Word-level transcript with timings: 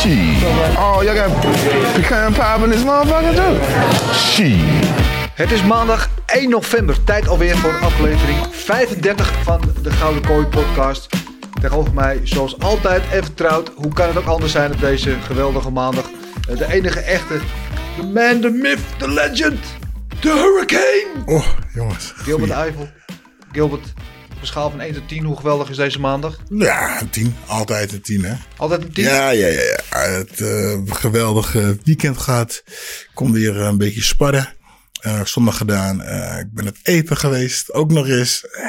Shit. 0.00 0.42
Oh, 0.78 1.02
y'all 1.02 1.14
got 1.14 1.30
pecan 1.94 2.32
pie 2.32 2.64
in 2.64 2.70
this 2.70 2.84
motherfucker 2.84 3.34
too? 3.34 4.14
Shit. 4.14 4.88
Het 5.34 5.50
is 5.50 5.62
maandag 5.62 6.08
1 6.26 6.50
november. 6.50 7.04
Tijd 7.04 7.28
alweer 7.28 7.56
voor 7.56 7.78
aflevering 7.80 8.38
35 8.50 9.32
van 9.42 9.60
de 9.82 9.90
Gouden 9.90 10.22
Kooi 10.22 10.46
podcast. 10.46 11.08
Tegenover 11.60 11.94
mij, 11.94 12.20
zoals 12.22 12.58
altijd 12.60 13.02
en 13.12 13.24
vertrouwd. 13.24 13.70
Hoe 13.74 13.92
kan 13.92 14.06
het 14.06 14.16
ook 14.18 14.26
anders 14.26 14.52
zijn 14.52 14.72
op 14.72 14.80
deze 14.80 15.16
geweldige 15.26 15.70
maandag? 15.70 16.04
Eh, 16.48 16.56
De 16.56 16.72
enige 16.72 17.00
echte, 17.00 17.40
de 17.96 18.02
man, 18.02 18.40
the 18.40 18.50
myth, 18.50 18.80
the 18.98 19.08
legend, 19.10 19.58
the 20.20 20.28
hurricane. 20.32 21.36
Oh, 21.38 21.46
jongens. 21.74 22.12
Gilbert 22.16 22.50
Eiffel. 22.50 22.88
Gilbert, 23.52 23.92
een 24.40 24.46
schaal 24.46 24.70
van 24.70 24.80
1 24.80 24.94
tot 24.94 25.08
10, 25.08 25.24
hoe 25.24 25.36
geweldig 25.36 25.70
is 25.70 25.76
deze 25.76 26.00
maandag? 26.00 26.38
Ja, 26.48 27.00
een 27.00 27.10
tien. 27.10 27.34
Altijd 27.46 27.92
een 27.92 28.00
tien, 28.02 28.24
hè? 28.24 28.34
Altijd 28.56 28.82
een 28.82 28.92
10? 28.92 29.04
Ja, 29.04 29.30
ja, 29.30 29.46
ja. 29.46 29.60
ja. 29.60 29.98
Het 30.00 30.40
eh, 30.40 30.78
geweldige 30.86 31.78
weekend 31.84 32.18
gehad. 32.18 32.62
Kom 33.14 33.32
weer 33.32 33.56
een 33.56 33.78
beetje 33.78 34.02
sparren. 34.02 34.54
Eh, 35.00 35.24
zondag 35.24 35.56
gedaan. 35.56 36.02
Eh, 36.02 36.38
ik 36.38 36.52
ben 36.52 36.64
het 36.66 36.78
eten 36.82 37.16
geweest. 37.16 37.72
Ook 37.72 37.90
nog 37.90 38.08
eens. 38.08 38.46
Eh, 38.46 38.64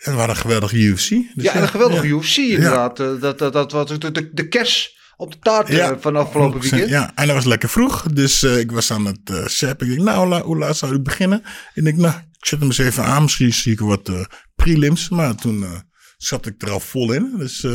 en 0.00 0.12
hadden 0.12 0.28
een 0.28 0.36
geweldige 0.36 0.76
UFC. 0.76 1.08
Dus 1.08 1.24
Ja, 1.34 1.54
en 1.54 1.62
een 1.62 1.68
geweldige 1.68 2.06
ja. 2.06 2.14
UFC 2.14 2.36
inderdaad. 2.36 3.00
Eh, 3.00 3.20
Dat, 3.20 3.38
dat, 3.38 3.52
dat 3.52 3.72
was 3.72 3.98
de, 3.98 4.12
de, 4.12 4.30
de 4.32 4.48
kers 4.48 4.98
op 5.20 5.32
de 5.32 5.38
taart 5.38 5.68
eh, 5.68 5.90
van 6.00 6.16
afgelopen 6.16 6.60
100%. 6.60 6.60
weekend. 6.62 6.90
Ja, 6.90 7.12
en 7.14 7.26
dat 7.26 7.34
was 7.36 7.44
lekker 7.44 7.68
vroeg. 7.68 8.02
Dus 8.02 8.42
eh, 8.42 8.58
ik 8.58 8.70
was 8.72 8.90
aan 8.92 9.04
het 9.04 9.30
uh, 9.30 9.46
zappen. 9.46 9.86
Ik 9.88 9.92
denk, 9.94 10.04
nou, 10.08 10.28
la- 10.28 10.42
hoe 10.42 10.58
laat 10.58 10.76
zou 10.76 10.94
ik 10.94 11.02
beginnen? 11.02 11.42
Ik 11.74 11.84
denk, 11.84 11.96
nou, 11.96 12.14
ik 12.38 12.46
zet 12.46 12.58
hem 12.58 12.68
eens 12.68 12.78
even 12.78 13.04
aan. 13.04 13.22
Misschien 13.22 13.52
zie 13.54 13.72
ik 13.72 13.80
wat 13.80 14.10
prelims. 14.54 15.08
Maar 15.08 15.34
toen 15.34 15.64
zat 16.16 16.46
ik 16.46 16.62
er 16.62 16.70
al 16.70 16.80
vol 16.80 17.12
in. 17.12 17.34
Dus 17.38 17.66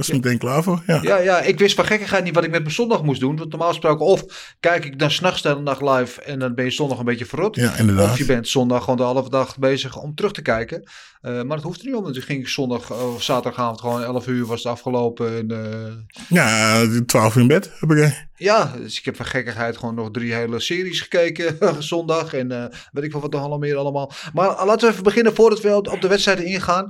ik 0.00 0.06
was 0.06 0.16
er 0.16 0.22
meteen 0.22 0.38
klaar 0.38 0.62
voor. 0.62 0.82
Ja. 0.86 0.98
Ja, 1.02 1.18
ja, 1.18 1.40
ik 1.40 1.58
wist 1.58 1.74
van 1.74 1.84
gekkigheid 1.84 2.24
niet 2.24 2.34
wat 2.34 2.44
ik 2.44 2.50
met 2.50 2.62
mijn 2.62 2.74
zondag 2.74 3.02
moest 3.02 3.20
doen. 3.20 3.36
Want 3.36 3.50
normaal 3.50 3.68
gesproken 3.68 4.06
of 4.06 4.24
kijk 4.60 4.84
ik 4.84 4.98
dan 4.98 5.10
s'nachts 5.10 5.42
de 5.42 5.62
dag 5.62 5.80
live 5.80 6.22
en 6.22 6.38
dan 6.38 6.54
ben 6.54 6.64
je 6.64 6.70
zondag 6.70 6.98
een 6.98 7.04
beetje 7.04 7.26
verrot. 7.26 7.56
Ja, 7.56 7.76
inderdaad. 7.76 8.10
Of 8.10 8.18
je 8.18 8.24
bent 8.24 8.48
zondag 8.48 8.80
gewoon 8.80 8.96
de 8.96 9.02
halve 9.02 9.30
dag 9.30 9.58
bezig 9.58 9.96
om 9.96 10.14
terug 10.14 10.32
te 10.32 10.42
kijken. 10.42 10.88
Eh, 11.20 11.32
maar 11.32 11.56
dat 11.56 11.62
hoeft 11.62 11.80
er 11.80 11.86
niet 11.86 11.94
om. 11.94 12.12
Dus 12.12 12.24
ging 12.24 12.40
ik 12.40 12.48
zondag 12.48 12.92
of 12.92 13.22
zaterdagavond 13.22 13.80
gewoon 13.80 14.02
11 14.02 14.26
uur 14.26 14.46
was 14.46 14.62
het 14.62 14.72
afgelopen. 14.72 15.36
En, 15.36 15.50
eh, 15.50 16.16
Ja, 16.28 16.82
12 17.06 17.34
uur 17.34 17.42
in 17.42 17.48
bed 17.48 17.70
heb 17.80 17.90
ik. 17.90 18.28
ja, 18.36 18.72
dus 18.76 18.98
ik 18.98 19.04
heb 19.04 19.16
van 19.16 19.26
gekkigheid 19.26 19.76
gewoon 19.76 19.94
nog 19.94 20.10
drie 20.10 20.34
hele 20.34 20.60
series 20.60 21.00
gekeken 21.00 21.58
zondag. 21.82 22.34
En 22.34 22.52
eh, 22.52 22.64
weet 22.92 23.04
ik 23.04 23.12
wel 23.12 23.20
wat 23.20 23.30
nog 23.30 23.40
allemaal 23.40 23.58
meer 23.58 23.76
allemaal. 23.76 24.12
Maar 24.32 24.66
laten 24.66 24.86
we 24.86 24.92
even 24.92 25.04
beginnen 25.04 25.34
voordat 25.34 25.60
we 25.60 25.74
op 25.74 26.00
de 26.00 26.08
wedstrijden 26.08 26.44
ingaan. 26.44 26.88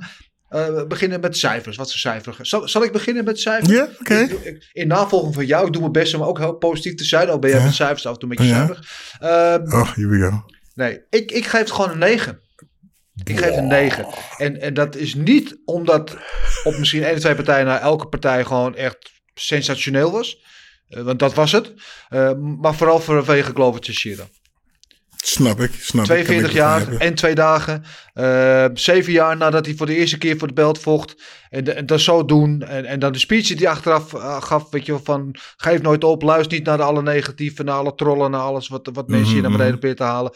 Eh, 0.50 0.66
we 0.74 0.86
beginnen 0.86 1.20
met 1.20 1.36
cijfers. 1.36 1.76
Wat 1.76 1.90
voor 1.90 2.00
cijfers? 2.00 2.36
Zal, 2.48 2.68
zal 2.68 2.84
ik 2.84 2.92
beginnen 2.92 3.24
met 3.24 3.40
cijfers? 3.40 3.70
Ja, 3.72 3.88
oké. 4.00 4.28
In 4.72 4.86
navolging 4.88 5.34
van 5.34 5.46
jou, 5.46 5.66
ik 5.66 5.72
doe 5.72 5.80
mijn 5.80 5.92
best 5.92 6.14
om 6.14 6.22
ook 6.22 6.38
heel 6.38 6.54
positief 6.54 6.94
te 6.94 7.04
zijn. 7.04 7.28
Al 7.28 7.38
ben 7.38 7.50
jij 7.50 7.58
Ja. 7.58 7.64
met 7.64 7.74
cijfers 7.74 8.06
af 8.06 8.12
en 8.12 8.18
toe 8.18 8.30
een 8.30 8.36
beetje 8.36 8.52
Ja. 8.52 8.58
zuinig. 8.66 8.88
Ehm, 9.18 9.80
Oh, 9.80 9.94
here 9.94 10.08
we 10.08 10.18
go. 10.30 10.44
nee, 10.74 11.00
ik, 11.10 11.30
ik 11.32 11.46
geef 11.46 11.60
het 11.60 11.70
gewoon 11.70 11.90
een 11.90 11.98
9. 11.98 12.40
Ik 13.24 13.38
geef 13.38 13.56
een 13.56 13.66
9. 13.66 14.06
En, 14.36 14.60
en 14.60 14.74
dat 14.74 14.96
is 14.96 15.14
niet 15.14 15.60
omdat 15.64 16.16
op 16.64 16.78
misschien 16.78 17.02
één 17.04 17.14
of 17.14 17.20
twee 17.20 17.34
partijen 17.34 17.66
na 17.66 17.80
elke 17.80 18.06
partij 18.06 18.44
gewoon 18.44 18.76
echt 18.76 19.10
sensationeel 19.34 20.10
was. 20.12 20.42
Eh, 20.88 21.02
want 21.02 21.18
dat 21.18 21.34
was 21.34 21.52
het. 21.52 21.72
Eh, 22.08 22.32
maar 22.60 22.74
vooral 22.74 23.00
vanwege 23.00 23.52
Glover 23.52 23.80
Teixeira. 23.80 24.24
Snap 25.24 25.60
ik, 25.60 25.72
snap 25.80 26.04
ik. 26.04 26.10
42 26.10 26.40
Kan 26.40 26.50
ik 26.50 26.56
jaar 26.56 26.78
begrijpen. 26.78 27.06
en 27.06 27.14
twee 27.14 27.34
dagen. 27.34 27.84
Eh, 28.14 28.64
zeven 28.74 29.12
jaar 29.12 29.36
nadat 29.36 29.66
hij 29.66 29.74
voor 29.74 29.86
de 29.86 29.94
eerste 29.96 30.18
keer 30.18 30.38
voor 30.38 30.48
de 30.48 30.54
belt 30.54 30.78
vocht. 30.78 31.22
En, 31.50 31.86
dat 31.86 32.00
zo 32.00 32.24
doen. 32.24 32.62
En, 32.62 32.84
en 32.84 32.98
dan 32.98 33.12
de 33.12 33.18
speech 33.18 33.46
die 33.46 33.56
hij 33.56 33.68
achteraf 33.68 34.14
eh, 34.14 34.42
gaf. 34.42 34.70
Weet 34.70 34.86
je 34.86 34.98
van 35.04 35.34
geef 35.56 35.82
nooit 35.82 36.04
op. 36.04 36.22
Luister 36.22 36.58
niet 36.58 36.66
naar 36.66 36.76
de 36.76 36.82
alle 36.82 37.02
negatieve. 37.02 37.62
Naar 37.62 37.74
alle 37.74 37.94
trollen. 37.94 38.30
Naar 38.30 38.40
alles 38.40 38.68
wat, 38.68 38.90
wat 38.92 39.08
mensen 39.08 39.32
hier 39.32 39.42
naar 39.42 39.50
beneden 39.50 39.72
proberen 39.72 39.96
te 39.96 40.02
halen. 40.02 40.32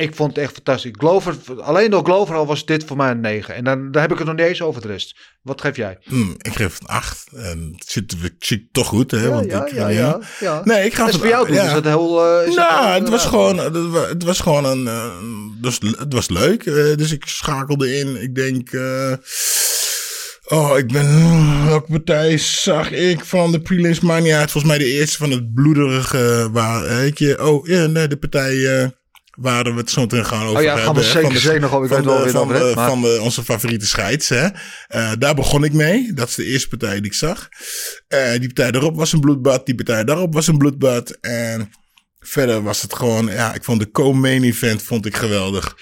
Ik 0.00 0.14
vond 0.14 0.34
het 0.34 0.44
echt 0.44 0.52
fantastisch. 0.54 0.90
Glover, 0.98 1.34
alleen 1.60 1.90
door 1.90 2.04
Glover 2.04 2.34
al 2.34 2.46
was 2.46 2.64
dit 2.66 2.84
voor 2.84 2.96
mij 2.96 3.10
een 3.10 3.20
9. 3.20 3.54
En 3.54 3.64
dan, 3.64 3.90
dan 3.90 4.02
heb 4.02 4.12
ik 4.12 4.18
het 4.18 4.26
nog 4.26 4.36
niet 4.36 4.46
eens 4.46 4.62
over 4.62 4.80
de 4.82 4.88
rest. 4.88 5.16
Wat 5.42 5.60
geef 5.60 5.76
jij? 5.76 5.98
Hm, 6.02 6.30
ik 6.30 6.52
geef 6.54 6.80
een 6.80 6.86
8. 6.86 7.28
En 7.34 7.72
het 7.78 7.90
zit, 7.90 8.14
het 8.20 8.32
zit 8.38 8.62
toch 8.72 8.86
goed, 8.86 9.10
hè? 9.10 9.22
Ja, 9.22 9.28
want 9.28 9.50
ja, 9.50 9.66
ik, 9.66 9.72
ja, 9.72 9.88
eh, 9.88 9.94
ja, 9.96 10.20
ja. 10.40 10.60
Nee, 10.64 10.84
ik 10.84 10.94
ga 10.94 11.06
het 11.06 11.16
voor 11.16 11.26
jou 11.28 11.46
doen. 11.46 11.54
ja. 11.56 11.64
Is 11.66 11.72
dat 11.72 11.84
heel... 11.84 12.24
eh, 12.40 12.46
is 12.48 12.54
Nou, 12.54 12.86
het 13.00 13.08
was 13.08 13.24
gewoon, 13.26 13.58
het 13.58 13.88
wa- 13.90 14.08
het 14.08 14.22
was 14.22 14.40
gewoon 14.40 14.64
een, 14.64 14.86
eh, 14.86 15.10
dus, 15.60 15.78
het 15.98 16.12
was 16.12 16.28
leuk. 16.28 16.64
dus 16.98 17.12
ik 17.12 17.24
schakelde 17.26 17.96
in. 17.98 18.22
Ik 18.22 18.34
denk, 18.34 18.70
oh, 20.44 20.78
ik 20.78 20.92
ben, 20.92 21.06
hmm, 21.06 21.66
welke 21.66 21.90
partij 21.90 22.38
zag 22.38 22.90
ik 22.90 23.24
van 23.24 23.52
de 23.52 23.60
prelims? 23.60 24.00
Maar 24.00 24.20
niet 24.22 24.32
uit. 24.32 24.50
Volgens 24.50 24.72
mij 24.72 24.82
de 24.84 24.92
eerste 24.92 25.16
van 25.16 25.30
het 25.30 25.54
bloederige, 25.54 26.48
waar, 26.52 26.82
weet 26.88 27.18
je, 27.18 27.44
oh, 27.46 27.66
ja, 27.66 27.86
nee, 27.86 28.08
de 28.08 28.16
partij, 28.16 28.92
waar 29.40 29.64
we 29.64 29.70
het 29.80 29.90
zo 29.90 30.00
meteen 30.00 30.26
gaan 30.26 30.42
over 30.46 30.56
Oh 30.56 30.62
ja, 30.62 30.76
gaan 30.76 30.78
we 30.78 30.84
hebben, 30.84 31.02
hè, 31.02 31.08
zeker 31.10 31.22
van 31.22 31.32
de- 31.32 31.38
zeker 31.40 31.60
nog 31.60 31.72
over. 31.72 31.84
Ik 31.84 31.92
weet 31.96 32.04
wel 32.04 32.22
weer 32.22 32.30
van 32.32 32.52
over 32.52 32.72
van 32.74 33.02
de- 33.02 33.18
onze 33.20 33.44
favoriete 33.44 33.86
scheids. 33.86 34.28
Hè? 34.28 34.46
Eh, 34.88 35.12
daar 35.18 35.34
begon 35.34 35.64
ik 35.64 35.72
mee. 35.72 36.12
Dat 36.12 36.28
is 36.28 36.34
de 36.34 36.44
eerste 36.44 36.68
partij 36.68 36.94
die 37.00 37.10
ik 37.10 37.14
zag. 37.14 37.48
Eh, 38.08 38.30
die 38.30 38.46
partij 38.46 38.70
daarop 38.70 38.96
was 38.96 39.12
een 39.12 39.20
bloedbad. 39.20 39.66
Die 39.66 39.74
partij 39.74 40.04
daarop 40.04 40.34
was 40.34 40.46
een 40.46 40.58
bloedbad. 40.58 41.10
En 41.20 41.70
verder 42.18 42.62
was 42.62 42.82
het 42.82 42.94
gewoon... 42.94 43.26
Ja, 43.26 43.54
ik 43.54 43.64
vond 43.64 43.80
de 43.80 43.90
co-main 43.90 44.42
event 44.42 44.82
vond 44.82 45.06
ik 45.06 45.16
geweldig. 45.16 45.76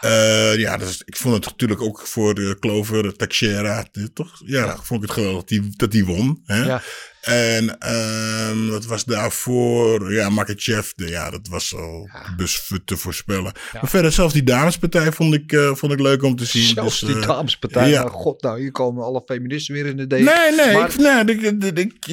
Eh, 0.00 0.56
ja, 0.56 0.76
dus 0.76 1.02
ik 1.04 1.16
vond 1.16 1.34
het 1.34 1.44
natuurlijk 1.44 1.82
ook 1.82 2.06
voor 2.06 2.34
de 2.34 2.56
Clover, 2.60 3.02
de 3.02 3.16
Teixeira, 3.16 3.86
toch? 4.14 4.42
Ja, 4.44 4.76
vond 4.82 5.02
ik 5.02 5.08
het 5.08 5.10
geweldig 5.18 5.38
dat 5.40 5.48
die, 5.48 5.72
dat 5.76 5.90
die 5.90 6.04
won. 6.04 6.40
Hè? 6.44 6.64
Ja. 6.64 6.82
En 7.20 7.78
ehm 7.78 8.66
wat 8.68 8.84
was 8.84 9.04
daarvoor? 9.04 10.12
Ja, 10.12 10.28
Makachev, 10.28 10.90
ja, 10.96 11.30
dat 11.30 11.48
was 11.50 11.74
al 11.74 12.08
bus 12.36 12.70
te 12.84 12.96
voorspellen. 12.96 13.52
Maar 13.72 13.88
verder, 13.90 14.12
zelfs 14.12 14.32
die 14.32 14.42
damespartij 14.42 15.12
vond 15.12 15.34
ik, 15.34 15.52
eh, 15.52 15.74
vond 15.74 15.92
ik 15.92 16.00
leuk 16.00 16.22
om 16.22 16.36
te 16.36 16.44
zien. 16.44 16.62
Zelfs 16.74 17.00
Dus, 17.00 17.08
die 17.08 17.18
eh, 17.22 17.26
damespartij. 17.28 17.88
ja. 17.88 17.98
Nou, 18.02 18.10
god, 18.12 18.42
nou, 18.42 18.60
hier 18.60 18.70
komen 18.72 19.04
alle 19.04 19.22
feministen 19.26 19.74
weer 19.74 19.86
in 19.86 19.96
de 19.96 20.06
D. 20.06 20.10
Nee, 20.10 20.22
nee, 20.56 20.72
Maar- 20.72 20.88
ik, 20.90 20.96
nee 20.98 21.36
ik, 21.36 21.78
ik, 21.78 22.06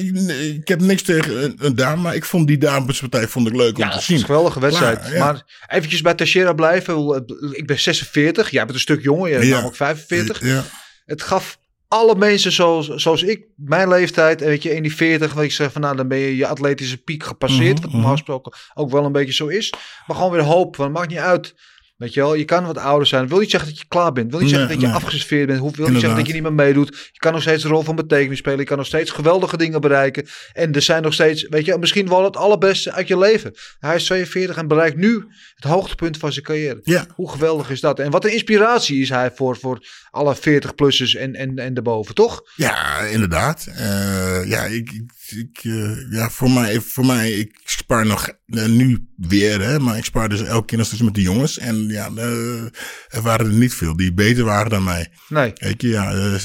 ik, 0.54 0.68
heb 0.68 0.80
niks 0.80 1.02
tegen 1.02 1.42
een, 1.44 1.54
een 1.58 1.74
dame, 1.74 2.02
maar 2.02 2.14
ik 2.14 2.24
vond 2.24 2.46
die 2.46 2.58
damespartij 2.58 3.28
vond 3.28 3.46
ik 3.48 3.54
leuk 3.56 3.76
Ja, 3.76 3.84
om 3.84 3.90
te 3.98 4.02
zien. 4.04 4.18
een 4.18 4.24
geweldige 4.24 4.60
wedstrijd. 4.60 4.98
Klaar, 4.98 5.12
ja. 5.14 5.24
Maar 5.24 5.44
eventjes 5.68 6.00
bij 6.00 6.14
Teixeira 6.14 6.52
blijven. 6.52 7.24
Ik 7.52 7.66
ben 7.66 7.80
46, 7.80 8.50
jij 8.50 8.62
bent 8.62 8.74
een 8.74 8.80
stuk 8.80 9.02
jonger, 9.02 9.28
jij 9.28 9.36
bent 9.38 9.48
Ja. 9.48 9.54
namelijk 9.54 9.76
45. 9.76 10.40
Ja. 10.42 10.64
Het 11.06 11.22
gaf 11.22 11.58
alle 11.88 12.14
mensen 12.14 12.52
zoals, 12.52 12.86
zoals 12.86 13.22
ik, 13.22 13.46
mijn 13.56 13.88
leeftijd, 13.88 14.42
en 14.42 14.48
weet 14.48 14.62
je, 14.62 14.74
in 14.74 14.82
die 14.82 14.94
40, 14.94 15.34
weet 15.34 15.48
je, 15.48 15.54
zeg 15.54 15.72
van 15.72 15.80
nou, 15.80 15.96
dan 15.96 16.08
ben 16.08 16.18
je 16.18 16.36
je 16.36 16.46
atletische 16.46 17.02
piek 17.02 17.22
gepasseerd. 17.22 17.74
Mhm, 17.74 17.82
wat 17.82 17.92
normaal 17.92 18.12
gesproken 18.12 18.52
ook 18.74 18.90
wel 18.90 19.04
een 19.04 19.12
beetje 19.12 19.32
zo 19.32 19.46
is. 19.46 19.72
Maar 20.06 20.16
gewoon 20.16 20.32
weer 20.32 20.42
hoop, 20.42 20.76
want 20.76 20.90
het 20.90 20.98
maakt 20.98 21.10
niet 21.10 21.18
uit. 21.18 21.54
Weet 21.98 22.14
je 22.14 22.20
wel, 22.20 22.34
je 22.34 22.44
kan 22.44 22.66
wat 22.66 22.78
ouder 22.78 23.06
zijn. 23.06 23.28
Wil 23.28 23.38
niet 23.38 23.50
zeggen 23.50 23.68
dat 23.68 23.78
je 23.78 23.84
klaar 23.88 24.12
bent. 24.12 24.30
Wil 24.30 24.40
niet 24.40 24.48
zeggen 24.48 24.68
Nee, 24.68 24.76
dat 24.76 24.86
je 24.86 24.92
nee. 24.92 25.02
afgeserveerd 25.02 25.46
bent. 25.46 25.76
Wil 25.76 25.88
niet 25.88 26.00
zeggen 26.00 26.18
dat 26.18 26.26
je 26.26 26.32
niet 26.32 26.42
meer 26.42 26.52
meedoet. 26.52 27.10
Je 27.12 27.18
kan 27.18 27.32
nog 27.32 27.42
steeds 27.42 27.64
een 27.64 27.70
rol 27.70 27.82
van 27.82 27.96
betekenis 27.96 28.38
spelen. 28.38 28.58
Je 28.58 28.64
kan 28.64 28.76
nog 28.76 28.86
steeds 28.86 29.10
geweldige 29.10 29.56
dingen 29.56 29.80
bereiken. 29.80 30.26
En 30.52 30.72
er 30.72 30.82
zijn 30.82 31.02
nog 31.02 31.12
steeds, 31.12 31.46
weet 31.48 31.64
je, 31.64 31.78
misschien 31.78 32.08
wel 32.08 32.24
het 32.24 32.36
allerbeste 32.36 32.92
uit 32.92 33.08
je 33.08 33.18
leven. 33.18 33.54
Hij 33.78 33.94
is 33.94 34.04
42 34.04 34.56
en 34.56 34.68
bereikt 34.68 34.96
nu 34.96 35.24
het 35.54 35.64
hoogtepunt 35.64 36.16
van 36.16 36.32
zijn 36.32 36.44
carrière. 36.44 36.80
Ja. 36.82 37.06
Hoe 37.14 37.30
geweldig 37.30 37.70
is 37.70 37.80
dat? 37.80 37.98
En 37.98 38.10
wat 38.10 38.24
een 38.24 38.32
inspiratie 38.32 39.00
is 39.00 39.08
hij 39.08 39.30
voor, 39.34 39.56
voor 39.56 39.86
alle 40.10 40.36
40-plussers 40.36 41.18
en, 41.18 41.34
en, 41.34 41.58
en 41.58 41.74
daarboven, 41.74 42.14
toch? 42.14 42.42
Ja, 42.56 43.00
inderdaad. 43.00 43.66
Eh, 43.66 44.48
ja, 44.48 44.64
ik, 44.64 44.90
ik, 44.90 45.02
ik, 45.30 45.58
eh, 45.62 46.10
ja, 46.10 46.30
voor 46.30 46.50
mij, 46.50 46.80
voor 46.80 47.06
mij, 47.06 47.32
ik 47.32 47.60
spaar 47.64 48.06
nog 48.06 48.28
eh, 48.46 48.64
nu 48.64 49.08
weer, 49.16 49.60
hè, 49.60 49.78
maar 49.78 49.96
ik 49.96 50.04
spaar 50.04 50.28
dus 50.28 50.42
elke 50.42 50.66
keer 50.66 50.78
nog 50.78 50.86
steeds 50.86 51.02
met 51.02 51.14
de 51.14 51.22
jongens. 51.22 51.58
En 51.58 51.88
ja, 51.88 52.10
eh, 52.16 52.62
er 53.08 53.22
waren 53.22 53.46
er 53.46 53.52
niet 53.52 53.74
veel 53.74 53.96
die 53.96 54.12
beter 54.14 54.44
waren 54.44 54.70
dan 54.70 54.84
mij. 54.84 55.10
Nee. 55.28 55.52
Weet 55.54 55.82
je, 55.82 55.88
ja, 55.88 56.38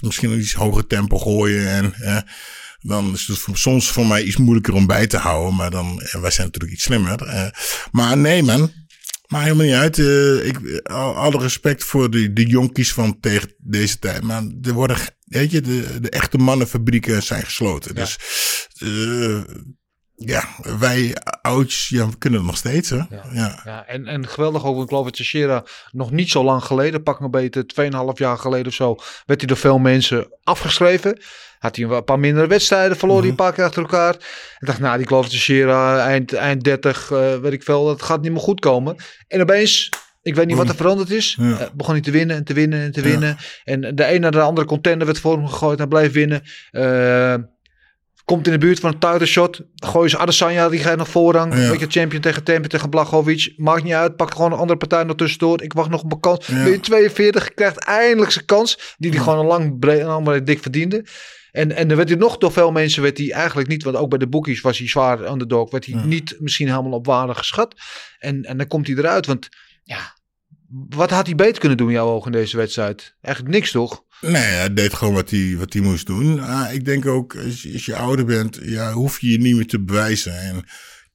misschien 0.00 0.30
een 0.30 0.38
iets 0.38 0.52
hoger 0.52 0.86
tempo 0.86 1.18
gooien 1.18 1.68
en 1.68 1.94
dan 2.80 3.12
is 3.12 3.26
het 3.26 3.38
voor- 3.38 3.56
soms 3.56 3.90
voor 3.90 4.06
mij 4.06 4.22
iets 4.22 4.36
moeilijker 4.36 4.74
om 4.74 4.86
bij 4.86 5.06
te 5.06 5.16
houden. 5.16 5.54
Maar 5.54 5.70
dan, 5.70 5.96
wij 5.96 6.30
zijn 6.30 6.46
natuurlijk 6.46 6.72
iets 6.72 6.82
slimmer. 6.82 7.52
maar 7.90 8.16
nee 8.16 8.42
man, 8.42 8.72
Maar 9.26 9.42
helemaal 9.42 9.66
niet 9.66 9.74
uit. 9.74 9.98
Eh, 9.98 10.46
ik, 10.46 10.80
al, 10.82 11.14
alle 11.14 11.38
respect 11.38 11.84
voor 11.84 12.10
de, 12.10 12.32
de 12.32 12.46
jonkies 12.46 12.92
van 12.92 13.20
tegen 13.20 13.54
deze 13.58 13.98
tijd. 13.98 14.22
Maar 14.22 14.42
er 14.62 14.72
worden, 14.72 14.96
weet 15.24 15.50
je, 15.50 15.60
de, 15.60 16.00
de 16.00 16.10
echte 16.10 16.38
mannenfabrieken 16.38 17.22
zijn 17.22 17.42
gesloten. 17.42 17.94
Dus 17.94 18.18
eh, 18.78 19.40
ja, 20.16 20.44
wij 20.78 21.16
ja, 21.88 22.08
we 22.08 22.18
kunnen 22.18 22.38
het 22.38 22.48
nog 22.48 22.56
steeds. 22.56 22.90
Hè? 22.90 22.96
Ja. 22.96 23.60
Ja, 23.64 23.84
en, 23.86 24.06
en 24.06 24.28
geweldig 24.28 24.64
ook, 24.64 24.82
ik 24.82 24.88
geloof 24.88 25.04
dat 25.04 25.14
Teixeira 25.16 25.64
nog 25.90 26.10
niet 26.10 26.30
zo 26.30 26.44
lang 26.44 26.64
geleden, 26.64 27.02
pak 27.02 27.20
een 27.20 27.30
beetje 27.30 27.66
2,5 28.12 28.12
jaar 28.14 28.38
geleden 28.38 28.66
of 28.66 28.74
zo, 28.74 28.96
werd 29.26 29.40
hij 29.40 29.48
door 29.48 29.56
veel 29.56 29.78
mensen 29.78 30.28
afgeschreven. 30.42 31.18
Had 31.58 31.76
hij 31.76 31.84
een 31.84 32.04
paar 32.04 32.18
mindere 32.18 32.46
wedstrijden, 32.46 32.96
verloor 32.96 33.20
hij 33.20 33.28
een 33.28 33.34
paar 33.34 33.52
keer 33.52 33.64
achter 33.64 33.82
elkaar. 33.82 34.14
Ik 34.58 34.66
dacht, 34.66 34.78
nou, 34.80 34.96
die 34.96 35.06
geloof 35.06 35.28
Teixeira, 35.28 36.06
eind, 36.06 36.32
eind 36.32 36.64
30, 36.64 37.10
eh, 37.10 37.36
weet 37.36 37.52
ik 37.52 37.62
veel, 37.62 37.84
dat 37.84 38.02
gaat 38.02 38.22
niet 38.22 38.32
meer 38.32 38.40
goed 38.40 38.60
komen. 38.60 38.96
En 39.28 39.40
opeens, 39.40 39.88
ik 40.22 40.34
weet 40.34 40.46
niet 40.46 40.56
wat 40.56 40.68
er 40.68 40.74
veranderd 40.74 41.10
is, 41.10 41.36
Ja. 41.40 41.58
eh, 41.58 41.66
begon 41.74 41.92
hij 41.94 42.02
te 42.02 42.10
winnen 42.10 42.36
en 42.36 42.44
te 42.44 42.52
winnen 42.54 42.80
en 42.80 42.92
te 42.92 43.00
winnen. 43.00 43.36
En 43.64 43.80
de 43.94 44.14
een 44.14 44.20
naar 44.20 44.30
de 44.30 44.40
andere 44.40 44.66
contender 44.66 45.06
werd 45.06 45.18
voor 45.20 45.36
hem 45.36 45.46
gegooid, 45.48 45.78
hij 45.78 45.86
bleef 45.86 46.12
winnen. 46.12 46.42
Eh, 46.70 47.34
Komt 48.24 48.46
in 48.46 48.52
de 48.52 48.58
buurt 48.58 48.80
van 48.80 48.92
een 48.92 48.98
titleshot. 48.98 49.60
Gooi 49.74 50.08
ze 50.08 50.18
Adesanya, 50.18 50.68
die 50.68 50.80
gaat 50.80 50.96
nog 50.96 51.08
voorrang. 51.08 51.54
Ja. 51.54 51.70
Weet 51.70 51.80
je, 51.80 51.86
champion 52.00 52.22
tegen 52.22 52.44
Tempe, 52.44 52.68
tegen 52.68 52.88
Blachowicz. 52.88 53.48
Maakt 53.56 53.82
niet 53.82 53.92
uit, 53.92 54.16
pak 54.16 54.34
gewoon 54.34 54.52
een 54.52 54.58
andere 54.58 54.78
partij 54.78 55.04
nog 55.04 55.16
tussendoor. 55.16 55.62
Ik 55.62 55.72
wacht 55.72 55.90
nog 55.90 56.02
op 56.02 56.08
mijn 56.08 56.20
kans. 56.20 56.46
Ja. 56.46 56.62
Ben 56.62 56.72
je 56.72 56.80
42, 56.80 57.44
je 57.44 57.54
krijgt 57.54 57.78
eindelijk 57.78 58.32
zijn 58.32 58.44
kans. 58.44 58.94
Die 58.98 59.10
hij 59.10 59.20
gewoon 59.20 59.38
een 59.38 59.46
lang, 59.46 59.78
breed, 59.78 60.00
en 60.00 60.06
lang 60.06 60.42
dik 60.42 60.62
verdiende. 60.62 61.04
En, 61.54 61.72
en 61.72 61.88
dan 61.88 61.96
werd 61.96 62.08
hij 62.08 62.18
nog 62.18 62.38
door 62.38 62.52
veel 62.52 62.72
mensen, 62.72 63.02
werd 63.02 63.18
hij 63.18 63.32
eigenlijk 63.32 63.68
niet, 63.68 63.84
want 63.84 63.96
ook 63.96 64.08
bij 64.08 64.18
de 64.18 64.28
boekies 64.28 64.60
was 64.60 64.78
hij 64.78 64.88
zwaar 64.88 65.30
underdog, 65.30 65.70
werd 65.70 65.86
hij 65.86 65.94
niet 66.04 66.36
misschien 66.38 66.68
helemaal 66.68 66.92
op 66.92 67.06
waarde 67.06 67.34
geschat. 67.34 67.74
En, 68.18 68.42
en 68.42 68.56
dan 68.56 68.66
komt 68.66 68.86
hij 68.86 68.96
eruit, 68.96 69.26
want 69.26 69.48
ja, 69.82 70.16
wat 70.88 71.10
had 71.10 71.26
hij 71.26 71.34
beter 71.34 71.58
kunnen 71.58 71.78
doen 71.78 71.86
in 71.86 71.94
jouw 71.94 72.08
ogen 72.08 72.32
in 72.32 72.38
deze 72.38 72.56
wedstrijd? 72.56 73.16
Eigenlijk 73.20 73.54
niks 73.54 73.70
toch? 73.70 74.03
Nee, 74.20 74.42
hij 74.42 74.72
deed 74.74 74.94
gewoon 74.94 75.14
wat 75.14 75.30
hij, 75.30 75.54
wat 75.58 75.72
hij 75.72 75.82
moest 75.82 76.06
doen. 76.06 76.40
Ah, 76.40 76.72
ik 76.72 76.84
denk 76.84 77.06
ook, 77.06 77.36
als, 77.36 77.62
je- 77.62 77.72
als 77.72 77.84
je 77.84 77.96
ouder 77.96 78.24
bent, 78.24 78.58
ja, 78.62 78.92
hoef 78.92 79.20
je 79.20 79.30
je 79.30 79.38
niet 79.38 79.56
meer 79.56 79.66
te 79.66 79.80
bewijzen. 79.84 80.38
En 80.40 80.64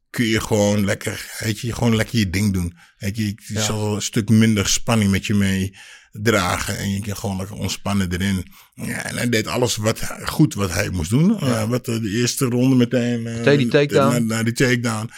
kun 0.10 0.26
je 0.26 0.42
gewoon 0.42 0.86
lekker, 0.86 1.26
weet 1.40 1.60
je, 1.60 1.74
gewoon 1.74 1.96
lekker 1.96 2.20
je 2.20 2.30
ding 2.30 2.54
doen. 2.54 2.74
Weet 2.98 3.18
je, 3.18 3.26
je 3.26 3.60
zal 3.64 3.96
een 3.96 4.02
stuk 4.02 4.30
minder 4.30 4.68
spanning 4.68 5.12
met 5.12 5.26
je 5.26 5.34
mee 5.34 5.76
dragen. 6.12 6.78
En 6.78 6.90
je 6.94 7.00
kan 7.02 7.18
gewoon 7.18 7.38
lekker 7.38 7.56
ontspannen 7.56 8.12
erin. 8.12 8.46
Ja, 8.74 9.06
en 9.06 9.16
hij 9.18 9.30
deed 9.30 9.48
alles 9.48 9.76
wat, 9.76 10.00
goed 10.26 10.54
wat 10.54 10.74
hij 10.74 10.90
moest 10.90 11.10
doen. 11.10 11.40
Eh, 11.40 11.70
wat 11.70 11.86
de, 11.86 12.00
de 12.00 12.10
eerste 12.10 12.46
ronde 12.46 12.76
meteen. 12.76 13.28
eh, 13.28 13.34
Meteen 13.38 13.58
die 13.58 13.68
takedown. 13.68 14.12
Naar, 14.12 14.22
naar 14.24 14.44
die 14.44 14.54
takedown. 14.54 15.10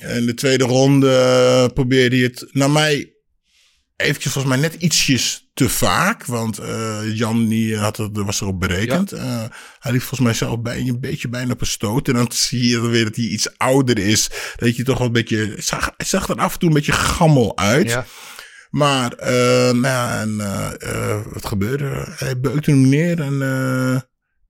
En 0.00 0.26
de 0.26 0.34
tweede 0.34 0.64
ronde 0.64 1.10
eh, 1.10 1.74
probeerde 1.74 2.16
hij 2.16 2.24
het, 2.24 2.48
naar 2.52 2.70
mij, 2.70 3.12
eventjes 4.00 4.32
volgens 4.32 4.54
mij 4.54 4.62
net 4.62 4.74
ietsjes 4.82 5.50
te 5.54 5.68
vaak. 5.68 6.24
Want 6.24 6.58
eh, 6.58 6.98
Jan 7.12 7.48
die 7.48 7.76
had 7.76 7.96
het, 7.96 8.10
was 8.12 8.40
erop 8.40 8.60
berekend. 8.60 9.12
Eh, 9.12 9.44
hij 9.78 9.92
liep 9.92 10.00
volgens 10.00 10.20
mij 10.20 10.34
zelf 10.34 10.60
bij, 10.60 10.78
een 10.78 11.00
beetje 11.00 11.28
bijna 11.28 11.52
op 11.52 11.60
een 11.60 11.66
stoot. 11.66 12.08
En 12.08 12.14
dan 12.14 12.26
zie 12.32 12.68
je 12.68 12.76
dan 12.76 12.90
weer 12.90 13.04
dat 13.04 13.16
hij 13.16 13.24
iets 13.24 13.58
ouder 13.58 13.98
is. 13.98 14.30
Dat 14.56 14.76
je 14.76 14.82
toch 14.82 14.98
wel 14.98 15.06
een 15.06 15.12
beetje... 15.12 15.36
Het 15.36 15.64
zag, 15.64 15.90
het 15.96 16.08
zag 16.08 16.28
er 16.28 16.36
af 16.36 16.52
en 16.52 16.58
toe 16.58 16.68
een 16.68 16.74
beetje 16.74 16.92
gammel 16.92 17.58
uit. 17.58 17.88
Ja. 17.88 18.06
Maar, 18.70 19.12
eh, 19.12 19.34
nou 19.72 19.86
ja, 19.86 20.20
en, 20.20 20.36
wat 21.32 21.46
gebeurde? 21.46 22.06
Hij 22.16 22.40
beukte 22.40 22.70
hem 22.70 22.88
neer 22.88 23.20
en... 23.20 24.04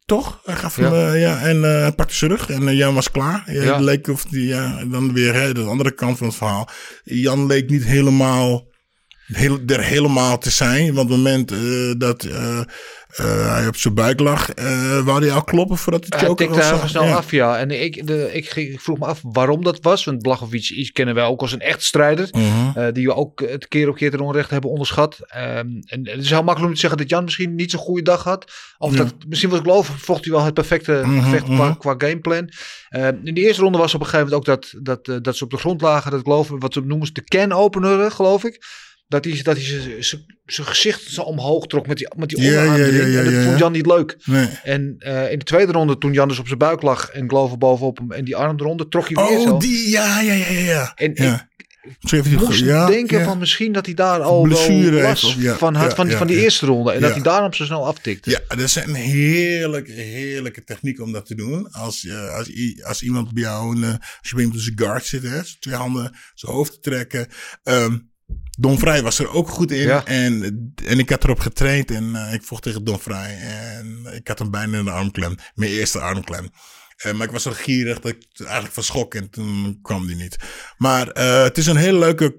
toch? 0.05 0.41
Hij 0.44 0.56
gaf 0.56 0.76
hem, 0.76 0.94
Ja. 0.94 1.12
ja, 1.14 1.41
en 1.41 1.94
pakte 1.94 2.17
terug. 2.17 2.50
En 2.50 2.69
eh, 2.69 2.76
Jan 2.76 2.94
was 2.94 3.11
klaar. 3.11 3.43
Het 3.47 3.81
leek 3.81 4.08
of 4.08 4.25
die, 4.25 4.47
ja, 4.47 4.79
en 4.79 4.91
dan 4.91 5.12
weer 5.12 5.35
hè, 5.35 5.55
de 5.55 5.62
andere 5.62 5.91
kant 5.91 6.19
van 6.19 6.26
het 6.26 6.37
verhaal. 6.37 6.69
Jan 7.05 7.47
leek 7.47 7.70
niet 7.70 7.85
helemaal, 7.85 8.69
heel, 9.32 9.58
er 9.66 9.84
helemaal 9.84 10.38
te 10.38 10.50
zijn. 10.50 10.94
Want 10.94 11.10
op 11.10 11.16
het 11.16 11.16
moment 11.16 11.52
eh, 11.52 11.58
dat 11.98 12.22
eh, 12.22 12.58
eh, 12.58 13.54
hij 13.54 13.66
op 13.66 13.76
zijn 13.76 13.94
buik 13.94 14.20
lag, 14.20 14.48
wou 15.04 15.20
hij 15.24 15.32
al 15.32 15.44
kloppen 15.44 15.76
voordat 15.76 16.02
de 16.02 16.16
Hij 16.16 16.26
choker 16.26 16.46
tikte 16.46 16.60
was. 16.70 16.80
heel 16.80 16.88
snel 16.88 17.04
Ja. 17.04 17.14
af, 17.14 17.30
ja. 17.30 17.58
En 17.58 17.70
ik, 17.82 18.06
de, 18.06 18.30
ik, 18.32 18.54
ik 18.54 18.80
vroeg 18.80 18.98
me 18.98 19.06
af 19.06 19.20
waarom 19.22 19.64
dat 19.64 19.78
was. 19.82 20.04
Want 20.04 20.22
Blachowicz 20.22 20.90
kennen 20.90 21.14
wij 21.14 21.24
ook 21.24 21.40
als 21.40 21.52
een 21.52 21.60
echt 21.60 21.82
strijder. 21.82 22.28
Mhm. 22.32 22.92
die 22.92 23.06
we 23.06 23.14
ook 23.14 23.40
het 23.40 23.68
keer 23.68 23.88
op 23.88 23.94
keer 23.96 24.10
ten 24.10 24.20
onrecht 24.20 24.50
hebben 24.50 24.70
onderschat. 24.70 25.18
Ehm, 25.26 25.66
en 25.84 26.00
het 26.02 26.20
is 26.20 26.30
heel 26.30 26.42
makkelijk 26.42 26.66
om 26.66 26.74
te 26.74 26.80
zeggen 26.80 26.98
dat 26.98 27.10
Jan 27.10 27.24
misschien 27.24 27.54
niet 27.54 27.70
zo'n 27.70 27.80
goede 27.80 28.02
dag 28.02 28.24
had. 28.24 28.52
Of 28.78 28.94
dat, 28.94 29.14
misschien 29.28 29.50
wat 29.50 29.58
ik 29.58 29.64
geloof, 29.64 29.86
vocht 29.86 30.24
hij 30.24 30.32
wel 30.34 30.44
het 30.44 30.54
perfecte 30.54 31.02
Mhm, 31.04 31.20
gevecht 31.22 31.44
qua, 31.44 31.68
mhm. 31.68 31.76
qua 31.78 31.94
gameplan. 31.98 32.48
Ehm, 32.88 33.16
in 33.24 33.34
de 33.34 33.40
eerste 33.40 33.62
ronde 33.62 33.78
was 33.78 33.94
op 33.94 34.00
een 34.00 34.06
gegeven 34.06 34.28
moment 34.30 34.48
ook 34.48 34.60
dat, 34.60 34.74
dat, 35.04 35.24
dat 35.24 35.36
ze 35.36 35.44
op 35.44 35.50
de 35.50 35.56
grond 35.56 35.80
lagen. 35.80 36.10
Dat 36.10 36.20
ik 36.20 36.26
geloof, 36.26 36.48
wat 36.58 36.72
ze 36.72 36.80
noemen 36.80 37.06
ze 37.06 37.12
de 37.12 37.24
can 37.24 37.52
opener, 37.52 38.10
geloof 38.10 38.44
ik. 38.44 38.64
Dat 39.10 39.24
hij, 39.24 39.40
dat 39.42 39.56
hij 39.56 39.64
zijn- 40.00 40.24
gezicht 40.46 41.02
zo 41.10 41.22
omhoog 41.22 41.66
trok 41.66 41.86
met 41.86 41.96
die, 41.98 42.08
met 42.16 42.28
die 42.28 42.40
Ja, 42.42 42.76
en 42.76 43.14
dat 43.14 43.24
vond 43.24 43.34
ja. 43.44 43.56
Jan 43.56 43.72
niet 43.72 43.86
leuk. 43.86 44.16
Nee. 44.24 44.48
En 44.64 44.94
eh, 44.98 45.32
in 45.32 45.38
de 45.38 45.44
tweede 45.44 45.72
ronde, 45.72 45.98
toen 45.98 46.12
Jan 46.12 46.28
dus 46.28 46.38
op 46.38 46.46
zijn 46.46 46.58
buik 46.58 46.82
lag 46.82 47.08
en 47.10 47.28
Glover 47.28 47.58
bovenop 47.58 47.98
hem 47.98 48.12
en 48.12 48.24
die 48.24 48.36
arm 48.36 48.60
eronder, 48.60 48.88
trok 48.88 49.08
hij 49.08 49.24
weer 49.28 49.40
zo. 49.40 49.50
Oh, 49.52 49.60
die, 49.60 49.90
ja, 49.90 50.20
ja, 50.20 50.32
ja, 50.32 50.50
ja. 50.50 50.92
En 50.94 51.12
het 51.90 52.40
moest 52.40 52.64
denken 52.86 53.24
van 53.24 53.38
misschien 53.38 53.72
dat 53.72 53.86
hij 53.86 53.94
daar 53.94 54.20
al 54.22 54.42
Blessure 54.42 55.14
ja, 55.38 55.56
van 55.56 55.74
had 55.74 55.94
van, 55.94 56.10
van 56.10 56.26
die 56.26 56.40
eerste 56.40 56.66
ronde. 56.66 56.92
En 56.92 57.00
dat 57.00 57.12
hij 57.12 57.22
daarom 57.22 57.52
zo 57.52 57.64
snel 57.64 57.86
aftikte. 57.86 58.30
Ja, 58.30 58.40
dat 58.48 58.58
is 58.58 58.74
een 58.76 58.94
heerlijke, 58.94 59.92
heerlijke 59.92 60.64
techniek 60.64 61.00
om 61.00 61.12
dat 61.12 61.26
te 61.26 61.34
doen. 61.34 61.70
Als, 61.72 62.00
je 62.02 62.16
als, 62.30 62.48
i- 62.48 62.82
als 62.82 63.02
iemand 63.02 63.32
bij 63.32 63.42
jou, 63.42 63.76
een, 63.76 63.82
eh, 63.84 63.90
als 63.90 64.28
je 64.28 64.34
bij 64.34 64.44
iemand 64.44 64.60
zijn 64.62 64.78
guard 64.78 65.06
zit, 65.06 65.22
hè, 65.22 65.40
twee 65.60 65.74
handen, 65.74 66.16
zijn 66.34 66.52
hoofd 66.52 66.72
te 66.72 66.80
trekken. 66.80 67.26
Ehm 67.62 67.96
Don 68.60 68.78
Vrij 68.78 69.02
was 69.02 69.18
er 69.18 69.32
ook 69.32 69.48
goed 69.48 69.70
in. 69.70 69.86
Ja. 69.86 70.04
En, 70.04 70.42
en 70.86 70.98
ik 70.98 71.10
had 71.10 71.24
erop 71.24 71.38
getraind 71.38 71.90
en 71.90 72.14
eh, 72.14 72.32
ik 72.32 72.42
vocht 72.42 72.62
tegen 72.62 72.84
Don 72.84 73.00
Vrij. 73.00 73.36
En 73.36 74.06
ik 74.14 74.28
had 74.28 74.38
hem 74.38 74.50
bijna 74.50 74.78
in 74.78 74.84
de 74.84 74.90
armklem. 74.90 75.34
Mijn 75.54 75.70
eerste 75.70 76.00
armklem. 76.00 76.48
Eh, 76.96 77.12
maar 77.12 77.26
ik 77.26 77.32
was 77.32 77.42
zo 77.42 77.50
gierig 77.54 78.00
dat 78.00 78.10
ik 78.12 78.24
eigenlijk 78.38 78.74
van 78.74 78.82
schok 78.82 79.14
en 79.14 79.30
toen 79.30 79.78
kwam 79.82 80.06
die 80.06 80.16
niet. 80.16 80.36
Maar 80.76 81.08
eh, 81.08 81.42
het 81.42 81.58
is 81.58 81.66
een 81.66 81.76
hele 81.76 81.98
leuke, 81.98 82.36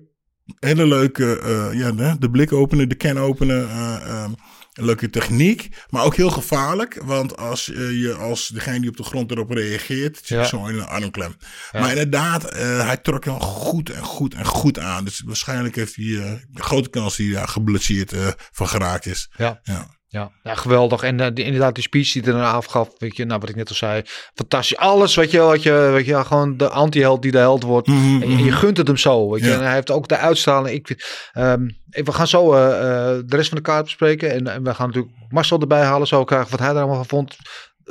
hele 0.60 0.88
leuke, 0.88 1.40
ja, 1.74 1.92
de, 1.92 2.16
de 2.20 2.30
blik 2.30 2.54
openen, 2.54 2.90
de 2.90 2.98
can 2.98 3.18
openen. 3.20 3.70
eh, 3.70 3.96
ehm, 4.10 4.32
een 4.74 4.86
leuke 4.86 5.10
techniek, 5.10 5.70
maar 5.90 6.04
ook 6.04 6.16
heel 6.16 6.30
gevaarlijk. 6.30 7.00
Want 7.04 7.38
als 7.38 7.72
eh, 7.72 8.02
je 8.02 8.14
als 8.14 8.48
degene 8.48 8.80
die 8.80 8.90
op 8.90 8.98
de 8.98 9.04
grond 9.04 9.32
erop 9.32 9.50
reageert, 9.52 10.18
zit 10.18 10.28
Ja. 10.28 10.44
zo 10.44 10.66
in 10.66 10.76
een 10.76 10.86
armklem. 10.86 11.36
Maar 11.72 11.90
inderdaad, 11.90 12.44
eh, 12.44 12.86
hij 12.86 12.98
trok 12.98 13.26
hem 13.26 13.40
goed 13.40 13.90
en 13.90 14.04
goed 14.04 14.34
en 14.34 14.46
goed 14.46 14.80
aan. 14.80 15.04
Dus 15.06 15.22
waarschijnlijk 15.26 15.76
heeft 15.76 15.96
hij 15.96 16.06
een 16.06 16.48
grote 16.54 16.90
kans 16.90 17.18
dat 17.18 17.26
hij 17.26 17.36
daar 17.36 17.48
geblesseerd 17.48 18.14
van 18.52 18.68
geraakt 18.68 19.06
is. 19.06 19.32
Ja. 19.38 19.60
Ja. 19.64 20.00
Ja, 20.12 20.32
ja 20.44 20.56
geweldig. 20.56 21.04
En 21.04 21.20
eh, 21.20 21.28
die, 21.34 21.46
inderdaad, 21.46 21.76
die 21.76 21.84
speech 21.84 22.12
die 22.12 22.22
hij 22.22 22.32
daarna 22.32 22.52
afgaf, 22.52 22.90
weet 22.98 23.18
je, 23.18 23.26
nou 23.26 23.40
wat 23.40 23.50
ik 23.50 23.56
net 23.56 23.70
al 23.70 23.76
zei, 23.76 24.02
fantastisch. 24.34 24.78
Alles, 24.78 25.16
weet 25.16 25.32
je, 25.32 25.38
wel, 25.38 25.48
wat 25.48 25.64
je, 25.64 25.72
weet 25.72 26.06
je, 26.06 26.26
gewoon 26.26 26.58
de 26.58 26.70
anti-held 26.70 27.22
die 27.22 27.32
de 27.32 27.38
held 27.38 27.64
wordt. 27.64 27.88
Mhm, 27.88 28.22
En 28.22 28.30
je, 28.30 28.44
je 28.44 28.52
gunt 28.52 28.78
het 28.78 28.88
hem 28.88 28.98
zo, 28.98 29.32
weet 29.32 29.42
je. 29.42 29.48
Ja. 29.48 29.54
En 29.56 29.64
hij 29.64 29.74
heeft 29.74 29.92
ook 29.92 30.08
de 30.08 30.18
uitstraling. 30.18 30.76
Ik, 30.76 31.04
ehm, 31.32 31.70
we 31.90 32.12
gaan 32.12 32.28
zo 32.28 32.54
eh, 32.54 32.68
eh, 32.68 33.24
de 33.26 33.36
rest 33.36 33.50
van 33.50 33.58
de 33.58 33.64
kaart 33.64 33.84
bespreken. 33.84 34.32
En, 34.32 34.48
en 34.48 34.64
we 34.64 34.74
gaan 34.74 34.88
natuurlijk 34.88 35.14
Marcel 35.30 35.60
erbij 35.60 35.84
halen, 35.84 36.08
zo 36.08 36.24
krijgen 36.24 36.52
wat 36.52 36.60
hij 36.60 36.70
er 36.70 36.76
allemaal 36.76 36.96
van 36.96 37.06
vond. 37.06 37.38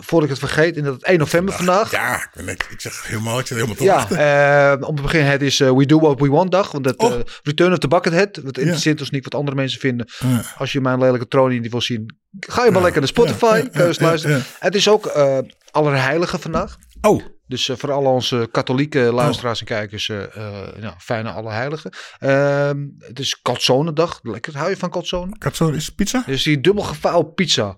Voordat 0.01 0.31
ik 0.31 0.37
het 0.41 0.51
vergeet, 0.51 0.77
in 0.77 0.85
dat 0.85 1.03
1 1.03 1.19
november 1.19 1.55
vandaag. 1.55 1.91
Ja, 1.91 2.15
ik, 2.17 2.31
ben, 2.35 2.49
ik, 2.49 2.75
zeg 2.77 3.07
helemaal, 3.07 3.39
ik 3.39 3.47
zit 3.47 3.57
helemaal 3.57 3.77
te 3.77 3.85
Ja, 3.85 4.73
eh, 4.81 4.89
om 4.89 4.97
te 4.97 5.03
beginnen, 5.03 5.31
het 5.31 5.43
is 5.43 5.61
eh, 5.61 5.71
We 5.73 5.87
Do 5.87 6.01
What 6.01 6.21
We 6.21 6.29
Want 6.29 6.51
dag. 6.51 6.73
Want 6.73 6.85
dat 6.85 6.97
Oh. 6.97 7.13
eh, 7.13 7.21
Return 7.43 7.73
of 7.73 7.79
the 7.79 7.89
Buckethead. 7.89 8.37
Wat 8.43 8.59
interesseert 8.59 9.01
ons 9.01 9.11
niet 9.11 9.25
wat 9.25 9.35
andere 9.35 9.57
mensen 9.57 9.81
vinden. 9.81 10.09
Ja. 10.19 10.43
Als 10.59 10.73
je 10.73 10.81
mijn 10.81 10.99
lelijke 10.99 11.29
troon 11.29 11.51
niet 11.51 11.71
wil 11.71 11.81
zien, 11.81 12.17
ga 12.41 12.65
je 12.65 12.71
maar 12.71 12.83
lekker 12.83 13.01
naar 13.01 13.09
Spotify. 13.09 13.45
ja, 13.47 13.57
ja, 13.57 13.63
kan 13.69 13.81
je 13.83 13.87
eens 13.89 13.97
ja, 13.99 14.05
luisteren. 14.05 14.37
ja. 14.37 14.43
Het 14.59 14.75
is 14.75 14.89
ook 14.89 15.07
eh 15.07 15.39
Allerheilige 15.71 16.39
vandaag. 16.39 16.77
Oh, 17.01 17.23
Dus 17.47 17.71
voor 17.77 17.93
al 17.93 18.05
onze 18.05 18.49
katholieke 18.51 18.99
luisteraars 18.99 19.61
en 19.61 19.67
kijkers, 19.67 20.07
nou, 20.81 20.95
fijne 20.99 21.31
Allerheiligen. 21.31 21.91
Ehm 22.19 22.79
het 22.99 23.19
is 23.19 23.41
calzone-dag. 23.43 24.21
Lekker. 24.23 24.57
Hou 24.57 24.71
je 24.71 24.77
van 24.77 24.91
calzone? 24.91 25.39
katso 25.39 25.69
is 25.71 25.87
het 25.87 25.95
pizza? 25.95 26.23
Dus 26.27 26.43
die 26.43 26.61
dubbel 26.61 26.85
gevouwen 26.85 27.35
pizza. 27.35 27.77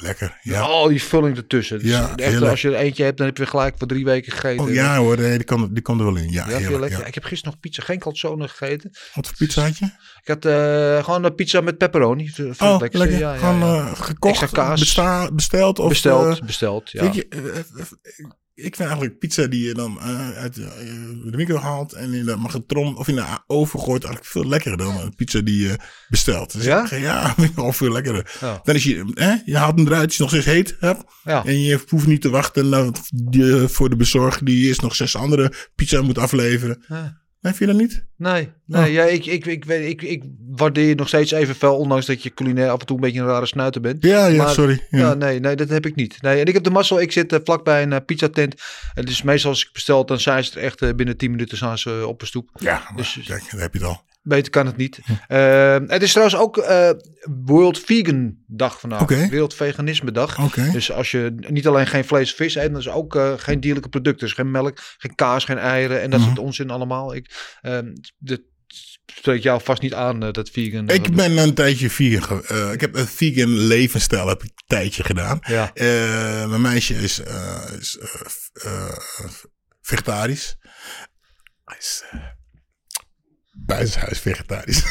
Lekker, 0.00 0.38
ja. 0.42 0.60
Al 0.60 0.88
die 0.88 1.02
vulling 1.02 1.36
ertussen. 1.36 1.78
Dus 1.78 1.88
Ja, 1.90 2.16
echt, 2.16 2.42
als 2.42 2.62
je 2.62 2.68
er 2.68 2.74
eentje 2.74 3.04
hebt, 3.04 3.16
dan 3.16 3.26
heb 3.26 3.36
je 3.36 3.46
gelijk 3.46 3.74
voor 3.78 3.86
drie 3.86 4.04
weken 4.04 4.32
gegeten. 4.32 4.64
Oh 4.64 4.72
ja 4.72 4.96
hoor, 4.96 5.16
die, 5.16 5.44
kan, 5.44 5.68
die 5.72 5.82
kan 5.82 5.98
er 5.98 6.04
wel 6.04 6.16
in. 6.16 6.30
Ja, 6.30 6.44
heerlijk, 6.44 6.80
lekker? 6.80 6.98
ja. 7.00 7.06
Ik 7.06 7.14
heb 7.14 7.24
gisteren 7.24 7.52
nog 7.52 7.60
pizza, 7.60 7.82
geen 7.82 7.98
calzone 7.98 8.48
gegeten. 8.48 8.90
Wat 9.14 9.26
voor 9.26 9.36
pizza 9.36 9.62
had 9.62 9.78
je? 9.78 9.84
Ik 10.22 10.28
had 10.28 10.44
eh, 10.44 11.04
gewoon 11.04 11.24
een 11.24 11.34
pizza 11.34 11.60
met 11.60 11.78
pepperoni. 11.78 12.24
Oh, 12.38 12.46
lekkerste. 12.46 12.98
lekker. 12.98 13.18
Ja, 13.18 13.32
ja, 13.32 13.38
Gewoon 13.38 13.62
eh, 13.62 14.00
gekocht, 14.00 14.50
kaas. 14.50 14.80
besta- 14.80 15.30
besteld? 15.32 15.78
Of, 15.78 15.88
besteld, 15.88 16.38
eh, 16.40 16.46
besteld. 16.46 16.90
Ja. 16.90 17.02
Weet 17.02 17.14
je, 17.14 17.26
ik 18.56 18.76
vind 18.76 18.88
eigenlijk 18.88 19.18
pizza 19.18 19.46
die 19.46 19.64
je 19.66 19.74
dan 19.74 20.00
eh, 20.00 20.30
uit 20.30 20.54
de, 20.54 20.62
eh, 20.64 21.30
de 21.30 21.36
micro 21.36 21.56
haalt 21.56 21.92
en 21.92 22.14
in 22.14 22.24
de 22.24 22.36
magnetron 22.36 22.96
of 22.96 23.08
in 23.08 23.14
de 23.14 23.24
oven 23.46 23.80
gooit 23.80 24.04
eigenlijk 24.04 24.32
veel 24.32 24.46
lekkerder 24.48 24.86
dan 24.86 25.00
een 25.00 25.14
pizza 25.14 25.40
die 25.40 25.62
je 25.68 25.76
bestelt. 26.08 26.52
Dus 26.52 26.64
Ja? 26.64 26.84
ik- 26.84 27.00
ja, 27.00 27.34
wel 27.54 27.72
veel 27.72 27.92
lekkerder. 27.92 28.36
Ja. 28.40 28.60
Dan 28.64 28.74
is 28.74 28.84
je, 28.84 29.10
hè, 29.14 29.34
je 29.44 29.56
haalt 29.56 29.78
hem 29.78 29.86
eruit, 29.86 30.10
is 30.10 30.18
nog 30.18 30.28
steeds 30.28 30.44
heet. 30.46 30.76
Hè, 30.80 30.92
Ja. 31.24 31.44
En 31.44 31.60
je 31.60 31.80
hoeft 31.88 32.06
niet 32.06 32.20
te 32.20 32.30
wachten 32.30 32.92
die, 33.14 33.54
voor 33.68 33.88
de 33.90 33.96
bezorger 33.96 34.44
die 34.44 34.66
eerst 34.66 34.82
nog 34.82 34.94
zes 34.94 35.16
andere 35.16 35.52
pizza 35.74 36.02
moet 36.02 36.18
afleveren. 36.18 36.84
Ja. 36.88 37.24
Nee, 37.40 37.54
vind 37.54 37.70
je 37.70 37.76
dat 37.76 37.86
niet? 37.86 38.04
Nee, 38.16 38.52
nee 38.66 38.86
Oh. 38.86 38.92
ja, 38.92 39.04
ik, 39.04 39.26
ik, 39.26 39.46
ik, 39.46 39.64
weet, 39.64 39.88
ik, 39.88 40.02
ik 40.02 40.22
waardeer 40.50 40.88
je 40.88 40.94
nog 40.94 41.08
steeds 41.08 41.30
evenveel, 41.30 41.76
ondanks 41.76 42.06
dat 42.06 42.22
je 42.22 42.34
culinair 42.34 42.70
af 42.70 42.80
en 42.80 42.86
toe 42.86 42.96
een 42.96 43.02
beetje 43.02 43.20
een 43.20 43.26
rare 43.26 43.46
snuiter 43.46 43.80
bent. 43.80 44.02
Ja, 44.04 44.26
ja, 44.26 44.36
Maar- 44.42 44.52
sorry. 44.54 44.86
Ja. 44.90 44.98
Ja. 44.98 45.14
nee, 45.14 45.40
nee, 45.40 45.56
dat 45.56 45.68
heb 45.68 45.86
ik 45.86 45.94
niet. 45.94 46.22
Nee, 46.22 46.40
en 46.40 46.46
ik 46.46 46.54
heb 46.54 46.62
de 46.64 46.70
mazzel, 46.70 47.00
ik 47.00 47.12
zit 47.12 47.32
eh, 47.32 47.38
vlakbij 47.44 47.82
een 47.82 47.92
eh, 47.92 48.00
pizzatent. 48.06 48.62
En 48.94 49.04
dus 49.04 49.22
meestal 49.22 49.50
als 49.50 49.64
ik 49.64 49.72
bestel, 49.72 50.06
dan 50.06 50.20
zijn 50.20 50.44
ze 50.44 50.58
er 50.58 50.64
echt 50.64 50.82
eh, 50.82 50.94
binnen 50.94 51.16
10 51.16 51.30
minuten 51.30 51.78
ze, 51.78 52.06
op 52.06 52.20
een 52.20 52.26
stoep. 52.26 52.50
Ja, 52.54 52.72
maar 52.88 52.96
Dus- 52.96 53.18
kijk, 53.26 53.50
daar 53.50 53.60
heb 53.60 53.72
je 53.72 53.78
het 53.78 53.88
al. 53.88 54.04
Beter 54.28 54.50
kan 54.50 54.66
het 54.66 54.76
niet. 54.76 54.98
Eh, 55.28 55.76
het 55.86 56.02
is 56.02 56.10
trouwens 56.10 56.38
ook 56.38 56.56
eh, 56.58 56.90
World 57.44 57.78
Vegan 57.80 58.36
Dag 58.46 58.80
vandaag. 58.80 59.06
Wereld 59.08 59.54
Veganisme 59.54 60.12
Dag. 60.12 60.52
Dus 60.72 60.92
als 60.92 61.10
je 61.10 61.34
niet 61.48 61.66
alleen 61.66 61.86
geen 61.86 62.04
vlees 62.04 62.32
vis 62.34 62.54
eet, 62.54 62.70
dan 62.70 62.80
is 62.80 62.88
ook 62.88 63.16
eh, 63.16 63.32
geen 63.36 63.60
dierlijke 63.60 63.88
producten. 63.88 64.26
Dus 64.26 64.36
geen 64.36 64.50
melk, 64.50 64.78
geen 64.98 65.14
kaas, 65.14 65.44
geen 65.44 65.58
eieren 65.58 66.02
en 66.02 66.10
dat 66.10 66.18
Mhm. 66.20 66.28
soort 66.28 66.40
onzin 66.40 66.70
allemaal. 66.70 67.14
Ik, 67.14 67.54
ehm 67.60 67.92
dat 68.18 68.40
spreekt 69.06 69.42
jou 69.42 69.60
vast 69.62 69.82
niet 69.82 69.94
aan, 69.94 70.22
eh, 70.22 70.32
dat 70.32 70.50
vegan. 70.50 70.88
Ik 70.88 71.14
ben 71.14 71.36
een 71.36 71.54
tijdje 71.54 71.90
vegan. 71.90 72.38
ik 72.72 72.80
heb 72.80 72.94
een 72.94 73.06
vegan 73.06 73.48
levensstijl 73.48 74.28
heb 74.28 74.42
ik 74.42 74.50
een 74.50 74.64
tijdje 74.66 75.04
gedaan. 75.04 75.38
Ja. 75.42 75.70
Mijn 76.46 76.60
meisje 76.60 76.94
is, 76.94 77.20
is 77.78 77.98
vegetarisch. 79.82 80.56
Hij 81.64 81.76
is 81.78 82.04
buitenshuis 83.66 84.18
vegetarisch. 84.18 84.82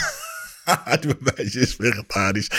mijn 0.86 1.17
meisje 1.20 1.60
is 1.60 1.75
vegetarisch 1.79 2.50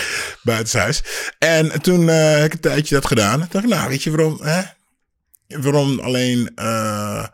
buitenshuis. 0.43 1.03
En 1.39 1.81
toen 1.81 2.09
eh, 2.09 2.31
heb 2.31 2.45
ik 2.45 2.53
een 2.53 2.59
tijdje 2.59 2.95
dat 2.95 3.05
gedaan. 3.05 3.39
Toen 3.39 3.47
dacht 3.49 3.65
ik, 3.65 3.71
nou, 3.71 3.89
weet 3.89 4.03
je 4.03 4.11
waarom? 4.11 4.39
Hè? 4.41 4.61
Waarom 5.47 5.99
alleen 5.99 6.51
eh, 6.55 7.25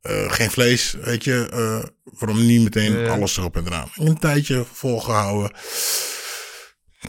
eh, 0.00 0.32
geen 0.32 0.50
vlees, 0.50 0.96
weet 1.00 1.24
je? 1.24 1.48
waarom 2.04 2.46
niet 2.46 2.62
meteen 2.62 3.08
alles 3.08 3.36
erop 3.36 3.56
en 3.56 3.66
eraan? 3.66 3.86
Ik 3.86 3.94
heb 3.94 4.06
een 4.06 4.18
tijdje 4.18 4.64
volgehouden. 4.72 5.52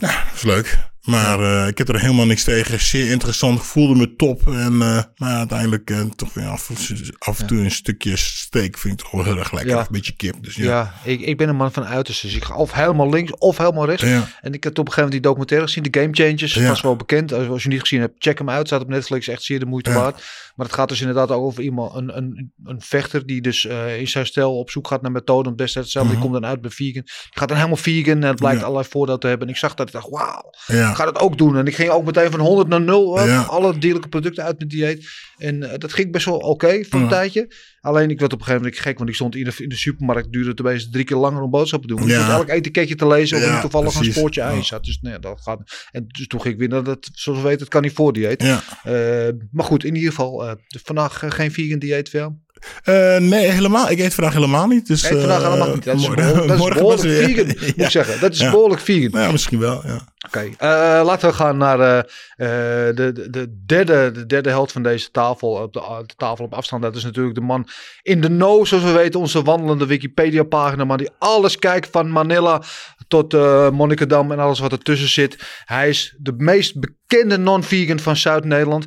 Nou, 0.00 0.14
dat 0.14 0.34
is 0.34 0.42
leuk. 0.42 0.91
Maar 1.02 1.40
eh, 1.40 1.66
ik 1.66 1.78
heb 1.78 1.88
er 1.88 2.00
helemaal 2.00 2.26
niks 2.26 2.44
tegen. 2.44 2.80
Zeer 2.80 3.10
interessant. 3.10 3.62
Voelde 3.66 3.94
me 3.94 4.16
top. 4.16 4.46
En, 4.46 4.72
eh, 4.72 5.02
maar 5.16 5.36
uiteindelijk 5.36 5.90
eh, 5.90 6.00
toch 6.00 6.34
weer 6.34 6.46
af, 6.46 6.70
af 7.18 7.40
en 7.40 7.46
toe 7.46 7.58
een 7.58 7.70
stukje 7.70 8.16
steak 8.16 8.78
vind 8.78 8.92
ik 8.92 9.00
toch 9.00 9.10
wel 9.10 9.24
heel 9.24 9.38
erg 9.38 9.52
lekker. 9.52 9.70
Ja. 9.70 9.80
Een 9.80 9.86
beetje 9.90 10.16
kip. 10.16 10.34
Dus 10.40 10.54
ja. 10.54 10.64
Ja, 10.64 10.94
ik, 11.04 11.20
ik 11.20 11.36
ben 11.36 11.48
een 11.48 11.56
man 11.56 11.72
van 11.72 11.84
uiterste. 11.84 12.26
Dus 12.26 12.36
ik 12.36 12.44
ga 12.44 12.54
of 12.54 12.72
helemaal 12.72 13.10
links 13.10 13.32
of 13.38 13.58
helemaal 13.58 13.86
rechts. 13.86 14.02
En 14.02 14.52
ik 14.52 14.64
heb 14.64 14.78
op 14.78 14.86
een 14.86 14.92
gegeven 14.92 14.94
moment 14.94 15.10
die 15.10 15.20
documentaire 15.20 15.66
gezien, 15.66 15.82
de 15.82 16.00
Game 16.00 16.12
Changers. 16.12 16.54
Was 16.54 16.80
wel 16.80 16.96
bekend. 16.96 17.32
Als, 17.32 17.48
als 17.48 17.62
je 17.62 17.68
niet 17.68 17.80
gezien 17.80 18.00
hebt, 18.00 18.14
check 18.18 18.38
hem 18.38 18.50
uit. 18.50 18.66
Staat 18.66 18.80
op 18.80 18.88
Netflix, 18.88 19.28
echt 19.28 19.42
zeer 19.42 19.58
de 19.58 19.66
moeite 19.66 19.92
waard. 19.92 20.22
Maar 20.56 20.66
het 20.66 20.74
gaat 20.74 20.88
dus 20.88 21.00
inderdaad 21.00 21.30
ook 21.30 21.42
over 21.44 21.62
iemand, 21.62 21.94
een, 21.94 22.16
een, 22.16 22.52
een 22.64 22.80
vechter 22.80 23.26
die 23.26 23.40
dus 23.40 23.66
eh, 23.66 23.98
in 24.00 24.08
zijn 24.08 24.26
stijl 24.26 24.58
op 24.58 24.70
zoek 24.70 24.88
gaat 24.88 25.02
naar 25.02 25.12
methoden 25.12 25.52
om 25.52 25.58
destijds 25.58 25.88
hetzelfde. 25.88 26.10
Die 26.12 26.20
komt 26.20 26.32
dan 26.42 26.46
uit 26.50 26.60
bij 26.60 26.70
vegan. 26.70 27.02
Die 27.02 27.12
gaat 27.30 27.48
dan 27.48 27.56
helemaal 27.56 27.76
vegan 27.76 28.14
en 28.14 28.22
het 28.22 28.36
blijkt 28.36 28.40
Mhm. 28.42 28.56
Ja. 28.58 28.62
allerlei 28.62 28.88
voordelen 28.88 29.20
te 29.20 29.26
hebben. 29.26 29.46
En 29.46 29.52
ik 29.52 29.58
zag 29.58 29.74
dat 29.74 29.86
ik 29.86 29.92
dacht, 29.92 30.08
wauw, 30.08 30.50
Ja. 30.66 30.90
ik 30.90 30.96
ga 30.96 31.04
dat 31.04 31.18
ook 31.18 31.38
doen. 31.38 31.56
En 31.56 31.66
ik 31.66 31.74
ging 31.74 31.90
ook 31.90 32.04
meteen 32.04 32.30
van 32.30 32.40
100 32.40 32.68
naar 32.68 32.80
0. 32.80 33.16
hè, 33.18 33.24
Ja. 33.24 33.42
Alle 33.42 33.78
dierlijke 33.78 34.08
producten 34.08 34.44
uit 34.44 34.56
mijn 34.58 34.68
dieet. 34.68 35.08
En 35.36 35.62
eh, 35.70 35.78
dat 35.78 35.92
ging 35.92 36.12
best 36.12 36.24
wel 36.24 36.36
oké 36.38 36.84
voor 36.84 37.00
een 37.00 37.08
tijdje. 37.08 37.54
Alleen 37.84 38.10
ik 38.10 38.20
werd 38.20 38.32
op 38.32 38.38
een 38.38 38.44
gegeven 38.44 38.64
moment 38.64 38.82
gek, 38.82 38.96
want 38.98 39.08
ik 39.10 39.14
stond 39.16 39.36
in 39.36 39.44
de, 39.44 39.52
in 39.56 39.68
de 39.68 39.76
supermarkt. 39.76 40.32
Duurde 40.32 40.50
het 40.50 40.60
opeens 40.60 40.90
drie 40.90 41.04
keer 41.04 41.16
langer 41.16 41.42
om 41.42 41.50
boodschappen 41.50 41.88
te 41.88 41.94
doen. 41.94 42.04
Ik 42.04 42.10
Ja. 42.10 42.22
stond 42.22 42.38
elk 42.38 42.48
etiketje 42.48 42.94
te 42.94 43.06
lezen 43.06 43.36
of 43.38 43.44
Ja, 43.44 43.60
toevallig 43.60 43.90
precies. 43.92 44.06
een 44.08 44.12
spoortje 44.14 44.58
zat. 44.62 44.84
Dus 44.84 44.98
nee, 45.00 45.18
dat 45.18 45.40
gaat. 45.40 45.86
En 45.90 46.04
dus 46.06 46.26
toen 46.26 46.40
ging 46.40 46.54
ik 46.54 46.60
weer 46.60 46.68
naar 46.68 46.82
dat, 46.84 47.08
zoals 47.12 47.38
we 47.38 47.44
weten, 47.44 47.60
het 47.60 47.68
kan 47.68 47.82
niet 47.82 47.92
voor 47.92 48.12
dieet. 48.12 48.42
Ja. 48.42 48.62
Eh, 48.82 49.32
maar 49.50 49.64
goed, 49.64 49.84
in 49.84 49.94
ieder 49.94 50.10
geval, 50.10 50.56
dus 50.68 50.82
vandaag 50.84 51.22
eh, 51.22 51.30
geen 51.30 51.52
vegan 51.52 51.78
dieet 51.78 52.08
veel. 52.08 52.40
Eh, 52.82 53.16
nee, 53.16 53.46
helemaal. 53.50 53.90
Ik 53.90 53.98
eet 53.98 54.14
vandaag 54.14 54.32
helemaal 54.32 54.66
niet. 54.66 54.86
Dus, 54.86 55.06
vandaag 55.06 55.42
eh, 55.42 55.50
helemaal 55.52 55.74
niet. 55.74 55.84
Dat 55.84 55.96
is, 55.96 56.06
morgen- 56.06 56.46
behoorlijk- 56.46 56.48
dat 56.48 56.68
is 56.68 56.74
behoorlijk 56.74 57.00
vegan, 57.24 57.46
moet 57.46 57.80
ik 57.84 57.90
zeggen. 57.90 58.20
Dat 58.20 58.32
is 58.32 58.38
Ja. 58.38 58.50
behoorlijk 58.50 58.80
vegan. 58.80 59.20
Ja, 59.22 59.30
misschien 59.30 59.58
wel. 59.58 59.82
Ja. 59.86 60.00
Oké, 60.26 60.40
eh, 60.58 60.68
laten 61.04 61.28
we 61.28 61.34
gaan 61.34 61.56
naar 61.56 61.80
eh, 61.80 61.98
eh, 61.98 62.96
de, 62.96 63.12
de, 63.12 63.30
de, 63.30 63.62
derde, 63.66 64.10
de 64.12 64.26
derde 64.26 64.48
held 64.48 64.72
van 64.72 64.82
deze 64.82 65.10
tafel. 65.10 65.48
Op 65.48 65.72
de, 65.72 65.80
de 66.06 66.14
tafel 66.16 66.44
op 66.44 66.54
afstand. 66.54 66.82
Dat 66.82 66.96
is 66.96 67.04
natuurlijk 67.04 67.34
de 67.34 67.40
man 67.40 67.68
in 68.02 68.20
de 68.20 68.26
know, 68.28 68.66
zoals 68.66 68.84
we 68.84 68.90
weten. 68.92 69.20
Onze 69.20 69.42
wandelende 69.42 69.86
Wikipedia-pagina. 69.86 70.84
Maar 70.84 70.98
die 70.98 71.10
alles 71.18 71.56
kijkt 71.58 71.88
van 71.90 72.10
Manila 72.10 72.62
tot 73.08 73.34
eh 73.34 73.70
Monnikendam 73.70 74.32
en 74.32 74.38
alles 74.38 74.58
wat 74.58 74.72
ertussen 74.72 75.08
zit. 75.08 75.36
Hij 75.64 75.88
is 75.88 76.14
de 76.18 76.34
meest 76.36 76.80
bekende 76.80 77.36
non-vegan 77.38 77.98
van 78.00 78.16
Zuid-Nederland. 78.16 78.84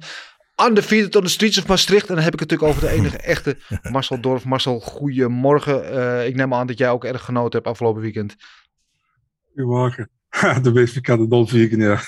Undefeated 0.63 1.15
on 1.15 1.23
the 1.23 1.29
streets 1.29 1.57
of 1.57 1.67
Maastricht. 1.67 2.09
En 2.09 2.15
dan 2.15 2.23
heb 2.23 2.33
ik 2.33 2.39
het 2.39 2.49
natuurlijk 2.49 2.77
over 2.77 2.89
de 2.89 2.95
enige 2.95 3.17
echte 3.33 3.57
Marcel 3.91 4.21
Dorf. 4.21 4.45
Marcel, 4.45 4.79
goedemorgen. 4.79 5.91
Eh 5.91 6.27
ik 6.27 6.35
neem 6.35 6.53
aan 6.53 6.67
dat 6.67 6.77
jij 6.77 6.89
ook 6.89 7.05
erg 7.05 7.23
genoten 7.23 7.51
hebt 7.51 7.67
afgelopen 7.67 8.01
weekend. 8.01 8.35
Goedemorgen. 9.47 10.09
De 10.61 10.71
meest 10.73 10.93
bekende 10.93 11.27
dolvegan, 11.27 11.79
ja. 11.79 11.99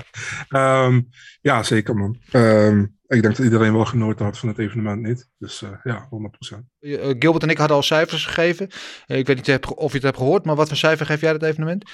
Ehm, 0.48 1.00
ja, 1.40 1.62
zeker 1.62 1.96
man. 1.96 2.18
Ehm, 2.30 2.80
ik 3.06 3.22
denk 3.22 3.36
dat 3.36 3.44
iedereen 3.44 3.72
wel 3.72 3.84
genoten 3.84 4.24
had 4.24 4.38
van 4.38 4.48
het 4.48 4.58
evenement 4.58 5.02
niet. 5.02 5.28
Dus 5.38 5.62
eh, 5.62 5.70
ja, 5.82 6.08
100%. 6.08 6.58
Eh, 6.80 7.14
Gilbert 7.18 7.42
en 7.42 7.50
ik 7.50 7.58
hadden 7.58 7.76
al 7.76 7.82
cijfers 7.82 8.26
gegeven. 8.26 8.66
Ik 9.06 9.26
weet 9.26 9.36
niet 9.36 9.66
of 9.74 9.88
je 9.90 9.96
het 9.96 10.06
hebt 10.06 10.16
gehoord, 10.16 10.44
maar 10.44 10.56
wat 10.56 10.68
voor 10.68 10.76
cijfer 10.76 11.06
geef 11.06 11.20
jij 11.20 11.32
het 11.32 11.42
evenement? 11.42 11.90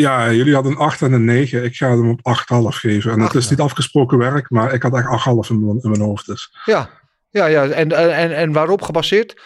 Ja, 0.00 0.32
jullie 0.32 0.54
hadden 0.54 0.72
een 0.72 0.78
8 0.78 1.02
en 1.02 1.12
een 1.12 1.24
9. 1.24 1.64
Ik 1.64 1.76
ga 1.76 1.88
hem 1.90 2.10
op 2.10 2.20
8,5 2.22 2.76
geven. 2.76 3.10
En 3.12 3.20
het 3.20 3.34
is 3.34 3.50
niet 3.50 3.60
afgesproken 3.60 4.18
werk, 4.18 4.50
maar 4.50 4.72
ik 4.72 4.82
had 4.82 4.94
echt 4.94 5.06
8,5 5.06 5.50
in, 5.50 5.64
mijn- 5.64 5.78
in 5.82 5.90
mijn 5.90 6.02
hoofd. 6.02 6.26
Dus 6.26 6.56
Ja, 6.64 6.90
ja, 7.30 7.46
ja. 7.46 7.64
En, 7.66 7.92
en, 7.92 8.36
en 8.36 8.52
waarop 8.52 8.82
gebaseerd? 8.82 9.40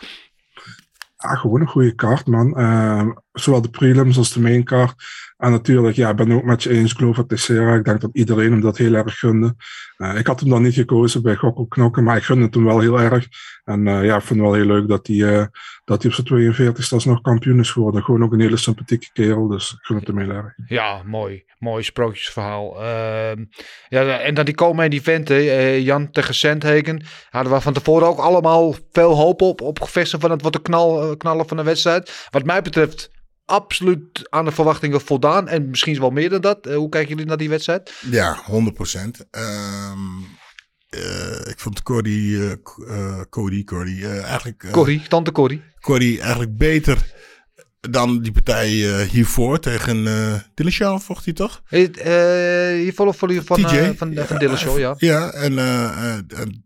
ja, 1.16 1.34
gewoon 1.34 1.60
een 1.60 1.66
goede 1.66 1.94
kaart, 1.94 2.26
man. 2.26 2.56
Ehm, 2.56 3.10
zowel 3.32 3.60
de 3.62 3.70
prelims 3.70 4.16
als 4.16 4.32
de 4.32 4.40
main 4.40 4.64
kaart. 4.64 4.94
En 5.40 5.50
natuurlijk, 5.50 5.96
ja, 5.96 6.10
ik 6.10 6.16
ben 6.16 6.32
ook 6.32 6.44
met 6.44 6.62
je 6.62 6.70
eens, 6.70 6.92
Glover 6.92 7.26
Teixeira. 7.26 7.74
Ik 7.74 7.84
denk 7.84 8.00
dat 8.00 8.10
iedereen 8.12 8.50
hem 8.50 8.60
dat 8.60 8.76
heel 8.76 8.94
erg 8.94 9.18
gunde. 9.18 9.54
Eh, 9.96 10.16
ik 10.16 10.26
had 10.26 10.40
hem 10.40 10.48
dan 10.48 10.62
niet 10.62 10.74
gekozen 10.74 11.22
bij 11.22 11.36
Gokkel 11.36 11.66
Knokken, 11.66 12.04
maar 12.04 12.16
ik 12.16 12.22
gunde 12.22 12.44
het 12.44 12.54
hem 12.54 12.64
wel 12.64 12.80
heel 12.80 13.00
erg. 13.00 13.26
En 13.64 13.86
eh, 13.86 14.04
ja, 14.04 14.16
ik 14.16 14.22
vind 14.22 14.40
het 14.40 14.48
wel 14.48 14.54
heel 14.54 14.64
leuk 14.66 14.88
dat 14.88 15.06
hij, 15.06 15.16
eh, 15.16 15.46
dat 15.84 16.02
hij 16.02 16.10
op 16.10 16.16
zijn 16.16 16.26
42 16.26 16.92
alsnog 16.92 17.20
kampioen 17.20 17.58
is 17.58 17.70
geworden. 17.70 18.02
Gewoon 18.02 18.24
ook 18.24 18.32
een 18.32 18.40
hele 18.40 18.56
sympathieke 18.56 19.08
kerel, 19.12 19.48
dus 19.48 19.72
ik 19.72 19.78
gun 19.80 19.96
het 19.96 20.06
hem 20.06 20.18
heel 20.18 20.30
erg. 20.30 20.54
Ja, 20.66 21.02
mooi. 21.04 21.44
Mooi 21.58 21.82
sprookjesverhaal. 21.82 22.82
Ehm, 22.82 23.44
ja, 23.88 24.18
en 24.18 24.34
dan 24.34 24.44
die 24.44 24.54
komen 24.54 24.90
eventen. 24.90 25.36
eh 25.36 25.84
Jan 25.84 26.10
tegen 26.10 26.34
Sandhagen. 26.34 27.02
Hadden 27.30 27.52
we 27.52 27.60
van 27.60 27.72
tevoren 27.72 28.06
ook 28.06 28.18
allemaal 28.18 28.74
veel 28.92 29.14
hoop 29.16 29.42
op. 29.42 29.60
Op 29.60 29.78
van 30.18 30.30
het 30.30 30.42
wat 30.42 30.52
de 30.52 30.62
knal, 30.62 31.16
knallen 31.16 31.48
van 31.48 31.56
de 31.56 31.62
wedstrijd. 31.62 32.28
Wat 32.30 32.44
mij 32.44 32.62
betreft 32.62 33.10
absoluut 33.50 34.26
aan 34.30 34.44
de 34.44 34.50
verwachtingen 34.52 35.00
voldaan. 35.00 35.48
En 35.48 35.68
misschien 35.70 36.00
wel 36.00 36.10
meer 36.10 36.28
dan 36.30 36.40
dat. 36.40 36.66
Eh, 36.66 36.76
hoe 36.76 36.88
kijken 36.88 37.08
jullie 37.10 37.26
naar 37.26 37.36
die 37.36 37.48
wedstrijd? 37.48 37.92
Ja, 38.10 38.40
100 38.44 38.74
procent. 38.76 39.26
ik 41.48 41.58
vond 41.60 41.82
Cody, 41.82 42.36
eh, 42.40 42.50
K- 42.62 42.84
eh, 42.88 43.20
Cody, 43.30 43.64
Cody, 43.64 44.02
eh, 44.04 44.22
eigenlijk, 44.24 44.62
eh, 44.64 44.70
Corrie, 44.70 45.02
tante 45.08 45.32
Corrie. 45.32 45.62
Cody 45.80 46.18
eigenlijk 46.20 46.56
beter 46.56 46.98
dan 47.80 48.20
die 48.22 48.32
partij 48.32 48.68
eh, 49.00 49.08
hiervoor 49.08 49.58
tegen 49.60 49.96
uh, 49.96 50.34
Dillashaw, 50.54 51.00
vocht 51.00 51.24
hij 51.24 51.34
toch? 51.34 51.62
Eh, 51.68 51.82
eh, 51.84 52.82
hier 52.82 52.92
volgt 52.94 53.18
voor 53.18 53.28
jullie 53.28 53.42
van, 53.46 53.56
TJ. 53.56 53.76
eh, 53.76 53.90
van, 53.96 54.14
van 54.26 54.38
Dillashaw, 54.38 54.78
ja. 54.78 54.94
Ja, 54.98 55.30
en, 55.30 55.58
eh, 55.58 55.84
eh, 55.84 56.14
en 56.40 56.64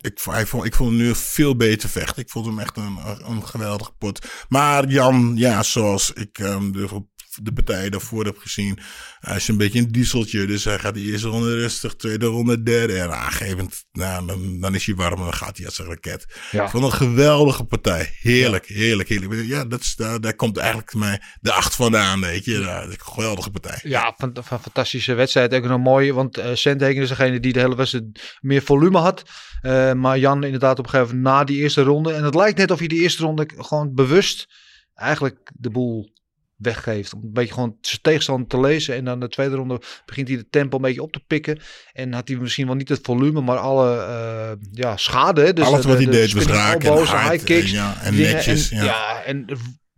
ik, 0.00 0.20
hij 0.24 0.46
vond, 0.46 0.64
ik 0.64 0.74
vond 0.74 0.90
hem 0.90 0.98
nu 0.98 1.14
veel 1.14 1.56
beter 1.56 1.88
vechten. 1.88 2.22
Ik 2.22 2.30
vond 2.30 2.46
hem 2.46 2.58
echt 2.58 2.76
een, 2.76 2.98
een 3.24 3.46
geweldige 3.46 3.92
pot. 3.98 4.26
Maar 4.48 4.88
Jan, 4.88 5.32
ja, 5.36 5.62
zoals 5.62 6.12
ik 6.12 6.38
um, 6.38 6.72
de, 6.72 7.04
de 7.42 7.52
partij 7.52 7.90
daarvoor 7.90 8.24
heb 8.24 8.38
gezien, 8.38 8.78
hij 9.20 9.36
is 9.36 9.48
een 9.48 9.56
beetje 9.56 9.78
een 9.78 9.92
dieseltje. 9.92 10.46
Dus 10.46 10.64
hij 10.64 10.78
gaat 10.78 10.94
de 10.94 11.00
eerste 11.00 11.28
ronde 11.28 11.54
rustig, 11.54 11.94
tweede 11.96 12.26
ronde, 12.26 12.62
derde. 12.62 12.98
En 12.98 13.12
aangegeven, 13.12 13.68
nou, 13.92 14.26
dan, 14.26 14.60
dan 14.60 14.74
is 14.74 14.86
hij 14.86 14.94
warm 14.94 15.18
en 15.18 15.24
dan 15.24 15.34
gaat 15.34 15.56
hij 15.56 15.66
als 15.66 15.78
een 15.78 15.86
raket. 15.86 16.26
Ja. 16.50 16.64
Ik 16.64 16.70
vond 16.70 16.84
een 16.84 16.92
geweldige 16.92 17.64
partij. 17.64 18.16
Heerlijk, 18.20 18.66
heerlijk, 18.66 19.08
heerlijk. 19.08 19.44
Ja, 19.44 19.64
dat 19.64 19.80
is, 19.80 19.94
daar, 19.96 20.20
daar 20.20 20.34
komt 20.34 20.56
eigenlijk 20.56 20.94
mij 20.94 21.22
de 21.40 21.52
acht 21.52 21.74
vandaan, 21.74 22.20
weet 22.20 22.44
je. 22.44 22.58
Ja, 22.58 22.82
een 22.82 22.94
geweldige 22.98 23.50
partij. 23.50 23.78
Ja, 23.82 24.14
van, 24.16 24.36
van 24.42 24.60
fantastische 24.60 25.14
wedstrijd. 25.14 25.54
Ook 25.54 25.64
nog 25.64 25.80
mooi, 25.80 26.12
want 26.12 26.38
uh, 26.38 26.50
is 26.50 26.62
degene 26.62 27.40
die 27.40 27.52
de 27.52 27.60
hele 27.60 27.76
wedstrijd 27.76 28.36
meer 28.40 28.62
volume 28.62 28.98
had. 28.98 29.22
Uh, 29.62 29.92
maar 29.92 30.18
Jan 30.18 30.44
inderdaad 30.44 30.78
op 30.78 30.84
een 30.84 30.90
gegeven 30.90 31.16
moment 31.16 31.34
na 31.34 31.44
die 31.44 31.56
eerste 31.56 31.82
ronde. 31.82 32.12
En 32.12 32.24
het 32.24 32.34
lijkt 32.34 32.58
net 32.58 32.70
of 32.70 32.78
hij 32.78 32.88
die 32.88 33.00
eerste 33.00 33.22
ronde 33.22 33.48
gewoon 33.56 33.94
bewust 33.94 34.46
eigenlijk 34.94 35.50
de 35.54 35.70
boel 35.70 36.14
weggeeft. 36.56 37.14
Om 37.14 37.20
een 37.22 37.32
beetje 37.32 37.54
gewoon 37.54 37.76
zijn 37.80 38.00
tegenstander 38.02 38.48
te 38.48 38.60
lezen. 38.60 38.94
En 38.94 39.04
dan 39.04 39.20
de 39.20 39.28
tweede 39.28 39.56
ronde 39.56 39.80
begint 40.06 40.28
hij 40.28 40.36
de 40.36 40.48
tempo 40.50 40.76
een 40.76 40.82
beetje 40.82 41.02
op 41.02 41.12
te 41.12 41.24
pikken. 41.26 41.58
En 41.92 42.12
had 42.12 42.28
hij 42.28 42.36
misschien 42.36 42.66
wel 42.66 42.74
niet 42.74 42.88
het 42.88 43.00
volume, 43.02 43.40
maar 43.40 43.58
alle 43.58 43.96
uh, 43.96 44.68
ja, 44.72 44.96
schade. 44.96 45.52
Dus 45.52 45.64
Alles 45.64 45.82
de, 45.82 45.88
wat 45.88 45.96
hij 45.96 46.06
de, 46.06 46.10
deed 46.10 46.32
was 46.32 46.44
raken 46.46 46.88
elbows, 46.88 47.10
en 47.10 47.16
hard 47.16 47.32
high 47.32 47.44
kicks. 47.44 47.70
en, 47.70 47.76
ja, 47.76 48.02
en 48.02 48.16
netjes. 48.16 48.70
En, 48.70 48.76
ja. 48.76 48.84
ja, 48.84 49.22
en 49.22 49.46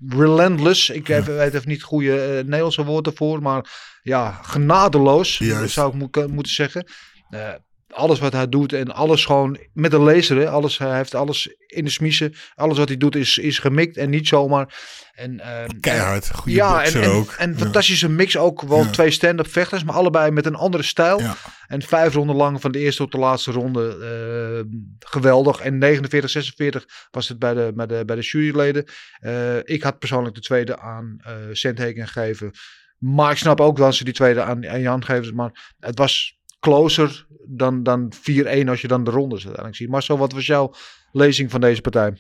relentless. 0.09 0.91
Ik 0.91 1.07
heb, 1.07 1.25
weet 1.25 1.55
even 1.55 1.69
niet 1.69 1.83
goede 1.83 2.37
uh, 2.39 2.45
Nederlandse 2.45 2.85
woord 2.85 3.07
ervoor, 3.07 3.43
maar 3.43 3.71
ja, 4.03 4.33
genadeloos 4.43 5.39
Juist. 5.39 5.73
zou 5.73 5.89
ik 5.89 6.17
mo 6.17 6.27
moeten 6.29 6.53
zeggen. 6.53 6.87
Uh, 7.31 7.55
alles 7.89 8.19
wat 8.19 8.33
hij 8.33 8.49
doet 8.49 8.73
en 8.73 8.95
alles 8.95 9.25
gewoon 9.25 9.59
met 9.73 9.93
een 9.93 10.01
laser. 10.01 10.37
Hè, 10.37 10.49
alles, 10.49 10.79
hij 10.79 10.97
heeft 10.97 11.15
alles 11.15 11.55
in 11.67 11.85
de 11.85 11.91
smiezen. 11.91 12.35
Alles 12.55 12.79
wat 12.79 12.89
hij 12.89 12.97
doet 12.97 13.17
is, 13.17 13.39
is 13.39 13.59
gemikt 13.59 13.97
en 13.97 14.11
niet 14.11 14.29
zomaar. 14.29 14.75
En, 15.13 15.41
ehm, 15.41 15.81
Keihard, 15.81 16.31
goede 16.35 16.57
ja, 16.57 16.83
en, 16.85 17.03
en, 17.03 17.09
ook. 17.11 17.31
en 17.33 17.51
Ja. 17.51 17.57
fantastische 17.59 18.09
mix 18.09 18.37
ook. 18.37 18.63
Wel 18.63 18.79
Ja. 18.85 18.91
twee 18.91 19.11
stand-up 19.11 19.49
vechters, 19.49 19.85
maar 19.85 19.95
allebei 19.95 20.31
met 20.31 20.47
een 20.47 20.55
andere 20.55 20.83
stijl. 20.83 21.21
Ja. 21.21 21.37
En 21.67 21.83
vijf 21.83 22.15
ronden 22.15 22.37
lang 22.37 22.61
van 22.61 22.73
de 22.73 22.79
eerste 22.79 23.03
tot 23.03 23.13
de 23.13 23.19
laatste 23.19 23.51
ronde. 23.53 23.87
eh, 23.89 24.77
geweldig. 24.99 25.61
En 25.61 25.79
49, 25.79 26.31
46 26.31 26.85
was 27.11 27.29
het 27.29 27.39
bij 27.39 27.55
de, 27.55 27.73
bij 27.75 27.87
de, 27.87 28.03
bij 28.07 28.17
de 28.17 28.23
juryleden. 28.23 28.85
Eh, 29.21 29.57
ik 29.63 29.83
had 29.83 29.99
persoonlijk 29.99 30.35
de 30.35 30.41
tweede 30.41 30.79
aan 30.79 31.17
Sandhagen 31.53 32.09
gegeven. 32.09 32.51
Maar 32.99 33.31
ik 33.31 33.37
snap 33.37 33.61
ook 33.61 33.77
dat 33.77 33.95
ze 33.95 34.05
die 34.05 34.15
tweede 34.15 34.43
aan, 34.43 34.69
aan 34.69 34.81
Jan 34.81 35.05
geven. 35.05 35.35
Maar 35.35 35.75
het 35.79 35.99
was 35.99 36.38
closer 36.61 37.27
dan, 37.47 37.83
dan 37.83 38.13
4-1 38.15 38.69
als 38.69 38.81
je 38.81 38.89
dan 38.89 39.05
de 39.05 39.11
rondes 39.11 39.39
uiteindelijk 39.39 39.77
ziet. 39.77 39.89
Marcel, 39.89 40.19
wat 40.19 40.33
was 40.33 40.47
jouw 40.47 40.75
lezing 41.13 41.51
van 41.51 41.61
deze 41.61 41.81
partij? 41.81 42.17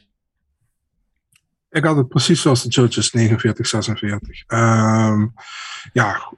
Ik 1.71 1.85
had 1.85 1.97
het 1.97 2.09
precies 2.09 2.41
zoals 2.41 2.63
de 2.63 2.69
judges, 2.69 3.13
49, 3.13 3.67
46. 3.67 4.45
Ehm, 4.47 5.27
ja, 5.93 6.33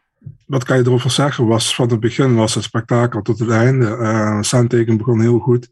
wat 0.46 0.64
kan 0.64 0.76
je 0.76 0.86
erover 0.86 1.10
zeggen? 1.10 1.46
Was, 1.46 1.74
van 1.74 1.90
het 1.90 2.00
begin 2.00 2.34
was 2.34 2.54
het 2.54 2.64
spektakel 2.64 3.22
tot 3.22 3.38
het 3.38 3.50
einde. 3.50 3.86
Uh, 4.52 4.96
begon 4.96 5.20
heel 5.20 5.38
goed. 5.38 5.68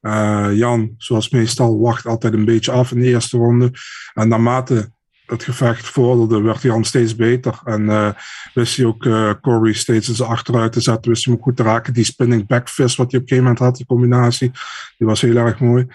Eh, 0.00 0.48
Jan, 0.52 0.94
zoals 0.96 1.30
meestal, 1.30 1.80
wacht 1.80 2.06
altijd 2.06 2.32
een 2.32 2.44
beetje 2.44 2.72
af 2.72 2.92
in 2.92 3.00
de 3.00 3.06
eerste 3.06 3.36
ronde. 3.36 3.72
En 4.14 4.28
naarmate 4.28 4.92
het 5.30 5.44
gevecht 5.44 5.88
vorderde, 5.88 6.40
werd 6.40 6.62
Jan 6.62 6.84
steeds 6.84 7.16
beter. 7.16 7.60
En 7.64 7.90
eh, 7.90 8.10
wist 8.54 8.76
hij 8.76 8.86
ook 8.86 9.04
eh, 9.06 9.30
Corey 9.40 9.72
steeds 9.72 10.08
eens 10.08 10.22
achteruit 10.22 10.72
te 10.72 10.80
zetten. 10.80 11.10
Wist 11.10 11.24
hij 11.24 11.34
hem 11.34 11.42
goed 11.42 11.56
te 11.56 11.62
raken. 11.62 11.92
Die 11.92 12.04
spinning 12.04 12.46
back 12.46 12.68
fist 12.68 12.96
wat 12.96 13.10
hij 13.10 13.20
op 13.20 13.26
een 13.26 13.28
gegeven 13.28 13.42
moment 13.42 13.58
had, 13.58 13.76
die 13.76 13.86
combinatie, 13.86 14.50
die 14.98 15.06
was 15.06 15.20
heel 15.20 15.36
erg 15.36 15.60
mooi. 15.60 15.86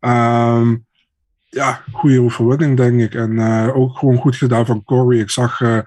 Ehm, 0.00 0.76
ja, 1.50 1.82
goede 1.92 2.20
overwinning, 2.20 2.76
denk 2.76 3.00
ik. 3.00 3.14
En 3.14 3.30
uh, 3.30 3.76
ook 3.76 3.98
gewoon 3.98 4.16
goed 4.16 4.36
gedaan 4.36 4.66
van 4.66 4.84
Corey. 4.84 5.18
Ik 5.18 5.30
zag 5.30 5.60
uh, 5.60 5.78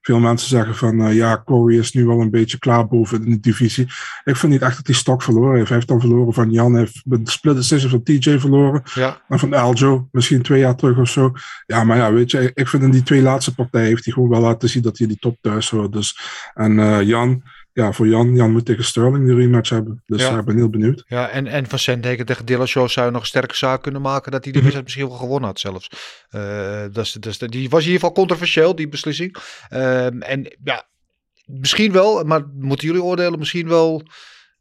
veel 0.00 0.18
mensen 0.18 0.48
zeggen 0.48 0.74
van 0.74 1.00
uh, 1.00 1.14
ja, 1.14 1.42
Corey 1.44 1.78
is 1.78 1.92
nu 1.92 2.06
wel 2.06 2.20
een 2.20 2.30
beetje 2.30 2.58
klaar 2.58 2.86
boven 2.88 3.24
in 3.24 3.30
de 3.30 3.40
divisie. 3.40 3.86
Ik 4.24 4.36
vind 4.36 4.52
niet 4.52 4.62
echt 4.62 4.76
dat 4.76 4.86
hij 4.86 4.94
stok 4.94 5.22
verloren 5.22 5.54
heeft. 5.54 5.68
Hij 5.68 5.76
heeft 5.76 5.88
dan 5.88 6.00
verloren 6.00 6.32
van 6.32 6.50
Jan, 6.50 6.72
hij 6.72 6.80
heeft 6.80 7.02
met 7.04 7.24
de 7.24 7.30
split 7.30 7.56
decision 7.56 7.90
van 7.90 8.02
TJ 8.02 8.38
verloren. 8.38 8.82
Ja. 8.94 9.22
En 9.28 9.38
van 9.38 9.54
Aljo, 9.54 10.08
misschien 10.12 10.42
twee 10.42 10.60
jaar 10.60 10.76
terug 10.76 10.98
of 10.98 11.08
zo. 11.08 11.32
Ja, 11.66 11.84
maar 11.84 11.96
ja, 11.96 12.12
weet 12.12 12.30
je, 12.30 12.50
ik 12.54 12.68
vind 12.68 12.82
in 12.82 12.90
die 12.90 13.02
twee 13.02 13.22
laatste 13.22 13.54
partijen 13.54 13.88
heeft 13.88 14.04
hij 14.04 14.14
gewoon 14.14 14.28
wel 14.28 14.40
laten 14.40 14.68
zien 14.68 14.82
dat 14.82 14.98
hij 14.98 15.06
die 15.06 15.18
top 15.18 15.36
thuis 15.40 15.70
hoort. 15.70 15.92
Dus, 15.92 16.20
en 16.54 17.06
Jan, 17.06 17.42
ja, 17.72 17.92
voor 17.92 18.06
Jan, 18.08 18.34
Jan 18.36 18.52
moet 18.52 18.64
tegen 18.64 18.84
Sterling 18.84 19.26
de 19.26 19.34
rematch 19.34 19.70
hebben. 19.70 20.02
Dus 20.06 20.22
Ja. 20.22 20.38
ik 20.38 20.44
ben 20.44 20.56
heel 20.56 20.70
benieuwd. 20.70 21.04
Ja, 21.06 21.28
en, 21.28 21.46
en 21.46 21.66
van 21.66 21.78
Sandhagen 21.78 22.26
tegen 22.26 22.46
Dillashaw 22.46 22.88
zou 22.88 23.06
je 23.06 23.12
nog 23.12 23.20
een 23.20 23.26
sterke 23.26 23.56
zaak 23.56 23.82
kunnen 23.82 24.00
maken 24.02 24.32
dat 24.32 24.44
hij 24.44 24.52
de 24.52 24.58
Mhm. 24.58 24.66
wedstrijd 24.66 24.84
misschien 24.84 25.08
wel 25.08 25.18
gewonnen 25.18 25.48
had 25.48 25.60
zelfs. 25.60 25.90
Eh, 26.28 26.84
dat 26.92 27.04
is, 27.04 27.12
dat 27.12 27.26
is, 27.26 27.38
die 27.38 27.70
was 27.70 27.80
in 27.80 27.86
ieder 27.86 28.00
geval 28.00 28.12
controversieel, 28.12 28.74
die 28.74 28.88
beslissing. 28.88 29.36
Ehm, 29.68 30.20
en 30.22 30.56
ja, 30.64 30.88
misschien 31.44 31.92
wel, 31.92 32.24
maar 32.24 32.46
moeten 32.54 32.86
jullie 32.86 33.02
oordelen, 33.02 33.38
misschien 33.38 33.68
wel 33.68 34.02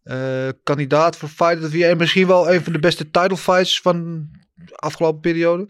eh, 0.03 0.47
kandidaat 0.63 1.17
voor 1.17 1.29
Fight 1.29 1.63
of 1.63 1.69
the 1.69 1.77
Year 1.77 1.91
en 1.91 1.97
misschien 1.97 2.27
wel 2.27 2.53
een 2.53 2.63
van 2.63 2.73
de 2.73 2.79
beste 2.79 3.09
title 3.09 3.37
fights 3.37 3.81
van 3.81 4.27
de 4.55 4.75
afgelopen 4.75 5.21
periode. 5.21 5.69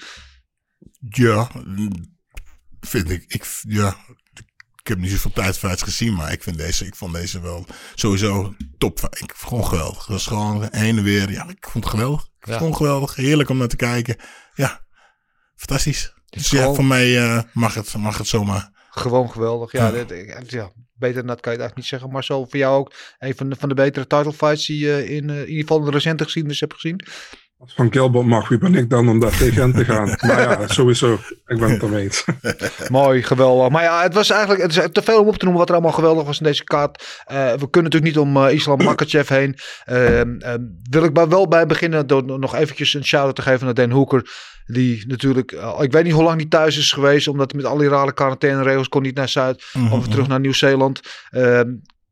Ja, 1.10 1.50
mm, 1.65 2.17
vind 2.79 3.10
ik. 3.10 3.24
ik 3.27 3.46
ja, 3.67 3.88
ik 4.08 4.18
heb 4.89 4.98
niet 4.98 5.12
zoveel 5.12 5.31
tijdfights 5.31 5.81
gezien, 5.81 6.13
maar 6.13 6.31
ik, 6.31 6.43
vind 6.43 6.58
deze, 6.58 6.86
ik 6.86 6.96
vond 6.96 7.13
deze 7.13 7.41
wel 7.41 7.65
sowieso 7.96 8.55
top. 8.77 9.00
Ik 9.00 9.34
vond 9.36 9.48
gewoon 9.48 9.65
geweldig. 9.65 9.98
Het 10.00 10.08
was 10.08 10.27
gewoon 10.27 10.67
heen 10.72 10.98
en 10.98 11.03
weer. 11.03 11.31
Ja, 11.31 11.50
ik 11.50 11.67
vond 11.69 11.84
het 11.84 11.93
geweldig. 11.93 12.27
Ik 12.39 12.53
vond 12.53 12.60
het 12.69 12.75
geweldig. 12.75 13.15
Heerlijk 13.15 13.50
om 13.50 13.58
naar 13.58 13.67
te 13.67 13.75
kijken. 13.75 14.15
Ja, 14.53 14.86
fantastisch. 15.55 16.13
is 16.29 16.41
Dus 16.50 16.50
ja, 16.50 16.74
voor 16.74 16.86
mij 16.86 17.17
eh, 17.17 17.41
mag, 17.53 17.74
het, 17.74 17.93
mag 17.98 18.17
het 18.17 18.27
zomaar. 18.27 18.72
Gewoon 18.89 19.31
geweldig. 19.31 19.72
Ja, 19.72 19.88
Ja. 19.88 20.03
dit- 20.03 20.51
ja, 20.51 20.72
beter 20.93 21.15
dan 21.17 21.27
dat 21.27 21.39
kan 21.41 21.53
je 21.53 21.60
het 21.60 21.67
eigenlijk 21.69 21.75
niet 21.75 21.86
zeggen. 21.86 22.10
Maar 22.12 22.24
zo 22.24 22.46
voor 22.46 22.60
jou 22.60 22.77
ook 22.79 22.93
een 23.19 23.36
van 23.36 23.50
de, 23.50 23.55
van 23.55 23.69
de 23.69 23.75
betere 23.75 24.08
title 24.08 24.34
fights 24.34 24.65
die 24.65 24.86
je 24.86 25.10
in, 25.10 25.29
eh, 25.29 25.36
in 25.39 25.48
ieder 25.48 25.62
geval 25.62 25.79
de 25.81 25.91
recente 25.91 26.24
geschiedenis 26.24 26.60
hebt 26.60 26.74
gezien. 26.74 27.06
Als 27.62 27.74
Van 27.74 27.91
Gilbert 27.91 28.26
mag, 28.26 28.48
wie 28.48 28.58
ben 28.58 28.76
ik 28.76 28.89
dan 28.89 29.10
om 29.10 29.19
daar 29.19 29.38
tegen 29.38 29.62
hen 29.62 29.74
te 29.74 29.86
gaan? 29.86 30.08
maar 30.08 30.41
ja, 30.60 30.67
sowieso. 30.67 31.13
Ik 31.45 31.60
ben 31.60 31.69
het 31.69 31.82
ermee 31.82 32.04
eens. 32.04 32.26
Mooi, 32.89 33.24
geweldig. 33.24 33.69
Maar 33.69 33.84
ja, 33.84 34.02
het 34.02 34.13
was 34.13 34.30
eigenlijk 34.30 34.62
het 34.62 34.78
is 34.78 34.88
te 34.91 35.02
veel 35.02 35.22
om 35.22 35.28
op 35.28 35.38
te 35.38 35.43
noemen 35.43 35.60
wat 35.60 35.69
er 35.69 35.76
allemaal 35.76 35.93
geweldig 35.93 36.26
was 36.26 36.39
in 36.39 36.45
deze 36.45 36.63
kaart. 36.63 37.24
Eh, 37.26 37.38
we 37.38 37.69
kunnen 37.69 37.91
natuurlijk 37.91 38.04
niet 38.04 38.17
om 38.17 38.38
eh, 38.38 38.54
Islam 38.54 38.84
Makachev 38.84 39.30
heen. 39.30 39.56
Ehm, 39.86 40.39
ehm, 40.39 40.62
wil 40.89 41.04
ik 41.04 41.13
maar 41.13 41.30
wel 41.30 41.48
bij 41.48 41.65
beginnen 41.65 42.08
door 42.08 42.39
nog 42.39 42.56
eventjes 42.56 42.93
een 42.93 43.06
shout-out 43.06 43.36
te 43.36 43.41
geven 43.41 43.65
naar 43.65 43.74
Dan 43.74 43.91
Hoeker. 43.91 44.32
Die 44.65 45.08
natuurlijk, 45.08 45.52
eh, 45.52 45.80
ik 45.82 45.91
weet 45.91 46.04
niet 46.04 46.13
hoe 46.13 46.24
lang 46.24 46.38
die 46.38 46.48
thuis 46.48 46.78
is 46.78 46.91
geweest. 46.91 47.28
Omdat 47.28 47.54
met 47.54 47.65
al 47.65 47.78
die 47.78 47.89
rare 47.89 48.13
quarantaineregels 48.13 48.89
kon 48.89 49.02
niet 49.02 49.15
naar 49.15 49.30
Zuid. 49.30 49.63
Of 49.91 50.08
terug 50.08 50.28
naar 50.28 50.39
Nieuw-Zeeland. 50.39 51.00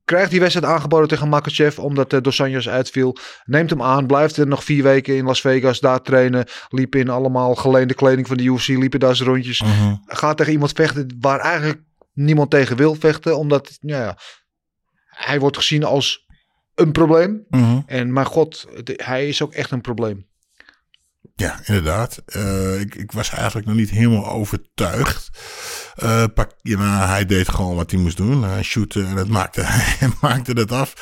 Krijgt 0.08 0.32
die 0.32 0.40
wedstrijd 0.40 0.74
aangeboden 0.74 1.08
tegen 1.08 1.30
Makachev. 1.30 1.80
Omdat 1.80 2.14
uh, 2.14 2.22
Dos 2.22 2.42
Anjos 2.42 2.70
uitviel. 2.70 3.18
Neemt 3.46 3.70
hem 3.70 3.82
aan. 3.82 4.08
Blijft 4.08 4.38
er 4.38 4.48
nog 4.48 4.64
vier 4.64 4.84
weken 4.84 5.16
in 5.16 5.26
Las 5.26 5.42
Vegas. 5.42 5.80
Daar 5.80 6.02
trainen. 6.02 6.46
Liep 6.70 6.96
in 6.96 7.10
allemaal 7.10 7.56
geleende 7.56 7.94
kleding 7.94 8.28
van 8.28 8.38
de 8.38 8.44
UFC. 8.44 8.68
Liepen 8.68 9.00
daar 9.00 9.16
zijn 9.16 9.30
rondjes 9.30 9.64
gaat 10.06 10.38
tegen 10.38 10.54
iemand 10.54 10.72
vechten 10.72 11.18
waar 11.20 11.40
eigenlijk 11.40 11.82
niemand 12.14 12.50
tegen 12.50 12.78
wil 12.78 12.96
vechten. 12.96 13.38
Omdat 13.38 13.78
ja, 13.82 14.02
ja, 14.02 14.18
hij 15.06 15.40
wordt 15.40 15.58
gezien 15.58 15.84
als 15.84 16.26
een 16.76 16.92
probleem. 16.92 17.46
Mhm. 17.50 17.80
En 17.86 18.14
maar 18.14 18.26
god, 18.26 18.68
hij 18.84 19.28
is 19.28 19.42
ook 19.42 19.54
echt 19.54 19.72
een 19.72 19.82
probleem. 19.82 20.28
Ja, 21.40 21.60
inderdaad. 21.66 22.22
Eh, 22.26 22.80
ik, 22.80 22.96
ik 22.96 23.12
was 23.12 23.30
eigenlijk 23.30 23.68
nog 23.68 23.76
niet 23.76 23.90
helemaal 23.90 24.28
overtuigd. 24.28 25.30
Eh, 25.96 26.24
pak, 26.34 26.52
ja, 26.62 26.78
maar 26.78 27.08
hij 27.08 27.26
deed 27.26 27.50
gewoon 27.50 27.76
wat 27.76 27.92
hij 27.92 28.00
moest 28.00 28.18
doen. 28.18 28.44
Hij 28.44 28.64
shootte 28.64 29.04
en 29.04 29.16
het 29.16 29.28
maakte, 29.28 29.62
hij 30.00 30.10
maakte 30.22 30.52
het 30.52 30.72
af. 30.72 30.94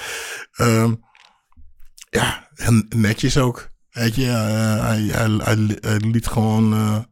Ehm, 0.52 0.94
ja, 2.10 2.50
en 2.56 2.86
netjes 2.96 3.38
ook. 3.38 3.70
Weet 3.90 4.16
je, 4.16 4.26
eh, 4.26 4.86
hij, 4.86 5.02
hij, 5.02 5.30
hij, 5.44 5.78
hij 5.80 5.98
liet 5.98 6.28
gewoon 6.28 7.08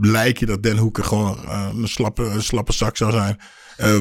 lijken 0.00 0.46
dat 0.46 0.62
Den 0.62 0.78
Hoeker 0.78 1.04
gewoon 1.04 1.48
een, 1.48 1.88
slappe, 1.88 2.22
een 2.22 2.42
slappe 2.42 2.72
zak 2.72 2.96
zou 2.96 3.12
zijn. 3.12 3.40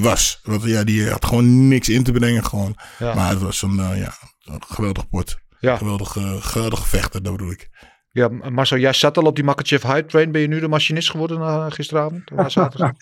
Was. 0.01 0.39
Want 0.43 0.63
ja, 0.63 0.83
die 0.83 1.09
had 1.09 1.25
gewoon 1.25 1.67
niks 1.67 1.89
in 1.89 2.03
te 2.03 2.11
brengen 2.11 2.45
gewoon. 2.45 2.75
Ja. 2.99 3.13
Maar 3.13 3.29
het 3.29 3.39
was 3.39 3.61
een, 3.61 3.75
ja, 3.75 4.17
een 4.43 4.63
geweldig 4.67 5.09
pot. 5.09 5.43
Ja. 5.65 5.77
Geweldig, 5.77 6.15
eh, 6.15 6.33
geweldig 6.39 6.87
vechter, 6.87 7.23
dat 7.23 7.31
bedoel 7.31 7.51
ik. 7.51 7.69
Ja, 8.11 8.29
Marcel, 8.49 8.77
jij 8.77 8.93
zat 8.93 9.17
al 9.17 9.23
op 9.23 9.35
die 9.35 9.43
Makachev 9.43 9.83
hype 9.83 10.07
train. 10.07 10.31
Ben 10.31 10.41
je 10.41 10.47
nu 10.47 10.59
de 10.59 10.67
machinist 10.67 11.09
geworden 11.09 11.39
na 11.39 11.69
gisteravond? 11.69 12.31
Na 12.31 12.49
zaterdag? 12.49 12.91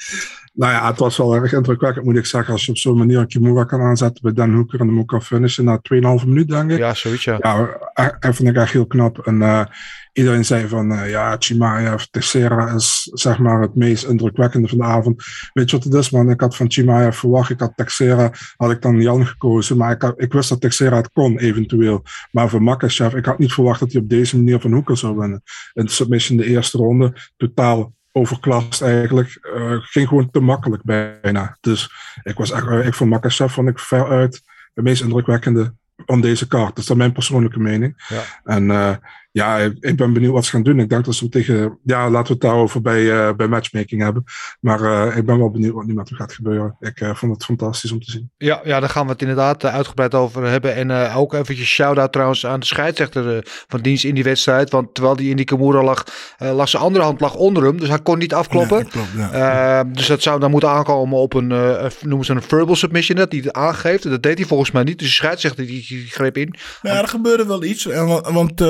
Nou 0.56 0.71
ja, 0.71 0.88
het 0.88 0.99
was 0.99 1.17
wel 1.17 1.36
erg 1.36 1.54
indrukwekkend, 1.54 2.06
moet 2.06 2.15
ik 2.15 2.26
zeggen. 2.26 2.54
Als 2.54 2.65
je 2.65 2.71
op 2.71 2.78
zo'n 2.78 2.97
manier 2.97 3.17
een 3.19 3.28
Kimura 3.28 3.63
kan 3.63 3.82
aanzetten 3.82 4.23
bij 4.23 4.34
Dan 4.34 4.54
Hoeker 4.54 4.80
en 4.80 4.88
hem 4.88 4.99
ook 4.99 5.08
kan 5.08 5.21
finishen 5.21 5.65
na 5.65 5.80
2,5 6.21 6.28
minuut, 6.28 6.47
denk 6.47 6.71
ik. 6.71 6.78
ja, 6.78 6.93
zoiets 6.93 7.23
ja. 7.23 7.38
Ja, 7.39 7.78
eh, 7.93 8.08
dat 8.19 8.36
vond 8.36 8.49
ik 8.49 8.56
echt 8.56 8.71
heel 8.71 8.88
knap. 8.88 9.17
En 9.17 9.41
eh, 9.41 9.65
iedereen 10.13 10.45
zei 10.45 10.67
van, 10.67 10.91
eh, 10.91 11.10
ja, 11.10 11.36
Chimaev, 11.39 12.04
Teixeira 12.04 12.67
is 12.73 13.10
zeg 13.13 13.38
maar 13.39 13.62
het 13.62 13.76
meest 13.76 14.06
indrukwekkende 14.06 14.67
van 14.67 14.78
de 14.78 14.84
avond. 14.84 15.23
Weet 15.54 15.69
je 15.69 15.76
wat 15.76 15.86
het 15.86 15.93
is, 15.93 16.10
man? 16.10 16.30
Ik 16.30 16.41
had 16.41 16.56
van 16.56 16.71
Chimaev 16.71 17.17
verwacht, 17.17 17.49
ik 17.49 17.60
had 17.60 17.71
Teixeira, 17.76 18.32
had 18.56 18.71
ik 18.71 18.82
dan 18.82 19.02
Jan 19.02 19.26
gekozen. 19.28 19.78
Maar 19.78 19.91
ik, 19.91 20.02
had- 20.02 20.21
ik 20.21 20.34
wist 20.34 20.49
dat 20.49 20.62
Teixeira 20.62 20.95
het 20.95 21.10
kon, 21.12 21.38
eventueel. 21.39 22.04
Maar 22.32 22.49
voor 22.49 22.63
Makachev, 22.63 23.13
ik 23.13 23.26
had 23.26 23.39
niet 23.39 23.54
verwacht 23.54 23.80
dat 23.80 23.91
hij 23.91 24.02
op 24.02 24.10
deze 24.10 24.36
manier 24.36 24.60
van 24.60 24.71
Hoeker 24.71 24.97
zou 24.97 25.17
winnen. 25.17 25.43
In 25.73 25.86
de 25.86 25.91
submission 25.91 26.38
de 26.38 26.45
eerste 26.45 26.78
ronde, 26.78 27.13
totaal 27.38 27.93
overklast 28.12 28.82
eigenlijk. 28.82 29.39
Eh, 29.56 29.76
ging 29.82 30.08
gewoon 30.08 30.30
te 30.32 30.39
makkelijk 30.39 30.84
bijna. 30.84 31.58
Dus 31.62 31.91
ik 32.23 32.38
was 32.38 32.52
echt, 32.52 32.67
eh, 32.67 32.86
ik 32.86 32.93
vond 32.93 33.10
Makachev 33.10 33.54
vond 33.54 33.69
ik 33.69 33.80
veruit 33.80 34.41
de 34.73 34.82
meest 34.82 35.02
indrukwekkende 35.02 35.73
van 36.06 36.21
deze 36.21 36.47
kaart. 36.47 36.67
Dat 36.69 36.78
is 36.78 36.86
dan 36.86 36.97
mijn 36.97 37.12
persoonlijke 37.12 37.60
mening. 37.60 38.04
Ja. 38.08 38.21
En 38.43 38.71
eh, 38.71 38.95
ja, 39.34 39.58
ik, 39.58 39.96
ben 39.96 40.13
benieuwd 40.13 40.34
wat 40.34 40.46
ze 40.46 40.52
gaan 40.52 40.63
doen. 40.63 40.80
Ik 40.80 40.89
denk 40.89 41.06
dat 41.06 41.15
ze 41.15 41.24
hem 41.24 41.32
tegen, 41.32 41.80
ja, 41.84 42.10
laten 42.10 42.28
we 42.28 42.34
het 42.34 42.41
daarover 42.41 42.82
bij, 42.82 43.12
eh, 43.12 43.36
bij 43.36 43.48
matchmaking 43.48 44.02
hebben. 44.02 44.24
Maar 44.60 44.82
eh, 44.82 45.17
ik 45.17 45.26
ben 45.26 45.38
wel 45.38 45.50
benieuwd 45.52 45.74
wat 45.74 45.86
nu 45.86 45.93
met 45.93 46.10
hem 46.10 46.17
gaat 46.17 46.34
gebeuren. 46.34 46.76
Ik 46.80 47.00
eh, 47.02 47.15
vond 47.15 47.34
het 47.34 47.46
fantastisch 47.46 47.91
om 47.91 48.00
te 48.00 48.12
zien. 48.12 48.32
Ja, 48.38 48.62
ja, 48.63 48.80
daar 48.80 48.89
gaan 48.89 49.06
we 49.06 49.12
het 49.12 49.22
inderdaad 49.22 49.65
uitgebreid 49.65 50.13
over 50.13 50.48
hebben. 50.48 50.76
En 50.76 50.91
eh, 50.91 51.17
ook 51.17 51.34
eventjes 51.34 51.67
shout-out 51.67 52.12
trouwens 52.12 52.46
aan 52.46 52.60
de 52.60 52.65
scheidsrechter 52.65 53.36
eh, 53.36 53.41
van 53.67 53.82
dienst 53.82 54.04
in 54.04 54.15
die 54.15 54.24
wedstrijd. 54.24 54.69
Want 54.69 54.93
terwijl 54.93 55.15
die 55.15 55.30
in 55.30 55.36
die 55.36 55.46
Kimura 55.46 55.84
lag, 55.84 56.04
eh, 56.38 56.56
lag 56.56 56.69
zijn 56.69 56.84
andere 56.84 57.04
hand 57.04 57.19
lag 57.19 57.36
onder 57.36 57.63
hem. 57.63 57.80
Dus 57.80 57.89
hij 57.89 58.02
kon 58.02 58.17
niet 58.17 58.34
afkloppen. 58.34 58.78
Ja, 58.78 58.84
klopt, 58.84 59.08
ja. 59.17 59.80
Eh, 59.80 59.93
dus 59.93 60.08
dat 60.08 60.22
zou 60.22 60.39
dan 60.39 60.52
moeten 60.52 60.69
aankomen 60.69 61.17
op 61.17 61.34
een, 61.34 61.52
eh, 61.52 61.86
noemen 62.02 62.26
ze 62.26 62.34
een 62.34 62.41
verbal 62.41 62.76
submission, 62.76 63.17
dat 63.17 63.32
hij 63.32 63.41
het 63.43 63.54
aangeeft. 63.54 64.06
En 64.06 64.12
dat 64.12 64.24
deed 64.24 64.38
hij 64.38 64.48
volgens 64.48 64.72
mij 64.72 64.84
niet. 64.84 65.00
Dus 65.00 65.08
de 65.08 65.13
scheidsrechter 65.13 65.65
die, 65.65 65.86
die 65.88 66.08
greep 66.08 66.38
in. 66.38 66.54
Ja, 66.82 67.02
er 67.02 67.08
gebeurde 67.08 67.46
wel 67.46 67.63
iets. 67.63 67.86
Want 68.32 68.62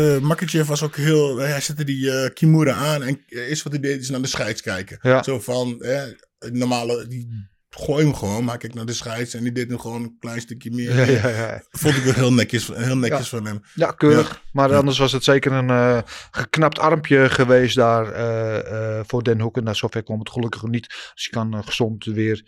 eh 0.00 0.16
eh, 0.16 0.22
Makachev 0.22 0.68
was 0.68 0.82
ook 0.82 0.96
heel... 0.96 1.38
Hij 1.38 1.60
zette 1.60 1.84
die 1.84 2.10
eh, 2.10 2.32
Kimura 2.34 2.72
aan. 2.72 3.02
En 3.02 3.24
eerst 3.26 3.62
wat 3.62 3.72
hij 3.72 3.82
deed 3.82 4.00
is 4.00 4.10
naar 4.10 4.22
de 4.22 4.28
scheids 4.28 4.62
kijken. 4.62 4.98
Ja. 5.02 5.22
Zo 5.22 5.40
van... 5.40 5.82
Eh, 5.82 6.02
normale... 6.38 7.06
Die 7.06 7.48
gooi 7.70 8.04
hem 8.04 8.14
gewoon. 8.14 8.44
Maar 8.44 8.58
kijk 8.58 8.74
naar 8.74 8.86
de 8.86 8.92
scheids 8.92 9.34
en 9.34 9.42
die 9.42 9.52
deed 9.52 9.68
hem 9.68 9.78
gewoon 9.78 10.02
een 10.02 10.16
klein 10.18 10.40
stukje 10.40 10.70
meer. 10.70 10.94
Ja, 10.94 11.04
ja, 11.04 11.28
ja. 11.28 11.62
Vond 11.70 11.96
ik 11.96 12.02
wel 12.02 12.14
heel 12.14 12.32
netjes, 12.32 12.66
heel 12.66 12.96
netjes 12.96 13.28
van 13.28 13.46
hem. 13.46 13.60
Ja, 13.74 13.90
keurig. 13.90 14.42
Maar 14.52 14.74
anders 14.74 14.98
was 14.98 15.12
het 15.12 15.24
zeker 15.24 15.52
een 15.52 15.70
eh, 15.70 15.98
geknapt 16.30 16.78
armpje 16.78 17.30
geweest 17.30 17.76
daar 17.76 18.12
eh, 18.12 18.98
eh, 18.98 19.04
voor 19.06 19.22
Den 19.22 19.40
Hoeken. 19.40 19.64
Nou, 19.64 19.76
zover 19.76 20.02
kwam 20.02 20.18
het 20.18 20.30
gelukkig 20.30 20.62
niet. 20.62 20.86
Dus 21.14 21.24
je 21.24 21.30
kan 21.30 21.54
eh, 21.54 21.62
gezond 21.66 22.04
weer 22.04 22.42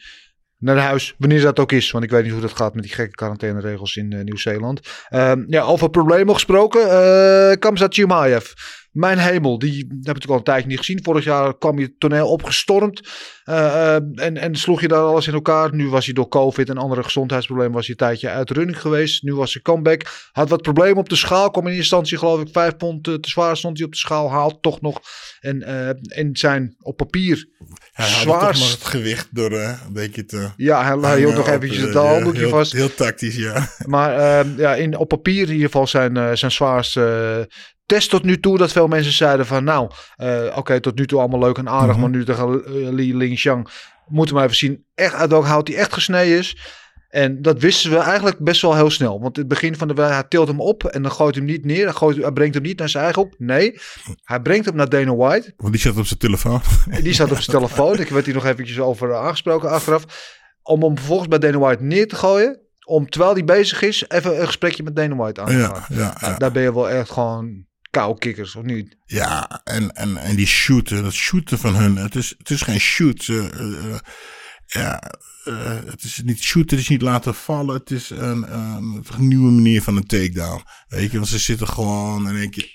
naar 0.63 0.77
huis, 0.79 1.15
wanneer 1.19 1.41
dat 1.41 1.59
ook 1.59 1.73
is. 1.73 1.91
Want 1.91 2.05
ik 2.05 2.11
weet 2.11 2.23
niet 2.23 2.33
hoe 2.33 2.41
dat 2.41 2.57
gaat 2.57 2.75
met 2.75 2.85
die 2.85 2.93
gekke 2.93 3.15
quarantaineregels 3.15 3.97
in 3.97 4.13
eh, 4.13 4.25
Nieuw-Zeeland. 4.25 4.81
Ehm, 5.09 5.45
ja, 5.47 5.63
over 5.63 5.91
problemen 5.91 6.35
gesproken. 6.35 6.91
eh 6.91 7.59
Kamzat 7.59 7.95
Chimaev. 7.95 8.53
Mijn 8.93 9.19
hemel, 9.19 9.59
die 9.59 9.77
heb 9.77 9.87
ik 9.91 9.97
natuurlijk 10.05 10.31
al 10.31 10.37
een 10.37 10.43
tijdje 10.43 10.69
niet 10.69 10.79
gezien. 10.79 11.03
Vorig 11.03 11.25
jaar 11.25 11.59
kwam 11.59 11.79
je 11.79 11.85
het 11.85 12.01
toneel 12.01 12.29
opgestormd. 12.29 13.09
eh, 13.45 13.97
eh, 13.97 14.03
en, 14.15 14.37
en 14.37 14.57
sloeg 14.57 14.81
je 14.81 14.89
daar 14.89 15.03
alles 15.03 15.27
in 15.27 15.35
elkaar. 15.35 15.75
Nu 15.75 15.89
was 15.89 16.05
hij 16.05 16.15
door 16.15 16.29
COVID 16.29 16.69
en 16.69 16.77
andere 16.77 17.03
gezondheidsproblemen 17.03 17.75
was 17.75 17.87
hij 17.87 17.95
een 17.99 18.07
tijdje 18.07 18.29
uit 18.29 18.51
running 18.51 18.81
geweest. 18.81 19.23
Nu 19.23 19.35
was 19.35 19.53
zijn 19.53 19.65
comeback. 19.65 20.29
Had 20.33 20.49
wat 20.49 20.63
problemen 20.63 20.97
op 20.97 21.09
de 21.09 21.17
schaal. 21.17 21.51
Kwam 21.51 21.67
in 21.67 21.73
eerste 21.73 21.97
instantie 21.97 22.19
geloof 22.19 22.41
ik 22.41 22.49
vijf 22.53 22.77
pond 22.77 23.09
eh, 23.09 23.15
te 23.15 23.29
zwaar 23.29 23.57
stond 23.57 23.77
hij 23.77 23.87
op 23.87 23.93
de 23.93 23.99
schaal. 23.99 24.31
Haalt 24.31 24.63
toch 24.63 24.81
nog. 24.81 25.01
En, 25.41 25.63
eh, 25.63 26.19
en 26.19 26.37
zijn 26.37 26.77
op 26.81 26.97
papier 26.97 27.49
Hij 27.93 28.07
het 28.07 28.85
gewicht 28.85 29.29
door 29.31 29.53
eh, 29.53 29.81
een 29.87 29.93
beetje 29.93 30.25
te... 30.25 30.51
Ja, 30.57 30.85
hij, 30.85 31.11
hij 31.11 31.19
hield 31.19 31.35
nog 31.35 31.49
eventjes 31.49 31.83
het 31.83 31.95
handdoekje 31.95 32.41
heel, 32.41 32.49
vast. 32.49 32.73
Heel 32.73 32.95
tactisch, 32.95 33.37
ja. 33.37 33.69
Maar 33.87 34.47
ja, 34.57 34.75
in, 34.75 34.97
op 34.97 35.09
papier 35.09 35.43
in 35.43 35.53
ieder 35.53 35.67
geval 35.67 35.87
zijn, 35.87 36.39
zijn 36.39 36.51
zwaarste 36.51 37.49
test 37.93 38.11
tot 38.11 38.25
nu 38.25 38.41
toe. 38.41 38.59
Dat 38.59 38.73
veel 38.73 38.89
mensen 38.89 39.13
zeiden 39.13 39.47
van 39.47 39.65
nou, 39.65 39.91
eh, 40.17 40.57
oké, 40.57 40.81
tot 40.81 40.99
nu 40.99 41.07
toe 41.07 41.19
allemaal 41.19 41.41
leuk 41.41 41.59
en 41.59 41.69
aardig. 41.69 41.97
Mhm. 41.97 42.01
Maar 42.01 42.11
nu 42.11 42.25
tegen 42.25 42.65
eh, 42.65 42.73
Li 42.73 43.17
Lingxiang 43.17 43.69
moeten 44.07 44.35
we 44.35 44.41
maar 44.41 44.45
even 44.51 44.57
zien 44.67 44.85
echt 44.95 45.15
uit 45.15 45.31
welk 45.31 45.45
hout 45.45 45.69
hij 45.69 45.77
echt 45.77 45.93
gesneden 45.93 46.39
is. 46.39 46.57
En 47.09 47.43
dat 47.43 47.61
wisten 47.61 47.91
we 47.91 47.97
eigenlijk 47.97 48.39
best 48.39 48.63
wel 48.63 48.75
heel 48.75 48.91
snel. 48.91 49.21
Want 49.21 49.35
in 49.37 49.41
het 49.41 49.51
begin 49.51 49.77
van 49.77 49.89
de 49.89 49.95
wedstrijd, 49.95 50.21
hij 50.21 50.31
tilt 50.31 50.49
hem 50.49 50.61
op 50.61 50.85
en 50.85 51.03
dan 51.03 51.13
gooit 51.13 51.35
hij 51.35 51.45
hem 51.45 51.53
niet 51.53 51.65
neer. 51.65 51.85
Hij, 51.85 51.93
gooit, 51.93 52.17
hij 52.17 52.33
brengt 52.33 52.55
hem 52.55 52.63
niet 52.63 52.79
naar 52.79 52.89
zijn 52.89 53.05
eigen 53.05 53.23
op. 53.23 53.35
Nee, 53.39 53.79
hij 54.23 54.41
brengt 54.41 54.67
hem 54.67 54.77
naar 54.77 54.89
Dana 54.89 55.15
White. 55.15 55.53
Want 55.57 55.73
die 55.73 55.83
zat 55.83 55.97
op 55.97 56.07
zijn 56.07 56.19
telefoon. 56.19 56.61
En 56.91 57.03
die 57.03 57.15
zat 57.15 57.31
op 57.31 57.41
zijn 57.41 57.57
telefoon. 57.57 57.99
Ik 57.99 58.09
werd 58.09 58.25
hier 58.25 58.35
nog 58.35 58.47
eventjes 58.47 58.81
over 58.81 59.15
aangesproken 59.17 59.71
achteraf. 59.71 60.05
Om 60.63 60.83
hem 60.83 60.97
vervolgens 60.97 61.29
bij 61.29 61.39
Dana 61.39 61.59
White 61.59 61.83
neer 61.83 62.09
te 62.09 62.17
gooien. 62.17 62.61
Om 62.85 63.09
terwijl 63.09 63.33
hij 63.33 63.45
bezig 63.45 63.83
is, 63.83 64.05
even 64.09 64.41
een 64.41 64.47
gesprekje 64.47 64.83
met 64.83 64.97
Dana 64.97 65.17
White 65.17 65.41
aan 65.41 65.47
te 65.47 65.53
gaan. 65.53 65.83
Ja, 65.89 65.97
ja, 65.97 66.17
Nou, 66.21 66.33
ja. 66.33 66.39
daar 66.39 66.53
ben 66.53 66.63
je 66.63 66.75
wel 66.75 66.91
echt 66.91 67.11
gewoon 67.11 67.67
kou 67.93 68.19
kikkers, 68.19 68.57
of 68.57 68.63
niet? 68.65 68.97
Ja, 69.05 69.61
en, 69.65 69.91
en, 69.93 70.17
en 70.17 70.37
die 70.37 70.47
shooten, 70.47 71.03
dat 71.03 71.13
shooten 71.13 71.59
van 71.59 71.75
hun, 71.75 71.97
het 71.97 72.15
is, 72.15 72.35
het 72.39 72.51
is 72.51 72.63
geen 72.63 72.81
shoot. 72.81 73.29
eh, 73.29 73.93
eh, 73.95 73.99
ja, 74.67 75.03
eh, 75.45 75.79
het 75.85 76.03
is 76.03 76.21
niet 76.25 76.43
shoot, 76.43 76.71
het 76.71 76.81
is 76.81 76.89
niet 76.89 77.03
laten 77.03 77.35
vallen. 77.35 77.75
Het 77.75 77.91
is 77.91 78.11
een, 78.11 78.55
een 78.55 79.05
nieuwe 79.19 79.51
manier 79.51 79.83
van 79.83 79.97
een 79.97 80.07
takedown. 80.07 80.63
Weet 80.89 81.11
je, 81.11 81.17
want 81.17 81.29
ze 81.29 81.39
zitten 81.39 81.69
gewoon 81.69 82.29
in 82.29 82.37
één 82.37 82.51
keer 82.51 82.71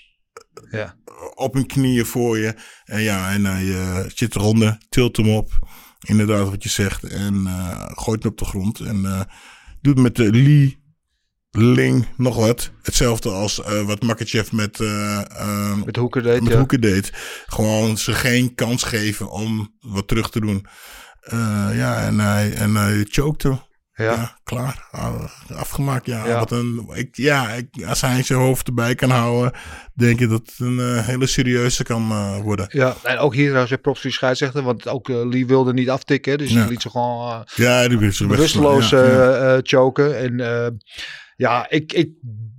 Ja. 0.70 0.96
op 1.34 1.54
hun 1.54 1.66
knieën 1.66 2.06
voor 2.06 2.38
je. 2.38 2.54
En 2.84 3.02
ja, 3.02 3.32
en 3.32 3.44
hij 3.44 3.68
eh, 3.74 4.04
zit 4.14 4.34
eronder, 4.36 4.78
tilt 4.88 5.16
hem 5.16 5.28
op. 5.30 5.68
Inderdaad, 6.06 6.48
wat 6.48 6.62
je 6.62 6.68
zegt. 6.68 7.02
En 7.04 7.46
gooit 7.94 8.22
hem 8.22 8.32
op 8.32 8.38
de 8.38 8.44
grond. 8.44 8.80
En 8.80 9.26
doet 9.80 9.98
met 9.98 10.16
de 10.16 10.30
Lee 10.32 10.86
Ling 11.50 12.06
nog 12.16 12.36
wat. 12.36 12.70
Hetzelfde 12.82 13.30
als 13.30 13.62
eh, 13.62 13.82
wat 13.82 14.02
Makachev 14.02 14.50
met, 14.52 14.80
eh, 14.80 15.20
eh, 15.20 15.76
Met 15.84 15.96
Hoeker 15.96 16.22
deed, 16.22 16.42
met 16.42 16.52
ja. 16.52 16.58
Hoeken 16.58 16.80
deed. 16.80 17.12
Gewoon 17.46 17.96
ze 17.98 18.12
geen 18.12 18.54
kans 18.54 18.82
geven 18.82 19.30
om 19.30 19.74
wat 19.80 20.08
terug 20.08 20.30
te 20.30 20.40
doen. 20.40 20.66
Ja, 21.72 22.06
en 22.06 22.18
hij, 22.18 22.52
en 22.52 22.74
hij 22.74 23.06
chokte. 23.08 23.66
Ja. 23.92 24.04
Ja, 24.12 24.38
klaar. 24.44 24.88
Ah, 24.90 25.24
Afgemaakt, 25.54 26.06
ja. 26.06 26.26
Ja. 26.26 26.38
Wat 26.38 26.50
een, 26.50 26.90
ik, 26.94 27.16
ja 27.16 27.48
ik, 27.48 27.84
als 27.86 28.00
hij 28.00 28.22
zijn 28.22 28.38
hoofd 28.38 28.66
erbij 28.66 28.94
kan 28.94 29.10
houden, 29.10 29.52
denk 29.94 30.20
ik 30.20 30.28
dat 30.28 30.40
het 30.46 30.54
een 30.58 31.02
hele 31.02 31.26
serieuze 31.26 31.82
kan 31.82 32.32
worden. 32.42 32.66
Ja, 32.68 32.96
en 33.02 33.18
ook 33.18 33.34
hier 33.34 33.44
trouwens 33.44 33.70
weer 33.70 33.80
props 33.80 34.02
die 34.02 34.12
scheidsrechter, 34.12 34.62
want 34.62 34.88
ook 34.88 35.08
Lee 35.08 35.46
wilde 35.46 35.72
niet 35.72 35.90
aftikken, 35.90 36.38
dus 36.38 36.50
Ja. 36.50 36.60
die 36.60 36.70
liet 36.70 36.82
ze 36.82 36.90
gewoon 36.90 37.46
Ja, 37.54 37.88
die 37.88 37.98
bewusteloos 37.98 38.94
choken. 39.62 40.18
En 40.18 40.40
ja, 41.38 41.70
ik, 41.70 41.92
ik, 41.92 42.10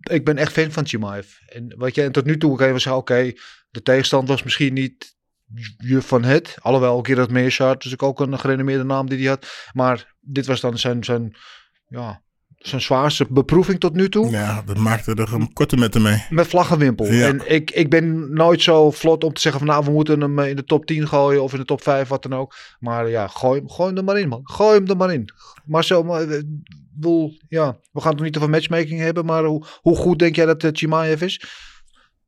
ik 0.01 0.25
ben 0.25 0.37
echt 0.37 0.51
fan 0.51 0.71
van 0.71 0.85
Chimaev. 0.85 1.27
En 1.45 1.73
wat 1.77 1.95
je, 1.95 2.03
en 2.03 2.11
tot 2.11 2.25
nu 2.25 2.37
toe 2.37 2.57
kan 2.57 2.79
je 2.79 2.95
oké, 2.95 3.33
de 3.69 3.81
tegenstand 3.81 4.27
was 4.27 4.43
misschien 4.43 4.73
niet 4.73 5.17
je 5.77 6.01
van 6.01 6.23
het. 6.23 6.57
Alhoewel, 6.61 6.95
ook 6.97 7.07
hier 7.07 7.15
dat 7.15 7.31
Meerschaert, 7.31 7.83
dus 7.83 7.99
ook 7.99 8.19
een 8.19 8.39
gerenommeerde 8.39 8.83
naam 8.83 9.09
die 9.09 9.17
hij 9.17 9.27
had. 9.27 9.69
Maar 9.73 10.15
dit 10.19 10.45
was 10.45 10.61
dan 10.61 10.77
zijn, 10.77 11.03
zijn, 11.03 11.35
ja, 11.87 12.23
zijn 12.59 12.81
zwaarste 12.81 13.25
beproeving 13.29 13.79
tot 13.79 13.93
nu 13.93 14.09
toe. 14.09 14.29
Ja, 14.29 14.61
dat 14.65 14.77
maakte 14.77 15.13
er 15.13 15.33
een 15.33 15.53
korte 15.53 15.77
met 15.77 15.93
hem 15.93 16.03
mee. 16.03 16.25
Met 16.29 16.47
vlaggenwimpel. 16.47 17.05
Ja. 17.05 17.27
En 17.27 17.51
ik, 17.53 17.71
ik 17.71 17.89
ben 17.89 18.33
nooit 18.33 18.61
zo 18.61 18.91
vlot 18.91 19.23
om 19.23 19.33
te 19.33 19.41
zeggen 19.41 19.61
van 19.61 19.69
nou, 19.69 19.85
we 19.85 19.91
moeten 19.91 20.21
hem 20.21 20.39
eh, 20.39 20.49
in 20.49 20.55
de 20.55 20.63
top 20.63 20.85
10 20.85 21.07
gooien 21.07 21.43
of 21.43 21.53
in 21.53 21.59
de 21.59 21.65
top 21.65 21.81
5, 21.81 22.07
wat 22.07 22.23
dan 22.23 22.33
ook. 22.33 22.55
Maar 22.79 23.09
ja, 23.09 23.27
gooi, 23.27 23.59
hem- 23.59 23.69
gooi 23.69 23.87
hem 23.89 23.97
er 23.97 24.03
maar 24.03 24.19
in, 24.19 24.27
man. 24.27 24.41
Gooi 24.43 24.77
hem 24.77 24.87
er 24.87 24.97
maar 24.97 25.13
in. 25.13 25.29
Marcel, 25.65 26.03
maar, 26.03 26.21
eh, 26.21 26.41
bedoel, 26.93 27.37
ja, 27.47 27.77
we 27.91 27.99
gaan 28.01 28.09
het 28.09 28.17
nog 28.17 28.25
niet 28.27 28.37
over 28.37 28.49
matchmaking 28.49 28.99
hebben, 28.99 29.25
maar 29.25 29.43
hoe, 29.43 29.65
hoe 29.81 29.95
goed 29.95 30.19
denk 30.19 30.35
jij 30.35 30.45
dat 30.45 30.63
uh, 30.63 30.69
Chimaev 30.73 31.21
is? 31.21 31.43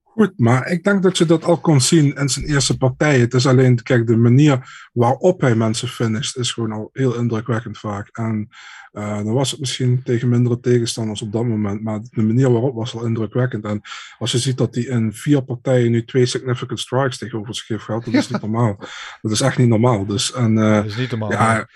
Goed, 0.04 0.34
maar 0.36 0.68
ik 0.68 0.84
denk 0.84 1.04
dat 1.04 1.18
je 1.18 1.26
dat 1.26 1.44
al 1.44 1.58
kon 1.58 1.82
zien 1.82 2.16
in 2.16 2.30
zijn 2.30 2.46
eerste 2.46 2.78
partij. 2.78 3.20
Het 3.20 3.34
is 3.34 3.48
alleen, 3.48 3.84
kijk, 3.84 4.08
de 4.08 4.18
manier 4.18 4.90
waarop 4.94 5.42
hij 5.42 5.56
mensen 5.56 5.88
finisht 5.88 6.38
is 6.38 6.52
gewoon 6.52 6.72
al 6.72 6.90
heel 6.94 7.16
indrukwekkend 7.16 7.78
vaak. 7.78 8.10
En 8.12 8.48
eh, 8.92 9.16
dan 9.16 9.34
was 9.34 9.52
het 9.52 9.60
misschien 9.60 10.04
tegen 10.04 10.30
mindere 10.30 10.60
tegenstanders 10.60 11.22
op 11.22 11.32
dat 11.32 11.46
moment, 11.46 11.84
maar 11.84 12.00
de 12.12 12.24
manier 12.24 12.52
waarop 12.52 12.76
was 12.76 12.96
al 12.96 13.06
indrukwekkend. 13.06 13.66
En 13.66 13.82
als 14.18 14.32
je 14.32 14.38
ziet 14.38 14.58
dat 14.58 14.76
hij 14.76 14.84
in 14.84 15.14
vier 15.14 15.44
partijen 15.44 15.92
nu 15.92 16.06
twee 16.06 16.26
significant 16.26 16.80
strikes 16.80 17.18
tegenover 17.18 17.56
zich 17.56 17.68
heeft 17.68 17.84
gehad, 17.84 18.06
dat 18.06 18.14
is 18.14 18.30
niet 18.32 18.42
normaal. 18.42 18.76
Dat 19.22 19.32
is 19.32 19.42
echt 19.42 19.58
niet 19.58 19.68
normaal. 19.68 20.06
Dus, 20.06 20.34
en, 20.34 20.58
eh, 20.58 20.76
Dat 20.76 20.86
is 20.86 20.96
niet 20.96 21.10
normaal. 21.10 21.32
ja, 21.32 21.68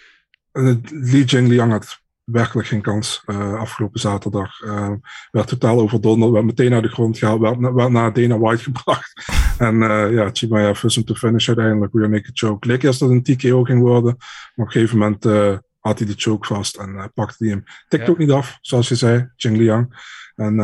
Li 0.51 1.23
Jingliang 1.23 1.71
had 1.71 2.04
werkelijk 2.25 2.67
geen 2.67 2.82
kans 2.82 3.23
uh, 3.25 3.54
afgelopen 3.54 3.99
zaterdag. 3.99 4.62
Uh, 4.62 4.91
werd 5.32 5.47
totaal 5.47 5.80
overdonderd, 5.80 6.32
werd 6.32 6.45
meteen 6.45 6.71
naar 6.71 6.82
de 6.82 6.88
grond 6.88 7.17
gehaald, 7.17 7.39
werd, 7.39 7.60
werd 7.60 7.89
naar 7.89 8.13
Dana 8.13 8.39
White 8.39 8.63
gebracht. 8.71 9.13
en 9.58 9.75
uh, 9.75 10.13
ja, 10.13 10.30
Chimaev 10.34 10.84
is 10.84 10.95
hem 10.95 11.06
te 11.06 11.15
finish 11.15 11.47
uiteindelijk, 11.47 11.93
weer 11.93 12.10
naked 12.10 12.39
choke. 12.39 12.67
Leek 12.67 12.84
eerst 12.84 12.99
dat 12.99 13.10
het 13.10 13.28
een 13.28 13.38
TKO 13.38 13.63
ging 13.63 13.82
worden, 13.82 14.15
maar 14.17 14.51
op 14.56 14.65
een 14.65 14.71
gegeven 14.71 14.97
moment 14.97 15.25
uh, 15.25 15.58
had 15.88 16.00
hij 16.00 16.08
de 16.08 16.13
choke 16.17 16.48
vast 16.48 16.78
en 16.78 17.12
pakte 17.13 17.36
hij 17.43 17.50
hem. 17.50 17.63
Tikt 17.88 18.06
ja. 18.06 18.12
ook 18.12 18.17
niet 18.17 18.32
af, 18.32 18.58
zoals 18.62 18.88
je 18.88 18.95
zei, 18.95 19.32
Jingliang. 19.36 20.13
En 20.36 20.56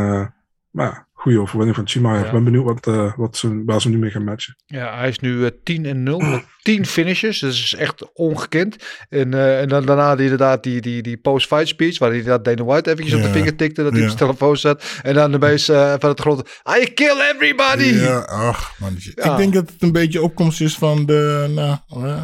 maar 0.71 0.85
ja, 0.85 1.07
goede 1.13 1.39
overwinning 1.39 1.75
van 1.75 1.87
Chimaev. 1.87 2.19
Ik 2.19 2.25
ja. 2.25 2.31
ben 2.31 2.43
benieuwd 2.43 2.65
wat, 2.65 2.87
uh, 2.87 3.13
wat 3.15 3.37
ze, 3.37 3.63
waar 3.65 3.81
ze 3.81 3.89
nu 3.89 3.97
mee 3.97 4.11
gaan 4.11 4.23
matchen. 4.23 4.55
Ja, 4.65 4.97
hij 4.97 5.09
is 5.09 5.19
nu 5.19 5.31
uh, 5.31 5.47
10 5.63 5.85
en 5.85 6.03
0 6.03 6.19
met 6.19 6.45
10 6.61 6.85
finishes. 6.85 7.39
Dat 7.39 7.51
is 7.51 7.75
echt 7.77 8.13
ongekend. 8.13 8.75
En, 9.09 9.31
uh, 9.31 9.61
en 9.61 9.67
dan 9.67 9.85
daarna 9.85 10.15
die, 10.15 10.23
inderdaad 10.23 10.63
die, 10.63 10.81
die, 10.81 11.01
die 11.01 11.17
post-fight 11.17 11.67
speech, 11.67 11.99
waar 11.99 12.09
hij 12.09 12.17
inderdaad 12.17 12.45
Dana 12.45 12.63
White 12.63 12.89
eventjes 12.89 13.15
op 13.15 13.21
de 13.21 13.31
vinger 13.31 13.55
tikte, 13.55 13.83
dat 13.83 13.91
hij 13.91 14.01
ja. 14.01 14.07
op 14.07 14.17
zijn 14.17 14.27
telefoon 14.27 14.57
zat. 14.57 14.83
En 15.01 15.13
dan 15.13 15.31
de 15.31 15.39
meest 15.39 15.69
uh, 15.69 15.93
van 15.99 16.09
het 16.09 16.19
grond, 16.19 16.41
I 16.79 16.93
kill 16.93 17.19
everybody! 17.33 17.83
Ja, 17.83 18.19
ach 18.19 18.79
man. 18.79 18.95
Ik 18.97 19.37
denk 19.37 19.53
dat 19.53 19.69
het 19.69 19.81
een 19.81 19.91
beetje 19.91 20.21
opkomst 20.21 20.61
is 20.61 20.75
van 20.75 21.05
de, 21.05 21.45
nou, 21.49 21.77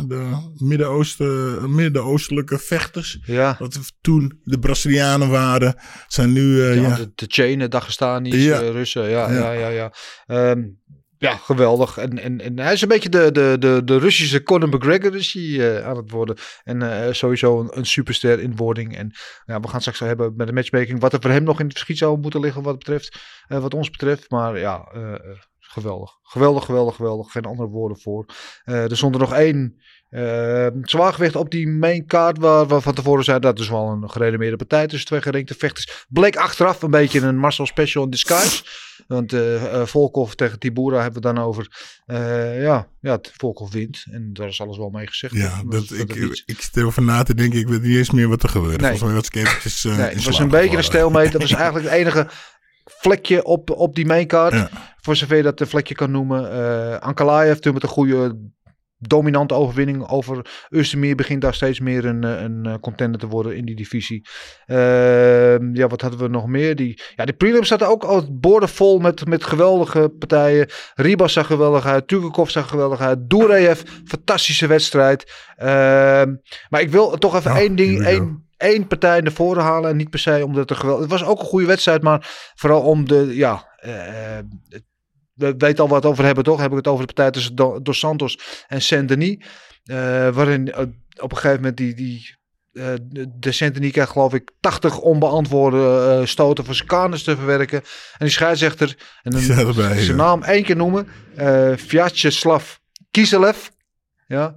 de 0.07 0.49
Midden-Oosten, 0.57 1.75
Midden-Oostelijke 1.75 2.59
vechters. 2.59 3.19
Ja. 3.25 3.55
Wat 3.59 3.79
toen 4.01 4.39
de 4.43 4.59
Brazilianen 4.59 5.29
waren, 5.29 5.75
zijn 6.07 6.33
nu... 6.33 6.63
ja, 6.63 6.71
ja. 6.71 6.95
De, 6.95 7.11
de 7.15 7.25
Chainen, 7.27 7.69
Dagestani's, 7.69 8.43
ja. 8.43 8.59
Russen, 8.59 9.09
ja, 9.09 9.31
ja, 9.31 9.51
ja, 9.51 9.69
ja. 9.69 9.91
ja. 10.27 10.49
Um, 10.49 10.79
ja, 11.17 11.35
geweldig. 11.35 11.97
En, 11.97 12.19
en, 12.19 12.41
en 12.41 12.59
hij 12.59 12.73
is 12.73 12.81
een 12.81 12.87
beetje 12.87 13.09
de, 13.09 13.31
de, 13.31 13.55
de, 13.59 13.81
de 13.85 13.97
Russische 13.97 14.43
Conor 14.43 14.69
McGregor 14.69 15.15
is 15.15 15.33
hij, 15.33 15.43
uh, 15.43 15.85
aan 15.85 15.97
het 15.97 16.11
worden. 16.11 16.37
En 16.63 16.81
uh, 16.81 17.11
sowieso 17.11 17.59
een, 17.59 17.77
een 17.77 17.85
superster 17.85 18.39
in 18.39 18.55
wording. 18.55 18.97
En 18.97 19.11
ja, 19.45 19.59
we 19.59 19.67
gaan 19.67 19.79
straks 19.79 19.99
hebben 19.99 20.33
met 20.35 20.47
de 20.47 20.53
matchmaking 20.53 20.99
wat 20.99 21.13
er 21.13 21.21
voor 21.21 21.31
hem 21.31 21.43
nog 21.43 21.59
in 21.59 21.65
het 21.65 21.73
verschiet 21.73 21.97
zou 21.97 22.19
moeten 22.19 22.39
liggen 22.39 22.61
wat, 22.61 22.77
betreft, 22.77 23.19
uh, 23.47 23.59
wat 23.59 23.73
ons 23.73 23.89
betreft. 23.89 24.29
Maar 24.31 24.59
ja, 24.59 24.91
geweldig. 25.59 26.11
Geweldig, 26.21 26.65
geweldig, 26.65 26.95
geweldig. 26.95 27.31
Geen 27.31 27.45
andere 27.45 27.69
woorden 27.69 27.99
voor. 27.99 28.25
er 28.63 28.97
stond 28.97 29.13
er 29.13 29.21
nog 29.21 29.33
één 29.33 29.81
uh, 30.09 30.67
zwaargewicht 30.81 31.35
op 31.35 31.51
die 31.51 31.67
main 31.67 32.05
card, 32.05 32.37
waar 32.37 32.67
we 32.67 32.81
van 32.81 32.93
tevoren 32.93 33.23
zeiden 33.23 33.49
dat 33.49 33.59
is 33.59 33.69
wel 33.69 33.87
een 33.87 34.09
gerenommeerde 34.09 34.57
partij 34.57 34.87
tussen 34.87 35.07
twee 35.07 35.21
gerinkte 35.21 35.55
vechters. 35.57 36.05
Bleek 36.09 36.35
achteraf 36.35 36.81
een 36.81 36.91
beetje 36.91 37.21
een 37.21 37.37
Marcel 37.37 37.65
Special 37.65 38.03
in 38.03 38.09
disguise. 38.09 38.63
Want 39.07 39.33
uh, 39.33 39.85
Volkov 39.85 40.31
tegen 40.31 40.59
Tibura 40.59 41.01
hebben 41.01 41.21
we 41.21 41.33
dan 41.33 41.43
over. 41.43 41.67
ja, 42.59 42.87
ja, 43.01 43.19
Volkov 43.37 43.71
wint. 43.71 44.05
En 44.11 44.29
daar 44.33 44.47
is 44.47 44.61
alles 44.61 44.77
wel 44.77 44.89
mee 44.89 45.07
gezegd. 45.07 45.33
Ja, 45.33 45.61
dat, 45.65 45.87
dat, 45.87 45.99
ik, 45.99 46.15
ik, 46.15 46.43
ik 46.45 46.61
stel 46.61 46.85
over 46.85 47.03
na 47.03 47.23
te 47.23 47.33
denken. 47.33 47.59
Ik 47.59 47.67
weet 47.67 47.81
niet 47.81 47.97
eens 47.97 48.11
meer 48.11 48.27
wat 48.27 48.43
er 48.43 48.49
gebeurde. 48.49 48.77
Nee. 48.77 48.97
Volgens 48.97 49.09
mij 49.09 49.13
was 49.13 49.27
ik 49.27 49.35
eventjes 49.35 49.83
nee, 49.83 49.95
Het 49.95 50.23
was 50.23 50.39
een 50.39 50.47
beetje 50.47 50.77
een 50.77 50.83
stelmeter. 50.83 51.31
Dat 51.31 51.41
was 51.41 51.51
eigenlijk 51.61 51.85
het 51.85 51.99
enige 51.99 52.27
vlekje 52.85 53.43
op, 53.43 53.69
op 53.69 53.95
die 53.95 54.05
maincard. 54.05 54.53
Ja. 54.53 54.69
Voor 55.01 55.15
zover 55.15 55.37
je 55.37 55.43
dat 55.43 55.59
een 55.59 55.67
vlekje 55.67 55.95
kan 55.95 56.11
noemen. 56.11 56.53
Uh, 56.53 56.97
Ankalaev 56.97 57.57
toen 57.57 57.73
met 57.73 57.83
een 57.83 57.89
goede 57.89 58.37
dominante 58.99 59.53
overwinning 59.53 60.09
over 60.09 60.45
Östermeer 60.75 61.15
begint 61.15 61.41
daar 61.41 61.53
steeds 61.53 61.79
meer 61.79 62.05
een, 62.05 62.23
eh, 62.23 62.41
een 62.41 62.65
eh, 62.65 62.73
contender 62.81 63.19
te 63.19 63.27
worden 63.27 63.55
in 63.55 63.65
die 63.65 63.75
divisie. 63.75 64.27
Ehm, 64.65 65.75
ja, 65.75 65.87
wat 65.87 66.01
hadden 66.01 66.19
we 66.19 66.27
nog 66.27 66.47
meer? 66.47 66.75
Die, 66.75 67.01
ja, 67.15 67.25
de 67.25 67.33
prelims 67.33 67.67
zaten 67.67 67.87
ook 67.87 68.03
al 68.03 68.39
borden 68.39 68.69
vol 68.69 68.99
met, 68.99 69.27
met 69.27 69.43
geweldige 69.43 70.09
partijen. 70.19 70.69
Ribas 70.95 71.33
zag 71.33 71.47
geweldig 71.47 71.85
uit, 71.85 72.07
Tukakov 72.07 72.49
zag 72.49 72.69
geweldig 72.69 72.99
uit, 72.99 73.29
Durejev, 73.29 73.81
fantastische 74.05 74.67
wedstrijd. 74.67 75.31
Ehm, 75.55 76.35
maar 76.69 76.81
ik 76.81 76.89
wil 76.89 77.17
toch 77.17 77.35
even 77.35 77.51
Ja, 77.51 77.59
één 77.59 77.75
ding, 77.75 78.03
één, 78.03 78.47
één 78.57 78.87
partij 78.87 79.21
naar 79.21 79.31
voren 79.31 79.63
halen. 79.63 79.89
En 79.89 79.97
niet 79.97 80.09
per 80.09 80.19
se 80.19 80.45
omdat 80.45 80.69
het 80.69 80.77
geweldig... 80.77 81.01
Het 81.01 81.11
was 81.19 81.25
ook 81.25 81.39
een 81.39 81.45
goede 81.45 81.65
wedstrijd, 81.65 82.01
maar 82.01 82.51
vooral 82.55 82.81
om 82.81 83.07
de, 83.07 83.35
ja... 83.35 83.75
eh, 83.77 84.37
we 85.37 85.53
weten 85.57 85.83
al 85.83 85.89
wat 85.89 86.05
over 86.05 86.23
hebben, 86.25 86.43
toch? 86.43 86.59
Heb 86.59 86.71
ik 86.71 86.77
het 86.77 86.87
over 86.87 87.07
de 87.07 87.13
partij 87.13 87.31
tussen 87.31 87.55
Do- 87.55 87.81
Dos 87.81 87.99
Santos 87.99 88.39
en 88.67 88.81
Saint-Denis. 88.81 89.37
eh, 89.83 89.95
waarin 90.29 90.71
eh, 90.71 90.79
op 91.21 91.31
een 91.31 91.37
gegeven 91.37 91.55
moment 91.55 91.77
die, 91.77 91.93
die 91.93 92.35
eh, 92.73 92.93
de- 93.39 93.51
Saint-Denis 93.51 93.91
krijgt 93.91 94.11
geloof 94.11 94.33
ik 94.33 94.51
80 94.59 94.97
onbeantwoorde 94.99 96.21
stoten 96.25 96.65
voor 96.65 96.75
zijn 96.75 96.87
kanus 96.87 97.23
te 97.23 97.35
verwerken. 97.35 97.77
En 98.17 98.25
die 98.25 98.29
scheidsrechter, 98.29 98.97
en 99.23 99.31
dan 99.31 99.41
erbij, 99.67 100.01
zijn 100.03 100.17
naam 100.17 100.43
één 100.43 100.63
keer 100.63 100.75
noemen, 100.75 101.07
eh 101.35 101.71
Vyacheslav 101.75 102.75
Kiselev. 103.11 103.67
Ja. 104.27 104.55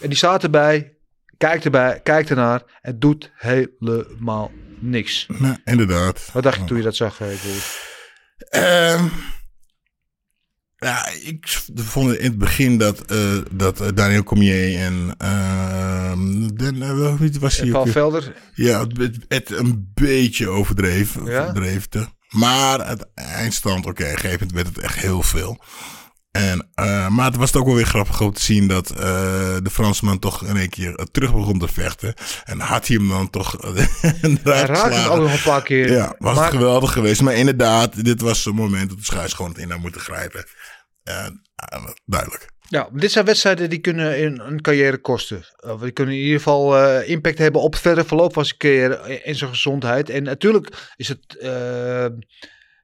En 0.00 0.08
die 0.08 0.16
staat 0.16 0.42
erbij, 0.42 0.96
kijkt 1.36 1.64
erbij, 1.64 2.00
kijkt 2.02 2.30
ernaar 2.30 2.62
en 2.80 2.98
doet 2.98 3.30
helemaal 3.34 4.50
niks. 4.78 5.26
Nou, 5.38 5.56
inderdaad. 5.64 6.30
Wat 6.32 6.42
dacht 6.42 6.58
je 6.58 6.64
toen 6.64 6.76
je 6.76 6.82
dat 6.82 6.96
zag? 6.96 7.20
Ehm, 8.50 9.04
ja, 10.80 11.08
ik 11.08 11.60
vond 11.74 12.16
in 12.16 12.24
het 12.24 12.38
begin 12.38 12.78
dat, 12.78 13.00
eh, 13.00 13.38
dat 13.50 13.80
eh, 13.80 13.88
Daniel 13.94 14.22
Cormier 14.22 14.78
en 14.78 15.14
ehm 15.18 16.46
Den, 16.46 17.18
wie 17.18 17.32
was 17.40 17.56
hij 17.58 17.70
Paul? 17.70 17.86
Velder, 17.86 18.34
Ja, 18.54 18.86
het, 19.28 19.50
een 19.50 19.90
beetje 19.94 20.48
overdreven. 20.48 21.24
Ja? 21.24 21.52
Maar 22.30 22.88
het 22.88 23.06
eindstand, 23.14 23.86
oké, 23.86 24.02
op 24.02 24.08
een 24.08 24.18
gegeven 24.18 24.30
moment 24.30 24.52
werd 24.52 24.66
het 24.66 24.78
echt 24.78 24.98
heel 24.98 25.22
veel. 25.22 25.58
En, 26.30 26.68
eh, 26.74 27.08
maar 27.08 27.26
het 27.26 27.36
was 27.36 27.54
ook 27.54 27.66
wel 27.66 27.74
weer 27.74 27.86
grappig 27.86 28.20
om 28.20 28.32
te 28.32 28.42
zien 28.42 28.68
dat 28.68 28.90
eh, 28.90 28.96
de 29.62 29.70
Fransman 29.70 30.18
toch 30.18 30.44
in 30.44 30.56
één 30.56 30.68
keer 30.68 30.94
eh, 30.94 31.04
terug 31.10 31.32
begon 31.32 31.58
te 31.58 31.68
vechten. 31.68 32.14
En 32.44 32.60
had 32.60 32.86
hij 32.86 32.96
hem 32.96 33.08
dan 33.08 33.30
toch 33.30 33.52
hij 33.62 33.78
raakte 34.42 34.74
geslagen. 34.74 35.10
ook 35.10 35.20
nog 35.20 35.32
een 35.32 35.42
paar 35.42 35.62
keer. 35.62 35.92
Ja, 35.92 36.14
was 36.18 36.34
maar, 36.34 36.44
het 36.44 36.54
geweldig 36.54 36.92
geweest. 36.92 37.22
Maar 37.22 37.34
inderdaad, 37.34 38.04
dit 38.04 38.20
was 38.20 38.46
een 38.46 38.54
moment 38.54 38.88
dat 38.88 38.98
de 38.98 39.04
scheids 39.04 39.32
gewoon 39.32 39.50
het 39.50 39.60
in 39.60 39.70
had 39.70 39.80
moeten 39.80 40.00
grijpen. 40.00 40.44
En, 41.02 41.42
duidelijk. 42.04 42.50
Ja, 42.68 42.88
dit 42.92 43.12
zijn 43.12 43.24
wedstrijden 43.24 43.70
die 43.70 43.78
kunnen 43.78 44.46
een 44.46 44.60
carrière 44.60 44.98
kosten. 44.98 45.44
Of 45.56 45.80
die 45.80 45.90
kunnen 45.90 46.14
in 46.14 46.20
ieder 46.20 46.38
geval 46.38 47.00
impact 47.02 47.38
hebben 47.38 47.60
op 47.60 47.72
het 47.72 47.80
verdere 47.80 48.06
verloop 48.06 48.32
van 48.32 48.44
zijn 48.44 48.58
carrière 48.58 48.96
en 49.22 49.34
zijn 49.34 49.50
gezondheid. 49.50 50.10
En 50.10 50.22
natuurlijk 50.22 50.92
is 50.96 51.08
het 51.08 51.38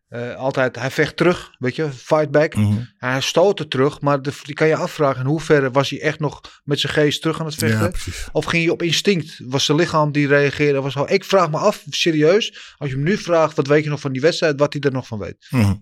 eh, 0.08 0.34
altijd, 0.34 0.76
hij 0.76 0.90
vecht 0.90 1.16
terug, 1.16 1.50
weet 1.58 1.76
je, 1.76 1.90
fight 1.90 2.30
back. 2.30 2.54
Mhm. 2.54 2.82
Hij 2.98 3.20
stoot 3.20 3.58
er 3.58 3.68
terug, 3.68 4.00
maar 4.00 4.22
de, 4.22 4.32
die 4.42 4.54
kan 4.54 4.66
je 4.66 4.76
afvragen 4.76 5.20
in 5.20 5.26
hoeverre 5.26 5.70
was 5.70 5.90
hij 5.90 6.00
echt 6.00 6.18
nog 6.18 6.40
met 6.64 6.80
zijn 6.80 6.92
geest 6.92 7.20
terug 7.20 7.40
aan 7.40 7.46
het 7.46 7.54
vechten? 7.54 7.92
Ja. 8.04 8.12
Of 8.32 8.44
ging 8.44 8.64
je 8.64 8.72
op 8.72 8.82
instinct? 8.82 9.40
Was 9.44 9.64
zijn 9.64 9.78
lichaam 9.78 10.12
die 10.12 10.26
reageerde? 10.26 10.80
Was 10.80 10.96
al, 10.96 11.10
ik 11.10 11.24
vraag 11.24 11.50
me 11.50 11.58
af, 11.58 11.84
serieus, 11.90 12.74
als 12.76 12.90
je 12.90 12.94
hem 12.94 13.04
nu 13.04 13.16
vraagt, 13.16 13.56
wat 13.56 13.66
weet 13.66 13.84
je 13.84 13.90
nog 13.90 14.00
van 14.00 14.12
die 14.12 14.20
wedstrijd, 14.20 14.58
wat 14.58 14.72
hij 14.72 14.82
er 14.82 14.92
nog 14.92 15.06
van 15.06 15.18
weet. 15.18 15.46
Mhm. 15.50 15.74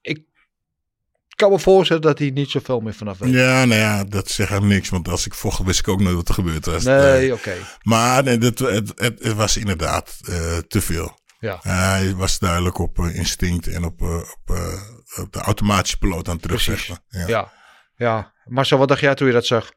Ik 0.00 0.22
kan 1.34 1.50
me 1.50 1.58
voorstellen 1.58 2.02
dat 2.02 2.18
hij 2.18 2.30
niet 2.30 2.50
zoveel 2.50 2.80
meer 2.80 2.94
vanaf 2.94 3.18
weet. 3.18 3.32
Ja, 3.32 3.64
nou 3.64 3.80
ja, 3.80 4.04
dat 4.04 4.30
zegt 4.30 4.50
hem 4.50 4.66
niks. 4.66 4.88
Want 4.88 5.08
als 5.08 5.26
ik 5.26 5.34
vocht, 5.34 5.62
wist 5.64 5.78
ik 5.78 5.88
ook 5.88 6.00
nooit 6.00 6.14
wat 6.14 6.28
er 6.28 6.34
gebeurd 6.34 6.66
was. 6.66 6.84
Nee, 6.84 7.32
oké. 7.32 7.54
Maar 7.82 8.22
nee, 8.22 8.38
dat, 8.38 8.58
het, 8.58 8.92
het, 8.94 9.22
het 9.22 9.34
was 9.34 9.56
inderdaad 9.56 10.16
eh, 10.22 10.58
te 10.58 10.80
veel. 10.80 11.18
Ja. 11.40 11.58
hij 11.62 12.14
was 12.14 12.38
duidelijk 12.38 12.78
op 12.78 12.98
eh, 12.98 13.16
instinct 13.16 13.66
en 13.66 13.84
op, 13.84 14.00
eh, 14.00 14.14
op, 14.16 14.56
eh, 14.56 15.22
op 15.22 15.32
de 15.32 15.40
automatische 15.40 15.98
piloot 15.98 16.28
aan 16.28 16.34
het 16.34 16.42
terugvechten. 16.42 16.98
Ja. 17.08 17.26
Ja. 17.26 17.52
ja. 17.96 18.32
Marcel, 18.44 18.78
wat 18.78 18.88
dacht 18.88 19.00
jij 19.00 19.14
toen 19.14 19.26
je 19.26 19.32
dat 19.32 19.46
zag? 19.46 19.70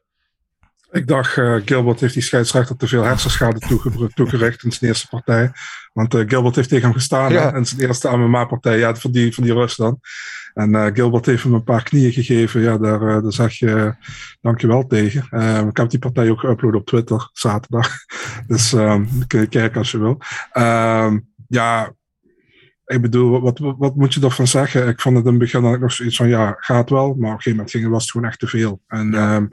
Ik 0.90 1.06
dacht, 1.06 1.36
eh, 1.38 1.56
Gilbert 1.64 2.00
heeft 2.00 2.14
die 2.14 2.22
scheidsrechter 2.22 2.76
te 2.76 2.86
veel 2.88 3.02
hersenschade 3.02 3.58
toege- 3.58 4.10
toegericht 4.14 4.64
in 4.64 4.72
zijn 4.72 4.90
eerste 4.90 5.08
partij. 5.08 5.52
Want 5.92 6.14
eh, 6.14 6.22
Gilbert 6.28 6.56
heeft 6.56 6.68
tegen 6.68 6.84
hem 6.84 6.94
gestaan 6.94 7.32
Ja. 7.32 7.50
hè, 7.50 7.56
in 7.56 7.66
zijn 7.66 7.80
eerste 7.80 8.16
MMA-partij. 8.16 8.78
Ja, 8.78 8.94
van 8.94 9.10
die, 9.10 9.34
van 9.34 9.44
die 9.44 9.52
rust 9.52 9.76
dan. 9.76 10.00
En 10.54 10.74
eh, 10.74 10.86
Gilbert 10.94 11.26
heeft 11.26 11.42
hem 11.42 11.54
een 11.54 11.64
paar 11.64 11.82
knieën 11.82 12.12
gegeven. 12.12 12.60
Ja, 12.60 12.78
daar, 12.78 13.02
eh, 13.02 13.22
daar 13.22 13.32
zeg 13.32 13.52
je 13.58 13.74
eh, 13.74 14.08
dankjewel 14.40 14.86
tegen. 14.86 15.26
Eh, 15.30 15.58
ik 15.68 15.76
heb 15.76 15.90
die 15.90 15.98
partij 15.98 16.30
ook 16.30 16.40
geüpload 16.46 16.74
op 16.74 16.86
Twitter 16.86 17.28
zaterdag. 17.32 17.88
Dus 18.46 18.72
ehm, 18.72 19.04
kun 19.26 19.40
je 19.40 19.46
kijken 19.46 19.78
als 19.78 19.90
je 19.90 19.98
wil. 19.98 20.18
Ehm, 20.52 21.18
ja, 21.50 21.92
ik 22.86 23.00
bedoel, 23.00 23.40
wat, 23.40 23.58
wat, 23.58 23.74
wat 23.78 23.96
moet 23.96 24.14
je 24.14 24.20
ervan 24.20 24.46
zeggen? 24.46 24.88
Ik 24.88 25.00
vond 25.00 25.16
het 25.16 25.24
in 25.24 25.30
het 25.30 25.40
begin 25.40 25.64
ook 25.64 25.80
nog 25.80 25.92
zoiets 25.92 26.16
van, 26.16 26.28
ja, 26.28 26.56
gaat 26.58 26.90
wel. 26.90 27.06
Maar 27.06 27.14
op 27.14 27.20
een 27.20 27.28
gegeven 27.28 27.50
moment 27.50 27.70
ging, 27.70 27.88
was 27.88 28.02
het 28.02 28.10
gewoon 28.10 28.26
echt 28.26 28.38
te 28.38 28.46
veel. 28.46 28.80
En 28.88 29.14
ehm, 29.14 29.46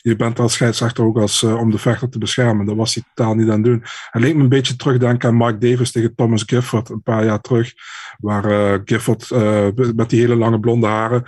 je 0.00 0.16
bent 0.16 0.38
als 0.38 0.52
scheidsrechter 0.52 1.04
ook 1.04 1.18
als, 1.18 1.42
eh, 1.42 1.54
om 1.54 1.70
de 1.70 1.78
vechter 1.78 2.08
te 2.08 2.18
beschermen. 2.18 2.66
Dat 2.66 2.76
was 2.76 2.94
hij 2.94 3.02
totaal 3.14 3.34
niet 3.34 3.48
aan 3.48 3.54
het 3.54 3.64
doen. 3.64 3.82
Hij 4.10 4.20
leek 4.20 4.34
me 4.34 4.42
een 4.42 4.48
beetje 4.48 4.76
terugdenken 4.76 5.28
aan 5.28 5.34
Mark 5.34 5.60
Davis 5.60 5.92
tegen 5.92 6.14
Thomas 6.14 6.42
Gifford 6.46 6.88
een 6.88 7.02
paar 7.02 7.24
jaar 7.24 7.40
terug. 7.40 7.72
Waar 8.18 8.44
eh, 8.44 8.80
Gifford 8.84 9.30
eh, 9.30 9.66
met 9.94 10.10
die 10.10 10.20
hele 10.20 10.36
lange 10.36 10.60
blonde 10.60 10.86
haren 10.86 11.22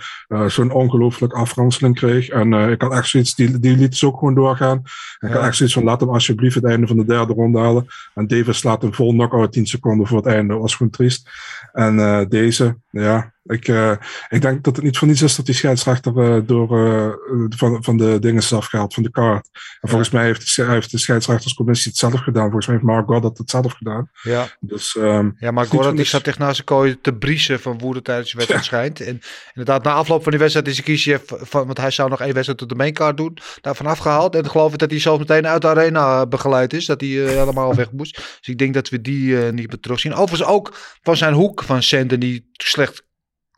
zo'n 0.47 0.71
ongelooflijk 0.71 1.33
afranseling 1.33 1.95
kreeg. 1.95 2.29
En 2.29 2.53
ik 2.53 2.81
had 2.81 2.93
echt 2.93 3.07
zoiets, 3.07 3.35
die, 3.35 3.59
die 3.59 3.77
liet 3.77 3.97
ze 3.97 4.05
ook 4.05 4.19
gewoon 4.19 4.35
doorgaan. 4.35 4.81
Ik 5.19 5.29
had 5.29 5.43
echt 5.43 5.55
zoiets 5.55 5.75
van, 5.75 5.83
laat 5.83 5.99
hem 5.99 6.09
alsjeblieft 6.09 6.55
het 6.55 6.65
einde 6.65 6.87
van 6.87 6.97
de 6.97 7.05
derde 7.05 7.33
ronde 7.33 7.59
halen. 7.59 7.85
En 8.13 8.27
Davis 8.27 8.57
slaat 8.57 8.81
hem 8.81 8.93
vol 8.93 9.11
knock-out 9.11 9.51
10 9.51 9.65
seconden 9.65 10.07
voor 10.07 10.17
het 10.17 10.25
einde. 10.25 10.53
Dat 10.53 10.61
was 10.61 10.75
gewoon 10.75 10.91
triest. 10.91 11.29
En 11.73 11.99
eh, 11.99 12.25
deze, 12.27 12.77
ja, 12.89 13.33
ik, 13.43 13.67
eh, 13.67 13.91
ik 14.29 14.41
denk 14.41 14.63
dat 14.63 14.75
het 14.75 14.85
niet 14.85 14.97
voor 14.97 15.07
niets 15.07 15.21
is 15.21 15.35
dat 15.35 15.45
die 15.45 15.55
scheidsrechter 15.55 16.17
eh, 16.17 16.41
door 16.45 16.87
eh, 16.87 17.09
van, 17.49 17.83
van 17.83 17.97
de 17.97 18.19
dingen 18.19 18.41
is 18.41 18.53
afgehaald, 18.53 18.93
van 18.93 19.03
de 19.03 19.11
kaart. 19.11 19.49
En 19.81 19.89
volgens 19.89 20.09
mij 20.09 20.23
heeft 20.23 20.55
de, 20.55 20.63
heeft 20.63 20.91
de 20.91 20.97
scheidsrechterscommissie 20.97 21.91
het 21.91 21.99
zelf 21.99 22.19
gedaan. 22.19 22.43
Volgens 22.43 22.67
mij 22.67 22.75
heeft 22.75 22.87
Mark 22.87 23.07
Goddard 23.07 23.37
het 23.37 23.49
zelf 23.49 23.73
gedaan. 23.73 24.09
Ja, 24.21 24.47
Dus 24.59 24.95
ehm, 24.95 25.29
ja 25.37 25.51
Gorat 25.51 25.85
voor 25.85 25.95
die 25.95 26.05
zat 26.05 26.27
echt 26.27 26.37
naast 26.37 26.55
zijn 26.55 26.67
kooi 26.67 27.01
te 27.01 27.13
briezen 27.13 27.59
van 27.59 27.77
woede 27.77 28.01
tijdens 28.01 28.31
de 28.31 28.37
wedstrijd 28.37 28.65
schijnt. 28.65 28.99
En 29.01 29.21
inderdaad, 29.53 29.83
na 29.83 29.93
afloop 29.93 30.23
van 30.23 30.31
die 30.31 30.39
wedstrijd 30.39 30.67
is 30.67 30.81
Kieschef, 30.81 31.23
van, 31.25 31.65
want 31.65 31.77
hij 31.77 31.91
zou 31.91 32.09
nog 32.09 32.21
één 32.21 32.33
wedstrijd 32.33 32.61
op 32.61 32.69
de 32.69 32.75
maincard 32.75 33.17
doen, 33.17 33.37
daarvan 33.61 33.85
afgehaald. 33.85 34.35
En 34.35 34.49
geloof 34.49 34.73
ik 34.73 34.79
dat 34.79 34.89
hij 34.89 34.99
zelfs 34.99 35.19
meteen 35.19 35.47
uit 35.47 35.61
de 35.61 35.67
arena 35.67 36.25
begeleid 36.25 36.73
is, 36.73 36.85
dat 36.85 37.01
hij 37.01 37.09
helemaal 37.09 37.75
weg 37.75 37.91
moest. 37.91 38.15
Dus 38.15 38.47
ik 38.47 38.57
denk 38.57 38.73
dat 38.73 38.89
we 38.89 39.01
die 39.01 39.35
niet 39.35 39.67
meer 39.67 39.79
terugzien. 39.79 40.13
Overigens 40.13 40.49
ook 40.49 40.73
van 41.01 41.17
zijn 41.17 41.33
hoek 41.33 41.63
van 41.63 41.83
Senden, 41.83 42.19
die 42.19 42.49
slecht 42.51 43.09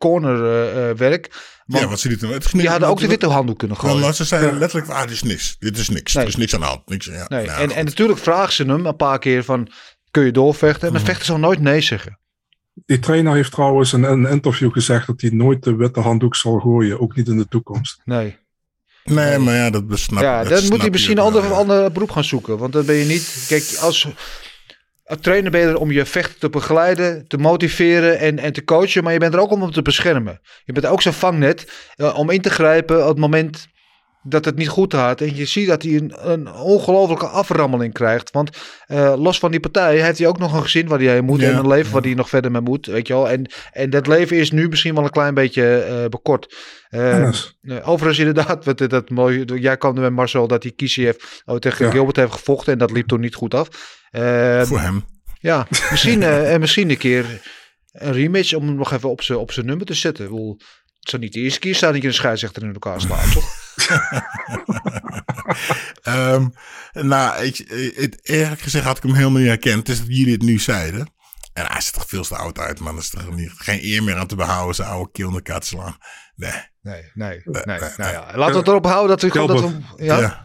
cornerwerk. 0.08 1.32
Ja, 1.66 1.88
wat 1.88 2.00
ze 2.00 2.08
lieten. 2.08 2.30
Het 2.30 2.52
die 2.52 2.70
hadden 2.70 2.90
ook 2.90 3.00
de 3.00 3.08
witte 3.08 3.28
handdoek 3.28 3.58
kunnen 3.58 3.78
Gewoon, 3.78 3.92
gooien. 3.92 4.08
maar 4.08 4.16
ze 4.18 4.24
zeiden 4.24 4.58
letterlijk, 4.58 4.92
ah, 4.92 5.02
dit 5.02 5.12
is 5.12 5.24
niks. 5.24 5.56
Dit 5.60 5.78
is 5.78 5.90
niks. 5.90 6.14
Nee. 6.14 6.24
Er 6.24 6.30
is 6.30 6.36
niks 6.36 6.54
aan 6.54 6.60
de 6.60 6.66
hand. 6.66 6.90
Niks, 6.90 7.06
ja, 7.06 7.26
Nee, 7.28 7.46
nou, 7.46 7.62
en, 7.62 7.72
en 7.72 7.86
natuurlijk 7.86 8.20
vragen 8.20 8.54
ze 8.54 8.64
hem 8.64 8.86
een 8.86 8.96
paar 8.96 9.20
keer 9.20 9.44
van, 9.44 9.68
kun 10.12 10.26
je 10.26 10.32
doorvechten? 10.32 10.88
En 10.88 10.94
dan 10.94 11.02
Mhm. 11.02 11.10
vechten 11.12 11.26
ze 11.26 11.38
nooit 11.38 11.60
nee 11.60 11.82
zeggen. 11.82 12.18
die 12.86 13.00
trainer 13.00 13.34
heeft 13.34 13.52
trouwens 13.52 13.94
in 13.94 14.04
een 14.04 14.26
interview 14.26 14.72
gezegd 14.72 15.08
dat 15.08 15.22
hij 15.22 15.30
nooit 15.30 15.64
de 15.64 15.76
witte 15.76 16.00
handdoek 16.00 16.36
zal 16.36 16.60
gooien. 16.60 17.00
Ook 17.00 17.16
niet 17.16 17.28
in 17.28 17.38
de 17.38 17.48
toekomst. 17.48 18.02
Nee. 18.06 18.38
Nee, 19.04 19.38
maar 19.38 19.56
ja, 19.56 19.70
dat 19.70 19.88
besnap 19.88 20.24
ja, 20.24 20.44
dat 20.44 20.60
dan 20.60 20.70
moet 20.70 20.82
hij 20.82 20.90
misschien 20.90 21.18
een 21.18 21.24
ander, 21.24 21.44
ja. 21.44 21.50
ander 21.50 21.92
beroep 21.92 22.12
gaan 22.12 22.24
zoeken. 22.24 22.58
Want 22.58 22.74
dan 22.74 22.86
ben 22.86 22.96
je 22.96 23.06
niet... 23.06 23.46
Kijk, 23.48 23.78
als 23.82 24.08
trainer 25.20 25.52
ben 25.52 25.62
je 25.62 25.68
er 25.68 25.78
om 25.78 25.92
je 25.92 26.06
vechter 26.06 26.40
te 26.40 26.50
begeleiden, 26.50 27.28
te 27.28 27.38
motiveren 27.38 28.20
en, 28.20 28.40
en 28.40 28.54
te 28.54 28.64
coachen. 28.64 29.04
Maar 29.04 29.14
je 29.14 29.20
bent 29.20 29.34
er 29.34 29.40
ook 29.40 29.52
om 29.52 29.62
hem 29.62 29.72
te 29.72 29.82
beschermen. 29.82 30.42
Je 30.66 30.74
bent 30.74 30.86
ook 30.86 31.02
zijn 31.02 31.14
vangnet 31.14 31.72
eh, 31.96 32.18
om 32.18 32.30
in 32.30 32.42
te 32.42 32.50
grijpen 32.50 33.02
op 33.02 33.08
het 33.08 33.18
moment 33.18 33.68
dat 34.24 34.46
het 34.46 34.56
niet 34.56 34.70
goed 34.70 34.94
gaat. 34.94 35.22
En 35.22 35.36
je 35.36 35.46
ziet 35.46 35.68
dat 35.68 35.84
hij 35.84 35.96
een, 35.96 36.14
een 36.32 36.54
ongelofelijke 36.54 37.28
aframmeling 37.28 37.94
krijgt. 37.94 38.32
Want 38.32 38.50
eh, 38.86 39.14
los 39.18 39.40
van 39.40 39.52
die 39.52 39.60
partij 39.60 40.00
heeft 40.00 40.18
hij 40.18 40.28
ook 40.28 40.40
nog 40.40 40.54
een 40.54 40.62
gezin 40.62 40.88
waar 40.88 41.00
hij 41.00 41.14
heen 41.14 41.26
moet. 41.26 41.40
Ja, 41.40 41.50
en 41.50 41.58
een 41.58 41.68
leven 41.68 41.94
waar 41.94 42.02
hij 42.02 42.14
nog 42.14 42.30
verder 42.30 42.52
mee 42.52 42.62
moet. 42.62 42.86
Weet 42.86 43.08
je 43.08 43.14
wel. 43.14 43.30
En, 43.30 43.52
en 43.72 43.90
dat 43.90 44.08
leven 44.08 44.38
is 44.38 44.52
nu 44.52 44.68
misschien 44.68 44.96
wel 44.96 45.04
een 45.04 45.10
klein 45.10 45.34
beetje 45.34 45.78
eh, 45.78 46.06
bekort. 46.10 46.56
Overigens 47.84 48.20
inderdaad, 48.20 48.66
wat, 48.66 48.78
dat 48.78 49.10
mooi, 49.10 49.44
jij 49.46 49.78
kwam 49.78 49.96
er 49.96 50.02
met 50.02 50.12
Marcel 50.12 50.48
dat 50.48 50.62
die 50.62 50.72
Kieschef 50.72 51.42
oh, 51.46 51.58
tegen 51.58 51.86
Ja. 51.86 51.92
Gilbert 51.92 52.16
heeft 52.16 52.32
gevochten 52.32 52.74
en 52.74 52.80
dat 52.80 52.92
liep 52.92 53.08
toen 53.08 53.20
niet 53.20 53.36
goed 53.36 53.54
af. 53.54 53.68
Eh, 54.14 54.64
Voor 54.64 54.80
hem. 54.80 55.06
ja, 55.40 55.68
misschien, 55.92 56.24
eh, 56.24 56.54
en 56.54 56.60
misschien 56.60 56.90
een 56.90 56.98
keer 56.98 57.42
een 57.92 58.14
rematch 58.14 58.54
om 58.54 58.66
hem 58.68 58.76
nog 58.76 58.92
even 58.92 59.10
op 59.10 59.22
zijn 59.22 59.38
op 59.38 59.52
zijn 59.52 59.66
nummer 59.66 59.86
te 59.86 59.94
zetten. 59.94 60.26
Ik 60.26 60.32
bedoel, 60.32 60.58
het 61.00 61.10
zou 61.10 61.22
niet 61.22 61.34
de 61.34 61.40
eerste 61.40 61.60
keer 61.60 61.76
staan 61.76 61.94
dat 61.94 62.02
je 62.02 62.08
een 62.08 62.14
scheidsrechter 62.14 62.64
in 62.64 62.74
elkaar 62.74 63.02
slaat, 63.02 63.32
toch? 63.32 63.46
Ehm, 66.02 66.48
nou, 66.94 67.44
ik, 67.44 67.58
het, 67.96 68.20
eerlijk 68.22 68.62
gezegd 68.62 68.86
had 68.86 68.98
ik 68.98 69.04
hem 69.04 69.14
helemaal 69.14 69.40
niet 69.40 69.48
herkend. 69.48 69.88
Het 69.88 69.90
is 69.90 70.00
dat 70.00 70.18
jullie 70.18 70.34
het 70.34 70.42
nu 70.42 70.60
zeiden. 70.60 71.14
En 71.54 71.66
hij 71.66 71.82
ziet 71.82 71.96
er 71.96 72.04
veel 72.08 72.24
te 72.24 72.36
oud 72.36 72.60
uit, 72.60 72.80
man. 72.80 72.96
Er 72.96 73.02
is 73.02 73.10
toch 73.10 73.36
niet, 73.36 73.52
geen 73.56 73.80
eer 73.84 74.04
meer 74.04 74.16
aan 74.16 74.28
te 74.28 74.36
behouden, 74.36 74.76
zijn 74.76 74.88
oude 74.88 75.12
keel 75.12 75.28
in 75.28 75.34
elkaar 75.34 75.60
te 75.60 75.68
slaan. 75.68 75.98
Nee. 76.36 76.52
Nee, 76.82 77.12
nee, 77.14 77.42
nee. 77.44 77.64
nee, 77.66 77.80
Nou 77.80 77.92
nee. 77.98 78.12
ja, 78.12 78.32
laten 78.36 78.54
we 78.54 78.60
het 78.60 78.68
erop 78.68 78.86
houden 78.86 79.18
dat 79.18 79.22
we... 79.22 79.48
Dat 79.48 79.62
we 79.62 80.06
ja? 80.06 80.20
Ja. 80.20 80.43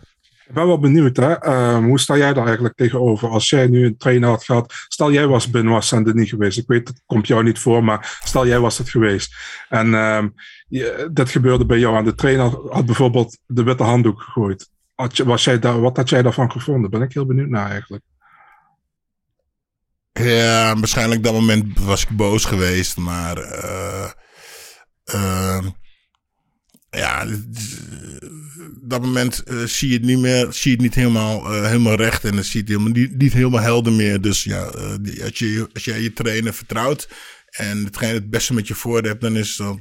Ik 0.48 0.54
ben 0.54 0.66
wel 0.66 0.78
benieuwd, 0.78 1.16
hè? 1.16 1.32
Ehm, 1.32 1.84
hoe 1.84 2.00
sta 2.00 2.16
jij 2.16 2.32
daar 2.34 2.44
eigenlijk 2.44 2.74
tegenover? 2.74 3.28
Als 3.28 3.48
jij 3.48 3.66
nu 3.66 3.86
een 3.86 3.96
trainer 3.96 4.28
had 4.28 4.44
gehad, 4.44 4.74
stel 4.88 5.12
jij 5.12 5.26
was 5.26 5.50
Benoit 5.50 5.84
Saint-Denis 5.84 6.30
geweest. 6.30 6.58
Ik 6.58 6.66
weet, 6.66 6.86
dat 6.86 7.02
komt 7.06 7.26
jou 7.26 7.42
niet 7.42 7.58
voor, 7.58 7.84
maar 7.84 8.18
stel 8.24 8.46
jij 8.46 8.60
was 8.60 8.78
het 8.78 8.90
geweest. 8.90 9.34
En 9.68 9.94
ehm, 9.94 10.28
je, 10.68 11.08
dat 11.12 11.30
gebeurde 11.30 11.66
bij 11.66 11.78
jou. 11.78 11.96
En 11.96 12.04
de 12.04 12.14
trainer 12.14 12.60
had 12.70 12.86
bijvoorbeeld 12.86 13.38
de 13.46 13.62
witte 13.62 13.82
handdoek 13.82 14.22
gegooid. 14.22 14.70
Had 14.94 15.18
was 15.18 15.44
jij 15.44 15.58
daar, 15.58 15.80
wat 15.80 15.96
had 15.96 16.08
jij 16.08 16.22
daarvan 16.22 16.50
gevonden? 16.50 16.90
Ben 16.90 17.02
ik 17.02 17.12
heel 17.12 17.26
benieuwd 17.26 17.48
naar 17.48 17.70
eigenlijk. 17.70 18.04
Ja, 20.12 20.76
waarschijnlijk 20.76 21.22
dat 21.22 21.32
moment 21.32 21.80
was 21.80 22.02
ik 22.02 22.16
boos 22.16 22.44
geweest, 22.44 22.96
maar 22.96 23.36
eh, 23.36 24.10
eh, 25.04 25.64
ja, 26.90 27.26
dat 28.82 29.02
moment 29.02 29.42
eh, 29.42 29.62
zie 29.64 29.88
je 29.88 29.94
het 29.94 30.04
niet 30.04 30.18
meer, 30.18 30.46
zie 30.52 30.70
je 30.70 30.76
het 30.76 30.84
niet 30.86 30.94
helemaal, 30.94 31.54
eh, 31.54 31.64
helemaal 31.66 31.94
recht 31.94 32.24
en 32.24 32.34
dan 32.34 32.44
zie 32.44 32.52
je 32.52 32.58
het 32.58 32.68
helemaal, 32.68 32.92
niet, 33.02 33.18
niet 33.18 33.32
helemaal 33.32 33.60
helder 33.60 33.92
meer. 33.92 34.20
Dus 34.20 34.42
ja, 34.44 34.64
eh, 34.70 34.94
die- 35.00 35.24
als, 35.24 35.38
je, 35.38 35.68
als 35.74 35.84
jij 35.84 36.00
je 36.02 36.12
trainer 36.12 36.54
vertrouwt 36.54 37.08
en 37.50 37.84
hetgeen 37.84 38.14
het 38.14 38.30
beste 38.30 38.54
met 38.54 38.68
je 38.68 38.74
voor 38.74 39.02
hebt, 39.02 39.20
dan 39.20 39.36
is 39.36 39.56
dat, 39.56 39.78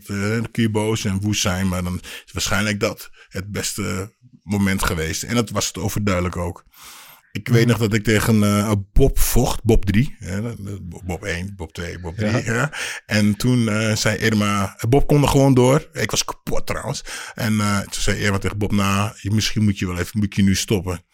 je 0.51 0.69
boos 0.71 1.05
en 1.05 1.19
woest 1.21 1.41
zijn, 1.41 1.67
maar 1.67 1.83
dan 1.83 1.99
is 2.25 2.31
waarschijnlijk 2.33 2.79
dat 2.79 3.09
het 3.27 3.51
beste 3.51 4.15
moment 4.43 4.83
geweest. 4.83 5.23
En 5.23 5.35
dat 5.35 5.49
was 5.49 5.67
het 5.67 5.77
overduidelijk 5.77 6.37
ook. 6.37 6.65
Ik 7.31 7.47
weet 7.47 7.67
nog 7.67 7.77
dat 7.77 7.93
ik 7.93 8.03
tegen 8.03 8.43
eh, 8.43 8.71
Bob 8.93 9.19
vocht, 9.19 9.63
Bob 9.63 9.85
3. 9.85 10.15
Hè, 10.19 10.41
Bob 11.05 11.23
1, 11.23 11.55
Bob 11.55 11.73
2, 11.73 11.99
Bob 11.99 12.15
3. 12.15 12.43
Ja. 12.43 12.71
En 13.05 13.35
toen 13.35 13.69
eh, 13.69 13.95
zei 13.95 14.17
Irma, 14.17 14.77
Bob 14.89 15.07
kon 15.07 15.21
er 15.21 15.27
gewoon 15.27 15.53
door. 15.53 15.89
Ik 15.93 16.11
was 16.11 16.25
kapot 16.25 16.65
trouwens. 16.65 17.03
En 17.33 17.59
eh, 17.59 17.79
toen 17.79 18.01
zei 18.01 18.17
Irma 18.17 18.37
tegen 18.37 18.57
Bob, 18.57 18.71
nou, 18.71 19.11
misschien 19.21 19.63
moet 19.63 19.79
je 19.79 19.87
wel 19.87 19.97
even, 19.97 20.19
moet 20.19 20.35
je 20.35 20.43
nu 20.43 20.55
stoppen. 20.55 21.05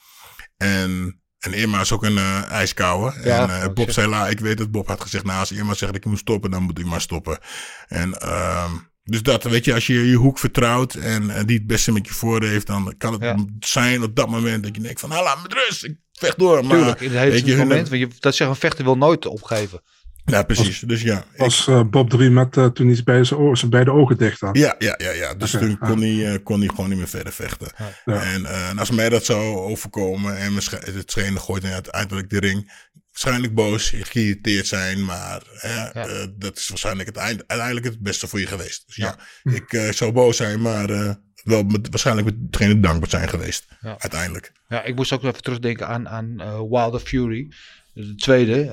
En, 0.58 1.21
en 1.39 1.54
Irma 1.54 1.80
is 1.82 1.91
ook 1.91 2.04
een 2.04 2.17
eh 2.17 2.52
ijskouwe. 2.52 3.13
Ja, 3.23 3.49
en 3.49 3.67
ook 3.69 3.76
Bob 3.76 3.91
zei, 3.91 4.08
la, 4.08 4.28
ik 4.28 4.39
weet 4.39 4.58
dat 4.58 4.71
Bob 4.71 4.88
had 4.88 5.02
gezegd, 5.02 5.26
nou, 5.26 5.39
als 5.39 5.52
Irma 5.52 5.73
zegt 5.73 5.91
dat 5.93 6.02
ik 6.02 6.06
moet 6.06 6.19
stoppen, 6.19 6.52
dan 6.52 6.63
moet 6.63 6.80
ik 6.80 6.86
maar 6.86 7.02
stoppen. 7.02 7.39
En 7.88 8.13
ehm, 8.13 8.71
dus 9.04 9.22
dat, 9.24 9.44
weet 9.44 9.66
je, 9.66 9.74
als 9.74 9.88
je 9.88 10.10
je 10.10 10.16
hoek 10.16 10.39
vertrouwt 10.39 10.94
en 10.94 11.30
eh, 11.30 11.44
die 11.46 11.58
het 11.58 11.68
beste 11.68 11.92
met 11.92 12.08
je 12.08 12.13
voor 12.13 12.44
heeft, 12.44 12.68
dan 12.68 12.94
kan 12.98 13.13
het 13.13 13.22
Ja. 13.22 13.46
zijn 13.60 14.04
op 14.04 14.16
dat 14.16 14.30
moment 14.30 14.63
dat 14.63 14.76
je 14.76 14.82
denkt 14.82 15.00
van, 15.00 15.10
nou, 15.10 15.24
laat 15.24 15.38
me 15.44 15.56
rust, 15.68 15.84
ik 15.84 15.96
vecht 16.12 16.39
door. 16.39 16.66
Maar, 16.66 16.78
Tuurlijk, 16.78 17.02
in 17.02 17.10
het 17.10 17.18
hele 17.20 17.32
weet 17.32 17.46
je, 17.46 17.52
hun- 17.52 17.68
moment. 17.68 17.89
Want 17.89 18.02
je, 18.02 18.08
dat 18.20 18.36
zeggen, 18.36 18.56
een 18.56 18.62
vechter 18.62 18.84
wil 18.86 18.98
nooit 18.98 19.26
opgeven. 19.26 19.82
Ja, 20.26 20.44
precies. 20.44 20.80
Dus 20.80 21.02
ja. 21.02 21.18
ik- 21.18 21.38
Was 21.38 21.68
eh, 21.68 21.82
Bob 21.89 22.10
3 22.10 22.30
met 22.30 22.58
eh, 22.58 22.66
toen 22.66 22.88
hij 22.88 23.02
bij 23.04 23.24
zijn, 23.24 23.39
ogen, 23.39 23.58
zijn 23.58 23.72
beide 23.72 23.92
ogen 23.92 24.18
dicht 24.18 24.39
had. 24.39 24.58
ja, 24.58 24.76
ja, 24.80 24.96
ja, 24.98 25.12
ja. 25.12 25.34
Dus 25.34 25.52
toen 25.52 25.78
kon 25.78 26.02
hij, 26.02 26.39
kon 26.44 26.60
hij 26.60 26.68
gewoon 26.68 26.89
niet 26.89 26.98
meer 26.98 27.08
verder 27.08 27.34
vechten. 27.34 27.68
Ja. 28.06 28.22
En, 28.24 28.46
en 28.46 28.80
als 28.80 28.92
mij 28.92 29.10
dat 29.10 29.26
zou 29.26 29.56
overkomen 29.58 30.38
en 30.38 30.54
het 30.94 31.08
trainer 31.08 31.42
gooit 31.42 31.63
hij 31.63 31.74
uiteindelijk 31.74 32.30
de 32.30 32.39
ring. 32.39 32.72
Waarschijnlijk 33.13 33.54
boos, 33.54 33.89
geïrriteerd 33.89 34.67
zijn, 34.67 35.06
maar 35.06 35.41
hè, 35.54 35.89
eh, 35.89 36.28
dat 36.38 36.58
is 36.58 36.69
waarschijnlijk 36.69 37.08
het 37.08 37.17
eind, 37.17 37.43
uiteindelijk 37.47 37.86
het 37.86 37.99
beste 37.99 38.28
voor 38.28 38.39
je 38.39 38.47
geweest. 38.47 38.84
Dus 38.86 38.95
ja, 38.95 39.19
ik 39.43 39.73
eh, 39.73 39.91
zou 39.91 40.12
boos 40.12 40.38
zijn, 40.38 40.62
maar 40.62 40.89
eh, 40.89 41.13
wel 41.43 41.63
met, 41.63 41.89
waarschijnlijk 41.89 42.28
met 42.28 42.52
degene 42.52 42.80
dankbaar 42.80 43.10
zijn 43.10 43.30
geweest. 43.30 43.65
Ja. 43.82 43.95
Uiteindelijk. 43.99 44.52
Ja, 44.67 44.84
ik 44.84 44.95
moest 44.95 45.12
ook 45.12 45.23
even 45.23 45.41
terugdenken 45.41 45.88
aan, 45.88 46.10
aan 46.10 46.36
Wilder 46.69 46.99
Fury. 46.99 47.52
De 47.93 48.15
tweede, 48.15 48.69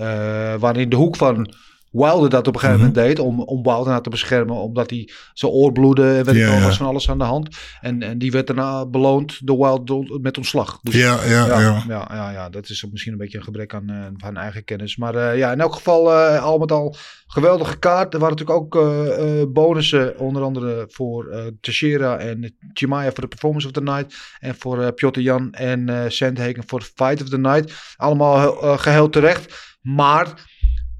waarin 0.58 0.88
de 0.88 0.96
hoek 0.96 1.16
van 1.16 1.54
Wilder 1.90 2.30
dat 2.30 2.46
op 2.46 2.54
een 2.54 2.60
gegeven 2.60 2.80
moment 2.80 2.98
deed. 2.98 3.18
Om, 3.18 3.40
om 3.40 3.62
Wilder 3.62 3.88
nou 3.88 4.02
te 4.02 4.10
beschermen. 4.10 4.56
Omdat 4.56 4.90
hij 4.90 5.10
zijn 5.32 5.52
oor 5.52 5.72
bloedde. 5.72 6.02
En 6.02 6.24
weet 6.24 6.34
ik 6.34 6.40
Ja, 6.40 6.56
ja. 6.56 6.62
was 6.62 6.76
van 6.76 6.86
alles 6.86 7.10
aan 7.10 7.18
de 7.18 7.24
hand. 7.24 7.56
En, 7.80 8.02
en 8.02 8.18
die 8.18 8.30
werd 8.30 8.46
daarna 8.46 8.86
beloond 8.86 9.46
door 9.46 9.58
Wilder 9.58 10.20
met 10.20 10.36
ontslag. 10.36 10.78
Dus 10.82 10.94
Ja, 10.94 11.24
ja, 11.24 11.46
ja, 11.46 11.60
ja. 11.60 12.08
ja, 12.12 12.30
ja, 12.30 12.48
dat 12.48 12.68
is 12.68 12.86
misschien 12.90 13.12
een 13.12 13.18
beetje 13.18 13.38
een 13.38 13.44
gebrek 13.44 13.74
aan, 13.74 13.88
eh, 13.88 14.26
aan 14.26 14.36
eigen 14.36 14.64
kennis. 14.64 14.96
Maar 14.96 15.14
eh, 15.14 15.38
ja, 15.38 15.52
in 15.52 15.60
elk 15.60 15.74
geval 15.74 16.12
eh, 16.12 16.42
al 16.42 16.58
met 16.58 16.72
al 16.72 16.96
geweldige 17.26 17.78
kaart. 17.78 18.14
Er 18.14 18.20
waren 18.20 18.36
natuurlijk 18.36 18.74
ook 18.74 19.52
bonussen, 19.52 20.18
onder 20.18 20.42
andere 20.42 20.86
voor 20.88 21.26
eh 21.26 21.46
Teixeira 21.60 22.16
en 22.16 22.56
Chimaya 22.72 23.10
voor 23.12 23.20
de 23.20 23.28
Performance 23.28 23.66
of 23.66 23.72
the 23.72 23.82
Night. 23.82 24.14
En 24.38 24.54
voor 24.54 24.92
Piotr 24.92 25.20
Jan 25.20 25.52
en 25.52 26.12
Sandhagen 26.12 26.62
voor 26.66 26.82
Fight 26.82 27.22
of 27.22 27.28
the 27.28 27.38
Night. 27.38 27.94
Allemaal 27.96 28.62
eh, 28.62 28.78
geheel 28.78 29.08
terecht. 29.08 29.76
Maar 29.80 30.49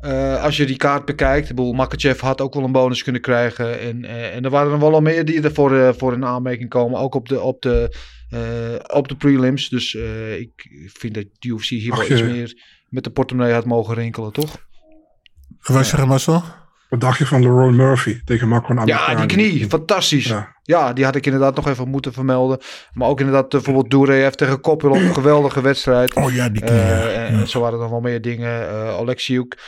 eh, 0.01 0.43
als 0.43 0.57
je 0.57 0.67
die 0.67 0.77
kaart 0.77 1.05
bekijkt, 1.05 1.49
ik 1.51 1.57
bedoel, 1.57 1.73
Makachev 1.73 2.21
had 2.21 2.41
ook 2.41 2.55
wel 2.55 2.65
een 2.65 2.73
bonus 2.73 3.03
kunnen 3.03 3.21
krijgen. 3.21 3.81
En, 3.81 4.05
eh, 4.05 4.35
en 4.35 4.45
er 4.45 4.51
waren 4.51 4.73
er 4.73 4.79
wel 4.79 4.95
al 4.95 5.01
meer 5.01 5.25
die 5.25 5.43
ervoor 5.43 5.77
eh, 5.77 5.89
voor 5.97 6.13
in 6.13 6.25
aanmerking 6.25 6.69
komen. 6.69 7.01
Ook 7.01 7.15
op 7.15 7.29
de, 7.29 7.41
op 7.41 7.63
de, 7.63 7.97
eh, 8.31 8.97
op 8.97 9.09
de 9.09 9.17
prelims. 9.17 9.69
Dus 9.69 9.95
eh, 9.95 10.39
ik 10.39 10.53
vind 10.87 11.15
dat 11.15 11.25
de 11.39 11.49
UFC 11.49 11.69
hier 11.69 11.93
Ach, 11.93 11.99
wel 11.99 12.19
iets 12.19 12.23
meer 12.23 12.63
met 12.89 13.05
de 13.05 13.11
portemonnee 13.11 13.53
had 13.53 13.65
mogen 13.65 13.95
rinkelen, 13.95 14.33
toch? 14.33 14.57
Wat 15.63 15.87
zeg 15.87 16.01
je, 16.01 16.07
Marcel? 16.07 16.43
Wat 16.89 17.01
dacht 17.01 17.19
je 17.19 17.27
van 17.27 17.43
Leroy 17.43 17.73
Murphy 17.73 18.21
tegen 18.25 18.49
Marco 18.49 18.75
Ja, 18.75 18.81
Americani? 18.81 19.27
die 19.27 19.51
knie, 19.51 19.69
fantastisch. 19.69 20.27
Ja. 20.27 20.57
Ja. 20.63 20.93
die 20.93 21.05
had 21.05 21.17
ik 21.17 21.27
inderdaad 21.27 21.57
nog 21.57 21.69
even 21.69 21.89
moeten 21.89 22.13
vermelden. 22.13 22.59
Maar 22.93 23.09
ook 23.09 23.21
inderdaad 23.21 23.49
bijvoorbeeld 23.49 23.91
Doureyev 23.91 24.33
tegen 24.33 24.61
Koppel 24.61 24.91
op 24.91 24.97
een 24.97 25.15
geweldige 25.15 25.61
wedstrijd. 25.61 26.15
Oh 26.15 26.33
ja, 26.33 26.49
die 26.49 26.63
knie. 26.63 26.79
Eh, 26.79 26.89
ja. 26.89 27.09
en 27.09 27.35
en 27.35 27.49
zo 27.49 27.61
waren 27.61 27.75
er 27.75 27.81
nog 27.81 27.91
wel 27.91 28.01
meer 28.01 28.21
dingen. 28.21 28.69
Eh 28.69 28.97
Alexiuk 28.97 29.59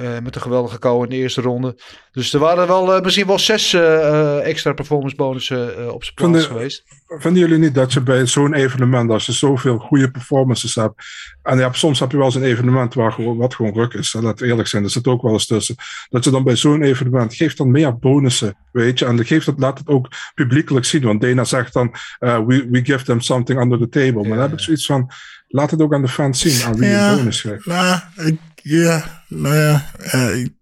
eh, 0.00 0.18
met 0.22 0.34
een 0.34 0.40
geweldige 0.40 0.78
kou 0.78 1.04
in 1.04 1.10
de 1.10 1.16
eerste 1.16 1.40
ronde. 1.40 1.78
Dus 2.12 2.32
er 2.32 2.40
waren 2.40 2.66
wel 2.66 2.94
eh, 2.94 3.02
misschien 3.02 3.26
wel 3.26 3.38
zes 3.38 3.72
eh, 3.72 4.46
extra 4.46 4.72
performance 4.72 5.16
bonussen 5.16 5.92
op 5.94 6.04
zijn 6.04 6.14
plaats 6.14 6.46
geweest. 6.46 6.84
Vinden 7.06 7.42
jullie 7.42 7.58
niet 7.58 7.74
dat 7.74 7.92
je 7.92 8.00
bij 8.00 8.26
zo'n 8.26 8.54
evenement, 8.54 9.10
als 9.10 9.26
je 9.26 9.32
zoveel 9.32 9.78
goede 9.78 10.10
performances 10.10 10.74
hebt, 10.74 10.94
en 11.42 11.58
ja, 11.58 11.72
soms 11.72 12.00
heb 12.00 12.10
je 12.10 12.16
wel 12.16 12.30
zo'n 12.30 12.42
evenement 12.42 12.94
waar 12.94 13.12
gewoon, 13.12 13.36
wat 13.36 13.54
gewoon 13.54 13.74
ruk 13.74 13.92
is, 13.92 14.12
laten 14.12 14.44
we 14.44 14.50
eerlijk 14.50 14.68
zijn, 14.68 14.84
er 14.84 14.90
zit 14.90 15.06
ook 15.06 15.22
wel 15.22 15.32
eens 15.32 15.46
tussen, 15.46 15.74
dat 16.08 16.24
je 16.24 16.30
dan 16.30 16.44
bij 16.44 16.56
zo'n 16.56 16.82
evenement, 16.82 17.34
geeft 17.34 17.56
dan 17.56 17.70
meer 17.70 17.98
bonussen, 17.98 18.56
weet 18.72 18.98
je, 18.98 19.04
en 19.04 19.26
geeft 19.26 19.46
het, 19.46 19.58
laat 19.58 19.78
het 19.78 19.88
ook 19.88 20.08
publiekelijk 20.34 20.86
zien, 20.86 21.02
want 21.02 21.20
Dana 21.20 21.44
zegt 21.44 21.72
dan, 21.72 21.94
we, 22.18 22.66
we 22.70 22.84
give 22.84 23.04
them 23.04 23.20
something 23.20 23.60
under 23.60 23.78
the 23.78 23.88
table, 23.88 24.20
maar 24.22 24.38
dan 24.38 24.48
heb 24.48 24.52
ik 24.52 24.60
zoiets 24.60 24.86
van, 24.86 25.10
laat 25.48 25.70
het 25.70 25.80
ook 25.80 25.94
aan 25.94 26.02
de 26.02 26.08
fans 26.08 26.40
zien, 26.40 26.62
aan 26.66 26.76
wie 26.76 26.88
je 26.88 26.94
Ja. 26.94 27.10
een 27.10 27.16
bonus 27.16 27.40
geeft. 27.40 27.66
Nou, 27.66 28.00
ik, 28.16 28.38
ja, 28.62 29.24
nou 29.28 29.54
ja. 29.56 29.90
eh, 29.98 30.36
ik, 30.40 30.52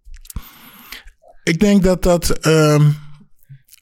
ik 1.43 1.59
denk 1.59 1.83
dat 1.83 2.03
dat 2.03 2.29
ehm, 2.29 2.89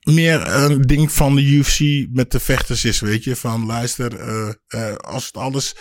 meer 0.04 0.48
een 0.48 0.82
ding 0.82 1.12
van 1.12 1.36
de 1.36 1.42
UFC 1.44 1.80
met 2.12 2.32
de 2.32 2.40
vechters 2.40 2.86
is, 2.86 3.00
weet 3.00 3.24
je. 3.24 3.36
Van 3.36 3.66
luister, 3.66 4.20
eh, 4.20 4.50
eh, 4.68 4.96
als 4.96 5.26
het 5.26 5.38
alles, 5.38 5.76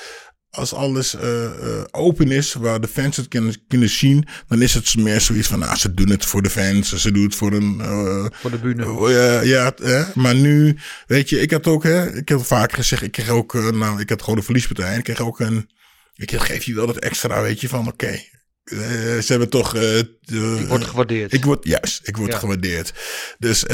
als 0.54 0.72
alles 0.72 1.14
eh, 1.14 1.44
eh, 1.44 1.84
open 1.90 2.30
is, 2.30 2.52
waar 2.52 2.80
de 2.80 2.88
fans 2.88 3.16
het 3.16 3.28
kunnen, 3.28 3.54
kunnen 3.68 3.88
zien, 3.88 4.26
dan 4.48 4.62
is 4.62 4.74
het 4.74 4.96
meer 4.96 5.20
zoiets 5.20 5.48
van, 5.48 5.58
nou, 5.58 5.76
ze 5.76 5.94
doen 5.94 6.08
het 6.10 6.24
voor 6.24 6.42
de 6.42 6.50
fans, 6.50 6.92
ze 6.94 7.10
doen 7.12 7.24
het 7.24 7.34
voor 7.34 7.52
een... 7.52 7.80
eh, 7.80 8.26
Voor 8.32 8.50
de 8.50 8.58
bühne. 8.58 9.10
Ja, 9.12 9.40
ja 9.40 9.72
hè? 9.82 10.02
maar 10.14 10.34
nu, 10.34 10.76
weet 11.06 11.28
je, 11.28 11.40
ik 11.40 11.50
had 11.50 11.66
ook, 11.66 11.82
hè, 11.82 12.16
ik 12.16 12.28
heb 12.28 12.44
vaak 12.44 12.72
gezegd, 12.72 13.02
ik 13.02 13.12
kreeg 13.12 13.28
ook, 13.28 13.52
nou, 13.72 14.00
ik 14.00 14.08
had 14.08 14.22
gewoon 14.22 14.38
een 14.38 14.44
verliespartij. 14.44 14.92
En 14.92 14.98
ik 14.98 15.04
kreeg 15.04 15.20
ook 15.20 15.40
een, 15.40 15.70
ik 16.14 16.32
geef 16.32 16.64
je 16.64 16.74
wel 16.74 16.86
dat 16.86 16.96
extra, 16.98 17.42
weet 17.42 17.60
je, 17.60 17.68
van 17.68 17.88
oké. 17.88 18.20
ze 18.64 19.24
hebben 19.26 19.48
toch. 19.48 19.74
Ik 19.76 20.66
word 20.68 20.84
gewaardeerd. 20.84 21.32
ik 21.32 21.44
word, 21.44 21.64
juist, 21.66 22.00
ik 22.08 22.16
word 22.16 22.32
Ja. 22.32 22.38
gewaardeerd. 22.38 22.92
Dus 23.38 23.64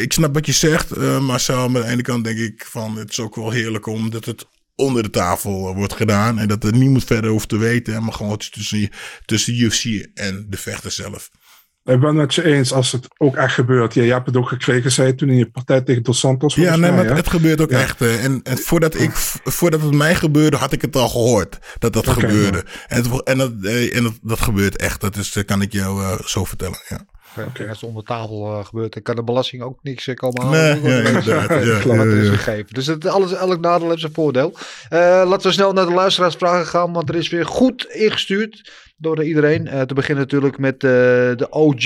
ik 0.00 0.12
snap 0.12 0.34
wat 0.34 0.46
je 0.46 0.52
zegt, 0.52 0.96
Marcel. 1.20 1.68
Maar 1.68 1.80
aan 1.82 1.86
de 1.86 1.92
ene 1.92 2.02
kant 2.02 2.24
denk 2.24 2.38
ik 2.38 2.64
van, 2.68 2.96
het 2.96 3.10
is 3.10 3.20
ook 3.20 3.34
wel 3.36 3.50
heerlijk 3.50 3.86
omdat 3.86 4.24
het 4.24 4.46
onder 4.76 5.02
de 5.02 5.10
tafel 5.10 5.74
wordt 5.74 5.94
gedaan. 5.94 6.38
En 6.38 6.48
dat 6.48 6.64
er 6.64 6.72
niemand 6.72 7.04
verder 7.04 7.30
hoeft 7.30 7.48
te 7.48 7.56
weten. 7.58 8.02
Maar 8.04 8.12
gewoon 8.12 8.36
tussen, 8.36 8.88
tussen 9.24 9.54
UFC 9.60 9.84
en 10.14 10.46
de 10.48 10.56
vechter 10.56 10.90
zelf. 10.90 11.30
Ik 11.84 12.00
ben 12.00 12.16
het 12.16 12.34
je 12.34 12.44
eens 12.44 12.72
als 12.72 12.92
het 12.92 13.06
ook 13.18 13.36
echt 13.36 13.54
gebeurt. 13.54 13.94
Ja, 13.94 14.02
je 14.02 14.12
hebt 14.12 14.26
het 14.26 14.36
ook 14.36 14.48
gekregen, 14.48 14.92
zei 14.92 15.06
je 15.08 15.14
toen 15.14 15.28
in 15.28 15.36
je 15.36 15.50
partij 15.50 15.80
tegen 15.80 16.02
Dos 16.02 16.18
Santos. 16.18 16.54
Ja, 16.54 16.76
nee, 16.76 16.90
mij, 16.92 17.04
maar 17.04 17.16
het 17.16 17.28
gebeurt 17.28 17.60
ook 17.60 17.70
Ja. 17.70 17.80
echt. 17.80 18.00
eh, 18.00 18.24
En, 18.24 18.40
en 18.42 18.58
voordat, 18.58 18.94
ik, 19.00 19.10
voordat 19.44 19.82
het 19.82 19.94
mij 19.94 20.14
gebeurde, 20.14 20.56
had 20.56 20.72
ik 20.72 20.82
het 20.82 20.96
al 20.96 21.08
gehoord. 21.08 21.58
Dat 21.78 21.92
dat 21.92 22.08
gebeurde. 22.08 22.64
En, 22.86 23.02
het, 23.02 23.22
en, 23.22 23.38
dat, 23.38 23.52
eh, 23.62 23.96
en 23.96 24.02
dat, 24.02 24.18
dat 24.22 24.40
gebeurt 24.40 24.76
echt. 24.76 25.00
Dat 25.00 25.16
is, 25.16 25.36
eh, 25.36 25.44
kan 25.44 25.62
ik 25.62 25.72
jou 25.72 26.02
eh, 26.02 26.20
zo 26.24 26.44
vertellen. 26.44 26.78
Ja. 26.88 27.06
Als 27.44 27.80
het 27.80 27.82
onder 27.82 28.04
tafel 28.04 28.58
eh, 28.58 28.64
gebeurt, 28.64 28.92
dan 28.92 29.02
kan 29.02 29.16
de 29.16 29.24
belasting 29.24 29.62
ook 29.62 29.78
niks 29.82 30.06
eh, 30.06 30.14
komen 30.14 30.42
halen. 30.42 30.82
Nee, 30.82 31.12
Dat 31.12 31.24
ja, 31.24 31.42
ja, 31.42 31.82
Wat 31.82 31.96
ja, 31.96 32.04
is 32.04 32.26
ja. 32.26 32.32
gegeven. 32.32 32.74
Dus 32.74 32.86
het, 32.86 33.06
alles, 33.06 33.32
elk 33.32 33.60
nadeel 33.60 33.88
heeft 33.88 34.00
zijn 34.00 34.12
voordeel. 34.12 34.54
Eh, 34.88 34.98
laten 35.26 35.46
we 35.46 35.52
snel 35.52 35.72
naar 35.72 35.86
de 35.86 35.92
luisteraarsvragen 35.92 36.66
gaan, 36.66 36.92
want 36.92 37.08
er 37.08 37.14
is 37.14 37.28
weer 37.28 37.46
goed 37.46 37.84
ingestuurd. 37.84 38.70
door 38.96 39.24
iedereen. 39.24 39.66
Eh, 39.66 39.82
te 39.82 39.94
beginnen 39.94 40.24
natuurlijk 40.24 40.58
met 40.58 40.74
eh, 40.74 40.90
de 41.36 41.46
OG, 41.50 41.84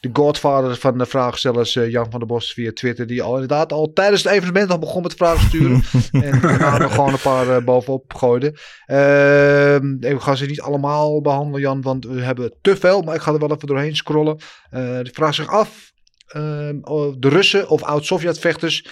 de 0.00 0.10
godfather 0.12 0.76
van 0.76 0.98
de 0.98 1.06
vraagstellers, 1.06 1.76
eh, 1.76 1.90
Jan 1.90 2.10
van 2.10 2.18
der 2.18 2.28
Bos 2.28 2.52
via 2.52 2.72
Twitter. 2.72 3.06
Die 3.06 3.22
al 3.22 3.32
inderdaad 3.32 3.72
al 3.72 3.92
tijdens 3.92 4.22
het 4.22 4.32
evenement 4.32 4.70
al 4.70 4.78
begon 4.78 5.02
met 5.02 5.14
vragen 5.14 5.46
sturen. 5.46 5.82
en 6.30 6.40
daarna 6.40 6.78
nog 6.78 6.94
gewoon 6.94 7.12
een 7.12 7.20
paar 7.20 7.56
eh, 7.56 7.64
bovenop 7.64 8.14
gooide. 8.14 8.54
Ehm, 8.86 9.96
ik 10.00 10.20
ga 10.20 10.34
ze 10.34 10.46
niet 10.46 10.60
allemaal 10.60 11.20
behandelen, 11.20 11.60
Jan, 11.60 11.82
want 11.82 12.04
we 12.04 12.20
hebben 12.20 12.52
te 12.62 12.76
veel. 12.76 13.02
Maar 13.02 13.14
ik 13.14 13.20
ga 13.20 13.32
er 13.32 13.38
wel 13.38 13.52
even 13.52 13.68
doorheen 13.68 13.96
scrollen. 13.96 14.38
Eh 14.70 14.80
de 14.80 15.10
vraag 15.12 15.34
zich 15.34 15.48
af, 15.48 15.92
ehm, 16.26 16.80
de 17.18 17.28
Russen 17.28 17.68
of 17.68 17.82
oud-Sovjet-vechters 17.82 18.86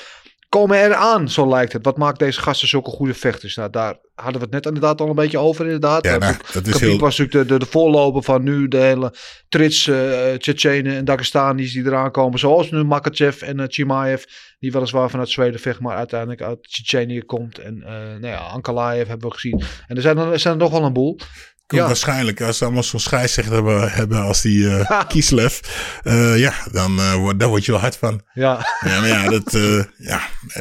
komen 0.58 0.78
eraan, 0.84 1.28
zo 1.28 1.48
lijkt 1.48 1.72
het. 1.72 1.84
Wat 1.84 1.96
maakt 1.96 2.18
deze 2.18 2.40
gasten 2.40 2.68
zulke 2.68 2.90
goede 2.90 3.14
vechters? 3.14 3.56
Nou, 3.56 3.70
daar 3.70 3.96
hadden 4.14 4.34
we 4.34 4.40
het 4.44 4.50
net 4.50 4.66
inderdaad 4.66 5.00
al 5.00 5.08
een 5.08 5.14
beetje 5.14 5.38
over, 5.38 5.64
inderdaad. 5.64 6.04
Ja, 6.04 6.12
Eh, 6.12 6.18
nou, 6.18 6.34
dat 6.52 6.66
is 6.66 6.80
heel- 6.80 6.98
was 6.98 7.18
natuurlijk 7.18 7.48
de, 7.48 7.52
de, 7.54 7.64
de 7.64 7.70
voorloper 7.70 8.22
van 8.22 8.42
nu 8.42 8.68
de 8.68 8.76
hele 8.76 9.14
trits 9.48 9.86
uh, 9.86 10.32
Tsjetsjenen 10.32 10.96
en 10.96 11.04
Dagestanis 11.04 11.72
die 11.72 11.84
eraan 11.86 12.10
komen. 12.10 12.38
Zoals 12.38 12.70
nu 12.70 12.84
Makachev 12.84 13.42
en 13.42 13.60
eh, 13.60 13.66
Chimaev, 13.68 14.22
die 14.58 14.72
weliswaar 14.72 15.10
vanuit 15.10 15.28
Zweden 15.28 15.60
vecht, 15.60 15.80
maar 15.80 15.96
uiteindelijk 15.96 16.42
uit 16.42 16.62
Tsjetsjenië 16.62 17.22
komt. 17.22 17.58
En 17.58 17.82
eh 17.82 17.92
nou 17.92 18.26
ja, 18.26 18.38
Ankalaev 18.38 19.08
hebben 19.08 19.28
we 19.28 19.34
gezien. 19.34 19.62
En 19.86 19.96
er 19.96 20.02
zijn 20.02 20.18
er 20.18 20.38
zijn 20.38 20.54
er 20.54 20.60
nog 20.60 20.70
wel 20.70 20.84
een 20.84 20.92
boel. 20.92 21.18
Komt 21.66 21.80
Ja. 21.80 21.86
Waarschijnlijk, 21.86 22.40
als 22.40 22.58
ze 22.58 22.64
allemaal 22.64 22.82
zo'n 22.82 23.00
scheidsrechter 23.00 23.54
hebben, 23.54 23.92
hebben 23.92 24.22
als 24.22 24.42
die 24.42 24.70
eh 24.70 25.00
Kieslev, 25.08 25.60
eh, 26.02 26.38
ja, 26.38 26.54
dan 26.72 26.98
uh, 26.98 27.14
word, 27.14 27.40
daar 27.40 27.48
word 27.48 27.64
je 27.64 27.72
wel 27.72 27.80
hard 27.80 27.96
van. 27.96 28.22
Ja, 28.34 28.66
Ja, 28.80 29.00
maar 29.00 29.08
ja, 29.08 29.28
dat, 29.28 29.54
uh, 29.54 29.84
ja 29.98 30.20
uh, 30.48 30.54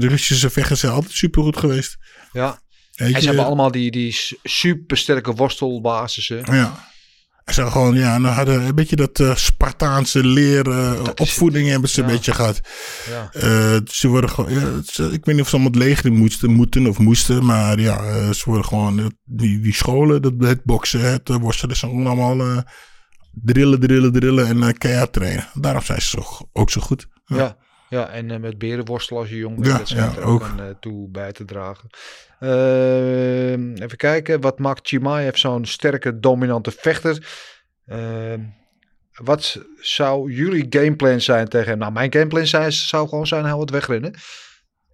de 0.00 0.06
Russische 0.08 0.50
vechters 0.50 0.80
zijn 0.80 0.92
altijd 0.92 1.12
supergoed 1.12 1.56
geweest. 1.56 1.96
ja. 2.32 2.64
En 2.96 3.20
ze 3.20 3.26
hebben 3.26 3.44
allemaal 3.44 3.70
die, 3.70 3.90
die 3.90 4.38
supersterke 4.42 5.32
worstelbasissen. 5.32 6.42
Ja. 6.54 6.88
Ze 7.46 7.52
zijn 7.52 7.70
gewoon, 7.70 7.94
ja, 7.94 8.18
nou 8.18 8.34
hadden 8.34 8.62
een 8.66 8.74
beetje 8.74 8.96
dat 8.96 9.18
uh, 9.18 9.34
Spartaanse 9.34 10.24
leren, 10.26 11.02
is 11.02 11.08
opvoeding 11.14 11.68
hebben 11.68 11.88
ze 11.90 12.00
Ja. 12.00 12.06
een 12.06 12.12
beetje 12.12 12.34
gehad. 12.34 12.60
Ja. 13.08 13.30
Uh, 13.34 13.76
ze 13.84 14.08
worden 14.08 14.30
gewoon, 14.30 14.52
ja, 14.52 14.80
ze- 14.84 15.04
ik 15.12 15.24
weet 15.24 15.34
niet 15.34 15.40
of 15.40 15.48
ze 15.48 15.54
allemaal 15.54 15.72
het 15.72 15.82
leger 15.82 16.12
moesten, 16.12 16.50
moeten 16.52 16.86
of 16.86 16.98
moesten, 16.98 17.44
maar 17.44 17.80
ja, 17.80 18.32
ze 18.32 18.42
worden 18.44 18.64
gewoon, 18.64 19.12
die, 19.24 19.60
die 19.60 19.74
scholen, 19.74 20.22
dat, 20.22 20.32
het 20.38 20.64
boksen, 20.64 21.00
het 21.00 21.28
worstelen, 21.40 21.76
zijn 21.76 21.90
gewoon 21.90 22.06
allemaal 22.06 22.64
drillen, 23.32 23.80
drillen, 23.80 24.12
drillen 24.12 24.46
en 24.46 24.56
uh, 24.56 24.68
keihard 24.78 25.12
trainen. 25.12 25.48
Daarom 25.54 25.82
zijn 25.82 26.00
ze 26.02 26.08
zo, 26.08 26.48
ook 26.52 26.70
zo 26.70 26.80
goed. 26.80 27.08
Ja, 27.26 27.56
ja 27.96 28.08
en 28.08 28.28
uh, 28.28 28.36
met 28.36 28.58
berenworstelen 28.58 29.22
als 29.22 29.30
je 29.30 29.36
jong 29.36 29.54
bent, 29.54 29.66
Ja, 29.66 29.78
dat 29.78 29.88
schijnt 29.88 30.14
ja, 30.14 30.20
er 30.20 30.26
ook, 30.26 30.42
ook. 30.42 30.48
aan 30.48 30.60
uh, 30.60 30.66
toe 30.80 31.08
bij 31.08 31.32
te 31.32 31.44
dragen. 31.44 31.88
Uh, 32.40 33.52
even 33.52 33.96
kijken, 33.96 34.40
wat 34.40 34.58
maakt 34.58 34.88
Chimaev 34.88 35.36
zo'n 35.36 35.64
sterke, 35.64 36.18
dominante 36.18 36.70
vechter? 36.70 37.26
Uh, 37.86 38.34
wat 39.12 39.60
zou 39.80 40.32
jullie 40.32 40.66
gameplan 40.70 41.20
zijn 41.20 41.48
tegen 41.48 41.68
hem? 41.68 41.78
Nou, 41.78 41.92
mijn 41.92 42.12
gameplan 42.12 42.46
zijn, 42.46 42.72
zou 42.72 43.08
gewoon 43.08 43.26
zijn, 43.26 43.44
hij 43.44 43.54
wat 43.54 43.70
wegrennen. 43.70 44.14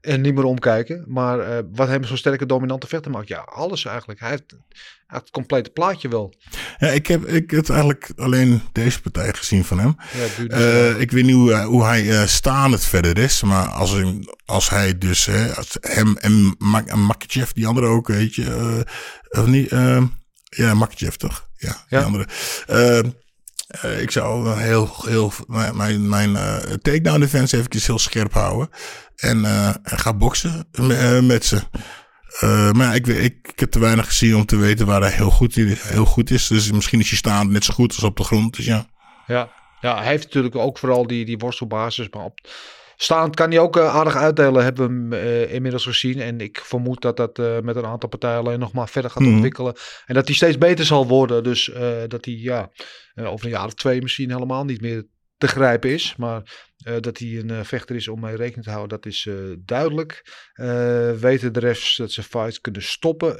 En 0.02 0.20
niet 0.20 0.34
meer 0.34 0.44
omkijken. 0.44 1.04
Maar 1.06 1.38
uh, 1.38 1.58
wat 1.72 1.88
hem 1.88 2.04
zo'n 2.04 2.16
sterke, 2.16 2.46
dominante 2.46 2.86
vechter 2.86 3.10
maakt? 3.10 3.28
Ja, 3.28 3.38
alles 3.38 3.84
eigenlijk. 3.84 4.20
Hij 4.20 4.30
heeft, 4.30 4.42
het 5.06 5.30
complete 5.30 5.70
plaatje 5.70 6.08
wel. 6.08 6.34
Ja, 6.78 6.88
ik 6.88 7.06
heb, 7.06 7.26
ik 7.26 7.50
heb 7.50 7.68
eigenlijk 7.68 8.10
alleen 8.16 8.62
deze 8.72 9.00
partij 9.00 9.32
gezien 9.32 9.64
van 9.64 9.78
hem. 9.78 9.96
Ja, 10.48 10.58
Uh, 10.58 11.00
ik 11.00 11.10
weet 11.10 11.24
niet 11.24 11.34
hoe, 11.34 11.52
hij- 11.52 11.64
hoe 11.64 11.84
hij 11.84 12.02
uh, 12.04 12.22
staand 12.26 12.72
het 12.72 12.84
verder 12.84 13.18
is. 13.18 13.42
Maar 13.42 13.66
als, 13.68 13.90
hij- 13.90 14.26
als 14.44 14.70
hij 14.70 14.98
dus 14.98 15.24
hè, 15.24 15.54
als 15.56 15.76
hem 15.80 16.16
en 16.16 16.54
Mak- 16.58 16.94
Makachev, 16.94 17.50
die 17.50 17.66
andere 17.66 17.86
ook, 17.86 18.06
weet 18.08 18.34
je. 18.34 18.84
of 19.30 19.46
niet? 19.46 19.70
Ja, 20.44 20.74
Makachev 20.74 21.14
toch? 21.14 21.48
Ja, 21.56 21.84
die 21.88 21.98
Ja. 21.98 22.04
andere. 22.04 22.26
Uh, 23.84 24.00
ik 24.00 24.10
zou 24.10 24.58
heel, 24.58 24.90
heel, 25.04 25.32
mijn, 25.46 26.08
mijn, 26.08 26.30
uh, 26.30 26.56
takedown 26.56 27.20
defense 27.20 27.56
eventjes 27.56 27.86
heel 27.86 27.98
scherp 27.98 28.32
houden. 28.32 28.68
En 29.16 29.38
uh, 29.38 29.70
ga 29.82 30.14
boksen 30.14 30.68
me- 30.72 31.20
met 31.22 31.44
ze. 31.44 31.60
Maar 32.72 32.94
ik, 32.94 33.06
ik, 33.06 33.48
ik 33.52 33.60
heb 33.60 33.70
te 33.70 33.78
weinig 33.78 34.06
gezien 34.06 34.36
om 34.36 34.46
te 34.46 34.56
weten 34.56 34.86
waar 34.86 35.00
hij 35.00 35.10
heel 35.10 35.30
goed, 35.30 35.54
heel 35.54 36.04
goed 36.04 36.30
is. 36.30 36.46
Dus 36.46 36.72
misschien 36.72 37.00
is 37.00 37.08
hij 37.08 37.18
staand 37.18 37.50
net 37.50 37.64
zo 37.64 37.74
goed 37.74 37.94
als 37.94 38.04
op 38.04 38.16
de 38.16 38.24
grond. 38.24 38.56
Dus 38.56 38.64
ja. 38.64 38.86
Ja, 39.26 39.52
ja 39.80 39.96
hij 39.96 40.06
heeft 40.06 40.24
natuurlijk 40.24 40.56
ook 40.56 40.78
vooral 40.78 41.06
die, 41.06 41.24
die 41.24 41.38
worstelbasis. 41.38 42.08
Maar 42.10 42.24
op 42.24 42.40
staand 43.02 43.36
kan 43.36 43.50
hij 43.50 43.58
ook 43.58 43.76
eh, 43.76 43.94
aardig 43.94 44.16
uitdelen, 44.16 44.64
hebben 44.64 44.86
we 44.86 45.16
hem 45.16 45.26
eh, 45.26 45.54
inmiddels 45.54 45.84
gezien. 45.84 46.20
En 46.20 46.40
ik 46.40 46.60
vermoed 46.62 47.02
dat 47.02 47.16
dat 47.16 47.38
eh, 47.38 47.60
met 47.60 47.76
een 47.76 47.86
aantal 47.86 48.08
partijen 48.08 48.38
alleen 48.38 48.58
nog 48.58 48.72
maar 48.72 48.88
verder 48.88 49.10
gaat 49.10 49.22
Mhm. 49.22 49.32
ontwikkelen. 49.32 49.74
En 50.06 50.14
dat 50.14 50.26
hij 50.26 50.36
steeds 50.36 50.58
beter 50.58 50.84
zal 50.84 51.06
worden. 51.06 51.44
Dus 51.44 51.70
dat 52.06 52.24
hij 52.24 52.34
ja, 52.34 52.70
over 53.14 53.46
een 53.46 53.52
jaar 53.52 53.66
of 53.66 53.74
twee 53.74 54.02
misschien 54.02 54.30
helemaal 54.32 54.64
niet 54.64 54.80
meer 54.80 55.04
te 55.36 55.48
grijpen 55.48 55.90
is. 55.90 56.14
Maar 56.16 56.70
dat 57.00 57.18
hij 57.18 57.28
een 57.28 57.64
vechter 57.64 57.96
is 57.96 58.08
om 58.08 58.20
mee 58.20 58.36
rekening 58.36 58.64
te 58.64 58.70
houden, 58.70 59.00
dat 59.00 59.12
is 59.12 59.28
duidelijk. 59.58 60.22
Weten 61.20 61.52
de 61.52 61.60
refs 61.60 61.96
dat 61.96 62.10
ze 62.10 62.22
fights 62.22 62.60
kunnen 62.60 62.82
stoppen? 62.82 63.36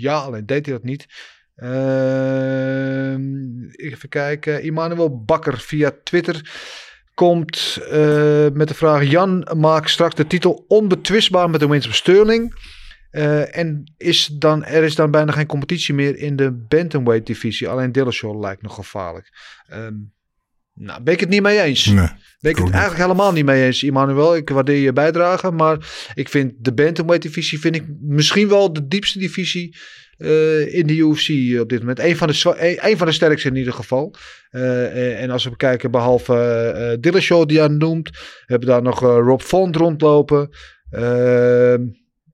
Ja, 0.00 0.18
alleen 0.18 0.46
deed 0.46 0.66
hij 0.66 0.74
dat 0.74 0.84
niet. 0.84 1.06
Ehm, 1.54 3.22
even 3.70 4.08
kijken. 4.08 4.62
Immanuel 4.62 5.24
Bakker 5.24 5.58
via 5.58 5.92
Twitter 6.04 6.40
komt 7.14 7.78
eh, 7.90 8.46
met 8.52 8.68
de 8.68 8.74
vraag: 8.74 9.04
Jan 9.04 9.48
maakt 9.56 9.90
straks 9.90 10.14
de 10.14 10.26
titel 10.26 10.64
onbetwistbaar 10.68 11.50
met 11.50 11.60
de 11.60 11.68
winst 11.68 11.86
op 11.86 11.94
Sterling. 11.94 12.54
Eh, 13.10 13.56
en 13.56 13.92
is 13.96 14.26
dan, 14.26 14.64
er 14.64 14.82
is 14.82 14.94
dan 14.94 15.10
bijna 15.10 15.32
geen 15.32 15.46
competitie 15.46 15.94
meer 15.94 16.16
in 16.16 16.36
de 16.36 16.52
bantamweight 16.52 17.26
divisie. 17.26 17.68
Alleen 17.68 17.92
Dillashaw 17.92 18.40
lijkt 18.40 18.62
nog 18.62 18.74
gevaarlijk. 18.74 19.30
Ehm, 19.66 19.94
nou, 20.74 21.02
ben 21.02 21.14
ik 21.14 21.20
het 21.20 21.28
niet 21.28 21.42
mee 21.42 21.60
eens. 21.60 21.86
Nee. 21.86 22.08
Ben 22.40 22.50
ik 22.50 22.56
het 22.56 22.64
niet. 22.64 22.74
eigenlijk 22.74 23.02
helemaal 23.02 23.32
niet 23.32 23.44
mee 23.44 23.64
eens, 23.64 23.82
Immanuel. 23.82 24.36
Ik 24.36 24.48
waardeer 24.48 24.76
je 24.76 24.92
bijdrage. 24.92 25.50
Maar 25.50 25.76
ik 26.14 26.28
vind 26.28 26.52
de 26.58 26.72
bantamweight 26.72 27.22
divisie 27.26 27.60
vind 27.60 27.74
ik 27.74 27.84
misschien 28.00 28.48
wel 28.48 28.72
de 28.72 28.86
diepste 28.86 29.18
divisie 29.18 29.76
eh, 30.22 30.74
in 30.74 30.86
de 30.86 30.96
UFC 30.96 31.60
op 31.60 31.68
dit 31.68 31.78
moment. 31.78 31.98
Een 31.98 32.16
van 32.16 32.28
de, 32.28 32.78
een, 32.80 32.96
van 32.96 33.06
de 33.06 33.12
sterkste 33.12 33.48
in 33.48 33.56
ieder 33.56 33.72
geval. 33.72 34.14
Eh, 34.50 34.86
eh, 34.86 35.22
en 35.22 35.30
als 35.30 35.44
we 35.44 35.50
bekijken, 35.50 35.90
behalve 35.90 36.34
eh 36.34 37.00
Dillashaw 37.00 37.48
die 37.48 37.62
aan 37.62 37.76
noemt, 37.76 38.10
hebben 38.46 38.68
daar 38.68 38.82
nog 38.82 39.02
eh, 39.02 39.08
Rob 39.08 39.40
Font 39.40 39.76
rondlopen. 39.76 40.48
Ehm, 40.90 41.80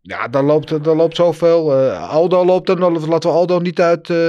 ja, 0.09 0.28
daar 0.28 0.43
loopt, 0.45 0.84
daar 0.84 0.97
loopt 0.97 1.16
zoveel. 1.16 1.76
Eh, 1.76 2.11
Aldo 2.11 2.45
loopt 2.45 2.68
er, 2.68 2.78
laten 2.78 3.30
we 3.30 3.36
Aldo 3.36 3.59
niet 3.59 3.80
uit, 3.80 4.11
eh, 4.11 4.28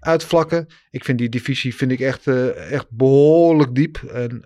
uitvlakken. 0.00 0.66
Ik 0.90 1.04
vind 1.04 1.18
die 1.18 1.28
divisie 1.28 1.74
vind 1.74 1.92
ik 1.92 2.00
echt, 2.00 2.26
eh, 2.26 2.72
echt 2.72 2.86
behoorlijk 2.90 3.74
diep. 3.74 3.96
En 3.96 4.42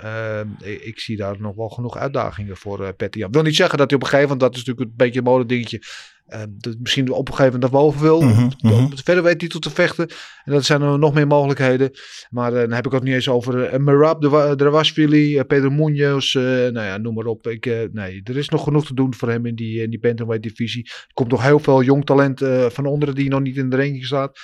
ik, 0.84 1.00
zie 1.00 1.16
daar 1.16 1.40
nog 1.40 1.54
wel 1.54 1.68
genoeg 1.68 1.96
uitdagingen 1.96 2.56
voor 2.56 2.84
eh 2.84 2.88
Petty. 2.96 3.18
Ik 3.18 3.26
wil 3.30 3.42
niet 3.42 3.56
zeggen 3.56 3.78
dat 3.78 3.90
hij 3.90 3.98
op 3.98 4.04
een 4.04 4.10
gegeven 4.10 4.30
moment, 4.32 4.52
dat 4.52 4.60
is 4.60 4.66
natuurlijk 4.66 4.90
een 4.90 5.06
beetje 5.06 5.18
een 5.18 5.24
modedingetje, 5.24 5.82
eh, 6.28 6.42
dat 6.48 6.76
misschien 6.78 7.10
op 7.10 7.28
een 7.28 7.34
gegeven 7.34 7.52
moment 7.52 7.72
naar 7.72 7.82
boven 7.82 8.00
wil. 8.00 8.20
Mhm, 8.20 8.42
om 8.42 8.50
mhm. 8.60 8.96
verder 8.96 9.22
weet 9.22 9.38
titel 9.38 9.60
te 9.60 9.70
vechten. 9.70 10.08
En 10.44 10.52
dat 10.54 10.64
zijn 10.64 10.82
er 10.82 10.98
nog 10.98 11.14
meer 11.14 11.26
mogelijkheden. 11.26 11.90
Maar 12.30 12.52
eh, 12.52 12.60
dan 12.60 12.72
heb 12.72 12.86
ik 12.86 12.92
het 12.92 13.02
niet 13.02 13.14
eens 13.14 13.28
over 13.28 13.64
eh, 13.64 13.78
Merab, 13.78 14.22
Drawashvili, 14.58 15.38
eh, 15.38 15.44
Pedro 15.46 15.70
Munoz, 15.70 16.34
nou 16.34 16.80
ja, 16.80 16.96
noem 16.96 17.14
maar 17.14 17.26
op. 17.26 17.46
Ik, 17.46 17.64
nee, 17.92 18.20
er 18.24 18.36
is 18.36 18.48
nog 18.48 18.62
genoeg 18.62 18.86
te 18.86 18.94
doen 18.94 19.14
voor 19.14 19.28
hem 19.28 19.46
in 19.46 19.54
die, 19.54 19.82
in 19.82 19.90
die 19.90 20.00
bantamweight 20.00 20.48
divisie. 20.48 20.84
Er 20.84 21.12
komt 21.12 21.30
nog 21.30 21.42
heel 21.42 21.58
veel 21.58 21.82
jong 21.82 22.04
talent 22.04 22.42
van 22.68 22.86
onderen 22.86 23.14
die 23.14 23.28
nog 23.28 23.40
niet 23.40 23.56
in 23.56 23.70
de 23.70 23.76
ranking 23.76 24.04
staat. 24.04 24.38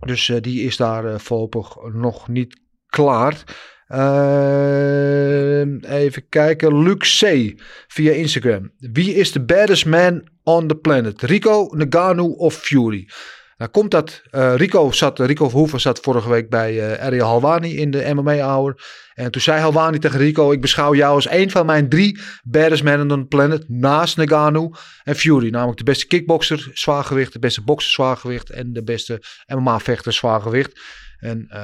Dus 0.00 0.32
die 0.40 0.62
is 0.62 0.76
daar 0.76 1.20
voorlopig 1.20 1.76
nog 1.92 2.28
niet 2.28 2.60
klaar. 2.86 3.44
Ehm, 3.88 5.78
even 5.84 6.28
kijken. 6.28 6.82
Luc 6.82 7.04
C. 7.04 7.54
via 7.88 8.12
Instagram. 8.12 8.70
Wie 8.78 9.14
is 9.14 9.32
de 9.32 9.44
baddest 9.44 9.86
man 9.86 10.28
on 10.42 10.66
the 10.68 10.76
planet? 10.76 11.22
Rico, 11.22 11.76
Nagano 11.76 12.24
of 12.36 12.54
Fury? 12.54 13.08
Nou 13.56 13.70
komt 13.70 13.90
dat. 13.90 14.22
eh, 14.30 14.54
Rico, 14.56 14.90
zat, 14.92 15.18
Rico 15.18 15.48
Verhoeven 15.48 15.80
zat 15.80 16.00
vorige 16.00 16.28
week 16.28 16.50
bij 16.50 16.92
eh 16.92 17.04
Ariel 17.04 17.26
Halwani 17.26 17.76
in 17.76 17.90
de 17.90 18.14
MMA-hour. 18.14 18.82
En 19.14 19.30
toen 19.30 19.42
zei 19.42 19.60
Halwani 19.60 19.98
tegen 19.98 20.18
Rico: 20.18 20.52
Ik 20.52 20.60
beschouw 20.60 20.94
jou 20.94 21.14
als 21.14 21.30
een 21.30 21.50
van 21.50 21.66
mijn 21.66 21.88
drie 21.88 22.20
baddest 22.42 22.82
men 22.82 23.00
on 23.00 23.08
the 23.08 23.26
planet. 23.26 23.68
Naast 23.68 24.16
Nagano 24.16 24.70
en 25.02 25.16
Fury. 25.16 25.50
Namelijk 25.50 25.78
de 25.78 25.84
beste 25.84 26.06
kickboxer, 26.06 26.70
zwaargewicht. 26.72 27.32
De 27.32 27.38
beste 27.38 27.62
bokser, 27.62 27.92
zwaargewicht. 27.92 28.50
En 28.50 28.72
de 28.72 28.82
beste 28.82 29.22
MMA-vechter, 29.46 30.12
zwaargewicht. 30.12 30.80
En 31.18 31.46
eh, 31.48 31.60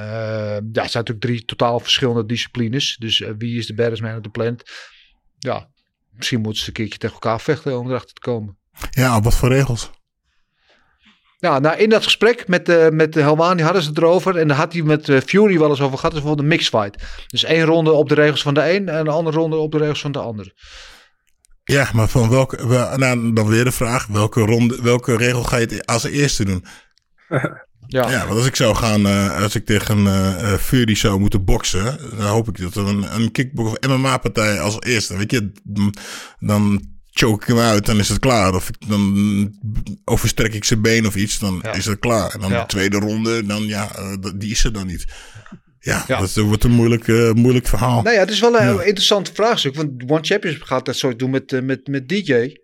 ja, 0.71 0.87
zijn 0.87 0.89
natuurlijk 0.91 1.21
drie 1.21 1.45
totaal 1.45 1.79
verschillende 1.79 2.25
disciplines. 2.25 2.95
Dus 2.99 3.21
eh, 3.21 3.31
wie 3.37 3.57
is 3.57 3.67
de 3.67 3.73
baddest 3.73 4.01
man 4.01 4.15
on 4.15 4.21
the 4.21 4.29
planet? 4.29 4.71
Ja, 5.37 5.69
misschien 6.11 6.41
moeten 6.41 6.61
ze 6.61 6.67
een 6.67 6.73
keertje 6.73 6.97
tegen 6.97 7.15
elkaar 7.15 7.41
vechten 7.41 7.79
om 7.79 7.87
erachter 7.87 8.13
te 8.13 8.21
komen. 8.21 8.57
Ja, 8.89 9.21
wat 9.21 9.35
voor 9.35 9.49
regels? 9.49 9.91
Ja, 11.41 11.59
nou 11.59 11.77
in 11.77 11.89
dat 11.89 12.03
gesprek 12.03 12.47
met, 12.47 12.69
uh, 12.69 12.89
met 12.89 13.15
Helwani 13.15 13.61
hadden 13.61 13.81
ze 13.81 13.89
het 13.89 13.97
erover. 13.97 14.37
En 14.37 14.47
daar 14.47 14.57
had 14.57 14.73
hij 14.73 14.81
met 14.81 15.09
eh, 15.09 15.19
Fury 15.25 15.59
wel 15.59 15.69
eens 15.69 15.81
over 15.81 15.97
gehad. 15.97 16.13
Is 16.13 16.19
bijvoorbeeld 16.19 16.39
een 16.39 16.55
mixfight. 16.55 17.03
Dus 17.27 17.43
één 17.43 17.65
ronde 17.65 17.91
op 17.91 18.09
de 18.09 18.15
regels 18.15 18.41
van 18.41 18.53
de 18.53 18.73
een 18.73 18.89
en 18.89 18.99
een 18.99 19.07
andere 19.07 19.37
ronde 19.37 19.55
op 19.55 19.71
de 19.71 19.77
regels 19.77 20.01
van 20.01 20.11
de 20.11 20.19
ander. 20.19 20.53
Ja, 21.63 21.89
maar 21.93 22.07
van 22.07 22.29
welke, 22.29 22.67
wel, 22.67 22.97
nou, 22.97 23.33
dan 23.33 23.47
weer 23.47 23.63
de 23.63 23.71
vraag, 23.71 24.07
welke, 24.07 24.41
ronde, 24.41 24.81
welke 24.81 25.17
regel 25.17 25.43
ga 25.43 25.57
je 25.57 25.65
het 25.65 25.85
als 25.85 26.03
eerste 26.03 26.45
doen? 26.45 26.65
Ja. 27.87 28.09
Ja, 28.09 28.25
want 28.25 28.37
als 28.37 28.47
ik 28.47 28.55
zou 28.55 28.75
gaan, 28.75 29.05
eh, 29.05 29.41
als 29.41 29.55
ik 29.55 29.65
tegen 29.65 30.07
Fury 30.59 30.95
zou 30.95 31.19
moeten 31.19 31.45
boksen, 31.45 31.97
dan 32.17 32.25
hoop 32.25 32.47
ik 32.47 32.61
dat 32.61 32.75
er 32.75 32.87
een, 32.87 33.15
een 33.15 33.31
kickbox 33.31 33.69
of 33.69 33.87
MMA-partij 33.87 34.59
als 34.59 34.81
eerste, 34.81 35.17
weet 35.17 35.31
je, 35.31 35.51
dan 36.39 36.90
choke 37.13 37.41
ik 37.41 37.47
hem 37.47 37.57
uit, 37.57 37.85
dan 37.85 37.99
is 37.99 38.09
het 38.09 38.19
klaar. 38.19 38.53
Of 38.55 38.69
ik, 38.69 38.75
dan 38.87 39.55
overstrek 40.05 40.53
ik 40.53 40.63
zijn 40.63 40.81
been 40.81 41.07
of 41.07 41.15
iets, 41.15 41.39
dan 41.39 41.59
Ja. 41.63 41.73
is 41.73 41.85
het 41.85 41.99
klaar. 41.99 42.33
En 42.33 42.39
dan 42.39 42.51
Ja. 42.51 42.59
de 42.61 42.65
tweede 42.67 42.97
ronde, 42.97 43.45
dan 43.45 43.63
ja, 43.65 43.95
eh, 43.95 44.13
die 44.35 44.51
is 44.51 44.63
er 44.63 44.73
dan 44.73 44.87
niet. 44.87 45.05
Ja, 45.79 46.03
Ja. 46.07 46.19
dat 46.19 46.35
wordt 46.35 46.63
een 46.63 46.71
moeilijk, 46.71 47.07
eh, 47.07 47.31
moeilijk 47.31 47.67
verhaal. 47.67 48.01
Nou 48.01 48.15
ja, 48.15 48.21
het 48.21 48.29
is 48.29 48.39
wel 48.39 48.55
een 48.55 48.63
heel 48.67 48.81
interessant 48.81 49.31
vraagstuk. 49.33 49.75
Want 49.75 49.91
One 50.07 50.19
Championship 50.23 50.63
gaat 50.63 50.85
dat 50.85 50.95
zo 50.95 51.15
doen 51.15 51.29
met, 51.29 51.53
eh, 51.53 51.61
met, 51.61 51.87
met 51.87 52.09
DJ, 52.09 52.55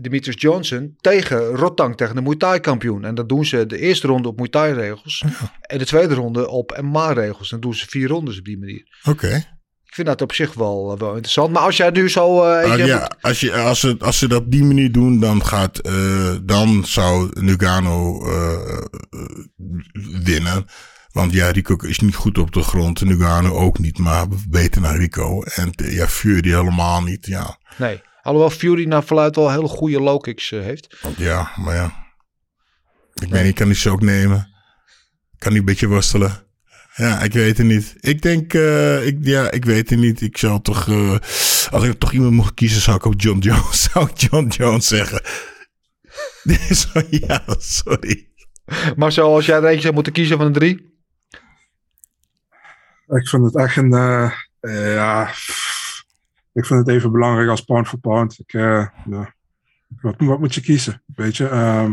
Demetrius 0.00 0.40
Johnson, 0.40 0.96
tegen 1.00 1.38
Rotang, 1.46 1.96
tegen 1.96 2.14
de 2.14 2.20
Muay 2.22 2.36
Thai 2.36 2.60
kampioen. 2.60 3.04
En 3.04 3.14
dan 3.14 3.26
doen 3.26 3.46
ze 3.46 3.66
de 3.66 3.78
eerste 3.78 4.06
ronde 4.06 4.28
op 4.28 4.36
Muay 4.36 4.48
Thai 4.48 4.72
regels. 4.74 5.24
En 5.60 5.78
de 5.78 5.84
tweede 5.86 6.14
ronde 6.14 6.48
op 6.48 6.78
MMA 6.82 7.12
regels. 7.12 7.50
Dan 7.50 7.60
doen 7.60 7.74
ze 7.74 7.86
vier 7.88 8.08
rondes 8.08 8.38
op 8.38 8.44
die 8.44 8.58
manier. 8.58 8.98
Oké. 9.04 9.55
Vind 9.96 10.06
dat 10.06 10.22
op 10.22 10.32
zich 10.32 10.54
wel, 10.54 10.92
eh, 10.92 10.98
wel 10.98 11.08
interessant. 11.10 11.52
Maar 11.52 11.62
als 11.62 11.76
jij 11.76 11.90
nu 11.90 12.08
zo... 12.10 12.42
eh, 12.44 12.70
Ah, 12.70 12.86
ja, 12.86 13.10
als, 13.20 13.40
je, 13.40 13.52
als, 13.52 13.80
ze, 13.80 13.96
als 13.98 14.18
ze 14.18 14.28
dat 14.28 14.40
op 14.40 14.50
die 14.50 14.64
manier 14.64 14.92
doen, 14.92 15.20
dan 15.20 15.44
gaat, 15.44 15.78
eh, 15.78 16.34
dan 16.42 16.84
zou 16.86 17.30
Nugano 17.40 18.18
winnen. 20.22 20.66
Want 21.12 21.32
ja, 21.32 21.50
Rico 21.50 21.76
is 21.76 21.98
niet 21.98 22.14
goed 22.14 22.38
op 22.38 22.52
de 22.52 22.62
grond. 22.62 23.00
Nugano 23.04 23.54
ook 23.54 23.78
niet, 23.78 23.98
maar 23.98 24.26
beter 24.48 24.82
dan 24.82 24.96
Rico. 24.96 25.42
En 25.42 25.70
ja, 25.74 26.06
Fury 26.08 26.48
helemaal 26.50 27.02
niet. 27.02 27.26
Ja, 27.26 27.58
Nee. 27.76 28.02
Alhoewel 28.22 28.50
Fury 28.50 28.84
naar 28.84 29.04
verluidt 29.04 29.36
wel 29.36 29.50
hele 29.50 29.68
goede 29.68 30.00
low 30.00 30.20
kicks 30.20 30.50
heeft. 30.50 30.96
ja 31.16 31.50
maar 31.56 31.74
ja. 31.74 32.04
Ik 33.14 33.28
weet 33.28 33.44
niet, 33.44 33.54
kan 33.54 33.66
hij 33.66 33.76
ze 33.76 33.90
ook 33.90 34.00
nemen? 34.02 34.48
Kan 35.38 35.50
hij 35.50 35.60
een 35.60 35.64
beetje 35.66 35.86
worstelen? 35.88 36.45
Ja, 36.96 37.22
ik 37.22 37.32
weet 37.32 37.58
het 37.58 37.66
niet. 37.66 37.94
Ik 38.00 38.22
denk, 38.22 38.54
eh, 38.54 39.06
ik, 39.06 39.18
ja, 39.20 39.50
ik 39.50 39.64
weet 39.64 39.90
het 39.90 39.98
niet. 39.98 40.20
Ik 40.20 40.36
zou 40.38 40.62
toch, 40.62 40.88
eh, 40.88 41.16
als 41.70 41.84
ik 41.84 41.98
toch 41.98 42.12
iemand 42.12 42.32
mocht 42.32 42.54
kiezen, 42.54 42.80
zou 42.80 42.96
ik 42.96 43.04
op 43.04 43.20
John 43.20 43.38
Jones, 43.38 43.82
zou 43.92 44.08
ik 44.08 44.16
John 44.18 44.46
Jones 44.48 44.86
zeggen. 44.86 45.20
Ja, 47.10 47.44
sorry. 47.58 48.28
Maar 48.96 49.12
zoals 49.12 49.46
jij 49.46 49.56
er 49.56 49.64
eentje 49.64 49.80
zou 49.80 49.94
moeten 49.94 50.12
kiezen 50.12 50.36
van 50.36 50.52
de 50.52 50.58
drie. 50.58 50.94
Ik 53.06 53.28
vind 53.28 53.44
het 53.44 53.56
echt 53.56 53.76
een. 53.76 53.92
eh, 53.92 54.32
ja. 54.94 55.28
Ik 56.52 56.66
vind 56.66 56.86
het 56.86 56.88
even 56.88 57.12
belangrijk 57.12 57.48
als 57.48 57.60
pound 57.60 57.88
for 57.88 57.98
pound. 57.98 58.38
Ik, 58.38 58.52
eh, 58.52 58.86
ja. 59.10 59.34
wat, 60.00 60.14
wat 60.18 60.38
moet 60.38 60.54
je 60.54 60.60
kiezen? 60.60 61.02
Weet 61.14 61.36
je? 61.36 61.48
Ehm, 61.48 61.92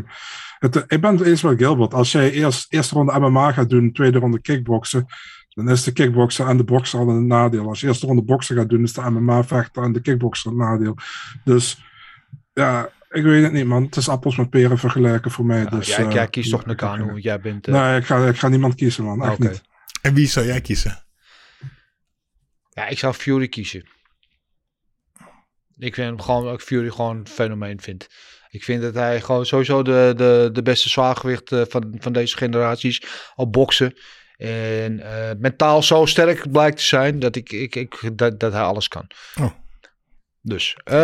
het, 0.63 0.75
ik 0.87 1.01
ben 1.01 1.17
het 1.17 1.21
eens 1.21 1.41
met 1.41 1.57
Gilbert. 1.57 1.93
Als 1.93 2.11
jij 2.11 2.31
eerst 2.31 2.73
eerste 2.73 2.95
ronde 2.95 3.19
MMA 3.19 3.51
gaat 3.51 3.69
doen, 3.69 3.91
tweede 3.91 4.19
ronde 4.19 4.41
kickboksen. 4.41 5.05
Dan 5.49 5.69
is 5.69 5.83
de 5.83 5.91
kickbokser 5.91 6.47
en 6.47 6.57
de 6.57 6.63
bokser 6.63 6.99
al 6.99 7.09
een 7.09 7.27
nadeel. 7.27 7.67
Als 7.67 7.81
je 7.81 7.87
eerste 7.87 8.05
ronde 8.05 8.23
boksen 8.23 8.55
gaat 8.55 8.69
doen, 8.69 8.83
is 8.83 8.93
de 8.93 9.09
MMA-vechter 9.09 9.83
en 9.83 9.91
de 9.93 10.01
kickbokser 10.01 10.51
een 10.51 10.57
nadeel. 10.57 10.97
Dus 11.43 11.83
ja, 12.53 12.89
ik 13.09 13.23
weet 13.23 13.43
het 13.43 13.51
niet, 13.51 13.65
man. 13.65 13.83
Het 13.83 13.95
is 13.95 14.09
appels 14.09 14.37
met 14.37 14.49
peren 14.49 14.77
vergelijken 14.77 15.31
voor 15.31 15.45
mij. 15.45 15.65
dus, 15.65 15.87
jij, 15.87 16.05
eh, 16.05 16.11
jij 16.11 16.27
kiest 16.27 16.49
toch 16.51 16.61
ja, 16.61 16.67
Nakano. 16.67 17.17
Jij 17.17 17.39
bent... 17.39 17.67
eh, 17.67 17.73
Nee, 17.73 17.99
ik 17.99 18.05
ga, 18.05 18.27
ik 18.27 18.37
ga 18.37 18.47
niemand 18.47 18.75
kiezen, 18.75 19.03
man. 19.03 19.23
Echt 19.23 19.31
Oké. 19.33 19.47
niet. 19.49 19.61
En 20.01 20.13
wie 20.13 20.27
zou 20.27 20.45
jij 20.45 20.61
kiezen? 20.61 21.03
Ja, 22.69 22.87
ik 22.87 22.97
zou 22.99 23.13
Fury 23.13 23.47
kiezen. 23.47 23.87
Ik 25.77 25.93
vind 25.93 26.07
hem 26.09 26.21
gewoon, 26.21 26.43
dat 26.43 26.53
ik 26.53 26.61
Fury 26.61 26.89
gewoon 26.89 27.17
een 27.17 27.27
fenomeen 27.27 27.81
vind. 27.81 28.07
Ik 28.53 28.63
vind 28.63 28.81
dat 28.81 28.93
hij 28.93 29.21
gewoon 29.21 29.45
sowieso 29.45 29.83
de, 29.83 30.13
de, 30.15 30.49
de 30.53 30.61
beste 30.61 30.89
zwaargewicht 30.89 31.51
eh, 31.51 31.61
van, 31.67 31.95
van 31.99 32.13
deze 32.13 32.37
generaties 32.37 33.01
op 33.35 33.51
boksen. 33.51 33.93
En 34.37 34.99
eh, 34.99 35.35
mentaal 35.37 35.83
zo 35.83 36.05
sterk 36.05 36.51
blijkt 36.51 36.77
te 36.77 36.83
zijn 36.83 37.19
dat, 37.19 37.35
ik, 37.35 37.51
ik, 37.51 37.75
ik, 37.75 38.17
dat, 38.17 38.39
dat 38.39 38.53
hij 38.53 38.61
alles 38.61 38.87
kan. 38.87 39.07
Oh. 39.39 39.51
Dus, 40.41 40.77
eh, 40.83 40.95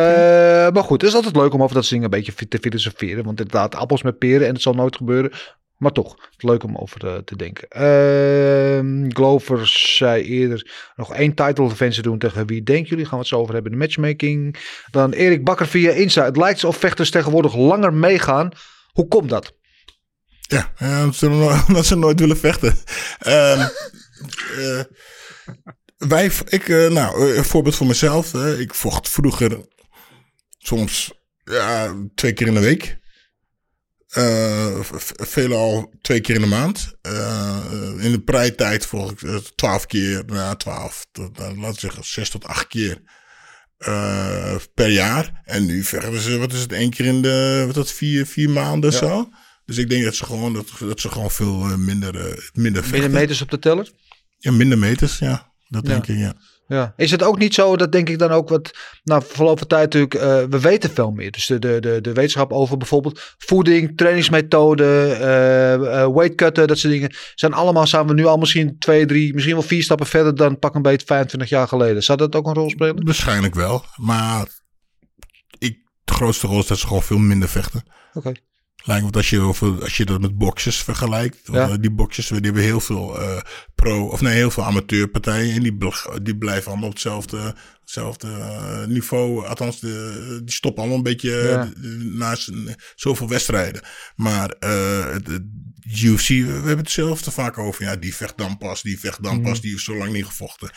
maar 0.69 0.83
goed, 0.83 1.01
het 1.01 1.09
is 1.09 1.15
altijd 1.15 1.35
leuk 1.35 1.53
om 1.53 1.63
over 1.63 1.75
dat 1.75 1.85
soort 1.85 2.01
dingen 2.01 2.13
een 2.13 2.23
beetje 2.23 2.47
te 2.47 2.57
filosoferen. 2.57 3.23
Want 3.23 3.39
inderdaad, 3.39 3.75
appels 3.75 4.01
met 4.01 4.17
peren 4.17 4.47
en 4.47 4.53
het 4.53 4.61
zal 4.61 4.73
nooit 4.73 4.95
gebeuren. 4.95 5.31
Maar 5.79 5.91
toch, 5.91 6.15
het 6.31 6.43
leuk 6.43 6.63
om 6.63 6.77
over 6.77 7.07
eh, 7.07 7.17
te 7.17 7.35
denken. 7.35 7.67
Ehm 7.67 9.09
Glover 9.11 9.67
zei 9.67 10.23
eerder 10.23 10.91
nog 10.95 11.13
één 11.13 11.33
title 11.33 11.67
defense 11.67 12.01
doen 12.01 12.17
tegen 12.17 12.47
wie 12.47 12.63
denken 12.63 12.89
jullie? 12.89 13.05
Gaan 13.05 13.13
we 13.13 13.19
het 13.19 13.27
zo 13.27 13.39
over 13.39 13.53
hebben 13.53 13.71
in 13.71 13.77
de 13.77 13.85
matchmaking. 13.85 14.55
Dan 14.91 15.11
Erik 15.11 15.43
Bakker 15.43 15.67
via 15.67 15.91
Insta. 15.91 16.23
Het 16.23 16.37
lijkt 16.37 16.63
alsof 16.63 16.79
vechters 16.79 17.11
tegenwoordig 17.11 17.55
langer 17.55 17.93
meegaan. 17.93 18.49
Hoe 18.91 19.07
komt 19.07 19.29
dat? 19.29 19.55
Ja, 20.39 20.71
eh, 20.77 21.09
omdat 21.67 21.85
ze, 21.85 21.95
nooit 21.95 22.19
willen 22.19 22.37
vechten. 22.37 22.77
Ehm, 23.19 23.67
eh, 24.57 24.83
wij, 25.97 26.31
ik, 26.45 26.67
nou, 26.67 27.37
een 27.37 27.45
voorbeeld 27.45 27.75
voor 27.75 27.87
mezelf. 27.87 28.33
ik 28.33 28.73
vocht 28.73 29.09
vroeger 29.09 29.65
soms 30.57 31.13
twee 32.15 32.33
keer 32.33 32.47
in 32.47 32.53
de 32.53 32.59
week. 32.59 32.98
V- 34.11 35.11
veelal 35.15 35.93
twee 36.01 36.21
keer 36.21 36.35
in 36.35 36.41
de 36.41 36.47
maand. 36.47 36.93
Eh, 37.01 37.57
in 37.99 38.11
de 38.11 38.21
prijtijd 38.21 38.85
volg 38.85 39.11
ik 39.11 39.21
eh, 39.21 39.35
twaalf 39.55 39.85
keer, 39.85 40.23
nou 40.25 40.57
twaalf, 40.57 41.05
laten 41.35 41.59
we 41.61 41.73
zeggen 41.79 42.03
zes 42.05 42.29
tot 42.29 42.45
acht 42.45 42.67
keer 42.67 43.01
per 44.73 44.89
jaar. 44.89 45.41
En 45.45 45.65
nu 45.65 45.83
vechten 45.83 46.19
ze, 46.21 46.37
wat 46.37 46.53
is 46.53 46.59
het, 46.61 46.71
één 46.71 46.89
keer 46.89 47.05
in 47.05 47.21
de, 47.21 47.63
wat 47.65 47.75
dat, 47.75 47.91
vier, 47.91 48.25
vier 48.25 48.49
maanden 48.49 48.93
zo. 48.93 49.29
Dus 49.65 49.77
ik 49.77 49.89
denk 49.89 50.03
dat 50.03 50.15
ze 50.15 50.25
gewoon, 50.25 50.53
dat, 50.53 50.67
dat 50.79 50.99
ze 50.99 51.09
gewoon 51.09 51.31
veel 51.31 51.53
minder, 51.77 52.13
minder 52.53 52.81
vechten. 52.83 53.01
Minder 53.01 53.19
meters 53.19 53.41
op 53.41 53.49
de 53.49 53.59
teller? 53.59 53.91
Ja, 54.37 54.51
minder 54.51 54.77
meters, 54.77 55.17
ja. 55.19 55.53
Dat 55.67 55.83
Ja. 55.87 55.89
denk 55.89 56.07
ik, 56.07 56.17
ja. 56.17 56.33
Ja. 56.69 56.93
Is 56.95 57.11
het 57.11 57.23
ook 57.23 57.39
niet 57.39 57.53
zo, 57.53 57.77
dat 57.77 57.91
denk 57.91 58.09
ik 58.09 58.19
dan 58.19 58.31
ook 58.31 58.49
wat, 58.49 58.71
nou 59.03 59.23
verloop 59.25 59.57
van 59.57 59.67
tijd 59.67 59.83
natuurlijk, 59.83 60.13
eh, 60.13 60.43
we 60.49 60.59
weten 60.59 60.89
veel 60.89 61.11
meer. 61.11 61.31
Dus 61.31 61.45
de, 61.45 61.59
de, 61.59 61.79
de, 61.79 62.01
de 62.01 62.13
wetenschap 62.13 62.51
over 62.51 62.77
bijvoorbeeld 62.77 63.35
voeding, 63.37 63.97
trainingsmethoden, 63.97 65.19
eh 65.19 65.73
eh, 65.73 66.13
weight 66.13 66.35
cutten, 66.35 66.67
dat 66.67 66.77
soort 66.77 66.93
dingen. 66.93 67.15
Zijn 67.35 67.53
allemaal, 67.53 67.87
zijn 67.87 68.07
we 68.07 68.13
nu 68.13 68.25
al 68.25 68.37
misschien 68.37 68.79
twee, 68.79 69.05
drie, 69.05 69.33
misschien 69.33 69.55
wel 69.55 69.63
vier 69.63 69.83
stappen 69.83 70.07
verder 70.07 70.35
dan 70.35 70.59
pak 70.59 70.75
een 70.75 70.81
beetje 70.81 71.05
25 71.05 71.49
jaar 71.49 71.67
geleden. 71.67 72.03
Zou 72.03 72.17
dat 72.17 72.35
ook 72.35 72.47
een 72.47 72.53
rol 72.53 72.69
spelen? 72.69 73.05
Waarschijnlijk 73.05 73.55
wel. 73.55 73.83
Maar 73.95 74.47
ik, 75.57 75.77
de 76.03 76.13
grootste 76.13 76.47
rol 76.47 76.59
is 76.59 76.67
dat 76.67 76.77
ze 76.77 76.87
gewoon 76.87 77.03
veel 77.03 77.17
minder 77.17 77.49
vechten. 77.49 77.83
Oké. 78.13 78.31
Lijkt 78.83 79.05
me 79.05 79.11
dat 79.11 79.15
als 79.21 79.29
je, 79.29 79.39
over, 79.39 79.81
als 79.81 79.97
je 79.97 80.05
dat 80.05 80.21
met 80.21 80.37
boxers 80.37 80.83
vergelijkt. 80.83 81.37
Ja. 81.43 81.51
want, 81.51 81.71
eh, 81.71 81.77
Die 81.81 81.91
boxers 81.91 82.27
die 82.27 82.39
hebben 82.39 82.61
heel 82.63 82.79
veel 82.79 83.21
eh, 83.21 83.41
pro, 83.75 84.07
of 84.07 84.21
nee, 84.21 84.33
heel 84.33 84.51
veel 84.51 84.63
amateurpartijen. 84.65 85.55
En 85.55 85.63
die, 85.63 85.77
die 86.21 86.37
blijven 86.37 86.67
allemaal 86.71 86.87
op 86.87 86.93
hetzelfde, 86.93 87.55
hetzelfde 87.81 88.27
eh, 88.27 88.85
niveau. 88.85 89.45
Althans, 89.47 89.79
de, 89.79 90.41
die 90.43 90.53
stoppen 90.53 90.79
allemaal 90.79 90.97
een 90.97 91.03
beetje 91.03 91.31
Ja. 91.31 91.71
naast 92.03 92.47
een- 92.47 92.75
zoveel 92.95 93.27
wedstrijden. 93.29 93.81
Maar 94.15 94.49
het- 94.59 95.27
het 95.27 95.43
UFC, 96.01 96.27
we 96.27 96.35
hebben 96.51 96.77
het 96.77 96.91
zelf 96.91 97.25
er 97.25 97.31
vaak 97.31 97.57
over. 97.57 97.83
Ja, 97.83 97.95
die 97.95 98.15
vecht 98.15 98.37
dan 98.37 98.57
pas, 98.57 98.81
die 98.81 98.99
vecht 98.99 99.23
dan 99.23 99.35
Mhm. 99.35 99.43
pas, 99.43 99.61
die 99.61 99.71
heeft 99.71 99.83
zo 99.83 99.97
lang 99.97 100.11
niet 100.13 100.25
gevochten. 100.25 100.69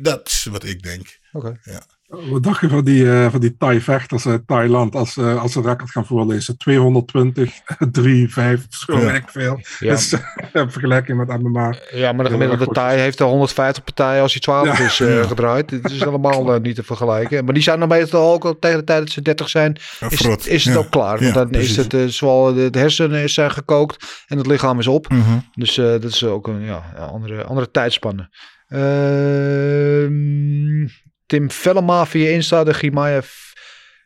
Dat 0.00 0.28
is 0.28 0.44
wat 0.50 0.64
ik 0.64 0.82
denk. 0.82 1.18
Oké. 1.32 1.60
Wat 2.06 2.42
dacht 2.42 2.60
je 2.60 2.68
van 2.68 2.84
die, 2.84 3.12
eh, 3.12 3.30
van 3.30 3.40
die 3.40 3.56
Thai-vechters 3.56 4.26
uit 4.26 4.46
Thailand 4.46 4.94
als, 4.94 5.16
eh, 5.16 5.42
als 5.42 5.52
ze 5.52 5.58
een 5.58 5.64
record 5.64 5.90
gaan 5.90 6.06
voorlezen? 6.06 6.56
220, 6.56 7.52
3, 7.92 8.32
5, 8.32 8.66
zo 8.68 8.98
Ja. 8.98 9.22
veel. 9.26 9.60
Ja. 9.78 9.90
Dus, 9.90 10.12
in 10.52 10.70
vergelijking 10.70 11.18
met 11.18 11.28
MMA. 11.42 11.74
Ja, 11.90 12.12
maar 12.12 12.24
de 12.24 12.30
gemiddelde 12.30 12.66
Thai 12.66 12.98
heeft 12.98 13.20
er 13.20 13.26
150 13.26 13.84
partijen 13.84 14.22
als 14.22 14.32
hij 14.32 14.40
12 14.40 14.78
Ja. 14.78 14.84
is 14.84 15.00
eh, 15.00 15.26
gedraaid. 15.28 15.70
Het 15.70 15.90
is 15.90 16.02
allemaal 16.06 16.58
niet 16.58 16.74
te 16.74 16.82
vergelijken. 16.82 17.44
Maar 17.44 17.54
die 17.54 17.62
zijn 17.62 17.78
dan 17.78 17.88
meestal 17.88 18.32
ook 18.32 18.44
al 18.44 18.58
tegen 18.58 18.78
de 18.78 18.84
tijd 18.84 18.98
dat 19.00 19.10
ze 19.10 19.22
30 19.22 19.48
zijn, 19.48 19.76
is, 20.08 20.20
is 20.46 20.64
het 20.64 20.74
Ja. 20.74 20.80
ook 20.80 20.90
klaar. 20.90 21.18
Want 21.18 21.34
Ja, 21.34 21.44
dan 21.44 21.50
is 21.50 21.76
het 21.76 21.96
zowel 22.12 22.54
de, 22.54 22.70
de 22.70 22.78
hersenen 22.78 23.28
zijn 23.30 23.50
gekookt 23.50 24.24
en 24.26 24.38
het 24.38 24.46
lichaam 24.46 24.78
is 24.78 24.86
op. 24.86 25.08
Mhm. 25.08 25.20
Dus 25.54 25.78
eh, 25.78 25.84
dat 25.84 26.04
is 26.04 26.24
ook 26.24 26.46
een 26.46 26.62
ja, 26.62 26.82
andere, 27.10 27.44
andere 27.44 27.70
tijdspanne. 27.70 28.28
Ehm, 28.68 30.86
Tim 31.34 31.50
Vellema 31.50 32.06
via 32.06 32.30
Insta, 32.30 32.64
de 32.64 32.74
Gimaev 32.74 33.28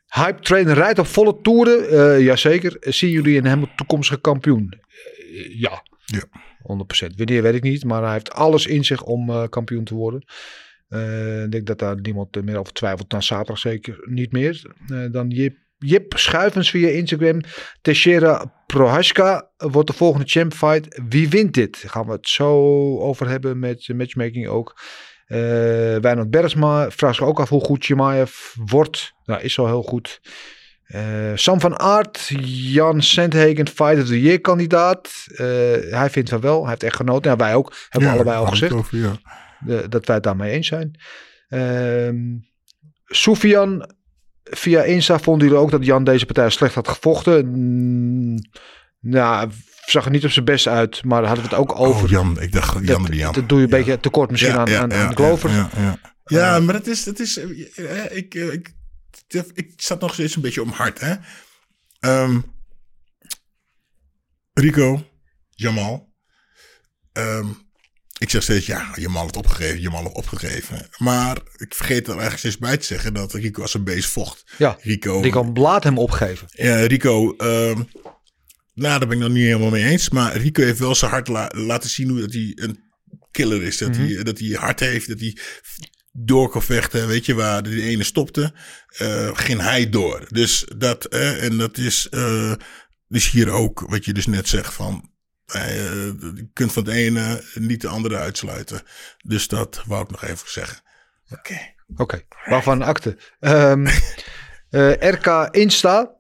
hype 0.06 0.40
trainer 0.40 0.74
rijdt 0.74 0.98
op 0.98 1.06
volle 1.06 1.40
toeren. 1.42 1.88
Eh 1.88 2.24
jazeker. 2.24 2.76
Zien 2.80 3.10
jullie 3.10 3.38
een 3.38 3.44
helemaal 3.44 3.74
toekomstige 3.76 4.20
kampioen? 4.20 4.72
Eh, 4.72 5.60
ja. 5.60 5.82
Ja. 6.04 6.24
100%. 6.62 7.16
Wanneer 7.16 7.42
weet 7.42 7.54
ik 7.54 7.62
niet, 7.62 7.84
maar 7.84 8.02
hij 8.02 8.12
heeft 8.12 8.32
alles 8.32 8.66
in 8.66 8.84
zich 8.84 9.02
om 9.02 9.30
eh, 9.30 9.44
kampioen 9.48 9.84
te 9.84 9.94
worden. 9.94 10.24
Ik 11.44 11.50
denk 11.50 11.66
dat 11.66 11.78
daar 11.78 12.00
niemand 12.00 12.44
meer 12.44 12.58
over 12.58 12.72
twijfelt. 12.72 13.10
Dan 13.10 13.22
zaterdag 13.22 13.58
zeker 13.58 13.98
niet 14.04 14.32
meer. 14.32 14.62
Dan 15.10 15.28
Jip, 15.28 15.56
Jip 15.78 16.18
Schuivens 16.18 16.70
via 16.70 16.88
Instagram. 16.88 17.40
Teixeira 17.80 18.62
Prohaska 18.66 19.50
wordt 19.56 19.88
de 19.88 19.94
volgende 19.94 20.26
champ 20.26 20.52
fight. 20.52 21.00
Wie 21.08 21.28
wint 21.28 21.54
dit? 21.54 21.82
Daar 21.82 21.90
gaan 21.90 22.06
we 22.06 22.12
het 22.12 22.28
zo 22.28 22.50
over 22.98 23.28
hebben 23.28 23.58
met 23.58 23.88
matchmaking 23.94 24.48
ook. 24.48 24.76
Eh 25.28 25.38
Wijnand 26.00 26.30
Bergsma 26.30 26.90
vraagt 26.90 27.16
zich 27.16 27.24
ook 27.26 27.40
af 27.40 27.48
hoe 27.48 27.64
goed 27.64 27.84
Chimaev 27.84 28.32
wordt. 28.54 29.12
Nou, 29.24 29.40
is 29.42 29.58
al 29.58 29.66
heel 29.66 29.82
goed. 29.82 30.20
Eh, 30.84 31.02
Sam 31.34 31.60
van 31.60 31.78
Aert, 31.78 32.30
Jan 32.52 33.02
Sandhagen, 33.02 33.68
Fight 33.68 33.98
of 34.02 34.06
the 34.06 34.20
Year 34.20 34.40
kandidaat. 34.40 35.10
Eh, 35.26 35.46
hij 35.90 36.08
vindt 36.10 36.30
van 36.30 36.40
wel, 36.40 36.60
hij 36.60 36.68
heeft 36.70 36.82
echt 36.82 36.96
genoten. 36.96 37.30
Ja, 37.30 37.36
wij 37.36 37.54
ook, 37.54 37.74
hebben 37.88 38.08
we 38.10 38.14
allebei 38.14 38.38
al 38.38 38.46
gezegd. 38.46 38.72
had 38.72 38.80
ik 38.80 38.86
over, 38.86 38.98
ja. 38.98 39.16
de- 39.60 39.88
dat 39.88 40.06
wij 40.06 40.14
het 40.14 40.24
daarmee 40.24 40.52
eens 40.52 40.66
zijn. 40.66 41.00
Ehm 41.48 42.16
Soufian, 43.04 43.90
via 44.42 44.82
Insta 44.82 45.18
vonden 45.18 45.46
jullie 45.48 45.62
ook 45.62 45.70
dat 45.70 45.84
Jan 45.84 46.04
deze 46.04 46.26
partij 46.26 46.50
slecht 46.50 46.74
had 46.74 46.88
gevochten. 46.88 47.46
Mm, 47.48 48.38
nou, 49.00 49.50
zag 49.90 50.04
er 50.04 50.10
niet 50.10 50.24
op 50.24 50.30
zijn 50.30 50.44
best 50.44 50.66
uit, 50.66 51.04
maar 51.04 51.18
daar 51.20 51.28
hadden 51.28 51.48
we 51.48 51.50
het 51.50 51.60
ook 51.60 51.78
over. 51.78 52.04
Oh, 52.04 52.10
Jan. 52.10 52.40
Ik 52.40 52.52
dacht 52.52 52.86
Jan 52.86 53.02
dat, 53.02 53.10
de 53.10 53.16
Jan. 53.16 53.32
dat 53.32 53.48
doe 53.48 53.58
je 53.58 53.64
een 53.64 53.70
beetje 53.70 54.00
tekort 54.00 54.30
misschien 54.30 54.56
aan, 54.56 54.76
aan, 54.76 54.92
aan 54.94 55.14
Glover. 55.14 55.50
Ja, 55.50 55.70
ja, 55.76 55.98
ja. 56.24 56.60
maar 56.60 56.74
het 56.74 56.86
is, 56.86 57.04
het 57.04 57.20
is 57.20 57.36
eh, 57.36 57.44
eh, 57.76 58.16
ik, 58.16 58.34
eh, 58.34 58.52
ik, 58.52 58.74
ik 59.54 59.72
zat 59.76 60.00
nog 60.00 60.12
steeds 60.12 60.36
een 60.36 60.42
beetje 60.42 60.62
om 60.62 60.70
hart, 60.70 61.00
hè. 61.00 61.14
Ehm, 62.00 62.40
Rico, 64.52 65.04
Jamal. 65.50 66.12
Ehm, 67.12 67.46
ik 68.18 68.30
zeg 68.30 68.42
steeds, 68.42 68.66
ja, 68.66 68.90
Jamal 68.94 69.22
heeft 69.22 69.36
opgegeven, 69.36 69.80
Jamal 69.80 70.02
heeft 70.02 70.14
opgegeven. 70.14 70.88
Maar 70.96 71.36
ik 71.56 71.74
vergeet 71.74 72.06
er 72.06 72.12
eigenlijk 72.12 72.38
steeds 72.38 72.58
bij 72.58 72.76
te 72.76 72.86
zeggen 72.86 73.14
dat 73.14 73.32
Rico 73.32 73.62
als 73.62 73.74
een 73.74 73.84
beest 73.84 74.08
vocht. 74.08 74.44
Ja, 74.58 74.78
Rico, 74.80 75.20
kan 75.20 75.52
laat 75.52 75.84
hem 75.84 75.98
opgeven. 75.98 76.48
ja, 76.50 76.76
Rico, 76.76 77.36
ehm, 77.36 77.82
nou, 78.78 78.98
daar 78.98 79.08
ben 79.08 79.16
ik 79.16 79.22
nog 79.22 79.32
niet 79.32 79.44
helemaal 79.44 79.70
mee 79.70 79.84
eens. 79.84 80.08
Maar 80.10 80.36
Rico 80.36 80.62
heeft 80.62 80.78
wel 80.78 80.94
zijn 80.94 81.10
hart 81.10 81.28
la- 81.28 81.50
laten 81.54 81.90
zien 81.90 82.08
hoe 82.08 82.20
dat 82.20 82.32
hij 82.32 82.52
een 82.54 82.80
killer 83.30 83.62
is. 83.62 83.78
Dat, 83.78 83.96
hij, 83.96 84.22
dat 84.22 84.38
hij 84.38 84.48
hart 84.48 84.80
heeft, 84.80 85.08
dat 85.08 85.20
hij 85.20 85.36
door 86.12 86.50
kan 86.50 86.62
vechten. 86.62 87.06
Weet 87.08 87.26
je, 87.26 87.34
waar 87.34 87.62
de 87.62 87.82
ene 87.82 88.02
stopte, 88.04 88.52
eh, 88.88 89.30
ging 89.32 89.60
hij 89.60 89.88
door. 89.90 90.26
Dus 90.28 90.64
dat, 90.76 91.04
eh, 91.04 91.44
en 91.44 91.58
dat 91.58 91.78
is 91.78 92.08
eh, 92.08 92.52
dus 93.08 93.30
hier 93.30 93.50
ook 93.50 93.80
wat 93.80 94.04
je 94.04 94.12
dus 94.12 94.26
net 94.26 94.48
zegt 94.48 94.74
van... 94.74 95.10
eh, 95.46 95.74
je 96.06 96.48
kunt 96.52 96.72
van 96.72 96.84
het 96.84 96.92
ene 96.94 97.42
niet 97.54 97.80
de 97.80 97.88
andere 97.88 98.16
uitsluiten. 98.16 98.82
Dus 99.24 99.48
dat 99.48 99.82
wou 99.86 100.02
ik 100.02 100.10
nog 100.10 100.24
even 100.24 100.50
zeggen. 100.50 100.78
Oké. 101.30 101.76
Oké, 101.96 102.22
waarvan 102.44 102.80
een 102.80 102.86
akte. 102.88 103.18
Ehm, 103.40 103.86
eh, 104.70 104.92
RK 105.12 105.48
Insta 105.50 106.16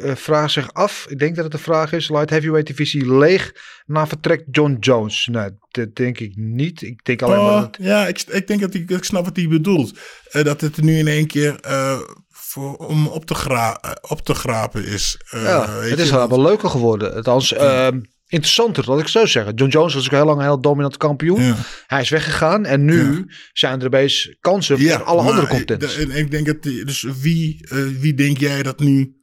eh, 0.00 0.06
v- 0.06 0.10
eh, 0.10 0.16
vraagt 0.16 0.52
zich 0.52 0.72
af, 0.72 1.06
ik 1.08 1.18
denk 1.18 1.34
dat 1.36 1.44
het 1.44 1.54
een 1.54 1.60
vraag 1.60 1.92
is, 1.92 2.08
light 2.08 2.30
heavyweight 2.30 2.66
divisie 2.66 3.12
leeg 3.18 3.52
na 3.86 4.06
vertrek 4.06 4.44
John 4.50 4.76
Jones. 4.80 5.28
Nou, 5.30 5.50
dat 5.70 5.96
denk 5.96 6.18
ik 6.18 6.32
niet. 6.36 6.82
Ik 6.82 7.04
denk 7.04 7.22
alleen 7.22 7.42
maar 7.42 7.54
Oh, 7.54 7.60
dat... 7.60 7.76
ja, 7.80 8.06
ik, 8.06 8.22
ik 8.28 8.46
denk 8.46 8.60
dat 8.60 8.74
ik, 8.74 8.90
ik 8.90 9.04
snap 9.04 9.24
wat 9.24 9.36
hij 9.36 9.48
bedoelt. 9.48 9.98
Eh, 10.30 10.44
dat 10.44 10.60
het 10.60 10.82
nu 10.82 10.98
in 10.98 11.08
één 11.08 11.26
keer 11.26 11.60
eh, 11.60 11.98
voor, 12.30 12.76
om 12.76 13.06
op 13.06 13.24
te, 13.24 13.34
gra 13.34 13.80
op 14.08 14.20
te 14.24 14.34
grapen 14.34 14.84
is. 14.86 15.20
Ja, 15.30 15.70
het 15.80 15.98
is 15.98 16.10
wel 16.10 16.28
wel 16.28 16.42
leuker 16.42 16.70
geworden. 16.70 17.14
Althans, 17.14 17.52
ehm, 17.52 18.00
interessanter, 18.26 18.84
laat 18.90 19.00
ik 19.00 19.08
zo 19.08 19.26
zeggen. 19.26 19.54
John 19.54 19.70
Jones 19.70 19.94
was 19.94 20.04
ook 20.04 20.10
heel 20.10 20.24
lang 20.24 20.38
een 20.38 20.44
heel 20.44 20.60
dominant 20.60 20.96
kampioen. 20.96 21.42
Ja. 21.42 21.56
Hij 21.86 22.00
is 22.00 22.08
weggegaan 22.08 22.64
en 22.66 22.84
nu 22.84 23.26
zijn 23.52 23.80
er 23.80 23.86
opeens 23.86 24.36
kansen 24.40 24.78
voor 24.80 25.02
alle 25.04 25.20
andere 25.20 25.46
contenders. 25.46 25.94
de- 25.96 26.02
En 26.02 26.10
ik 26.10 26.30
denk 26.30 26.46
dat, 26.46 26.62
dus 26.62 27.06
wie, 27.20 27.66
wie 28.00 28.14
denk 28.14 28.38
jij 28.38 28.62
dat 28.62 28.78
nu 28.80 29.14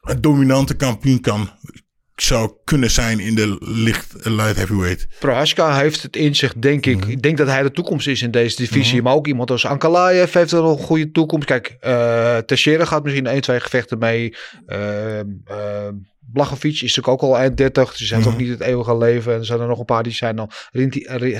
een 0.00 0.20
dominante 0.20 0.74
kampioen 0.74 1.20
kan, 1.20 1.50
zou 2.14 2.52
kunnen 2.64 2.90
zijn 2.90 3.20
in 3.20 3.34
de 3.34 3.56
licht 3.60 4.14
light 4.24 4.56
heavyweight? 4.56 5.06
Prohaska 5.18 5.78
heeft 5.78 6.02
het 6.02 6.16
in 6.16 6.36
zich, 6.36 6.54
denk 6.54 6.86
ik. 6.86 7.00
Mhm. 7.00 7.10
Ik 7.10 7.22
denk 7.22 7.36
dat 7.36 7.46
hij 7.46 7.62
de 7.62 7.70
toekomst 7.70 8.06
is 8.06 8.22
in 8.22 8.30
deze 8.30 8.56
divisie. 8.56 9.02
Maar 9.02 9.14
ook 9.14 9.26
iemand 9.26 9.50
als 9.50 9.66
Ankalaev 9.66 10.32
heeft 10.32 10.52
er 10.52 10.62
nog 10.62 10.78
een 10.78 10.84
goede 10.84 11.10
toekomst. 11.10 11.46
Kijk, 11.46 11.76
Teixeira 12.46 12.84
gaat 12.84 13.04
misschien 13.04 13.26
1, 13.26 13.40
2 13.40 13.60
gevechten 13.60 13.98
mee. 13.98 14.36
Ehm 14.66 15.92
Blachowicz 16.32 16.82
is 16.82 16.94
natuurlijk 16.96 17.22
ook 17.22 17.30
al 17.30 17.38
eind 17.38 17.56
30. 17.56 17.96
Dus 17.96 18.08
hij 18.08 18.18
heeft 18.18 18.30
Mhm. 18.30 18.34
ook 18.40 18.42
niet 18.48 18.58
het 18.58 18.68
eeuwige 18.68 18.96
leven. 18.96 19.32
En 19.32 19.38
er 19.38 19.44
zijn 19.44 19.60
er 19.60 19.66
nog 19.66 19.78
een 19.78 19.84
paar 19.84 20.02
die 20.02 20.12
zijn 20.12 20.38
al 20.38 20.50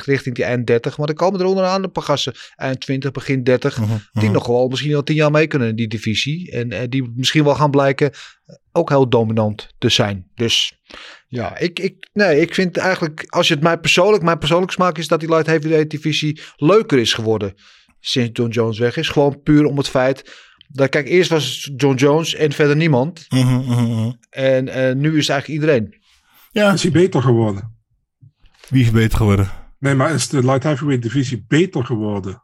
richting 0.05 0.35
die, 0.35 0.45
eind 0.45 0.67
30. 0.67 0.99
Maar 0.99 1.09
er 1.09 1.15
komen 1.15 1.41
er 1.41 1.47
onderaan 1.47 1.83
een 1.83 1.93
paar 1.93 2.03
gasten 2.03 2.35
eind 2.57 2.81
20, 2.81 3.11
begin 3.11 3.45
30. 3.45 3.79
Mhm, 3.79 3.93
Die 4.13 4.31
nog 4.31 4.47
wel 4.47 4.69
misschien 4.69 4.95
al 4.95 5.03
10 5.03 5.17
jaar 5.17 5.31
mee 5.31 5.47
kunnen 5.47 5.69
in 5.69 5.77
die 5.77 5.89
divisie. 5.89 6.51
En 6.51 6.71
eh, 6.73 6.81
die 6.89 7.13
misschien 7.17 7.45
wel 7.45 7.55
gaan 7.55 7.71
blijken 7.71 8.11
ook 8.73 8.89
heel 8.89 9.09
dominant 9.09 9.69
te 9.79 9.89
zijn. 9.89 10.31
Dus 10.35 10.79
ja, 11.29 11.59
ik, 11.59 11.79
ik, 11.79 12.09
nee, 12.13 12.41
ik 12.41 12.55
vind 12.55 12.77
eigenlijk, 12.77 13.25
als 13.29 13.49
je 13.49 13.55
het 13.55 13.63
mij 13.63 13.79
persoonlijk, 13.79 14.23
mijn 14.23 14.39
persoonlijk 14.39 14.73
smaak 14.73 14.99
is 14.99 15.09
dat 15.09 15.21
die 15.21 15.29
light 15.29 15.47
heavyweight 15.47 15.91
divisie 15.91 16.41
leuker 16.57 16.99
is 16.99 17.13
geworden 17.15 17.55
sinds 18.01 18.31
John 18.33 18.51
Jones 18.51 18.79
weg 18.79 18.97
is. 18.97 19.09
Gewoon 19.09 19.43
puur 19.43 19.65
om 19.65 19.77
het 19.77 19.89
feit 19.89 20.49
dat, 20.73 20.89
kijk, 20.89 21.09
eerst 21.09 21.31
was 21.31 21.71
John 21.77 21.95
Jones 21.97 22.35
en 22.35 22.53
verder 22.53 22.77
niemand. 22.77 23.27
Mhm, 23.29 23.55
mhm, 23.55 23.83
mhm. 23.83 24.11
En 24.31 24.69
eh, 24.69 24.95
nu 24.95 25.17
is 25.17 25.27
het 25.27 25.31
eigenlijk 25.31 25.49
iedereen. 25.61 25.95
Ja, 26.53 26.73
Is 26.73 26.83
hij 26.83 26.91
beter 26.93 27.23
geworden? 27.23 27.79
wie 28.69 28.83
is 28.85 28.91
beter 28.91 29.17
geworden? 29.17 29.51
Nee, 29.79 29.95
maar 29.95 30.15
is 30.15 30.29
de 30.29 30.45
light 30.45 30.63
heavyweight 30.63 31.03
divisie 31.03 31.45
beter 31.49 31.85
geworden? 31.85 32.43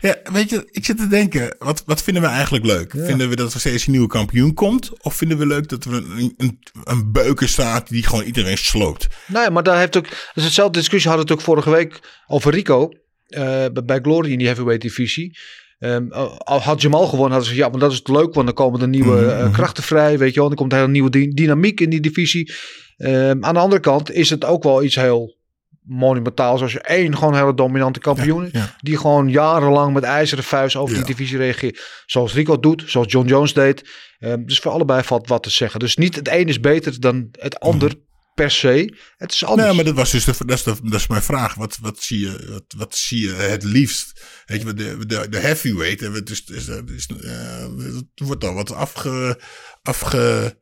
Ja, 0.00 0.16
weet 0.32 0.50
je, 0.50 0.68
ik 0.70 0.84
zit 0.84 0.96
te 0.98 1.06
denken, 1.06 1.54
wat, 1.58 1.82
wat 1.86 2.02
vinden 2.02 2.22
we 2.22 2.28
eigenlijk 2.28 2.64
leuk? 2.64 2.90
Vinden 2.96 3.28
we 3.28 3.36
dat 3.36 3.52
er 3.54 3.60
steeds 3.60 3.86
een 3.86 3.92
nieuwe 3.92 4.06
kampioen 4.06 4.54
komt? 4.54 5.02
Of 5.04 5.14
vinden 5.14 5.38
we 5.38 5.46
leuk 5.46 5.68
dat 5.68 5.84
er 5.84 5.92
een, 5.92 6.34
een, 6.36 6.58
een 6.84 7.12
beuker 7.12 7.48
staat 7.48 7.88
die 7.88 8.06
gewoon 8.06 8.24
iedereen 8.24 8.58
sloopt? 8.58 9.06
Nee, 9.26 9.50
maar 9.50 9.62
daar 9.62 9.78
heeft 9.78 9.96
ook, 9.96 10.08
dat 10.08 10.32
is 10.34 10.44
hetzelfde 10.44 10.78
discussie 10.78 11.10
hadden 11.10 11.26
we 11.26 11.32
het 11.32 11.40
ook 11.42 11.46
vorige 11.48 11.70
week 11.70 12.00
over 12.26 12.52
Rico. 12.52 12.88
eh, 13.26 13.40
bij- 13.72 13.84
bij 13.84 13.98
Glory 14.02 14.32
in 14.32 14.38
die 14.38 14.46
heavyweight 14.46 14.82
divisie. 14.82 15.38
Ehm, 15.78 16.08
al 16.38 16.60
had 16.60 16.82
Jamal 16.82 17.06
gewonnen, 17.06 17.30
hadden 17.32 17.48
ze 17.50 17.56
ja, 17.56 17.68
maar 17.68 17.78
dat 17.80 17.90
is 17.92 17.98
het 17.98 18.08
leuk, 18.08 18.34
want 18.34 18.46
dan 18.46 18.54
komen 18.54 18.80
er 18.80 18.88
nieuwe 18.88 19.20
Mhm, 19.20 19.28
eh, 19.30 19.42
mhm. 19.42 19.52
krachten 19.52 19.82
vrij, 19.82 20.18
weet 20.18 20.34
je 20.34 20.38
wel. 20.40 20.48
Dan 20.48 20.56
komt 20.58 20.72
er 20.72 20.78
een 20.82 20.90
nieuwe 20.90 21.10
dy- 21.10 21.28
dynamiek 21.28 21.80
in 21.80 21.90
die 21.90 22.00
divisie. 22.00 22.52
Ehm, 22.96 23.44
aan 23.44 23.54
de 23.54 23.60
andere 23.60 23.80
kant 23.80 24.12
is 24.12 24.30
het 24.30 24.44
ook 24.44 24.62
wel 24.62 24.82
iets 24.82 24.94
heel 24.94 25.34
monumentaals 25.82 26.62
als 26.62 26.72
je 26.72 26.80
één 26.80 27.16
gewoon 27.16 27.34
hele 27.36 27.54
dominante 27.54 28.00
kampioen 28.00 28.44
is, 28.44 28.50
ja. 28.52 28.74
die 28.80 28.96
gewoon 28.96 29.28
jarenlang 29.30 29.94
met 29.94 30.02
ijzeren 30.02 30.44
vuist 30.44 30.76
over 30.76 30.96
Ja. 30.96 31.04
die 31.04 31.14
divisie 31.14 31.38
reageert. 31.38 32.02
Zoals 32.06 32.34
Rico 32.34 32.60
doet, 32.60 32.82
zoals 32.86 33.12
John 33.12 33.28
Jones 33.28 33.52
deed. 33.52 33.88
Ehm, 34.18 34.44
dus 34.44 34.58
voor 34.58 34.72
allebei 34.72 35.02
valt 35.02 35.28
wat 35.28 35.42
te 35.42 35.50
zeggen. 35.50 35.80
Dus 35.80 35.96
niet 35.96 36.14
het 36.16 36.28
een 36.32 36.46
is 36.48 36.60
beter 36.60 37.00
dan 37.00 37.28
het 37.32 37.60
ander 37.60 37.94
per 38.36 38.50
se. 38.50 38.94
Het 39.16 39.32
is 39.32 39.44
anders. 39.44 39.66
Nee, 39.66 39.76
maar 39.76 39.84
dat 39.84 39.94
was 39.94 40.10
dus 40.10 40.24
de, 40.24 40.32
dat, 40.46 40.56
is 40.58 40.62
de, 40.62 40.74
dat 40.82 41.00
is 41.00 41.06
mijn 41.06 41.22
vraag. 41.22 41.54
Wat, 41.54 41.78
wat, 41.80 42.02
zie 42.02 42.20
je, 42.20 42.46
wat, 42.48 42.74
wat 42.76 42.96
zie 42.96 43.20
je 43.20 43.32
het 43.32 43.62
liefst? 43.62 44.22
Weet 44.46 44.62
je, 44.62 44.74
de, 44.74 45.06
de, 45.06 45.26
de 45.28 45.38
heavyweight, 45.38 46.00
hè, 46.00 46.10
het 46.10 46.30
is, 46.30 46.44
is, 46.44 46.68
is, 46.68 47.06
eh, 47.06 47.66
het 47.94 48.04
wordt 48.14 48.44
al 48.44 48.54
wat 48.54 48.72
afge, 48.72 49.40
afge, 49.82 50.56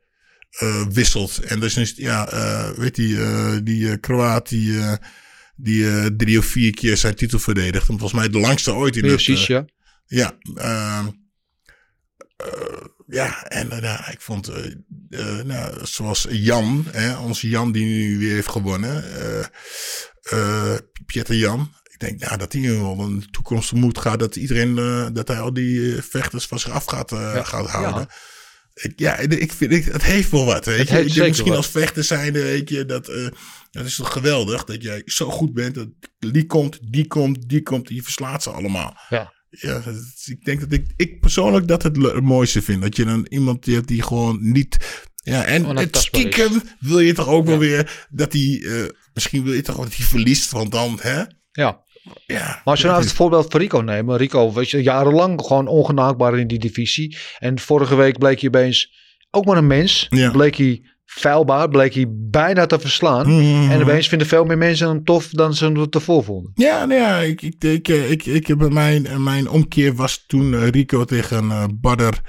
eh, 0.51 0.87
wisselt. 0.87 1.39
En 1.39 1.61
dus 1.61 1.77
is, 1.77 1.93
ja, 1.97 2.31
eh, 2.31 2.71
weet 2.71 2.95
die, 2.95 3.23
eh, 3.23 3.57
die 3.63 3.91
eh, 3.91 4.01
Kroaat 4.01 4.49
die, 4.49 4.79
eh, 4.79 4.95
die 5.57 5.89
eh, 5.89 6.07
drie 6.17 6.39
of 6.39 6.45
vier 6.45 6.75
keer 6.75 6.97
zijn 6.97 7.15
titel 7.15 7.39
verdedigt. 7.39 7.89
En 7.89 7.99
volgens 7.99 8.21
mij 8.21 8.29
de 8.29 8.39
langste 8.39 8.73
ooit 8.73 8.97
in 8.97 9.03
Precies, 9.03 9.47
dat, 9.47 9.49
eh, 9.49 9.65
ja. 10.07 10.39
ja, 10.55 10.55
ehm, 10.55 11.07
eh, 12.37 12.87
ja, 13.07 13.45
en 13.45 13.71
eh, 13.71 13.79
nou, 13.79 14.11
ik 14.11 14.21
vond, 14.21 14.49
eh, 14.49 14.65
eh, 15.11 15.45
nou, 15.45 15.87
zoals 15.87 16.27
Jan, 16.31 16.87
hè, 16.91 17.17
onze 17.17 17.49
Jan 17.49 17.73
die 17.73 17.85
nu 17.85 18.19
weer 18.19 18.35
heeft 18.35 18.49
gewonnen, 18.49 19.05
Pieter 21.07 21.35
Jan. 21.35 21.73
Ik 21.83 22.01
denk 22.01 22.21
nou, 22.21 22.37
dat 22.37 22.53
hij 22.53 22.61
nu 22.61 22.73
wel 22.73 22.99
een 22.99 23.31
toekomst 23.31 23.73
moet 23.73 23.99
gaat, 23.99 24.19
dat 24.19 24.37
iedereen, 24.37 24.75
dat 25.13 25.29
hij 25.29 25.41
al 25.41 25.53
die 25.53 26.03
vechters 26.03 26.47
van 26.47 26.59
zich 26.59 26.71
af 26.71 26.85
gaat, 26.85 27.13
gaat 27.47 27.67
houden. 27.67 28.07
Ik, 28.75 28.93
ja, 28.97 29.17
ik 29.17 29.53
vind, 29.53 29.73
ik, 29.73 29.85
het 29.85 30.03
heeft 30.03 30.31
wel 30.31 30.45
wat. 30.45 30.65
Weet 30.65 30.89
je? 30.89 31.05
Ik 31.05 31.15
denk 31.15 31.29
misschien 31.29 31.49
wat. 31.49 31.57
als 31.57 31.69
vechter 31.69 32.05
zijnde, 32.05 32.43
weet 32.43 32.69
je, 32.69 32.85
dat, 32.85 33.07
dat 33.71 33.85
is 33.85 33.97
toch 33.97 34.13
geweldig 34.13 34.65
dat 34.65 34.83
jij 34.83 35.03
zo 35.05 35.31
goed 35.31 35.53
bent. 35.53 35.75
Dat 35.75 35.89
die 36.19 36.47
komt, 36.47 36.79
die 36.83 37.07
komt, 37.07 37.49
die 37.49 37.63
komt, 37.63 37.87
die 37.87 38.03
verslaat 38.03 38.43
ze 38.43 38.51
allemaal. 38.51 38.99
Ja. 39.09 39.34
Ja, 39.61 39.83
ik 40.25 40.45
denk 40.45 40.61
dat 40.61 40.73
ik, 40.73 40.87
ik 40.97 41.21
persoonlijk 41.21 41.69
dat 41.69 41.83
het 41.83 42.21
mooiste 42.21 42.63
vind. 42.63 42.83
Dat 42.83 42.97
je 42.97 43.05
dan 43.05 43.27
iemand 43.29 43.65
die 43.65 43.75
hebt 43.75 43.89
die 43.89 44.03
gewoon 44.03 44.39
niet. 44.41 44.77
Ja, 45.15 45.45
en 45.45 45.77
het 45.77 45.97
stiekem 45.97 46.63
wil 46.79 47.01
je 47.01 47.13
toch 47.13 47.29
ook 47.29 47.47
wel 47.47 47.59
weer 47.59 48.07
dat 48.11 48.33
hij. 48.33 48.63
eh, 48.65 48.89
misschien 49.15 49.45
wil 49.45 49.53
je 49.53 49.63
toch 49.63 49.77
wel 49.77 49.85
dat 49.85 49.97
hij 49.97 50.07
verliest, 50.07 50.51
want 50.51 50.73
dan, 50.73 50.99
hè? 51.01 51.23
ja. 51.53 51.83
Ja. 52.27 52.45
Maar 52.47 52.61
als 52.65 52.81
je 52.81 52.87
nou 52.87 53.01
het 53.03 53.13
voorbeeld 53.13 53.51
van 53.51 53.61
Rico 53.61 53.79
neemt. 53.79 54.11
Rico 54.11 54.53
was 54.53 54.71
jarenlang 54.71 55.41
gewoon 55.41 55.67
ongenaakbaar 55.67 56.39
in 56.39 56.47
die 56.47 56.59
divisie. 56.59 57.17
En 57.39 57.59
vorige 57.59 57.95
week 57.95 58.19
bleek 58.19 58.41
hij 58.41 58.49
opeens 58.49 58.93
ook 59.31 59.45
maar 59.45 59.57
een 59.57 59.67
mens. 59.67 60.07
Ja. 60.11 60.31
Bleek 60.31 60.57
hij 60.57 60.83
feilbaar. 61.15 61.69
Bleek 61.69 61.95
hij 61.95 62.07
bijna 62.09 62.67
te 62.67 62.79
verslaan. 62.79 63.27
Mhm. 63.27 63.71
En 63.71 63.83
opeens 63.83 64.09
vinden 64.09 64.27
veel 64.27 64.45
meer 64.45 64.59
mensen 64.59 64.89
hem 64.89 65.05
tof 65.05 65.29
dan 65.29 65.55
ze 65.55 65.65
hem 65.65 65.87
ervoor 65.91 66.25
vonden. 66.25 66.53
Ja, 66.55 66.85
nou 66.85 67.01
ja, 67.01 67.19
ik, 67.19 67.43
ik, 67.43 67.65
ik, 67.65 67.89
ik, 67.89 68.27
ik 68.27 68.47
heb 68.47 68.69
mijn, 68.69 69.23
mijn 69.23 69.49
omkeer 69.49 69.95
was 69.95 70.25
toen 70.27 70.55
eh, 70.55 70.69
Rico 70.69 71.05
tegen 71.05 71.51
eh 71.51 71.65
Badder, 71.75 72.21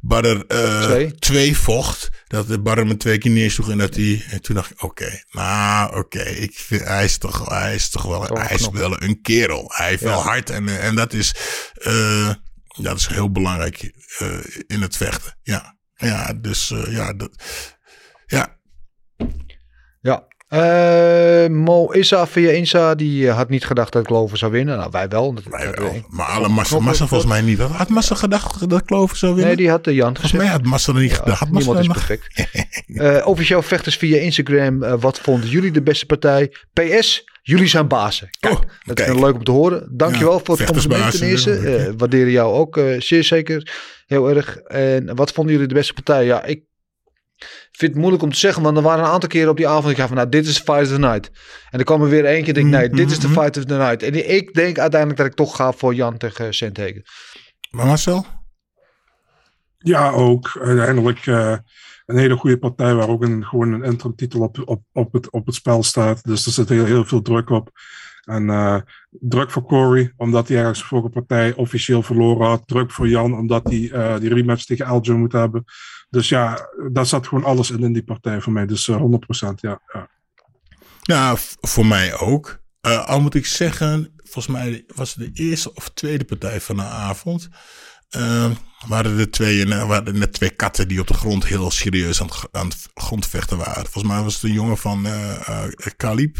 Badder 0.00 0.46
eh, 0.46 0.82
Twee. 0.82 1.14
twee 1.14 1.56
vocht. 1.56 2.10
Dat 2.26 2.48
de 2.48 2.60
Badder 2.60 2.86
me 2.86 2.96
twee 2.96 3.18
keer 3.18 3.30
neersloeg 3.30 3.70
en 3.70 3.78
dat 3.78 3.94
hij, 3.94 4.24
en 4.30 4.42
toen 4.42 4.54
dacht 4.54 4.70
ik, 4.70 4.82
oké, 4.82 5.22
nou 5.30 5.96
oké, 5.96 6.22
ik 6.22 6.52
vind, 6.54 6.84
hij 6.84 7.04
is 7.04 7.18
toch, 7.18 7.48
hij 7.48 7.74
is 7.74 7.90
toch 7.90 8.02
wel, 8.02 8.26
Toch 8.26 8.48
hij 8.48 8.56
is 8.56 8.68
wel 8.68 9.02
een 9.02 9.20
kerel. 9.22 9.72
Hij 9.74 9.88
heeft 9.88 10.02
wel 10.02 10.22
hart 10.22 10.50
en, 10.50 10.80
en 10.80 10.94
dat 10.94 11.12
is, 11.12 11.34
eh, 11.74 12.30
dat 12.78 12.98
is 12.98 13.06
heel 13.06 13.30
belangrijk 13.30 13.92
in 14.66 14.82
het 14.82 14.96
vechten. 14.96 15.38
Ja, 15.42 15.76
ja 15.96 16.32
dus 16.32 16.72
ja, 16.88 17.12
dat, 17.12 17.30
ja, 18.26 18.56
Ja. 20.00 20.26
Eh, 20.48 21.48
Mo 21.50 21.90
Issa 21.92 22.26
via 22.26 22.50
Insa, 22.50 22.94
die 22.94 23.28
eh, 23.28 23.36
had 23.36 23.48
niet 23.48 23.64
gedacht 23.64 23.92
dat 23.92 24.06
Glover 24.06 24.38
zou 24.38 24.52
winnen. 24.52 24.76
Nou, 24.78 24.90
wij 24.90 25.08
wel. 25.08 25.32
Dat, 25.34 25.44
wij 25.44 25.64
dat- 25.66 25.78
wel. 25.78 26.02
Maar 26.08 26.26
alle 26.26 26.48
Massa, 26.48 26.78
Massa 26.78 27.06
volgens 27.06 27.30
mij 27.30 27.40
niet. 27.40 27.58
Had 27.58 27.88
Massa 27.88 28.14
gedacht 28.14 28.68
dat 28.70 28.84
Clover 28.84 29.16
zou 29.16 29.30
winnen? 29.34 29.48
Nee, 29.48 29.56
die 29.62 29.70
had 29.70 29.84
de 29.84 29.94
Jan 29.94 30.12
Volgens 30.12 30.32
mij 30.32 30.46
had 30.46 30.62
Massa 30.64 30.92
er 30.92 31.00
niet 31.00 31.10
Ja, 31.10 31.16
gedacht. 31.16 31.38
Had 31.38 31.50
Massa 31.50 31.72
niemand 31.72 31.98
is 31.98 32.06
perfect. 32.06 32.48
Eh, 33.02 33.26
officieel 33.26 33.62
vechters 33.62 33.96
via 33.96 34.18
Instagram. 34.18 34.78
wat 35.00 35.18
vonden 35.20 35.48
jullie 35.48 35.70
de 35.70 35.82
beste 35.82 36.06
partij? 36.06 36.52
PS, 36.72 37.24
jullie 37.42 37.66
zijn 37.66 37.88
bazen. 37.88 38.28
Kijk, 38.40 38.54
Oh, 38.54 38.60
dat 38.84 38.96
kijk. 38.96 39.14
is 39.14 39.20
leuk 39.20 39.34
om 39.34 39.44
te 39.44 39.50
horen. 39.50 39.88
Dankjewel 39.96 40.32
Ja, 40.38 40.40
voor 40.44 40.58
het 40.58 40.70
compliment 40.72 41.18
ten 41.18 41.28
eerste. 41.28 41.52
Eh, 41.58 41.92
waarderen 41.96 42.30
jou 42.30 42.54
ook 42.54 42.76
eh, 42.76 43.00
zeer 43.00 43.24
zeker 43.24 43.74
heel 44.06 44.28
erg. 44.30 44.56
En 44.56 45.14
wat 45.14 45.32
vonden 45.32 45.52
jullie 45.52 45.68
de 45.68 45.74
beste 45.74 45.92
partij? 45.92 46.24
Ja, 46.24 46.44
ik 46.44 46.62
vind 47.72 47.92
het 47.92 48.00
moeilijk 48.00 48.22
om 48.22 48.30
te 48.32 48.38
zeggen. 48.38 48.62
Want 48.62 48.76
er 48.76 48.82
waren 48.82 49.04
een 49.04 49.10
aantal 49.10 49.28
keren 49.28 49.50
op 49.50 49.56
die 49.56 49.68
avond. 49.68 49.90
Ik 49.90 49.96
ga 49.98 50.06
van, 50.06 50.16
nou, 50.16 50.28
dit 50.28 50.46
is 50.46 50.54
de 50.54 50.62
fight 50.62 50.80
of 50.82 50.88
the 50.88 50.98
night. 50.98 51.26
En 51.70 51.76
dan 51.78 51.84
kwam 51.84 52.02
er 52.02 52.08
weer 52.08 52.24
eentje. 52.24 52.52
denk 52.52 52.66
ik, 52.66 52.72
nee, 52.72 52.88
dit 52.88 53.10
is 53.10 53.18
de 53.18 53.28
Mhm. 53.28 53.40
fight 53.40 53.56
of 53.56 53.64
the 53.64 53.74
night. 53.74 54.02
En 54.02 54.34
ik 54.34 54.54
denk 54.54 54.78
uiteindelijk 54.78 55.20
dat 55.20 55.30
ik 55.30 55.34
toch 55.36 55.56
ga 55.56 55.72
voor 55.72 55.94
Jan 55.94 56.16
tegen 56.16 56.54
Sentegen. 56.54 57.02
Maar 57.70 57.86
Marcel? 57.86 58.26
Ja, 59.78 60.10
ook 60.10 60.58
uiteindelijk 60.62 61.26
eh, 61.26 61.56
een 62.06 62.16
hele 62.18 62.36
goede 62.36 62.58
partij 62.58 62.94
waar 62.94 63.08
ook 63.08 63.22
een, 63.22 63.44
gewoon 63.44 63.72
een 63.72 63.82
interim 63.84 64.16
titel 64.16 64.40
op, 64.40 64.62
op, 64.64 64.82
op, 64.92 65.12
het, 65.12 65.30
op 65.30 65.46
het 65.46 65.54
spel 65.54 65.82
staat. 65.82 66.24
Dus 66.24 66.46
er 66.46 66.52
zit 66.52 66.68
heel, 66.68 66.84
heel 66.84 67.04
veel 67.04 67.22
druk 67.22 67.50
op. 67.50 67.70
En 68.24 68.50
eh, 68.50 68.76
druk 69.10 69.50
voor 69.50 69.64
Corey, 69.64 70.12
omdat 70.16 70.48
hij 70.48 70.56
ergens 70.58 70.84
vorige 70.84 71.08
partij 71.08 71.54
officieel 71.54 72.02
verloren 72.02 72.46
had. 72.46 72.62
Druk 72.66 72.90
voor 72.92 73.08
Jan, 73.08 73.34
omdat 73.34 73.68
hij 73.68 73.90
eh, 73.90 74.18
die 74.20 74.34
rematch 74.34 74.64
tegen 74.64 74.86
Aljo 74.86 75.16
moet 75.16 75.32
hebben. 75.32 75.64
Dus 76.08 76.28
ja, 76.28 76.68
daar 76.92 77.06
zat 77.06 77.26
gewoon 77.26 77.44
alles 77.44 77.70
in 77.70 77.82
in 77.82 77.92
die 77.92 78.04
partij 78.04 78.40
voor 78.40 78.52
mij. 78.52 78.66
Dus 78.66 78.88
eh, 78.88 79.02
100% 79.02 79.54
ja. 79.54 79.80
ja. 79.92 80.08
Ja, 81.02 81.34
voor 81.60 81.86
mij 81.86 82.18
ook. 82.18 82.58
Eh, 82.80 83.08
al 83.08 83.20
moet 83.20 83.34
ik 83.34 83.46
zeggen, 83.46 84.12
volgens 84.16 84.46
mij 84.46 84.84
was 84.94 85.14
het 85.14 85.34
de 85.34 85.42
eerste 85.42 85.74
of 85.74 85.88
tweede 85.88 86.24
partij 86.24 86.60
van 86.60 86.76
de 86.76 86.82
avond. 86.82 87.48
Eh, 88.08 88.50
waren 88.88 89.18
er 89.18 89.30
twee, 89.30 89.64
eh, 89.74 89.88
waren 89.88 90.06
er 90.06 90.14
net 90.14 90.32
twee 90.32 90.50
katten 90.50 90.88
die 90.88 91.00
op 91.00 91.06
de 91.06 91.14
grond 91.14 91.46
heel 91.46 91.70
serieus 91.70 92.20
aan 92.20 92.26
het, 92.26 92.48
aan 92.52 92.66
het 92.68 92.88
grondvechten 92.94 93.56
waren. 93.58 93.82
Volgens 93.86 94.12
mij 94.12 94.22
was 94.22 94.34
het 94.34 94.42
een 94.42 94.52
jongen 94.52 94.76
van 94.78 95.06
Kalib. 95.96 96.36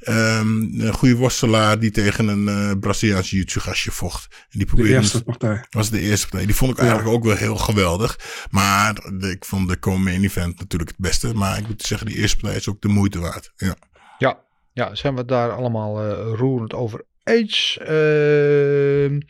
Ehm, 0.00 0.48
een 0.80 0.92
goede 0.92 1.16
worstelaar 1.16 1.78
die 1.78 1.90
tegen 1.90 2.28
een 2.28 2.48
eh 2.48 2.78
Braziliaans 2.80 3.30
jiu-jitsu-gastje 3.30 3.90
vocht. 3.90 4.26
En 4.30 4.46
die 4.50 4.60
De 4.60 4.66
probeerde 4.66 4.94
eerste 4.94 5.22
partij. 5.24 5.64
was 5.70 5.90
de 5.90 6.00
eerste 6.00 6.26
partij. 6.28 6.46
Die 6.46 6.54
vond 6.56 6.70
ik 6.70 6.76
Ja. 6.76 6.82
eigenlijk 6.82 7.14
ook 7.16 7.24
wel 7.24 7.36
heel 7.36 7.56
geweldig. 7.56 8.18
Maar 8.50 8.94
de- 8.94 9.30
ik 9.30 9.44
vond 9.44 9.68
de 9.68 9.78
co-main 9.78 10.24
event 10.24 10.58
natuurlijk 10.58 10.90
het 10.90 11.00
beste. 11.00 11.34
Maar 11.34 11.58
ik 11.58 11.66
moet 11.68 11.82
zeggen, 11.82 12.06
die 12.06 12.16
eerste 12.16 12.36
partij 12.36 12.56
is 12.58 12.68
ook 12.68 12.80
de 12.80 12.88
moeite 12.88 13.18
waard. 13.18 13.52
Ja. 13.56 13.76
Ja, 14.18 14.38
ja 14.72 14.94
zijn 14.94 15.12
we 15.12 15.18
het 15.18 15.28
daar 15.28 15.50
allemaal 15.52 16.02
eh, 16.02 16.32
roerend 16.38 16.74
over 16.74 17.04
eens. 17.24 17.78
Ehm, 17.80 19.20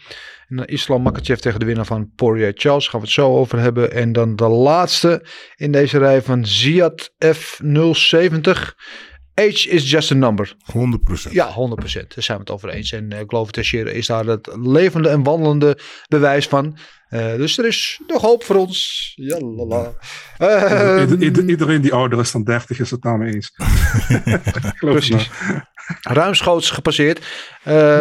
en 0.48 0.56
dan 0.56 0.64
Islam 0.64 1.02
Makachev 1.02 1.38
tegen 1.38 1.60
de 1.60 1.66
winnaar 1.66 1.86
van 1.86 2.12
Poirier 2.14 2.52
Charles. 2.54 2.88
Gaan 2.88 3.00
we 3.00 3.06
het 3.06 3.14
zo 3.14 3.36
over 3.36 3.58
hebben. 3.58 3.92
En 3.92 4.12
dan 4.12 4.36
de 4.36 4.48
laatste 4.48 5.26
in 5.56 5.72
deze 5.72 5.98
rij 5.98 6.22
van 6.22 6.46
Ziad 6.46 7.12
F070. 7.24 8.74
Age 9.34 9.68
is 9.68 9.90
just 9.90 10.10
a 10.10 10.14
number. 10.14 10.56
100%. 10.72 11.32
Ja, 11.32 11.52
100%. 11.52 12.14
Daar 12.14 12.22
zijn 12.24 12.38
we 12.38 12.42
het 12.42 12.50
over 12.50 12.68
eens. 12.68 12.92
En 12.92 13.10
uh, 13.12 13.18
Glover 13.26 13.52
Teixeira 13.52 13.90
is 13.90 14.06
daar 14.06 14.24
het 14.24 14.48
levende 14.62 15.08
en 15.08 15.22
wandelende 15.22 15.78
bewijs 16.08 16.46
van. 16.46 16.76
Uh, 17.10 17.36
dus 17.36 17.58
er 17.58 17.66
is 17.66 18.00
nog 18.06 18.22
hoop 18.22 18.44
voor 18.44 18.56
ons. 18.56 19.12
Jalala. 19.14 19.92
Uh, 20.38 21.00
Ieder, 21.00 21.22
ieder, 21.22 21.48
iedereen 21.48 21.80
die 21.80 21.92
ouder 21.92 22.20
is 22.20 22.32
dan 22.32 22.44
30 22.44 22.78
is 22.80 22.90
het 22.90 23.02
daarmee 23.02 23.34
eens. 23.34 23.52
Precies. 24.78 25.30
Ruimschoots 26.02 26.70
gepasseerd. 26.70 27.18
Uh, 27.18 27.24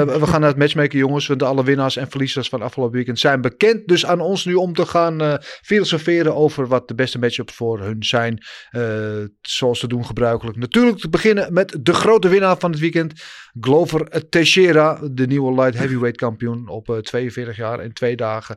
we 0.04 0.28
gaan 0.28 0.40
naar 0.40 0.50
het 0.50 0.58
matchmaken, 0.58 0.98
jongens. 0.98 1.28
Want 1.28 1.44
alle 1.44 1.64
winnaars 1.64 1.98
en 1.98 2.10
verliezers 2.10 2.50
van 2.50 2.62
afgelopen 2.62 2.96
weekend 2.96 3.20
zijn 3.20 3.42
bekend. 3.42 3.88
Dus 3.88 4.06
aan 4.06 4.20
ons 4.20 4.46
nu 4.46 4.54
om 4.54 4.74
te 4.74 4.86
gaan 4.86 5.22
uh, 5.22 5.34
filosoferen 5.40 6.36
over 6.36 6.68
wat 6.68 6.88
de 6.88 6.96
beste 6.96 7.20
matchups 7.20 7.54
voor 7.54 7.80
hun 7.80 8.04
zijn. 8.04 8.44
Uh, 8.72 9.26
zoals 9.42 9.80
te 9.80 9.88
doen 9.88 10.06
gebruikelijk. 10.06 10.58
Natuurlijk 10.58 10.98
te 10.98 11.10
beginnen 11.10 11.54
met 11.54 11.78
de 11.82 11.94
grote 11.94 12.28
winnaar 12.28 12.58
van 12.58 12.72
het 12.72 12.80
weekend. 12.80 13.14
Glover 13.60 14.30
Teixeira, 14.30 15.00
de 15.12 15.28
nieuwe 15.28 15.54
light 15.54 15.78
heavyweight 15.78 16.18
kampioen 16.18 16.68
op 16.68 16.90
uh, 16.90 16.98
42 16.98 17.56
jaar 17.56 17.80
en 17.80 17.94
twee 17.94 18.16
dagen. 18.16 18.56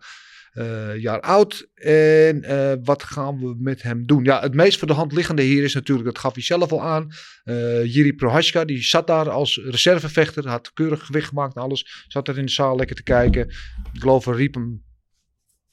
Uh, 0.56 0.96
jaar 0.96 1.20
oud. 1.20 1.68
En 1.74 2.44
uh, 2.44 2.72
wat 2.82 3.02
gaan 3.02 3.38
we 3.38 3.54
met 3.58 3.82
hem 3.82 4.06
doen? 4.06 4.24
Ja, 4.24 4.40
het 4.40 4.54
meest 4.54 4.78
voor 4.78 4.88
de 4.88 4.94
hand 4.94 5.12
liggende 5.12 5.42
hier 5.42 5.64
is 5.64 5.74
natuurlijk, 5.74 6.06
dat 6.06 6.18
gaf 6.18 6.34
hij 6.34 6.42
zelf 6.42 6.72
al 6.72 6.82
aan. 6.82 7.08
Uh, 7.44 7.84
Jiri 7.84 8.14
Prohaska, 8.14 8.64
die 8.64 8.82
zat 8.82 9.06
daar 9.06 9.30
als 9.30 9.60
reservevechter. 9.64 10.48
Had 10.48 10.72
keurig 10.72 11.06
gewicht 11.06 11.28
gemaakt 11.28 11.56
en 11.56 11.62
alles. 11.62 12.04
Zat 12.08 12.28
er 12.28 12.38
in 12.38 12.46
de 12.46 12.52
zaal 12.52 12.76
lekker 12.76 12.96
te 12.96 13.02
kijken. 13.02 13.54
Glover 13.92 14.34
riep 14.34 14.54
hem. 14.54 14.82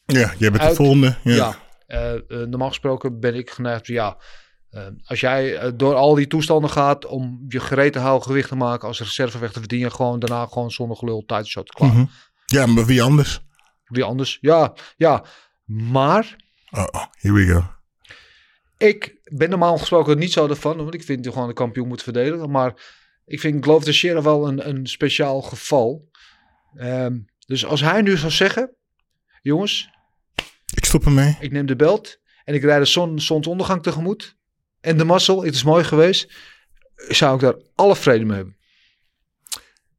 Ja, 0.06 0.34
jij 0.38 0.52
bent 0.52 0.62
uit. 0.64 0.70
de 0.70 0.76
volgende. 0.76 1.16
Ja, 1.24 1.56
ja 1.88 2.22
normaal 2.28 2.70
gesproken 2.70 3.20
ben 3.20 3.36
ik 3.36 3.50
geneigd. 3.50 3.88
Ja, 3.88 4.18
als 5.06 5.20
jij 5.20 5.76
door 5.76 5.94
al 5.94 6.16
die 6.16 6.28
toestanden 6.28 6.70
gaat 6.70 7.06
om 7.06 7.46
je 7.48 7.60
gereed 7.60 7.94
te 7.94 8.00
houden 8.00 8.28
gewicht 8.28 8.50
te 8.50 8.56
maken 8.56 8.88
als 8.88 9.00
reservevechter, 9.00 9.60
verdien 9.60 9.80
je 9.80 9.90
gewoon 9.90 10.20
daarna 10.20 10.46
gewoon 10.46 10.72
zonder 10.72 10.98
gelul 10.98 11.24
tijdshot 11.26 11.72
klaar. 11.72 11.90
Mm 11.90 11.96
-hmm. 11.96 12.10
Ja, 12.46 12.66
maar 12.66 12.86
wie 12.86 13.04
anders? 13.04 13.42
Wie 13.96 14.04
anders? 14.04 14.38
Ja, 14.41 14.74
ja. 14.96 15.26
Maar. 15.66 16.36
Oh, 16.72 17.06
here 17.12 17.34
we 17.34 17.46
go. 17.46 17.64
Ik 18.78 19.20
ben 19.24 19.50
normaal 19.50 19.78
gesproken 19.78 20.18
niet 20.18 20.32
zo 20.32 20.48
ervan, 20.48 20.78
want 20.78 20.94
ik 20.94 21.04
vind 21.04 21.28
gewoon 21.28 21.48
de 21.48 21.54
kampioen 21.54 21.88
moet 21.88 22.04
verdedigen. 22.04 22.50
Maar 22.50 22.74
ik 23.26 23.39
vind 23.39 23.64
Glover 23.64 23.84
Teixeira 23.84 24.22
wel 24.22 24.48
een, 24.48 24.70
een 24.70 24.88
speciaal 24.88 25.41
geval. 25.41 26.10
Um, 26.76 27.26
dus 27.48 27.66
als 27.66 27.82
hij 27.82 28.02
nu 28.02 28.18
zou 28.18 28.32
zeggen: 28.32 28.76
Jongens, 29.41 29.89
ik 30.74 30.86
stop 30.86 31.06
ermee. 31.06 31.38
Ik 31.39 31.52
neem 31.52 31.66
de 31.66 31.76
belt 31.76 32.20
en 32.44 32.54
ik 32.54 32.64
rijd 32.64 32.80
de 32.80 32.89
zon, 32.89 33.20
zonsondergang 33.20 33.84
tegemoet. 33.84 34.38
En 34.82 34.98
de 34.98 35.04
mazzel, 35.04 35.44
het 35.44 35.54
is 35.54 35.64
mooi 35.64 35.84
geweest. 35.84 36.34
Zou 36.96 37.36
ik 37.36 37.41
daar 37.41 37.56
alle 37.76 37.96
vrede 37.96 38.26
mee 38.26 38.36
hebben. 38.36 38.58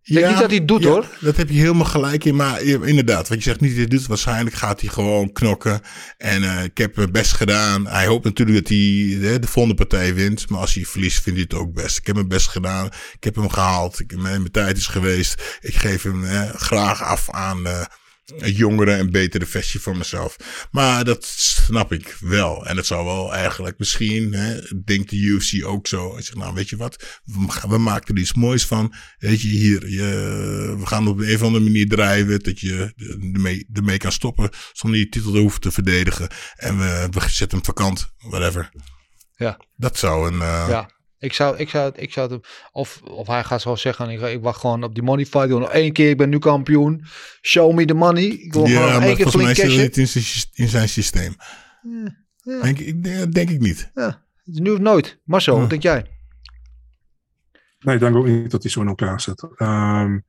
Ik 0.06 0.14
denk 0.14 0.26
niet 0.26 0.38
dat 0.38 0.48
hij 0.48 0.58
het 0.58 0.68
doet 0.68 0.82
ja, 0.82 0.88
hoor. 0.88 1.06
Dat 1.20 1.36
heb 1.36 1.48
je 1.48 1.58
helemaal 1.58 1.84
gelijk 1.84 2.24
in. 2.24 2.36
Maar 2.36 2.62
inderdaad, 2.62 3.28
wat 3.28 3.38
je 3.38 3.44
zegt 3.44 3.60
niet 3.60 3.70
dat 3.70 3.78
hij 3.78 3.88
doet. 3.88 4.06
Waarschijnlijk 4.06 4.56
gaat 4.56 4.80
hij 4.80 4.90
gewoon 4.90 5.32
knokken. 5.32 5.80
En 6.18 6.42
uh, 6.42 6.64
ik 6.64 6.78
heb 6.78 6.96
mijn 6.96 7.12
best 7.12 7.32
gedaan. 7.32 7.86
Hij 7.86 8.06
hoopt 8.06 8.24
natuurlijk 8.24 8.58
dat 8.58 8.68
hij 8.68 8.78
de, 9.20 9.38
de 9.40 9.46
volgende 9.46 9.76
partij 9.76 10.14
wint. 10.14 10.48
Maar 10.50 10.60
als 10.60 10.74
hij 10.74 10.84
verliest, 10.84 11.22
vindt 11.22 11.38
hij 11.38 11.48
het 11.50 11.60
ook 11.60 11.74
best. 11.74 11.98
Ik 11.98 12.06
heb 12.06 12.14
mijn 12.14 12.28
best 12.28 12.48
gedaan. 12.48 12.86
Ik 12.86 13.24
heb 13.24 13.34
hem 13.34 13.50
gehaald. 13.50 14.00
Ik, 14.00 14.16
mijn, 14.16 14.22
mijn 14.22 14.50
tijd 14.50 14.76
is 14.76 14.86
geweest. 14.86 15.58
Ik 15.60 15.74
geef 15.74 16.02
hem 16.02 16.24
eh, 16.24 16.54
graag 16.54 17.02
af 17.02 17.30
aan 17.30 17.66
uh, 17.66 17.80
een 18.24 18.52
jongere 18.52 18.92
en 18.92 19.10
betere 19.10 19.46
versie 19.46 19.80
van 19.80 19.98
mezelf. 19.98 20.36
Maar 20.70 21.04
dat 21.04 21.24
snap 21.24 21.92
ik 21.92 22.16
wel. 22.20 22.66
En 22.66 22.76
het 22.76 22.86
zou 22.86 23.04
wel 23.04 23.34
eigenlijk 23.34 23.78
misschien, 23.78 24.32
hè, 24.32 24.60
denkt 24.84 25.10
de 25.10 25.16
UFC 25.16 25.64
ook 25.64 25.86
zo. 25.86 26.18
Nou 26.32 26.54
weet 26.54 26.68
je 26.68 26.76
wat, 26.76 27.20
we, 27.68 27.78
maken 27.78 28.14
er 28.14 28.20
iets 28.20 28.34
moois 28.34 28.66
van. 28.66 28.94
Weet 29.18 29.40
je, 29.40 29.48
hier, 29.48 29.88
je, 29.88 30.76
we 30.78 30.86
gaan 30.86 31.08
op 31.08 31.18
een 31.18 31.34
of 31.34 31.42
andere 31.42 31.64
manier 31.64 31.88
drijven. 31.88 32.42
Dat 32.42 32.60
je 32.60 32.92
ermee, 33.32 33.68
ermee 33.72 33.98
kan 33.98 34.12
stoppen 34.12 34.50
zonder 34.72 34.98
je 34.98 35.08
titel 35.08 35.32
te 35.32 35.38
hoeven 35.38 35.60
te 35.60 35.70
verdedigen. 35.70 36.28
En 36.56 36.78
we, 36.78 37.08
we 37.10 37.20
zetten 37.20 37.58
hem 37.58 37.66
vakant, 37.66 38.12
whatever. 38.18 38.70
Ja. 39.36 39.60
Dat 39.76 39.98
zou 39.98 40.28
een... 40.28 40.34
Uh, 40.34 40.66
ja. 40.68 40.90
Ik 41.18 41.32
zou, 41.32 41.56
ik 41.56 41.68
zou, 41.68 41.92
ik 41.96 42.12
zou 42.12 42.32
het, 42.32 42.46
of, 42.72 43.00
of 43.02 43.26
hij 43.26 43.44
gaat 43.44 43.60
zo 43.60 43.74
zeggen, 43.74 44.10
ik, 44.10 44.20
ik 44.20 44.42
wacht 44.42 44.60
gewoon 44.60 44.84
op 44.84 44.94
die 44.94 45.02
money 45.02 45.26
fight. 45.26 45.48
Nog 45.48 45.70
één 45.70 45.92
keer, 45.92 46.10
ik 46.10 46.16
ben 46.16 46.28
nu 46.28 46.38
kampioen. 46.38 47.04
Show 47.42 47.74
me 47.74 47.84
the 47.84 47.94
money. 47.94 48.24
Ik 48.24 48.52
wil 48.52 48.66
ja, 48.66 48.86
gewoon 48.86 49.02
één 49.02 49.16
keer 49.16 49.28
flink 49.28 49.44
mij 49.44 49.54
cashen. 49.54 49.80
niet 49.80 49.96
in 49.96 50.06
zijn, 50.06 50.44
in 50.52 50.68
zijn 50.68 50.88
systeem. 50.88 51.34
Ja, 51.82 52.24
ja. 52.42 52.62
Denk, 52.62 52.78
ik, 52.78 53.34
denk 53.34 53.50
ik 53.50 53.60
niet. 53.60 53.90
Ja, 53.94 54.22
nu 54.44 54.70
of 54.70 54.78
nooit. 54.78 55.20
Marcel, 55.24 55.54
ja. 55.54 55.60
wat 55.60 55.70
denk 55.70 55.82
jij? 55.82 56.06
Nee, 57.84 57.94
ik 57.94 58.00
denk 58.00 58.16
ook 58.16 58.26
niet 58.26 58.50
dat 58.50 58.62
hij 58.62 58.70
zo 58.70 58.80
in 58.80 58.88
elkaar 58.88 59.20
zit. 59.20 59.46
Um, 59.58 60.24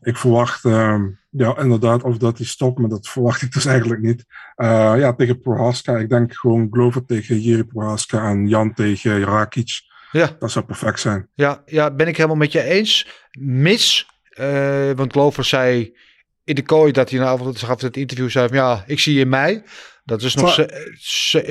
ik 0.00 0.16
verwacht, 0.16 0.64
um, 0.64 1.18
ja, 1.30 1.58
inderdaad, 1.58 2.02
of 2.02 2.16
dat 2.16 2.38
hij 2.38 2.46
stopt, 2.46 2.78
maar 2.78 2.88
dat 2.88 3.08
verwacht 3.08 3.42
ik 3.42 3.52
dus 3.52 3.64
eigenlijk 3.74 4.02
niet. 4.02 4.24
Uh, 4.56 4.94
ja, 4.96 5.12
tegen 5.12 5.40
Prohaska. 5.40 5.96
Ik 5.96 6.08
denk 6.08 6.34
gewoon 6.34 6.68
Glover 6.70 7.04
tegen 7.04 7.40
Jiri 7.40 7.64
Prohaska 7.64 8.28
en 8.28 8.48
Jan 8.48 8.74
tegen 8.74 9.24
Rakic. 9.24 9.90
Ja. 10.12 10.36
Dat 10.38 10.50
zou 10.50 10.64
perfect 10.64 11.00
zijn. 11.00 11.28
Ja, 11.34 11.62
ja, 11.66 11.90
ben 11.90 12.08
ik 12.08 12.16
helemaal 12.16 12.36
met 12.36 12.52
je 12.52 12.62
eens. 12.62 13.08
Mis, 13.38 14.06
uh, 14.40 14.90
want 14.90 15.12
Glover 15.12 15.44
zei 15.44 15.96
in 16.44 16.54
de 16.54 16.62
kooi 16.62 16.92
dat 16.92 17.10
hij 17.10 17.18
na 17.18 17.38
gaf 17.52 17.80
het 17.80 17.96
interview 17.96 18.30
zei 18.30 18.48
van, 18.48 18.56
ja, 18.56 18.84
ik 18.86 18.98
zie 18.98 19.14
je 19.14 19.20
in 19.20 19.28
mei. 19.28 19.62
Dat 20.04 20.22
is 20.22 20.34
nog 20.34 20.66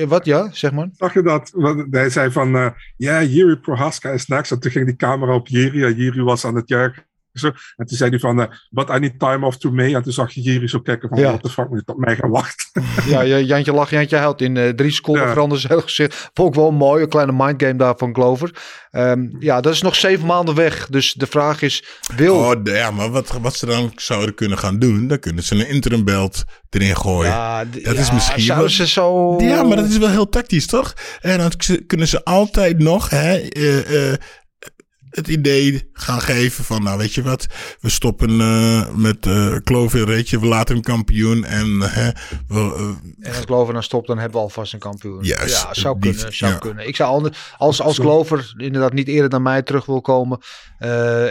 wat, 0.06 0.24
ja, 0.24 0.48
zeg 0.52 0.72
maar. 0.72 0.88
Zag 0.92 1.14
je 1.14 1.22
dat? 1.22 1.52
Hij 1.90 2.10
zei 2.10 2.30
van, 2.30 2.56
uh, 2.56 2.70
ja, 2.96 3.22
Jiri 3.22 3.56
Prohaska 3.56 4.10
is 4.10 4.26
next. 4.26 4.52
En 4.52 4.60
toen 4.60 4.70
ging 4.70 4.86
die 4.86 4.96
camera 4.96 5.34
op 5.34 5.48
Jiri 5.48 5.84
en 5.84 5.94
Jiri 5.94 6.22
was 6.22 6.44
aan 6.44 6.54
het 6.54 6.68
juichen. 6.68 7.06
Zo. 7.32 7.46
En 7.76 7.86
toen 7.86 7.96
zei 7.96 8.10
hij 8.10 8.18
van, 8.18 8.40
eh, 8.40 8.46
but 8.70 8.88
I 8.88 8.98
need 8.98 9.18
time 9.18 9.46
off 9.46 9.56
to 9.58 9.70
May. 9.70 9.94
En 9.94 10.02
toen 10.02 10.12
zag 10.12 10.32
je 10.32 10.40
Jiri 10.40 10.68
zo 10.68 10.80
kijken 10.80 11.08
van, 11.08 11.18
Ja. 11.18 11.24
what 11.28 11.42
the 11.42 11.48
fuck 11.50 11.68
moet 11.68 11.78
je 11.78 11.84
tot 11.84 11.96
mij 11.98 12.16
gaan 12.16 12.30
wachten? 12.30 12.82
Ja, 13.12 13.20
je- 13.20 13.44
Jantje 13.44 13.72
lacht, 13.72 13.90
Jantje 13.90 14.16
huilt. 14.16 14.40
In 14.40 14.56
eh, 14.56 14.68
drie 14.68 14.90
seconden 14.90 15.22
Ja. 15.22 15.28
veranderde 15.32 15.60
zijn 15.60 15.72
hele 15.72 15.86
gezicht. 15.86 16.30
Vond 16.34 16.48
ik 16.48 16.54
wel 16.60 16.70
mooi, 16.70 17.02
een 17.02 17.08
kleine 17.08 17.32
mindgame 17.32 17.76
daar 17.76 17.94
van 17.96 18.14
Glover. 18.14 18.54
Ehm, 18.90 19.26
ja, 19.38 19.60
dat 19.60 19.72
is 19.72 19.82
nog 19.82 19.94
zeven 19.94 20.26
maanden 20.26 20.54
weg. 20.54 20.86
Dus 20.86 21.12
de 21.12 21.26
vraag 21.26 21.62
is, 21.62 21.84
wil... 22.16 22.34
Oh, 22.36 22.52
ja, 22.64 22.90
maar 22.90 23.10
wat, 23.10 23.38
wat 23.40 23.54
ze 23.56 23.66
dan 23.66 23.92
zouden 23.96 24.34
kunnen 24.34 24.58
gaan 24.58 24.78
doen, 24.78 25.06
dan 25.08 25.18
kunnen 25.18 25.42
ze 25.42 25.54
een 25.54 25.68
interim 25.68 26.04
belt 26.04 26.44
erin 26.70 26.96
gooien. 26.96 27.30
ja, 27.30 27.64
dat 27.64 27.96
is 27.96 28.12
misschien 28.12 28.42
Zouden 28.42 28.66
wel- 28.76 28.86
ze 28.86 28.86
zo... 28.92 29.36
Ja, 29.40 29.62
maar 29.62 29.76
dat 29.76 29.88
is 29.88 29.98
wel 29.98 30.08
heel 30.10 30.28
tactisch, 30.28 30.66
toch? 30.66 30.94
En 31.20 31.38
dan 31.38 31.50
kunnen 31.86 32.08
ze 32.08 32.24
altijd 32.24 32.78
nog 32.78 33.10
hè, 33.10 33.36
eh, 33.36 34.10
eh, 34.12 34.18
het 35.12 35.28
idee 35.28 35.88
gaan 35.92 36.20
geven 36.20 36.64
van, 36.64 36.82
nou 36.82 36.98
weet 36.98 37.14
je 37.14 37.22
wat, 37.22 37.46
we 37.80 37.88
stoppen 37.88 38.40
eh, 38.40 38.88
met 38.94 39.26
eh 39.26 39.56
Clover, 39.64 40.06
weet 40.06 40.28
je, 40.28 40.40
we 40.40 40.46
laten 40.46 40.74
hem 40.74 40.84
kampioen 40.84 41.44
en 41.44 41.82
eh, 41.82 42.08
we, 42.48 42.58
eh, 42.58 43.26
En 43.28 43.34
als 43.36 43.44
Glover 43.44 43.72
dan 43.74 43.82
stopt, 43.82 44.06
dan 44.06 44.16
hebben 44.18 44.36
we 44.36 44.42
alvast 44.42 44.72
een 44.72 44.78
kampioen. 44.78 45.24
Juist, 45.24 45.62
ja, 45.62 45.74
zou 45.74 45.98
die- 46.00 46.14
kunnen. 46.14 46.34
Zou 46.34 46.52
ja. 46.52 46.58
kunnen. 46.58 46.86
Ik 46.86 46.96
zou 46.96 47.10
ander, 47.10 47.36
als, 47.56 47.80
als 47.80 47.98
Glover 47.98 48.52
inderdaad 48.56 48.92
niet 48.92 49.08
eerder 49.08 49.30
naar 49.30 49.42
mij 49.42 49.62
terug 49.62 49.86
wil 49.86 50.00
komen. 50.00 50.38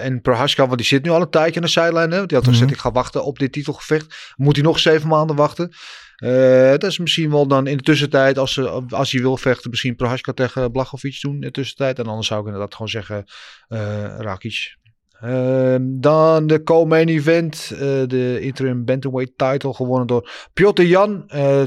en 0.01 0.21
Prohaska, 0.21 0.65
want 0.65 0.77
die 0.77 0.87
zit 0.87 1.03
nu 1.03 1.09
al 1.09 1.21
een 1.21 1.29
tijdje 1.29 1.55
aan 1.55 1.65
de 1.65 1.71
zijlijn. 1.71 2.11
Hè? 2.11 2.25
Die 2.25 2.37
had 2.37 2.45
Mhm. 2.45 2.55
gezegd, 2.55 2.71
ik 2.71 2.77
ga 2.79 2.91
wachten 2.91 3.23
op 3.23 3.39
dit 3.39 3.51
titelgevecht. 3.51 4.15
Moet 4.35 4.55
hij 4.55 4.65
nog 4.65 4.79
zeven 4.79 5.07
maanden 5.07 5.35
wachten. 5.35 5.73
Eh, 6.21 6.69
dat 6.69 6.83
is 6.83 6.97
misschien 6.97 7.31
wel 7.31 7.47
dan 7.47 7.67
in 7.67 7.77
de 7.77 7.83
tussentijd, 7.83 8.37
als, 8.37 8.53
ze, 8.53 8.83
als 8.89 9.11
hij 9.11 9.21
wil 9.21 9.37
vechten, 9.37 9.69
misschien 9.69 9.95
Prohaska 9.95 10.31
tegen 10.33 10.71
Blachowicz 10.71 11.21
doen 11.21 11.33
in 11.33 11.41
de 11.41 11.51
tussentijd. 11.51 11.99
En 11.99 12.05
anders 12.05 12.27
zou 12.27 12.39
ik 12.39 12.45
inderdaad 12.45 12.73
gewoon 12.73 12.89
zeggen, 12.89 13.25
eh 13.67 14.15
Rakic. 14.17 14.75
Ehm, 15.21 15.81
dan 15.83 16.47
de 16.47 16.63
co-main 16.63 17.07
event, 17.09 17.71
eh, 17.73 17.79
de 18.07 18.37
interim 18.41 18.85
bantamweight 18.85 19.37
title 19.37 19.73
gewonnen 19.73 20.07
door 20.07 20.29
Piotr 20.53 20.81
Jan. 20.81 21.27
eh, 21.27 21.63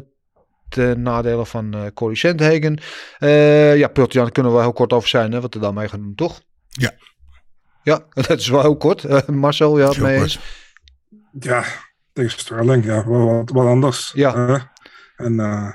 ten 0.68 1.02
nadele 1.02 1.46
van 1.46 1.74
eh 1.74 1.86
Corey 1.94 2.14
Sandhagen. 2.14 2.80
Eh 3.18 3.76
ja, 3.76 3.88
Piotr 3.88 4.16
Jan 4.16 4.30
kunnen 4.32 4.52
we 4.52 4.58
wel 4.58 4.66
heel 4.66 4.76
kort 4.76 4.92
over 4.92 5.08
zijn, 5.08 5.32
hè, 5.32 5.40
wat 5.40 5.54
er 5.54 5.60
dan 5.60 5.74
mee 5.74 5.88
gaan 5.88 6.00
doen, 6.00 6.14
toch? 6.14 6.40
Ja. 6.68 6.92
Ja, 7.82 8.06
dat 8.28 8.38
is 8.38 8.48
wel 8.48 8.60
heel 8.60 8.76
kort. 8.76 9.28
Marcel, 9.28 9.78
ja, 9.78 9.92
mee 10.00 10.16
eens. 10.20 10.38
Ja, 11.40 11.64
tegen 12.14 12.38
Sterling, 12.38 12.84
ja, 12.84 13.08
wel 13.08 13.26
wat, 13.26 13.50
wat 13.50 13.66
anders. 13.66 14.12
Ja. 14.14 14.72
En 15.16 15.40
eh, 15.40 15.70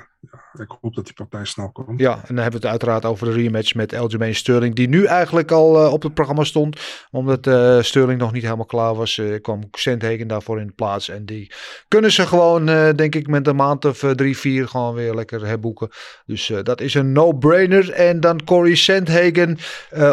ik 0.60 0.76
hoop 0.80 0.94
dat 0.94 1.04
die 1.04 1.14
partij 1.14 1.44
snel 1.44 1.70
komt. 1.70 2.00
Ja, 2.00 2.12
en 2.12 2.34
dan 2.34 2.36
hebben 2.36 2.60
we 2.60 2.66
het 2.66 2.76
uiteraard 2.76 3.04
over 3.04 3.26
de 3.26 3.32
rematch 3.32 3.74
met 3.74 3.94
Aljamain 3.94 4.34
Sterling, 4.34 4.74
die 4.74 4.88
nu 4.88 5.04
eigenlijk 5.04 5.50
al 5.50 5.84
eh, 5.84 5.92
op 5.92 6.02
het 6.02 6.14
programma 6.14 6.44
stond. 6.44 6.80
Omdat 7.10 7.46
eh 7.46 7.80
Sterling 7.80 8.20
nog 8.20 8.32
niet 8.32 8.42
helemaal 8.42 8.64
klaar 8.64 8.94
was, 8.94 9.18
eh, 9.18 9.40
kwam 9.40 9.68
Sandhagen 9.70 10.28
daarvoor 10.28 10.60
in 10.60 10.66
de 10.66 10.72
plaats. 10.72 11.08
En 11.08 11.24
die 11.24 11.52
kunnen 11.88 12.12
ze 12.12 12.26
gewoon, 12.26 12.66
denk 12.96 13.14
ik, 13.14 13.26
met 13.26 13.46
een 13.46 13.56
maand 13.56 13.84
of 13.84 14.04
drie, 14.14 14.36
vier 14.36 14.68
gewoon 14.68 14.94
weer 14.94 15.14
lekker 15.14 15.46
herboeken. 15.46 15.88
Dus 16.26 16.52
dat 16.62 16.80
is 16.80 16.94
een 16.94 17.12
no-brainer. 17.12 17.90
En 17.92 18.20
dan 18.20 18.44
Corey 18.44 18.74
Sandhagen 18.74 19.58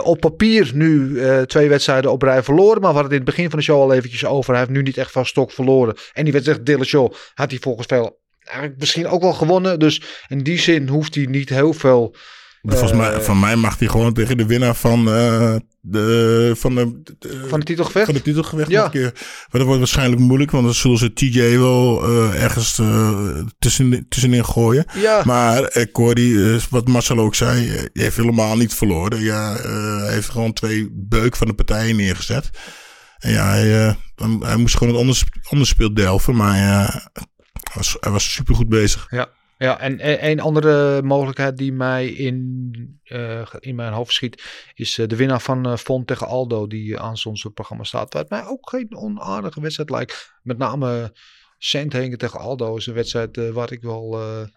op 0.03 0.19
papier 0.19 0.71
nu 0.73 1.21
twee 1.45 1.69
wedstrijden 1.69 2.11
op 2.11 2.21
rij 2.21 2.43
verloren. 2.43 2.81
Maar 2.81 2.93
we 2.93 2.99
hadden 2.99 3.03
het 3.03 3.11
in 3.11 3.25
het 3.25 3.35
begin 3.35 3.49
van 3.49 3.59
de 3.59 3.65
show 3.65 3.81
al 3.81 3.93
eventjes 3.93 4.25
over. 4.25 4.51
Hij 4.51 4.59
heeft 4.59 4.73
nu 4.73 4.81
niet 4.81 4.97
echt 4.97 5.11
van 5.11 5.25
stok 5.25 5.51
verloren. 5.51 5.95
En 6.13 6.23
die 6.23 6.33
wedstrijd 6.33 6.65
Dillashaw 6.65 7.13
had 7.33 7.49
hij 7.49 7.59
volgens 7.59 7.87
veel 7.87 8.25
eigenlijk 8.47 8.79
misschien 8.79 9.07
ook 9.07 9.21
wel 9.21 9.33
gewonnen. 9.33 9.79
Dus 9.79 10.01
in 10.27 10.43
die 10.43 10.59
zin 10.59 10.87
hoeft 10.87 11.15
hij 11.15 11.25
niet 11.25 11.49
heel 11.49 11.73
veel... 11.73 12.15
volgens 12.61 12.91
eh, 12.91 12.97
mij, 12.97 13.21
van 13.21 13.39
mij 13.39 13.55
mag 13.55 13.79
hij 13.79 13.87
gewoon 13.87 14.13
tegen 14.13 14.37
de 14.37 14.45
winnaar 14.45 14.75
van, 14.75 15.07
eh, 15.11 15.55
de, 15.81 16.51
van, 16.57 16.75
de, 16.75 17.01
de- 17.19 17.45
Van 17.47 17.59
de 17.59 17.65
titelgevecht? 17.65 18.05
van 18.05 18.13
de 18.13 18.21
titelgevecht 18.21 18.69
Ja. 18.69 18.83
nog 18.83 18.93
een 18.93 18.99
keer. 18.99 19.11
Maar 19.13 19.47
dat 19.51 19.61
wordt 19.61 19.77
waarschijnlijk 19.79 20.21
moeilijk, 20.21 20.51
want 20.51 20.65
dan 20.65 20.73
zullen 20.73 20.97
ze 20.97 21.13
TJ 21.13 21.57
wel 21.57 22.03
eh, 22.03 22.43
ergens 22.43 22.79
eh, 22.79 23.37
tussen, 23.59 24.05
tussenin 24.09 24.45
gooien. 24.45 24.85
Ja. 24.95 25.21
Maar 25.25 25.63
eh, 25.63 26.59
wat 26.69 26.87
Marcel 26.87 27.19
ook 27.19 27.35
zei, 27.35 27.87
heeft 27.93 28.17
helemaal 28.17 28.57
niet 28.57 28.73
verloren. 28.73 29.21
Ja, 29.23 29.55
hij 30.03 30.13
heeft 30.13 30.29
gewoon 30.29 30.53
twee 30.53 30.89
beuk 30.93 31.35
van 31.35 31.47
de 31.47 31.53
partijen 31.53 31.95
neergezet. 31.95 32.49
En 33.17 33.31
ja, 33.31 33.49
hij, 33.49 33.95
hij- 34.39 34.57
moest 34.57 34.77
gewoon 34.77 34.93
het 34.93 35.01
onders, 35.01 35.23
onderspeel 35.49 35.93
delven, 35.93 36.35
maar 36.35 37.09
hij 37.77 37.85
was, 37.85 37.97
hij 37.99 38.11
was 38.11 38.33
supergoed 38.33 38.69
bezig. 38.69 39.07
Ja, 39.09 39.29
ja 39.57 39.79
en 39.79 39.99
e- 39.99 40.31
een 40.31 40.39
andere 40.39 41.01
mogelijkheid 41.01 41.57
die 41.57 41.73
mij 41.73 42.07
in, 42.07 42.99
eh, 43.03 43.53
in 43.59 43.75
mijn 43.75 43.93
hoofd 43.93 44.13
schiet, 44.13 44.43
is 44.73 44.97
eh, 44.97 45.07
de 45.07 45.15
winnaar 45.15 45.41
van 45.41 45.65
eh 45.65 45.77
Font 45.77 46.07
tegen 46.07 46.27
Aldo, 46.27 46.67
die 46.67 46.99
aan 46.99 47.15
ons 47.23 47.47
programma 47.53 47.83
staat. 47.83 48.13
Wat 48.13 48.29
mij 48.29 48.45
ook 48.45 48.69
geen 48.69 48.95
onaardige 48.95 49.61
wedstrijd 49.61 49.89
lijkt. 49.89 50.33
Met 50.43 50.57
name 50.57 51.13
Sandhagen 51.57 52.17
tegen 52.17 52.39
Aldo 52.39 52.75
is 52.75 52.85
een 52.85 52.93
wedstrijd 52.93 53.37
eh, 53.37 53.49
waar 53.49 53.71
ik 53.71 53.81
wel 53.81 54.19
eh, 54.19 54.47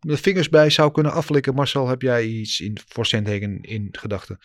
de 0.00 0.16
vingers 0.16 0.48
bij 0.48 0.70
zou 0.70 0.92
kunnen 0.92 1.12
aflikken. 1.12 1.54
Marcel, 1.54 1.88
heb 1.88 2.02
jij 2.02 2.24
iets 2.24 2.60
in, 2.60 2.78
voor 2.88 3.06
Sandhagen 3.06 3.60
in 3.60 3.88
gedachten? 3.92 4.38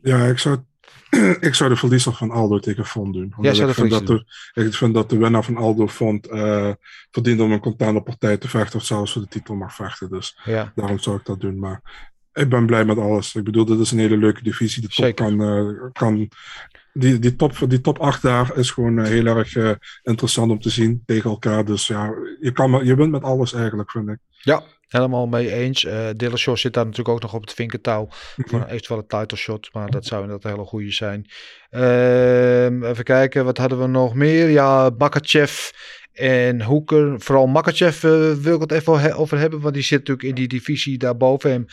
Ja, 0.00 0.26
ik 0.26 0.38
zou, 0.38 0.58
ik 1.40 1.54
zou 1.54 1.70
de 1.70 1.76
verliezer 1.76 2.12
van 2.12 2.30
Aldo 2.30 2.58
tegen 2.58 2.84
Font 2.86 3.14
doen. 3.14 3.34
Zou 3.40 3.60
ik, 3.60 3.66
de 3.66 3.74
vind 3.74 3.90
dat 3.90 4.06
de, 4.06 4.24
ik 4.54 4.74
vind 4.74 4.94
dat 4.94 5.10
de 5.10 5.16
winnaar 5.16 5.44
van 5.44 5.56
Aldo 5.56 5.88
Font 5.88 6.26
eh 6.26 6.70
verdient 7.10 7.40
om 7.40 7.52
een 7.52 7.60
containerpartij 7.60 8.36
te 8.36 8.48
vechten. 8.48 8.78
Of 8.78 8.84
zelfs 8.84 9.12
voor 9.12 9.22
de 9.22 9.28
titel 9.28 9.54
mag 9.54 9.74
vechten. 9.74 10.10
Dus 10.10 10.38
Ja, 10.44 10.72
daarom 10.74 10.98
zou 10.98 11.16
ik 11.16 11.24
dat 11.24 11.40
doen. 11.40 11.58
Maar 11.58 12.08
ik 12.32 12.48
ben 12.48 12.66
blij 12.66 12.84
met 12.84 12.98
alles. 12.98 13.34
Ik 13.34 13.44
bedoel, 13.44 13.64
dit 13.64 13.78
is 13.78 13.90
een 13.90 13.98
hele 13.98 14.16
leuke 14.16 14.42
divisie. 14.42 14.80
Die 14.80 14.90
top 14.90 15.04
Zeker. 15.04 15.24
kan... 15.24 15.42
eh, 15.42 15.92
kan 15.92 16.28
die, 16.92 17.18
die, 17.18 17.36
top, 17.36 17.52
die 17.68 17.80
top 17.80 17.98
8 17.98 18.22
daar 18.22 18.56
is 18.56 18.70
gewoon 18.70 18.98
eh, 18.98 19.04
heel 19.04 19.26
erg 19.26 19.56
interessant 20.02 20.50
om 20.50 20.60
te 20.60 20.70
zien 20.70 21.02
tegen 21.06 21.30
elkaar. 21.30 21.64
Dus 21.64 21.86
ja, 21.86 22.14
je, 22.40 22.52
kan, 22.52 22.84
je 22.84 22.94
wint 22.94 23.10
met 23.10 23.22
alles 23.22 23.52
eigenlijk, 23.52 23.90
vind 23.90 24.08
ik. 24.08 24.18
ja 24.28 24.62
helemaal 24.94 25.26
mee 25.26 25.52
eens. 25.52 25.84
Eh 25.84 26.08
Dillashaw 26.16 26.56
zit 26.56 26.72
daar 26.72 26.84
natuurlijk 26.84 27.14
ook 27.14 27.22
nog 27.22 27.34
op 27.34 27.40
het 27.40 27.52
vinkertouw 27.52 28.08
voor 28.48 28.60
een 28.60 28.68
eventuele 28.68 29.06
title 29.06 29.36
shot. 29.36 29.68
Maar 29.72 29.90
dat 29.90 30.04
zou 30.04 30.22
inderdaad 30.22 30.44
een 30.44 30.56
hele 30.56 30.68
goede 30.68 30.92
zijn. 30.92 31.26
Ehm, 31.70 32.84
even 32.84 33.04
kijken, 33.04 33.44
wat 33.44 33.58
hadden 33.58 33.80
we 33.80 33.86
nog 33.86 34.14
meer? 34.14 34.48
Ja, 34.48 34.90
Makachev 34.98 35.70
en 36.12 36.62
Hoeker. 36.62 37.20
Vooral 37.20 37.46
Makachev 37.46 38.04
eh, 38.04 38.32
wil 38.32 38.54
ik 38.54 38.60
het 38.60 38.72
even 38.72 39.16
over 39.16 39.38
hebben. 39.38 39.60
Want 39.60 39.74
die 39.74 39.82
zit 39.82 39.98
natuurlijk 39.98 40.28
in 40.28 40.34
die 40.34 40.48
divisie 40.48 40.98
daarboven 40.98 41.50
hem. 41.50 41.66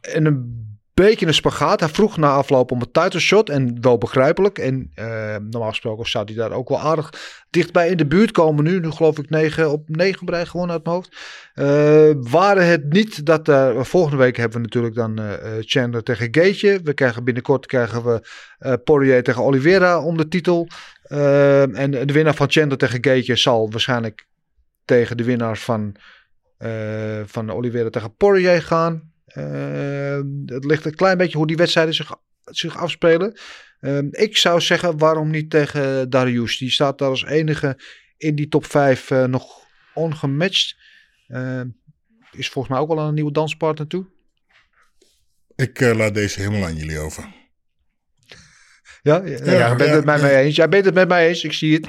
En 0.00 0.26
een 0.26 0.71
beetje 1.02 1.26
een 1.26 1.34
spagaat. 1.34 1.80
Hij 1.80 1.88
vroeg 1.88 2.16
na 2.16 2.32
afloop 2.32 2.70
om 2.70 2.80
een 2.80 2.90
title 2.90 3.20
shot. 3.20 3.48
En 3.48 3.80
wel 3.80 3.98
begrijpelijk. 3.98 4.58
En 4.58 4.90
eh, 4.94 5.36
normaal 5.50 5.68
gesproken 5.68 6.08
zou 6.08 6.24
hij 6.24 6.34
daar 6.34 6.52
ook 6.52 6.68
wel 6.68 6.80
aardig 6.80 7.12
dichtbij 7.50 7.88
in 7.88 7.96
de 7.96 8.06
buurt 8.06 8.30
komen 8.30 8.64
nu. 8.64 8.80
Nu 8.80 8.90
geloof 8.90 9.18
ik 9.18 9.30
9 9.30 9.70
op 9.70 9.88
9 9.88 10.26
bereid 10.26 10.48
gewonnen 10.48 10.74
uit 10.74 10.84
mijn 10.84 10.96
hoofd. 10.96 11.16
Eh, 11.54 12.30
waren 12.30 12.66
het 12.66 12.92
niet 12.92 13.26
dat 13.26 13.48
er 13.48 13.86
volgende 13.86 14.16
week 14.16 14.36
hebben 14.36 14.56
we 14.56 14.62
natuurlijk 14.62 14.94
dan 14.94 15.20
Chandler 15.60 16.02
tegen 16.02 16.28
Gaetje. 16.30 16.80
We 16.82 16.94
krijgen 16.94 17.24
binnenkort 17.24 17.66
krijgen 17.66 18.04
we 18.04 18.20
Poirier 18.84 19.22
tegen 19.22 19.42
Oliveira 19.42 20.02
om 20.02 20.16
de 20.16 20.28
titel. 20.28 20.68
En 21.72 21.90
de 21.90 22.12
winnaar 22.12 22.34
van 22.34 22.50
Chandler 22.50 22.78
tegen 22.78 23.04
Gaetje 23.04 23.36
zal 23.36 23.70
waarschijnlijk 23.70 24.26
tegen 24.84 25.16
de 25.16 25.24
winnaar 25.24 25.56
van, 25.56 25.96
van 27.24 27.50
Oliveira 27.50 27.90
tegen 27.90 28.16
Poirier 28.16 28.62
gaan. 28.62 29.11
Eh, 29.32 30.20
het 30.46 30.64
ligt 30.64 30.84
een 30.84 30.94
klein 30.94 31.18
beetje 31.18 31.36
hoe 31.36 31.46
die 31.46 31.56
wedstrijden 31.56 31.94
zich, 31.94 32.14
zich 32.44 32.76
afspelen. 32.76 33.38
Eh, 33.80 33.98
ik 34.10 34.36
zou 34.36 34.60
zeggen, 34.60 34.98
waarom 34.98 35.30
niet 35.30 35.50
tegen 35.50 36.10
Darius? 36.10 36.58
Die 36.58 36.70
staat 36.70 36.98
daar 36.98 37.08
als 37.08 37.24
enige 37.24 37.76
in 38.22 38.34
die 38.34 38.48
top 38.48 38.66
5 38.66 39.10
eh, 39.10 39.24
nog 39.24 39.66
ongematcht. 39.94 40.76
Eh, 41.26 41.60
is 42.30 42.48
volgens 42.48 42.74
mij 42.74 42.82
ook 42.82 42.88
wel 42.88 43.00
aan 43.00 43.08
een 43.08 43.14
nieuwe 43.14 43.32
danspartner 43.32 43.86
toe. 43.86 44.06
Ik 45.54 45.80
eh, 45.80 45.96
laat 45.96 46.14
deze 46.14 46.40
helemaal 46.40 46.64
aan 46.64 46.76
jullie 46.76 46.98
over. 46.98 47.40
Ja, 49.02 49.22
ja, 49.24 49.74
bent 49.74 49.90
het 49.90 50.04
met 50.04 50.20
mij 50.20 50.42
eens. 50.42 50.56
Jij 50.56 50.68
bent 50.68 50.84
het 50.84 50.94
met 50.94 51.08
mij 51.08 51.28
eens, 51.28 51.44
ik 51.44 51.52
zie 51.52 51.74
het. 51.74 51.88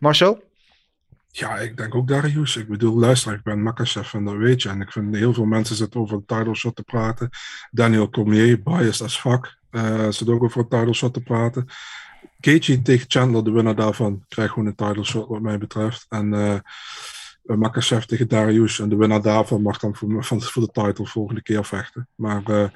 Marcel? 0.00 0.45
Ja, 1.38 1.56
ik 1.56 1.76
denk 1.76 1.94
ook 1.94 2.08
Darius. 2.08 2.56
Ik 2.56 2.68
bedoel, 2.68 2.98
luister, 2.98 3.32
ik 3.34 3.42
ben 3.42 3.62
Makachev 3.62 4.14
en 4.14 4.24
dat 4.24 4.36
weet 4.36 4.62
je. 4.62 4.68
En 4.68 4.80
ik 4.80 4.92
vind 4.92 5.16
heel 5.16 5.34
veel 5.34 5.44
mensen 5.44 5.76
zitten 5.76 6.00
over 6.00 6.16
een 6.16 6.24
title 6.24 6.54
shot 6.54 6.76
te 6.76 6.82
praten. 6.82 7.30
Daniel 7.70 8.10
Cormier, 8.10 8.62
biased 8.62 9.00
as 9.00 9.20
fuck, 9.20 9.56
eh 9.70 10.08
zit 10.08 10.28
ook 10.28 10.42
over 10.42 10.60
een 10.60 10.68
title 10.68 10.94
shot 10.94 11.14
te 11.14 11.20
praten. 11.20 11.66
Gaethje 12.40 12.82
tegen 12.82 13.10
Chandler, 13.10 13.44
de 13.44 13.50
winnaar 13.50 13.74
daarvan, 13.74 14.24
krijgt 14.28 14.52
gewoon 14.52 14.68
een 14.68 14.74
title 14.74 15.04
shot 15.04 15.28
wat 15.28 15.40
mij 15.40 15.58
betreft. 15.58 16.06
En 16.08 16.28
Makachev 17.42 18.04
tegen 18.04 18.28
Darius 18.28 18.80
en 18.80 18.88
de 18.88 18.96
winnaar 18.96 19.22
daarvan 19.22 19.62
mag 19.62 19.78
dan 19.78 19.96
voor, 19.96 20.24
voor 20.24 20.62
de 20.62 20.82
title 20.82 21.06
volgende 21.06 21.42
keer 21.42 21.64
vechten. 21.64 22.08
Maar 22.14 22.70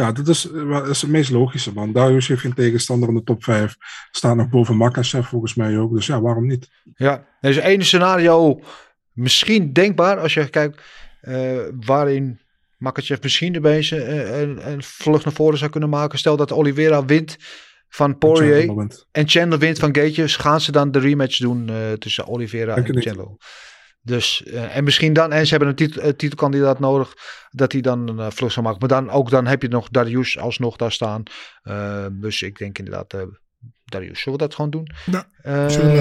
ja, 0.00 0.12
dat 0.12 0.28
is, 0.28 0.50
eh, 0.50 0.86
is 0.88 1.00
het 1.00 1.10
meest 1.10 1.30
logische, 1.30 1.72
man. 1.72 1.92
Darius 1.92 2.28
heeft 2.28 2.40
geen 2.40 2.54
tegenstander 2.54 3.08
in 3.08 3.14
de 3.14 3.22
top 3.22 3.44
5. 3.44 3.76
Staat 4.10 4.36
nog 4.36 4.48
boven 4.48 4.76
Makachev 4.76 5.28
volgens 5.28 5.54
mij 5.54 5.78
ook. 5.78 5.94
Dus 5.94 6.06
ja, 6.06 6.20
waarom 6.20 6.46
niet? 6.46 6.70
Ja, 6.94 7.26
er 7.40 7.50
is 7.50 7.56
één 7.56 7.84
scenario 7.84 8.60
misschien 9.12 9.72
denkbaar 9.72 10.18
als 10.18 10.34
je 10.34 10.48
kijkt 10.48 10.82
eh, 11.20 11.58
waarin 11.80 12.40
Makachev 12.76 13.22
misschien 13.22 13.52
de 13.52 13.60
bezig 13.60 14.06
een, 14.06 14.70
een 14.70 14.82
vlucht 14.82 15.24
naar 15.24 15.34
voren 15.34 15.58
zou 15.58 15.70
kunnen 15.70 15.88
maken. 15.88 16.18
Stel 16.18 16.36
dat 16.36 16.52
Oliveira 16.52 17.04
wint 17.04 17.36
van 17.88 18.16
Chandler 18.18 18.18
Poirier 18.18 18.74
wint. 18.76 19.06
en 19.12 19.28
Chandler 19.28 19.58
wint 19.58 19.78
van 19.78 19.94
Gaethje, 19.94 20.28
gaan 20.28 20.60
ze 20.60 20.72
dan 20.72 20.90
de 20.90 20.98
rematch 20.98 21.38
doen 21.38 21.68
eh, 21.68 21.92
tussen 21.92 22.26
Oliveira 22.26 22.76
en. 22.76 23.02
Chandler. 23.02 23.28
Dus, 24.02 24.42
eh, 24.42 24.76
en 24.76 24.84
misschien 24.84 25.12
dan, 25.12 25.32
en 25.32 25.44
ze 25.44 25.50
hebben 25.50 25.68
een 25.68 25.74
titel, 25.74 26.02
eh, 26.02 26.12
titelkandidaat 26.12 26.78
nodig, 26.78 27.14
dat 27.50 27.72
hij 27.72 27.80
dan 27.80 28.08
een 28.08 28.16
uh, 28.16 28.30
vlucht 28.30 28.52
zou 28.52 28.66
maken. 28.66 28.80
Maar 28.80 29.02
dan 29.02 29.10
ook 29.10 29.30
dan 29.30 29.46
heb 29.46 29.62
je 29.62 29.68
nog 29.68 29.88
Darius 29.88 30.38
alsnog 30.38 30.76
daar 30.76 30.92
staan. 30.92 31.22
Eh, 31.62 32.06
dus 32.12 32.42
ik 32.42 32.58
denk 32.58 32.78
inderdaad, 32.78 33.14
Darius, 33.84 34.20
zullen 34.20 34.38
we 34.38 34.44
dat 34.44 34.54
gewoon 34.54 34.70
doen? 34.70 34.90
Ja, 35.04 35.68
zullen 35.68 35.92
we 35.92 35.98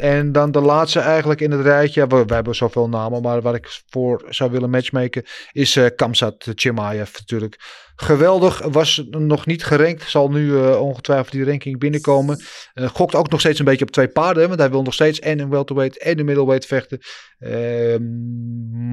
en 0.00 0.32
dan 0.32 0.50
de 0.50 0.60
laatste 0.60 1.00
eigenlijk 1.00 1.40
in 1.40 1.50
het 1.50 1.60
rijtje. 1.60 2.06
We, 2.06 2.24
hebben 2.26 2.54
zoveel 2.54 2.88
namen, 2.88 3.22
maar 3.22 3.42
waar 3.42 3.54
ik 3.54 3.80
voor 3.88 4.24
zou 4.28 4.50
willen 4.50 4.70
matchmaken 4.70 5.24
is 5.52 5.76
eh 5.76 5.86
Kamsat 5.96 6.52
Chimaev 6.54 7.18
natuurlijk. 7.18 7.56
Geweldig, 7.96 8.58
was 8.58 9.04
nog 9.10 9.46
niet 9.46 9.64
gerankt. 9.64 10.02
Zal 10.02 10.30
nu 10.30 10.56
eh, 10.56 10.80
ongetwijfeld 10.80 11.32
die 11.32 11.44
ranking 11.44 11.78
binnenkomen. 11.78 12.40
Eh, 12.72 12.88
gokt 12.88 13.14
ook 13.14 13.30
nog 13.30 13.40
steeds 13.40 13.58
een 13.58 13.64
beetje 13.64 13.84
op 13.84 13.90
twee 13.90 14.08
paarden. 14.08 14.48
Want 14.48 14.60
hij 14.60 14.70
wil 14.70 14.82
nog 14.82 14.94
steeds 14.94 15.18
en 15.18 15.38
een 15.38 15.50
welterweight 15.50 15.98
en 15.98 16.18
een 16.18 16.24
middleweight 16.24 16.66
vechten. 16.66 16.98
Ehm, 17.38 18.02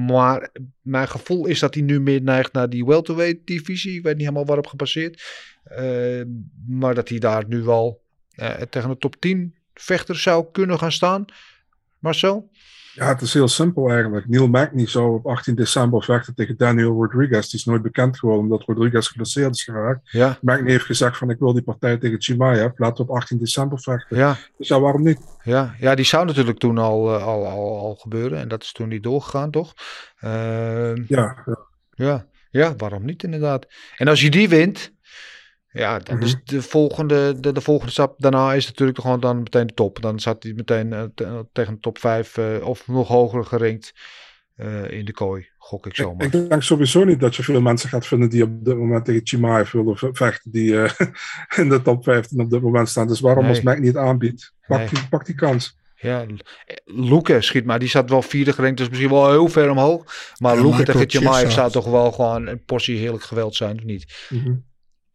maar 0.06 0.50
mijn 0.80 1.08
gevoel 1.08 1.46
is 1.46 1.58
dat 1.58 1.74
hij 1.74 1.82
nu 1.82 2.00
meer 2.00 2.22
neigt 2.22 2.52
naar 2.52 2.68
die 2.68 2.84
welterweight 2.84 3.46
divisie. 3.46 3.96
Ik 3.96 4.02
weet 4.02 4.14
niet 4.14 4.22
helemaal 4.22 4.46
waarop 4.46 4.66
gebaseerd. 4.66 5.22
Ehm, 5.64 6.26
maar 6.66 6.94
dat 6.94 7.08
hij 7.08 7.18
daar 7.18 7.44
nu 7.46 7.68
eh, 7.68 8.50
tegen 8.70 8.88
de 8.90 8.96
top 8.98 9.16
10 9.16 9.57
vechter 9.80 10.16
zou 10.16 10.46
kunnen 10.52 10.78
gaan 10.78 10.92
staan. 10.92 11.24
Marcel? 11.98 12.50
Ja, 12.98 13.08
het 13.08 13.20
is 13.20 13.34
heel 13.34 13.48
simpel 13.48 13.90
eigenlijk. 13.90 14.28
Neil 14.28 14.48
Magny 14.48 14.86
zou 14.86 15.14
op 15.14 15.26
18 15.26 15.54
december 15.54 16.02
vechten 16.02 16.34
tegen 16.34 16.56
Daniel 16.56 16.92
Rodriguez. 16.92 17.48
Die 17.48 17.58
is 17.58 17.64
nooit 17.64 17.82
bekend 17.82 18.18
geworden 18.18 18.42
omdat 18.42 18.62
Rodriguez 18.66 19.08
geblesseerd 19.08 19.54
is 19.54 19.64
geraakt. 19.64 20.10
Ja. 20.10 20.38
Magny 20.40 20.70
heeft 20.70 20.84
gezegd 20.84 21.16
van 21.16 21.30
ik 21.30 21.38
wil 21.38 21.52
die 21.52 21.62
partij 21.62 21.96
tegen 21.96 22.22
Chimaev. 22.22 22.72
Laten 22.76 23.04
we 23.04 23.10
op 23.10 23.16
18 23.16 23.38
december 23.38 23.80
vechten. 23.80 24.16
Ja. 24.16 24.36
Dus 24.56 24.68
ja, 24.68 24.80
waarom 24.80 25.02
niet? 25.02 25.18
Ja, 25.42 25.74
ja, 25.78 25.94
die 25.94 26.04
zou 26.04 26.26
natuurlijk 26.26 26.58
toen 26.58 26.78
al, 26.78 27.14
eh, 27.14 27.26
al, 27.26 27.46
al, 27.46 27.78
al 27.78 27.94
gebeuren. 27.94 28.38
En 28.38 28.48
dat 28.48 28.62
is 28.62 28.72
toen 28.72 28.88
niet 28.88 29.02
doorgegaan, 29.02 29.50
toch? 29.50 29.74
Ja, 30.20 30.94
ja. 31.06 31.36
ja, 31.94 32.26
ja, 32.50 32.76
waarom 32.76 33.04
niet 33.04 33.22
inderdaad? 33.22 33.66
En 33.96 34.08
als 34.08 34.20
je 34.20 34.30
die 34.30 34.48
wint, 34.48 34.92
ja, 35.78 35.98
dan 35.98 36.22
is 36.22 36.36
de 36.44 36.62
volgende, 36.62 37.40
de, 37.40 37.52
de 37.52 37.60
volgende 37.60 37.92
stap 37.92 38.14
daarna 38.20 38.54
is 38.54 38.66
natuurlijk 38.66 39.00
gewoon 39.00 39.20
dan 39.20 39.38
meteen 39.38 39.66
de 39.66 39.74
top. 39.74 40.02
Dan 40.02 40.20
zat 40.20 40.42
hij 40.42 40.52
meteen 40.52 40.92
eh, 40.92 41.02
te- 41.14 41.46
tegen 41.52 41.74
de 41.74 41.80
top 41.80 41.98
5 41.98 42.38
of 42.62 42.86
nog 42.88 43.08
hoger 43.08 43.44
gerankt 43.44 43.92
eh, 44.56 44.90
in 44.90 45.04
de 45.04 45.12
kooi, 45.12 45.48
gok 45.58 45.86
ik 45.86 45.94
zomaar. 45.94 46.26
Ik 46.26 46.32
denk 46.48 46.62
sowieso 46.62 47.04
niet 47.04 47.20
dat 47.20 47.36
je 47.36 47.42
veel 47.42 47.60
mensen 47.60 47.88
gaat 47.88 48.06
vinden 48.06 48.28
die 48.30 48.42
op 48.42 48.64
dit 48.64 48.76
moment 48.76 49.04
tegen 49.04 49.20
Chimaev 49.26 49.72
willen 49.72 49.96
ve- 49.96 50.10
vechten. 50.12 50.50
Die 50.50 50.82
eh, 50.82 50.90
in 51.62 51.68
de 51.68 51.82
top 51.82 52.04
15 52.04 52.40
op 52.40 52.50
dit 52.50 52.62
moment 52.62 52.88
staan. 52.88 53.06
Dus 53.08 53.20
waarom 53.20 53.42
Nee. 53.44 53.52
als 53.52 53.62
Magny 53.62 53.86
het 53.86 53.96
aanbiedt? 53.96 54.52
Pak, 54.66 54.78
Nee. 54.78 54.88
die, 54.88 55.08
pak 55.10 55.26
die 55.26 55.34
kans. 55.34 55.76
Ja, 56.00 56.26
Luke 56.84 57.40
schiet 57.40 57.64
maar, 57.64 57.78
die 57.78 57.88
zat 57.88 58.10
wel 58.10 58.22
vierde 58.22 58.52
gerankt, 58.52 58.78
dus 58.78 58.88
misschien 58.88 59.10
wel 59.10 59.30
heel 59.30 59.48
ver 59.48 59.70
omhoog. 59.70 60.04
Maar 60.38 60.56
Ja, 60.56 60.62
Michael 60.62 60.84
tegen 60.84 61.10
Chimaev 61.10 61.36
Chiesa. 61.38 61.50
zou 61.54 61.70
toch 61.70 61.86
wel 61.90 62.12
gewoon 62.12 62.46
een 62.46 62.64
portie 62.64 62.98
heerlijk 62.98 63.22
geweld 63.24 63.54
zijn, 63.56 63.76
of 63.78 63.84
niet? 63.84 64.26
Mhm. 64.28 64.54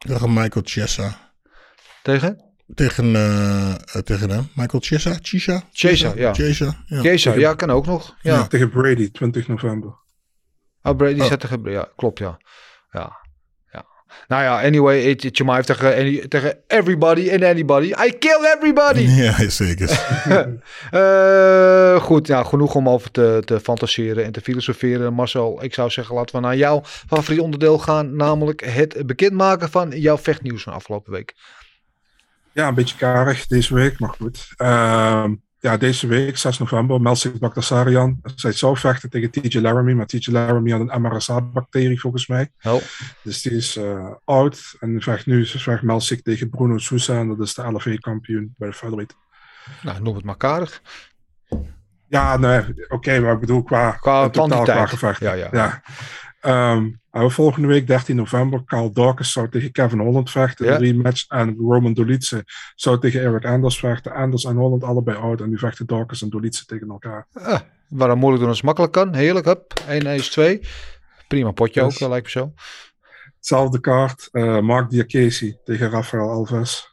Tegen 0.07 0.33
Michael 0.33 0.61
Chiesa. 0.65 1.31
Tegen? 2.03 2.51
Tegen, 2.75 3.15
eh, 3.15 3.71
eh, 3.71 3.77
tegen 4.03 4.29
hem. 4.29 4.49
Michael 4.55 4.83
Chiesa? 4.83 5.17
Chiesa? 5.21 5.63
Chiesa, 5.71 6.13
ja. 6.15 6.33
Chiesa, 6.33 6.83
ja. 6.85 7.01
Kesa, 7.01 7.33
ja, 7.33 7.53
kan 7.53 7.69
ook 7.69 7.85
nog. 7.85 8.15
Ja. 8.21 8.33
Ja. 8.35 8.47
Tegen 8.47 8.69
Brady, 8.69 9.09
20 9.09 9.47
november. 9.47 9.95
Oh, 10.81 10.95
Brady 10.95 11.19
Oh. 11.19 11.27
zat 11.27 11.39
tegen... 11.39 11.63
Ja, 11.63 11.87
klopt, 11.95 12.19
ja. 12.19 12.37
Ja. 12.91 13.21
Nou 14.27 14.43
ja, 14.43 14.61
anyway, 14.61 15.01
it- 15.01 15.23
it- 15.23 15.35
Chimaev 15.35 15.65
tegen, 15.65 15.95
any- 15.95 16.27
tegen 16.27 16.57
everybody 16.67 17.31
and 17.31 17.43
anybody. 17.43 17.85
I 18.05 18.11
kill 18.19 18.43
everybody! 18.55 19.01
Ja, 19.23 19.49
zeker. 19.49 19.89
Eh, 20.91 22.01
goed, 22.01 22.27
ja, 22.27 22.43
genoeg 22.43 22.75
om 22.75 22.89
over 22.89 23.11
te, 23.11 23.41
te 23.45 23.59
fantaseren 23.59 24.23
en 24.23 24.31
te 24.31 24.41
filosoferen. 24.41 25.13
Marcel, 25.13 25.63
ik 25.63 25.73
zou 25.73 25.89
zeggen, 25.89 26.15
laten 26.15 26.35
we 26.35 26.41
naar 26.41 26.55
jouw 26.55 26.81
favoriet 26.83 27.39
onderdeel 27.39 27.79
gaan. 27.79 28.15
Namelijk 28.15 28.65
het 28.65 29.05
bekendmaken 29.05 29.69
van 29.69 29.89
jouw 29.89 30.17
vechtnieuws 30.17 30.63
van 30.63 30.73
afgelopen 30.73 31.11
week. 31.11 31.33
Ja, 32.51 32.67
een 32.67 32.73
beetje 32.75 32.97
karig 32.97 33.47
deze 33.47 33.73
week, 33.73 33.99
maar 33.99 34.09
goed. 34.19 34.47
Ehm, 34.57 35.33
ja, 35.63 35.77
deze 35.77 36.07
week, 36.07 36.37
6 36.37 36.57
november, 36.57 37.01
Melsik 37.01 37.39
Bagdasarian. 37.39 38.21
Zij 38.35 38.51
zou 38.51 38.77
vechten 38.77 39.09
tegen 39.09 39.31
TJ 39.31 39.59
Laramie, 39.59 39.95
maar 39.95 40.05
TJ 40.05 40.31
Laramie 40.31 40.73
had 40.73 40.89
een 40.89 41.01
MRSA-bacterie 41.01 41.99
volgens 41.99 42.27
mij. 42.27 42.51
Oh. 42.61 42.81
Dus 43.21 43.41
die 43.41 43.51
is 43.51 43.75
eh, 43.75 44.11
oud 44.25 44.75
en 44.79 45.01
vecht 45.01 45.25
nu 45.25 45.45
vecht 45.45 45.81
Melsik 45.81 46.23
tegen 46.23 46.49
Bruno 46.49 46.77
Sousa 46.77 47.19
en 47.19 47.27
dat 47.27 47.39
is 47.39 47.53
de 47.53 47.71
LFA-kampioen 47.71 48.53
bij 48.57 48.69
de 48.69 48.75
featherweight. 48.75 49.15
Nou, 49.81 50.01
noem 50.01 50.15
het 50.15 50.23
maar 50.23 50.37
karig. 50.37 50.81
Ja, 52.07 52.37
nee, 52.37 52.61
oké, 52.87 53.19
maar 53.19 53.33
ik 53.33 53.39
bedoel 53.39 53.63
qua, 53.63 53.91
Qua 53.91 54.29
totaal 54.29 54.63
qua 54.63 54.85
gevechten. 54.85 55.27
Ja, 55.27 55.33
ja. 55.33 55.49
ja. 55.51 55.81
Ehm, 56.43 56.89
en 57.11 57.31
volgende 57.31 57.67
week, 57.67 57.87
13 57.87 58.15
november, 58.15 58.63
Carl 58.65 58.91
Dawkins 58.93 59.31
zou 59.31 59.49
tegen 59.49 59.71
Kevin 59.71 59.99
Holland 59.99 60.31
vechten. 60.31 60.65
Ja. 60.65 60.73
Een 60.75 60.81
rematch. 60.81 61.27
En 61.27 61.55
Roman 61.55 61.93
Dolitze 61.93 62.43
zou 62.75 62.99
tegen 62.99 63.21
Eric 63.21 63.45
Anders 63.45 63.79
vechten. 63.79 64.11
Anders 64.13 64.43
en 64.43 64.55
Holland 64.55 64.83
allebei 64.83 65.17
oud. 65.17 65.41
En 65.41 65.49
nu 65.49 65.57
vechten 65.57 65.85
Dawkins 65.85 66.21
en 66.21 66.29
Dolitze 66.29 66.65
tegen 66.65 66.89
elkaar. 66.89 67.27
Ah, 67.33 67.59
waarom 67.89 68.17
moeilijk 68.19 68.39
doen 68.41 68.49
als 68.49 68.57
het 68.57 68.65
makkelijk 68.65 68.93
kan. 68.93 69.13
Heerlijk, 69.15 69.45
hup. 69.45 69.73
1 69.87 70.05
is 70.05 70.29
2. 70.29 70.61
Prima 71.27 71.51
potje 71.51 71.81
Yes. 71.83 71.93
ook, 71.95 71.99
eh, 72.01 72.09
lijkt 72.09 72.25
me 72.25 72.31
zo. 72.31 72.53
Hetzelfde 73.37 73.79
kaart. 73.79 74.29
eh 74.31 74.59
Mark 74.59 74.89
Diakesi 74.89 75.57
tegen 75.63 75.89
Rafael 75.89 76.29
Alves. 76.29 76.92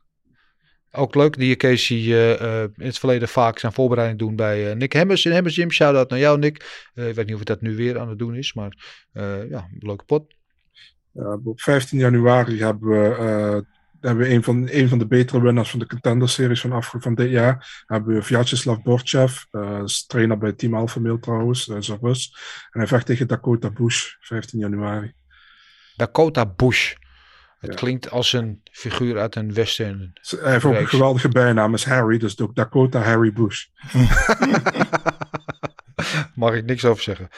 Ook 0.92 1.14
leuk, 1.14 1.36
die 1.38 1.56
Casey 1.56 1.96
eh, 1.98 2.62
in 2.62 2.86
het 2.86 2.98
verleden 2.98 3.28
vaak 3.28 3.58
zijn 3.58 3.72
voorbereiding 3.72 4.18
doen 4.18 4.36
bij 4.36 4.70
eh, 4.70 4.76
Nick 4.76 4.92
Hemmers 4.92 5.24
in 5.24 5.32
Hemmers 5.32 5.54
Gym. 5.54 5.70
Shout-out 5.70 6.10
naar 6.10 6.18
jou, 6.18 6.38
Nick. 6.38 6.88
Ik 6.94 7.14
weet 7.14 7.26
niet 7.26 7.34
of 7.34 7.44
dat 7.44 7.60
nu 7.60 7.76
weer 7.76 7.98
aan 7.98 8.08
het 8.08 8.18
doen 8.18 8.34
is, 8.34 8.54
maar 8.54 8.76
ja, 9.48 9.68
leuke 9.78 10.04
pot. 10.04 10.34
Op 11.44 11.60
15 11.60 11.98
januari 11.98 12.62
hebben 12.62 12.88
we, 12.88 13.64
hebben 14.00 14.26
we 14.26 14.32
een, 14.34 14.42
van, 14.42 14.68
een 14.70 14.88
van 14.88 14.98
de 14.98 15.06
betere 15.06 15.40
winnaars 15.40 15.70
van 15.70 15.78
de 15.78 15.86
Contender-series 15.86 16.60
van, 16.60 16.72
afge- 16.72 17.00
van 17.00 17.14
dit 17.14 17.30
jaar. 17.30 17.82
Hebben 17.86 18.14
we 18.14 18.22
Vyacheslav 18.22 18.82
Borchev. 18.82 19.42
trainer 20.06 20.38
bij 20.38 20.52
Team 20.52 20.74
Alpha 20.74 21.00
Male 21.00 21.18
trouwens. 21.18 21.64
Dat 21.66 21.76
is 21.76 21.88
een 21.88 21.98
Rus. 22.02 22.36
En 22.70 22.78
hij 22.80 22.88
vecht 22.88 23.06
tegen 23.06 23.26
Dakota 23.28 23.70
Bush, 23.70 24.14
15 24.20 24.58
januari. 24.58 25.12
Dakota 25.96 26.46
Bush. 26.46 26.94
Het 27.60 27.70
Ja. 27.70 27.76
klinkt 27.76 28.10
als 28.10 28.32
een 28.32 28.60
figuur 28.72 29.18
uit 29.18 29.36
een 29.36 29.54
western. 29.54 30.12
Hij 30.40 30.52
heeft 30.52 30.64
ook 30.64 30.74
een 30.74 30.88
geweldige 30.88 31.28
bijnaam, 31.28 31.74
is 31.74 31.84
Harry. 31.84 32.18
Dus 32.18 32.38
ook 32.40 32.54
Dakota 32.54 33.00
Harry 33.00 33.32
Bush. 33.32 33.66
Mag 36.34 36.54
ik 36.54 36.64
niks 36.64 36.84
over 36.84 37.02
zeggen. 37.02 37.28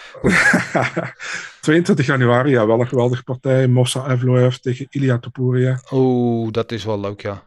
22 1.60 2.06
januari, 2.12 2.50
ja, 2.50 2.66
wel 2.66 2.80
een 2.80 2.88
geweldige 2.88 3.22
partij. 3.22 3.68
Mossa 3.68 4.10
Evloev 4.10 4.54
tegen 4.54 4.86
Ilya 4.90 5.18
Topuria. 5.18 5.80
Oeh, 5.90 6.50
dat 6.52 6.72
is 6.72 6.84
wel 6.84 7.00
leuk, 7.00 7.20
ja. 7.20 7.42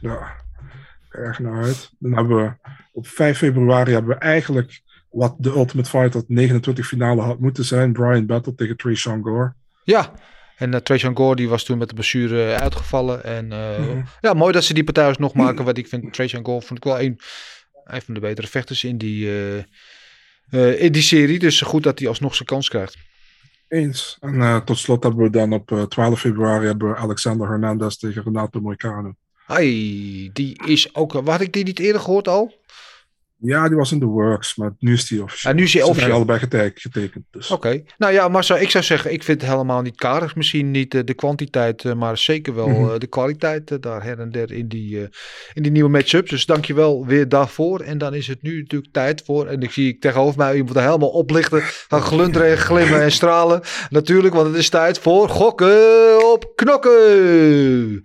Ja, 0.00 0.34
erg 1.10 1.38
naar 1.38 1.62
uit. 1.62 1.90
Dan 1.98 2.12
hebben 2.12 2.36
we 2.36 2.52
op 2.92 3.06
5 3.06 3.38
februari 3.38 3.92
hebben 3.92 4.14
we 4.14 4.20
eigenlijk 4.20 4.82
wat 5.10 5.34
de 5.38 5.50
Ultimate 5.50 5.88
Fighter 5.90 6.22
29 6.26 6.86
finale 6.86 7.22
had 7.22 7.38
moeten 7.40 7.64
zijn. 7.64 7.92
Brian 7.92 8.26
Battle 8.26 8.54
tegen 8.54 8.76
Trey 8.76 8.96
Gore. 8.96 9.54
Ja, 9.84 10.12
en 10.56 10.72
uh, 10.72 10.78
Trajan 10.78 11.16
Gore 11.16 11.36
die 11.36 11.48
was 11.48 11.64
toen 11.64 11.78
met 11.78 11.88
de 11.88 11.94
blessure 11.94 12.54
uitgevallen. 12.54 13.24
En 13.24 13.44
uh, 13.52 13.78
Mhm. 13.78 14.02
ja, 14.20 14.32
mooi 14.32 14.52
dat 14.52 14.64
ze 14.64 14.74
die 14.74 14.84
partij 14.84 15.14
nog 15.18 15.34
maken. 15.44 15.64
Want 15.64 15.78
ik 15.78 15.88
vind 15.88 16.12
Trajan 16.12 16.44
Gore 16.44 16.60
vond 16.66 16.78
ik 16.78 16.84
wel 16.84 17.00
een, 17.00 17.18
een 17.84 18.02
van 18.02 18.14
de 18.14 18.20
betere 18.20 18.46
vechters 18.46 18.84
in 18.84 18.98
die, 18.98 19.26
uh, 20.50 20.80
in 20.82 20.92
die 20.92 21.02
serie. 21.02 21.38
Dus 21.38 21.60
goed 21.60 21.82
dat 21.82 21.98
hij 21.98 22.08
alsnog 22.08 22.34
zijn 22.34 22.48
kans 22.48 22.68
krijgt. 22.68 22.96
Eens. 23.68 24.16
En 24.20 24.62
tot 24.64 24.78
slot 24.78 25.02
hebben 25.02 25.24
we 25.24 25.30
dan 25.30 25.52
op 25.52 25.70
uh, 25.70 25.82
12 25.82 26.20
februari 26.20 26.66
hebben 26.66 26.90
we 26.90 26.96
Alexander 26.96 27.48
Hernandez 27.48 27.96
tegen 27.96 28.22
Renato 28.22 28.60
Moicano. 28.60 29.14
Ai, 29.46 30.30
die 30.32 30.60
is 30.66 30.94
ook. 30.94 31.12
Had 31.12 31.40
ik 31.40 31.52
die 31.52 31.64
niet 31.64 31.78
eerder 31.78 32.00
gehoord 32.00 32.28
al? 32.28 32.54
Ja, 33.44 33.68
die 33.68 33.76
was 33.76 33.92
in 33.92 33.98
de 33.98 34.06
works, 34.06 34.56
maar 34.56 34.74
nu 34.78 34.92
is 34.92 35.06
die 35.06 35.22
officieel. 35.22 35.50
En 35.52 35.58
nu 35.58 35.64
is 35.64 35.72
hij 35.72 35.82
officieel. 35.82 36.14
allebei 36.14 36.38
getekend. 36.38 36.80
getekend 36.80 37.24
dus. 37.30 37.50
Oké. 37.50 37.66
Okay. 37.66 37.84
Nou 37.98 38.12
ja, 38.12 38.28
Marcel, 38.28 38.56
ik 38.58 38.70
zou 38.70 38.84
zeggen, 38.84 39.12
ik 39.12 39.22
vind 39.22 39.40
het 39.40 39.50
helemaal 39.50 39.82
niet 39.82 39.96
karig. 39.96 40.36
Misschien 40.36 40.70
niet 40.70 40.94
uh, 40.94 41.02
de 41.04 41.14
kwantiteit, 41.14 41.84
uh, 41.84 41.92
maar 41.92 42.18
zeker 42.18 42.54
wel 42.54 42.68
Mhm. 42.68 42.84
uh, 42.84 42.98
de 42.98 43.06
kwaliteit 43.06 43.82
daar 43.82 44.02
her 44.02 44.20
en 44.20 44.30
der 44.30 44.52
in 44.52 44.68
die, 44.68 45.08
in 45.52 45.62
die 45.62 45.72
nieuwe 45.72 45.90
matchups. 45.90 46.30
Dus 46.30 46.46
dankjewel 46.46 47.06
weer 47.06 47.28
daarvoor. 47.28 47.80
En 47.80 47.98
dan 47.98 48.14
is 48.14 48.26
het 48.26 48.42
nu 48.42 48.58
natuurlijk 48.58 48.92
tijd 48.92 49.22
voor, 49.24 49.46
en 49.46 49.62
ik 49.62 49.70
zie 49.70 49.88
ik 49.88 50.00
tegenover 50.00 50.38
mij 50.38 50.56
iemand 50.56 50.78
helemaal 50.78 51.08
oplichten, 51.08 51.62
gaan 51.62 52.02
glunderen 52.02 52.50
en 52.50 52.58
glimmen 52.58 53.02
en 53.02 53.12
stralen. 53.12 53.60
Natuurlijk, 53.90 54.34
want 54.34 54.46
het 54.46 54.56
is 54.56 54.68
tijd 54.68 54.98
voor 54.98 55.28
gokken 55.28 56.32
op 56.32 56.52
knokken. 56.54 58.02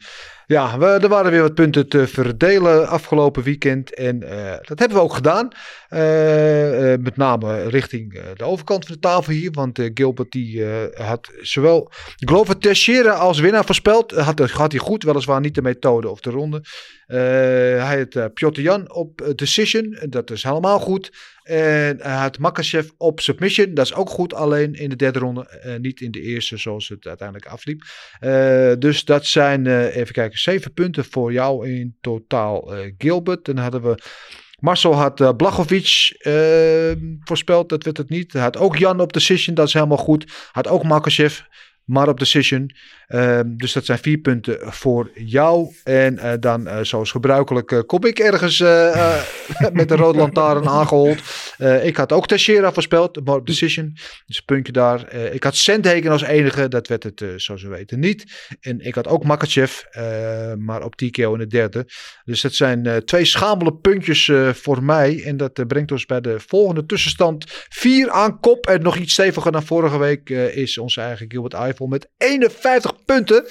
Ja, 0.50 0.78
we, 0.78 0.86
er 0.86 1.08
waren 1.08 1.32
weer 1.32 1.41
wat 1.41 1.54
punten 1.54 1.88
te 1.88 2.08
verdelen 2.08 2.88
afgelopen 2.88 3.43
weekend. 3.43 3.93
En 3.93 4.24
eh, 4.24 4.58
dat 4.62 4.80
hebben 4.80 4.97
we 4.97 5.04
ook 5.04 5.14
gedaan. 5.14 5.50
Eh, 5.89 6.93
eh, 6.93 7.00
met 7.00 7.18
name 7.18 7.70
richting 7.70 8.22
de 8.36 8.43
overkant 8.43 8.86
van 8.86 8.93
de 8.93 9.02
tafel 9.02 9.34
hier. 9.34 9.52
Want 9.52 9.80
Gilbert 9.93 10.32
die, 10.32 10.66
had 10.93 11.32
zowel 11.41 11.91
Glover 12.16 12.58
Teixeira 12.58 13.12
als 13.12 13.39
winnaar 13.39 13.66
voorspeld. 13.66 14.12
Had, 14.12 14.39
had 14.39 14.72
hij 14.72 14.82
goed, 14.82 15.04
weliswaar 15.04 15.39
niet 15.39 15.56
de 15.56 15.62
methode 15.62 16.10
of 16.10 16.20
de 16.20 16.30
ronde. 16.30 16.64
Hij 17.08 18.06
uh, 18.10 18.26
Piotr 18.34 18.62
Jan 18.62 18.93
op 18.93 19.34
decision. 19.36 19.97
Dat 20.10 20.32
is 20.32 20.43
helemaal 20.43 20.80
goed. 20.80 21.12
En 21.50 21.97
hij 22.02 22.16
had 22.16 22.39
Makachev 22.39 22.89
op 22.97 23.20
submission. 23.20 23.74
Dat 23.74 23.86
is 23.86 23.93
ook 23.93 24.10
goed. 24.10 24.34
Alleen 24.34 24.74
in 24.74 24.89
de 24.89 24.95
derde 24.95 25.20
ronde. 25.20 25.47
eh, 25.47 25.76
niet 25.76 26.02
in 26.02 26.12
de 26.12 26.22
eerste 26.22 26.58
zoals 26.58 26.88
het 26.88 27.08
uiteindelijk 27.08 27.47
afliep. 27.47 27.84
Eh, 28.20 28.72
dus 28.80 29.06
dat 29.06 29.26
zijn, 29.26 29.68
eh, 29.68 29.95
even 29.95 30.14
kijken, 30.14 30.39
zeven 30.39 30.74
punten 30.74 31.06
voor 31.06 31.32
jou 31.32 31.70
in 31.70 31.97
totaal, 32.02 32.76
eh, 32.76 32.91
Gilbert. 32.97 33.45
Dan 33.45 33.58
hadden 33.58 33.82
we. 33.82 33.97
Marcel 34.60 34.93
had 34.93 35.20
uh, 35.20 35.30
Blachowicz 35.38 36.12
eh, 36.12 36.91
voorspeld, 37.20 37.70
dat 37.70 37.84
werd 37.84 37.97
het 37.97 38.10
niet. 38.10 38.34
Hij 38.34 38.41
had 38.41 38.58
ook 38.58 38.78
Jan 38.78 39.00
op 39.00 39.14
decision, 39.14 39.56
dat 39.56 39.68
is 39.68 39.74
helemaal 39.74 39.97
goed. 39.97 40.50
Had 40.52 40.68
ook 40.68 40.84
Makachev, 40.84 41.39
maar 41.86 42.08
op 42.08 42.20
decision. 42.20 42.72
Ehm, 43.10 43.55
dus 43.55 43.74
dat 43.74 43.86
zijn 43.86 43.97
vier 43.97 44.18
punten 44.18 44.57
voor 44.62 45.12
jou. 45.14 45.74
En 45.84 46.18
eh, 46.18 46.34
dan, 46.39 46.68
eh, 46.68 46.80
zoals 46.82 47.12
gebruikelijk, 47.12 47.72
eh, 47.72 47.80
kom 47.86 48.05
ik 48.05 48.20
ergens 48.20 48.60
met 49.80 49.89
de 49.89 49.95
rode 49.95 50.18
lantaarn 50.18 50.68
aangehold. 50.68 51.18
Eh, 51.57 51.86
ik 51.86 51.97
had 51.97 52.12
ook 52.12 52.28
Teixeira 52.28 52.74
voorspeld, 52.74 53.26
maar 53.26 53.43
decision. 53.43 53.91
Dus 54.26 54.38
een 54.38 54.45
puntje 54.45 54.72
daar. 54.72 55.14
Ik 55.14 55.43
had 55.43 55.55
Sandhagen 55.55 56.12
als 56.12 56.22
enige, 56.22 56.68
dat 56.68 56.88
werd 56.88 57.03
het 57.03 57.24
zoals 57.36 57.64
we 57.64 57.70
weten 57.70 57.99
niet. 57.99 58.47
En 58.62 58.80
ik 58.80 58.95
had 58.95 59.07
ook 59.07 59.24
Makachev, 59.24 59.82
maar 60.57 60.84
op 60.84 60.95
TKO 60.95 61.34
in 61.34 61.39
de 61.39 61.47
derde. 61.47 61.88
Dus 62.24 62.41
dat 62.41 62.53
zijn 62.53 63.01
twee 63.05 63.26
schamele 63.26 63.74
puntjes 63.76 64.32
voor 64.51 64.84
mij. 64.84 65.24
En 65.24 65.38
dat 65.38 65.68
brengt 65.68 65.91
ons 65.91 66.05
bij 66.05 66.22
de 66.22 66.39
volgende 66.39 66.86
tussenstand. 66.86 67.45
Vier 67.70 68.10
aan 68.10 68.39
kop 68.39 68.68
en 68.68 68.82
nog 68.82 68.97
iets 68.97 69.14
steviger 69.14 69.51
dan 69.51 69.64
vorige 69.64 69.97
week 69.97 70.30
is 70.30 70.78
onze 70.78 71.01
eigen 71.01 71.26
Gilbert 71.30 71.53
Eiffel 71.53 71.88
met 71.88 72.10
51 72.18 72.99
punten. 73.06 73.45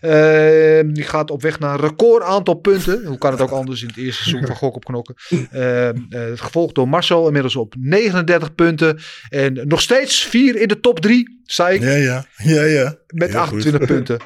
Eh, 0.00 0.94
die 0.94 1.04
gaat 1.04 1.30
op 1.30 1.42
weg 1.42 1.58
naar 1.58 1.74
een 1.74 1.88
record 1.88 2.22
aantal 2.22 2.54
punten. 2.54 3.04
Hoe 3.04 3.18
kan 3.18 3.30
het 3.30 3.40
ook 3.40 3.50
anders 3.50 3.82
in 3.82 3.88
het 3.88 3.96
eerste 3.96 4.22
seizoen 4.22 4.46
van 4.46 4.56
Gok 4.56 4.74
op 4.74 4.84
Knokken. 4.84 5.14
Eh, 5.50 5.88
eh, 5.88 5.96
gevolgd 6.34 6.74
door 6.74 6.88
Marcel 6.88 7.26
inmiddels 7.26 7.56
op 7.56 7.74
39 7.78 8.54
punten. 8.54 8.98
En 9.28 9.60
nog 9.68 9.80
steeds 9.80 10.24
vier 10.24 10.56
in 10.56 10.68
de 10.68 10.80
top 10.80 11.00
drie, 11.00 11.42
zei 11.44 11.74
ik, 11.74 11.82
Ja, 11.82 11.94
ja. 11.94 12.24
Ja, 12.36 12.62
ja. 12.62 12.96
met 13.06 13.30
Heel 13.30 13.40
28 13.40 13.80
goed. 13.80 13.90
punten. 13.96 14.18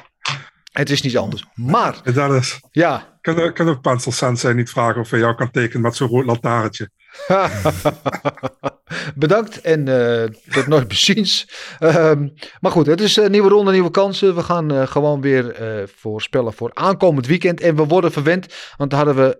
Het 0.71 0.89
is 0.89 1.01
niet 1.01 1.17
anders. 1.17 1.45
Maar, 1.53 2.13
dat 2.13 2.33
is, 2.33 2.59
ja, 2.71 3.17
kan, 3.21 3.53
kan 3.53 3.69
ook 3.69 3.81
Pencil 3.81 4.11
Sensei 4.11 4.53
niet 4.53 4.69
vragen 4.69 5.01
of 5.01 5.09
hij 5.09 5.19
jou 5.19 5.35
kan 5.35 5.51
tekenen 5.51 5.81
met 5.81 5.95
zo'n 5.95 6.07
rood 6.07 6.25
lantaarntje. 6.25 6.89
Bedankt 9.15 9.61
en 9.61 9.87
eh 9.87 10.23
tot 10.49 10.67
nooit 10.67 10.87
beziens. 10.87 11.47
Ehm, 11.79 12.27
maar 12.59 12.71
goed, 12.71 12.85
het 12.85 13.01
is 13.01 13.15
een 13.15 13.31
nieuwe 13.31 13.49
ronde, 13.49 13.71
nieuwe 13.71 13.91
kansen. 13.91 14.35
We 14.35 14.43
gaan 14.43 14.71
eh, 14.71 14.87
gewoon 14.87 15.21
weer 15.21 15.51
eh, 15.51 15.87
voorspellen 15.95 16.53
voor 16.53 16.71
aankomend 16.73 17.27
weekend. 17.27 17.61
En 17.61 17.75
we 17.75 17.85
worden 17.85 18.11
verwend, 18.11 18.53
want 18.77 18.91
hadden 18.91 19.15
we 19.15 19.37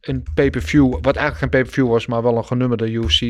een 0.00 0.26
pay-per-view, 0.34 0.90
wat 0.90 1.16
eigenlijk 1.16 1.38
geen 1.38 1.48
pay-per-view 1.48 1.88
was, 1.88 2.06
maar 2.06 2.22
wel 2.22 2.36
een 2.36 2.44
genummerde 2.44 2.90
UFC. 2.90 3.20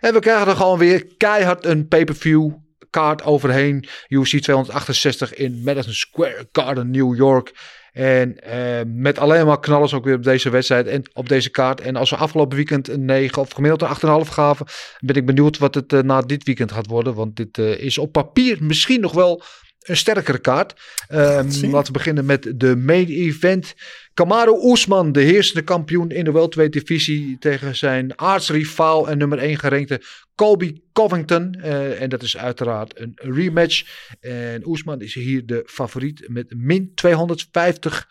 En 0.00 0.12
we 0.12 0.18
krijgen 0.18 0.48
er 0.48 0.56
gewoon 0.56 0.78
weer 0.78 1.06
keihard 1.16 1.64
een 1.64 1.88
pay-per-view 1.88 2.52
kaart 2.90 3.22
overheen. 3.22 3.84
UFC 4.08 4.38
268 4.38 5.34
in 5.34 5.62
Madison 5.64 5.92
Square 5.92 6.48
Garden, 6.52 6.90
New 6.90 7.16
York. 7.16 7.52
En 7.92 8.38
eh, 8.38 8.80
met 8.86 9.18
alleen 9.18 9.46
maar 9.46 9.60
knallers 9.60 9.94
ook 9.94 10.04
weer 10.04 10.14
op 10.14 10.22
deze 10.22 10.50
wedstrijd 10.50 10.86
en 10.86 11.10
op 11.12 11.28
deze 11.28 11.50
kaart. 11.50 11.80
En 11.80 11.96
als 11.96 12.10
we 12.10 12.16
afgelopen 12.16 12.56
weekend 12.56 12.88
een 12.88 13.04
9 13.04 13.42
of 13.42 13.50
gemiddeld 13.50 14.02
een 14.02 14.24
8,5 14.26 14.28
gaven, 14.30 14.66
ben 14.98 15.16
ik 15.16 15.26
benieuwd 15.26 15.58
wat 15.58 15.74
het 15.74 15.92
eh, 15.92 16.00
na 16.00 16.20
dit 16.20 16.44
weekend 16.44 16.72
gaat 16.72 16.86
worden. 16.86 17.14
Want 17.14 17.36
dit 17.36 17.58
eh, 17.58 17.80
is 17.80 17.98
op 17.98 18.12
papier 18.12 18.58
misschien 18.60 19.00
nog 19.00 19.12
wel 19.12 19.42
een 19.80 19.96
sterkere 19.96 20.38
kaart. 20.38 20.80
Ehm, 21.08 21.70
laten 21.70 21.92
we 21.92 21.98
beginnen 21.98 22.24
met 22.24 22.52
de 22.56 22.76
main 22.76 23.06
event. 23.08 23.74
Kamaru 24.14 24.72
Usman, 24.72 25.12
de 25.12 25.20
heersende 25.20 25.62
kampioen 25.62 26.10
in 26.10 26.24
de 26.24 26.32
welterweight 26.32 26.72
divisie 26.72 27.36
tegen 27.38 27.76
zijn 27.76 28.18
aartsrivaal 28.18 29.08
en 29.08 29.18
nummer 29.18 29.38
1 29.38 29.58
gerankte 29.58 30.02
Colby 30.34 30.80
Covington. 30.92 31.54
Eh, 31.54 32.02
en 32.02 32.08
dat 32.08 32.22
is 32.22 32.36
uiteraard 32.36 33.00
een 33.00 33.12
rematch. 33.14 33.82
En 34.20 34.66
Oesman 34.66 35.00
is 35.00 35.14
hier 35.14 35.46
de 35.46 35.62
favoriet 35.66 36.24
met 36.28 36.54
min 36.56 36.92
250 36.94 38.08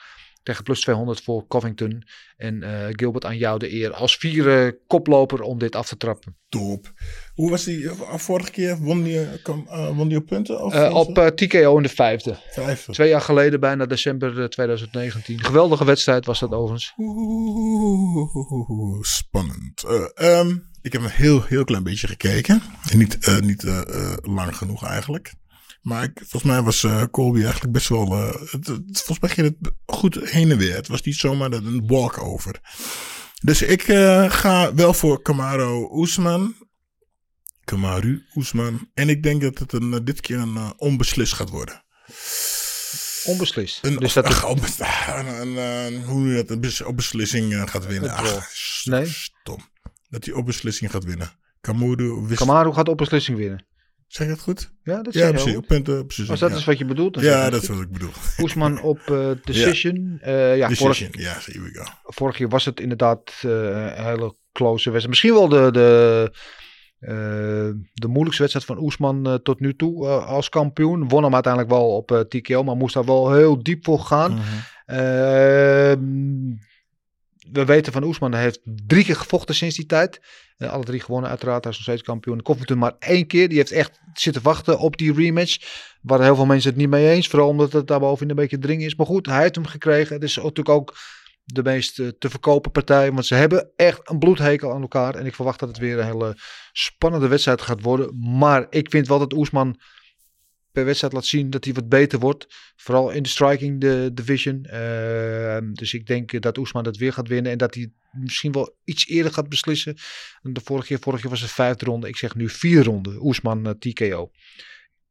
tegen 0.50 0.64
plus 0.64 0.82
200 0.82 1.22
voor 1.22 1.48
Covington. 1.48 2.04
En 2.38 2.64
eh, 2.64 2.88
Gilbert 2.90 3.26
aan 3.26 3.38
jou 3.38 3.60
de 3.60 3.74
eer 3.74 3.94
als 3.94 4.18
vierde 4.18 4.80
koploper 4.88 5.42
om 5.42 5.60
dit 5.60 5.76
af 5.76 5.88
te 5.88 5.98
trappen. 5.98 6.38
Top. 6.50 6.94
Hoe 7.34 7.50
was 7.50 7.64
die 7.64 7.90
eh, 7.90 8.16
vorige 8.16 8.52
keer? 8.52 8.78
Won 8.78 9.04
die, 9.04 9.42
kwam, 9.42 9.68
eh, 9.70 9.96
won 9.96 10.08
die 10.08 10.18
op 10.18 10.26
punten? 10.26 10.64
Of 10.64 10.94
op 10.94 11.32
TKO 11.36 11.78
in 11.78 11.84
de 11.84 11.90
vijfde. 11.90 12.38
vijf? 12.52 12.86
Twee 12.86 13.10
jaar 13.10 13.22
geleden, 13.22 13.60
bijna 13.60 13.86
december 13.86 14.42
eh, 14.42 14.46
2019. 14.46 15.44
Geweldige 15.44 15.86
wedstrijd 15.86 16.26
was 16.26 16.40
dat 16.40 16.52
overigens. 16.52 16.94
Oeh, 16.98 18.24
spannend. 19.02 19.84
Eh, 19.84 20.06
ehm, 20.14 20.58
ik 20.82 20.94
heb 20.94 21.02
een 21.02 21.10
heel, 21.10 21.44
heel 21.44 21.64
klein 21.64 21.84
beetje 21.84 22.08
gekeken. 22.08 22.62
En 22.92 22.98
niet, 22.98 23.40
niet 23.42 23.64
lang 24.22 24.58
genoeg 24.58 24.86
eigenlijk. 24.86 25.34
Maar 25.82 26.04
ik, 26.04 26.12
volgens 26.16 26.44
mij 26.52 26.62
was 26.62 26.84
eh, 26.84 27.04
Colby 27.12 27.42
eigenlijk 27.42 27.72
best 27.74 27.88
wel... 27.90 28.12
eh, 28.14 28.34
het, 28.52 28.68
het- 28.68 29.02
volgens 29.04 29.20
mij 29.20 29.30
ging 29.30 29.48
het 29.48 29.72
goed 29.86 30.16
heen 30.30 30.52
en 30.52 30.58
weer. 30.58 30.76
Het 30.76 30.88
was 30.88 31.02
niet 31.02 31.16
zomaar 31.16 31.52
een 31.52 31.88
walkover. 31.88 32.60
Dus 33.44 33.62
ik 33.62 33.84
eh, 33.84 34.32
ga 34.32 34.74
wel 34.74 34.94
voor 34.94 35.22
Camaro 35.22 35.90
Oesman. 35.92 36.56
Kamaru 37.64 38.26
Oesman. 38.36 38.90
En 38.94 39.10
ik 39.10 39.24
denk 39.24 39.42
dat 39.42 39.58
het 39.58 39.74
een, 39.74 40.06
dit 40.06 40.22
keer 40.22 40.38
een 40.38 40.74
onbeslist 40.78 41.34
gaat 41.34 41.50
worden. 41.50 41.84
Onbeslist. 43.26 43.80
Een, 43.86 43.96
dus 43.96 44.14
dat 44.14 44.26
ach, 44.26 44.46
onbes- 44.54 44.80
een, 44.80 46.04
hoe 46.04 46.28
je 46.28 46.44
dat? 46.44 46.50
Een 46.80 46.86
op 46.86 46.96
beslissing 46.96 47.70
gaat 47.70 47.86
winnen. 47.86 48.10
Ach, 48.12 48.48
Nee? 48.84 49.06
stom. 49.06 49.70
Dat 50.10 50.26
hij 50.26 50.34
op 50.34 50.46
beslissing 50.46 50.92
gaat 50.92 51.04
winnen. 51.04 51.32
Kamuru 51.62 52.22
wist... 52.28 52.40
Kamaru 52.40 52.74
gaat 52.74 52.90
op 52.90 52.98
beslissing 52.98 53.38
winnen. 53.38 53.66
Zeg 54.10 54.28
je 54.28 54.34
dat 54.34 54.42
goed? 54.42 54.72
Ja, 54.84 55.02
dat 55.02 55.14
Ja, 55.14 55.30
precies. 55.30 55.56
Op 55.56 55.68
punten, 55.68 56.06
precies. 56.06 56.30
Als 56.30 56.40
dat 56.40 56.50
ja. 56.50 56.56
is 56.58 56.66
wat 56.66 56.78
je 56.78 56.86
bedoelt. 56.86 57.14
dan 57.14 57.24
ja, 57.24 57.50
dat 57.50 57.62
is 57.62 57.68
wat 57.68 57.82
ik 57.82 57.92
bedoel. 57.92 58.12
Oesman 58.42 58.82
op 58.82 59.00
eh, 59.00 59.30
decision. 59.44 60.18
Eh, 60.22 60.58
ja, 60.58 60.70
vorig, 60.70 60.98
Decision. 60.98 61.24
Ja, 61.24 61.38
here 61.46 61.62
we 61.62 61.70
go. 61.74 61.84
vorig 62.04 62.38
jaar 62.38 62.50
was 62.50 62.66
het 62.66 62.80
inderdaad 62.80 63.34
eh, 63.42 63.52
een 63.52 64.06
hele 64.06 64.36
close 64.52 64.92
wedstrijd. 64.92 65.08
Misschien 65.08 65.34
wel 65.34 65.48
de, 65.50 65.72
de, 65.72 66.32
eh, 67.00 67.70
de 67.94 68.08
moeilijkste 68.08 68.42
wedstrijd 68.42 68.66
van 68.66 68.80
Oesman 68.80 69.28
eh, 69.28 69.34
tot 69.34 69.60
nu 69.60 69.76
toe 69.76 70.08
eh, 70.08 70.26
als 70.26 70.50
kampioen. 70.50 71.08
Won 71.08 71.24
hem 71.24 71.34
uiteindelijk 71.34 71.74
wel 71.74 71.96
op 71.96 72.12
eh, 72.12 72.20
TKO, 72.20 72.64
maar 72.64 72.76
moest 72.76 72.94
daar 72.94 73.06
wel 73.06 73.34
heel 73.34 73.64
diep 73.64 73.86
voor 73.86 74.00
gaan. 74.00 74.40
Ehm, 74.86 76.52
we 77.52 77.66
weten 77.66 77.94
van 77.94 78.04
Oesman, 78.04 78.32
hij 78.32 78.42
heeft 78.42 78.60
drie 78.64 79.04
keer 79.04 79.16
gevochten 79.16 79.56
sinds 79.56 79.76
die 79.76 79.86
tijd. 79.86 80.20
Eh, 80.58 80.72
alle 80.72 80.84
drie 80.84 81.00
gewonnen 81.00 81.30
uiteraard, 81.30 81.64
hij 81.64 81.72
is 81.72 81.78
nog 81.78 81.88
steeds 81.88 82.08
kampioen. 82.08 82.42
Covington 82.42 82.78
maar 82.78 82.96
één 83.00 83.28
keer, 83.28 83.48
die 83.48 83.58
heeft 83.58 83.72
echt 83.72 84.00
zitten 84.14 84.42
wachten 84.42 84.80
op 84.80 84.98
die 84.98 85.14
rematch. 85.14 85.58
Waar 86.02 86.22
heel 86.22 86.36
veel 86.36 86.46
mensen 86.46 86.70
het 86.70 86.80
niet 86.80 86.90
mee 86.90 87.10
eens, 87.10 87.28
vooral 87.28 87.48
omdat 87.48 87.74
het 87.74 87.88
daarboven 87.88 88.30
een 88.30 88.36
beetje 88.36 88.58
dring 88.58 88.84
is. 88.84 88.96
Maar 88.96 89.06
goed, 89.06 89.26
hij 89.26 89.42
heeft 89.42 89.56
hem 89.56 89.66
gekregen. 89.66 90.14
Het 90.16 90.24
is 90.24 90.36
natuurlijk 90.36 90.70
ook 90.70 90.98
de 91.44 91.64
meest 91.64 92.00
eh, 92.00 92.08
te 92.08 92.30
verkopen 92.30 92.72
partij, 92.72 93.12
want 93.12 93.26
ze 93.26 93.36
hebben 93.36 93.72
echt 93.76 94.10
een 94.10 94.20
bloedhekel 94.20 94.74
aan 94.74 94.82
elkaar. 94.82 95.16
En 95.16 95.26
ik 95.26 95.36
verwacht 95.36 95.60
dat 95.60 95.70
het 95.70 95.78
weer 95.78 96.00
een 96.00 96.06
hele 96.06 96.38
spannende 96.72 97.28
wedstrijd 97.28 97.62
gaat 97.62 97.82
worden. 97.82 98.38
Maar 98.38 98.68
ik 98.70 98.90
vind 98.90 99.08
wel 99.08 99.20
dat 99.20 99.34
Oesman 99.34 99.80
per 100.72 100.86
wedstrijd 100.86 101.14
laat 101.14 101.26
zien 101.26 101.50
dat 101.50 101.64
hij 101.64 101.74
wat 101.74 101.90
beter 101.90 102.20
wordt. 102.20 102.46
Vooral 102.76 103.10
in 103.10 103.24
de 103.24 103.30
striking 103.30 103.82
de 103.82 104.12
division. 104.14 104.64
Ehm, 104.64 105.74
dus 105.74 105.94
ik 105.94 106.06
denk 106.06 106.42
dat 106.42 106.58
Oesman 106.58 106.84
dat 106.84 106.98
weer 106.98 107.14
gaat 107.14 107.28
winnen. 107.28 107.52
En 107.52 107.58
dat 107.58 107.74
hij 107.74 107.92
misschien 108.12 108.52
wel 108.52 108.78
iets 108.84 109.08
eerder 109.08 109.34
gaat 109.34 109.50
beslissen. 109.50 109.96
De 110.42 110.62
vorige 110.64 110.88
keer, 110.88 111.00
vorige 111.00 111.22
keer 111.22 111.32
was 111.32 111.42
het 111.42 111.52
vijfde 111.52 111.86
ronde. 111.86 112.08
Ik 112.08 112.18
zeg 112.18 112.36
nu 112.36 112.50
vier 112.50 112.84
ronde. 112.84 113.24
Oesman 113.24 113.66
eh, 113.66 113.72
TKO. 113.72 114.32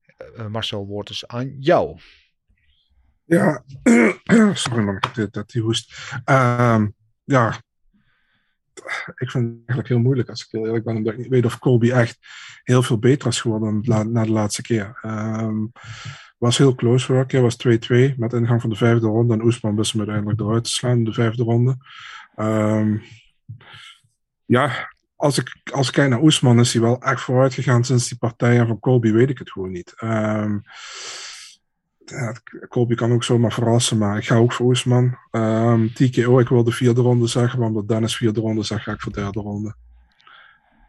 Eh, 0.04 0.38
eh, 0.38 0.46
Marcel 0.46 0.86
Woorters 0.86 1.26
aan 1.26 1.56
jou. 1.58 1.98
Ja, 3.24 3.64
sorry 4.54 4.84
man, 4.84 5.02
dat 5.30 5.50
die 5.50 5.62
hoest. 5.62 5.94
Ehm, 6.24 6.88
ja, 7.24 7.62
ik 9.14 9.30
vind 9.30 9.44
het 9.44 9.54
eigenlijk 9.56 9.88
heel 9.88 9.98
moeilijk 9.98 10.28
als 10.28 10.42
ik 10.42 10.48
heel 10.50 10.66
eerlijk 10.66 10.84
ben, 10.84 10.96
omdat 10.96 11.12
ik 11.12 11.18
niet 11.18 11.28
weet 11.28 11.44
of 11.44 11.58
Colby 11.58 11.90
echt 11.90 12.18
heel 12.62 12.82
veel 12.82 12.98
beter 12.98 13.28
is 13.28 13.40
geworden 13.40 13.82
na 14.12 14.24
de 14.24 14.30
laatste 14.30 14.62
keer. 14.62 14.98
Ehm 15.02 15.64
was 16.38 16.58
heel 16.58 16.74
close 16.74 17.06
vorige 17.06 17.26
keer, 17.26 17.42
was 17.42 17.56
2-2 17.56 18.16
met 18.16 18.32
ingang 18.32 18.60
van 18.60 18.70
de 18.70 18.76
vijfde 18.76 19.06
ronde 19.06 19.34
en 19.34 19.42
Oesman 19.42 19.76
wist 19.76 19.92
hem 19.92 20.00
uiteindelijk 20.00 20.40
eruit 20.40 20.64
te 20.64 20.70
slaan 20.70 20.98
in 20.98 21.04
de 21.04 21.12
vijfde 21.12 21.42
ronde. 21.42 21.76
Ehm, 22.34 22.96
ja, 24.44 24.92
als 25.16 25.38
ik, 25.38 25.60
als 25.72 25.86
ik 25.88 25.92
kijk 25.92 26.10
naar 26.10 26.22
Oesman 26.22 26.58
is 26.58 26.72
hij 26.72 26.82
wel 26.82 27.02
echt 27.02 27.20
vooruit 27.20 27.54
gegaan 27.54 27.84
sinds 27.84 28.08
die 28.08 28.18
partijen 28.18 28.66
van 28.66 28.78
Colby, 28.78 29.12
weet 29.12 29.30
ik 29.30 29.38
het 29.38 29.50
gewoon 29.50 29.70
niet. 29.70 29.92
Ehm, 29.96 30.58
ja, 32.10 32.34
Colby 32.68 32.94
kan 32.94 33.12
ook 33.12 33.24
zomaar 33.24 33.52
verrassen, 33.52 33.98
maar 33.98 34.16
ik 34.18 34.24
ga 34.26 34.36
ook 34.36 34.52
voor 34.52 34.66
Oesman. 34.66 35.16
Ehm 35.30 35.86
TKO, 35.86 36.38
ik 36.38 36.48
wil 36.48 36.64
de 36.64 36.72
vierde 36.72 37.00
ronde 37.00 37.26
zeggen, 37.26 37.58
maar 37.58 37.68
omdat 37.68 37.88
Dennis 37.88 38.16
vierde 38.16 38.40
ronde 38.40 38.62
zegt, 38.62 38.82
ga 38.82 38.92
ik 38.92 39.00
voor 39.00 39.12
derde 39.12 39.40
ronde. 39.40 39.74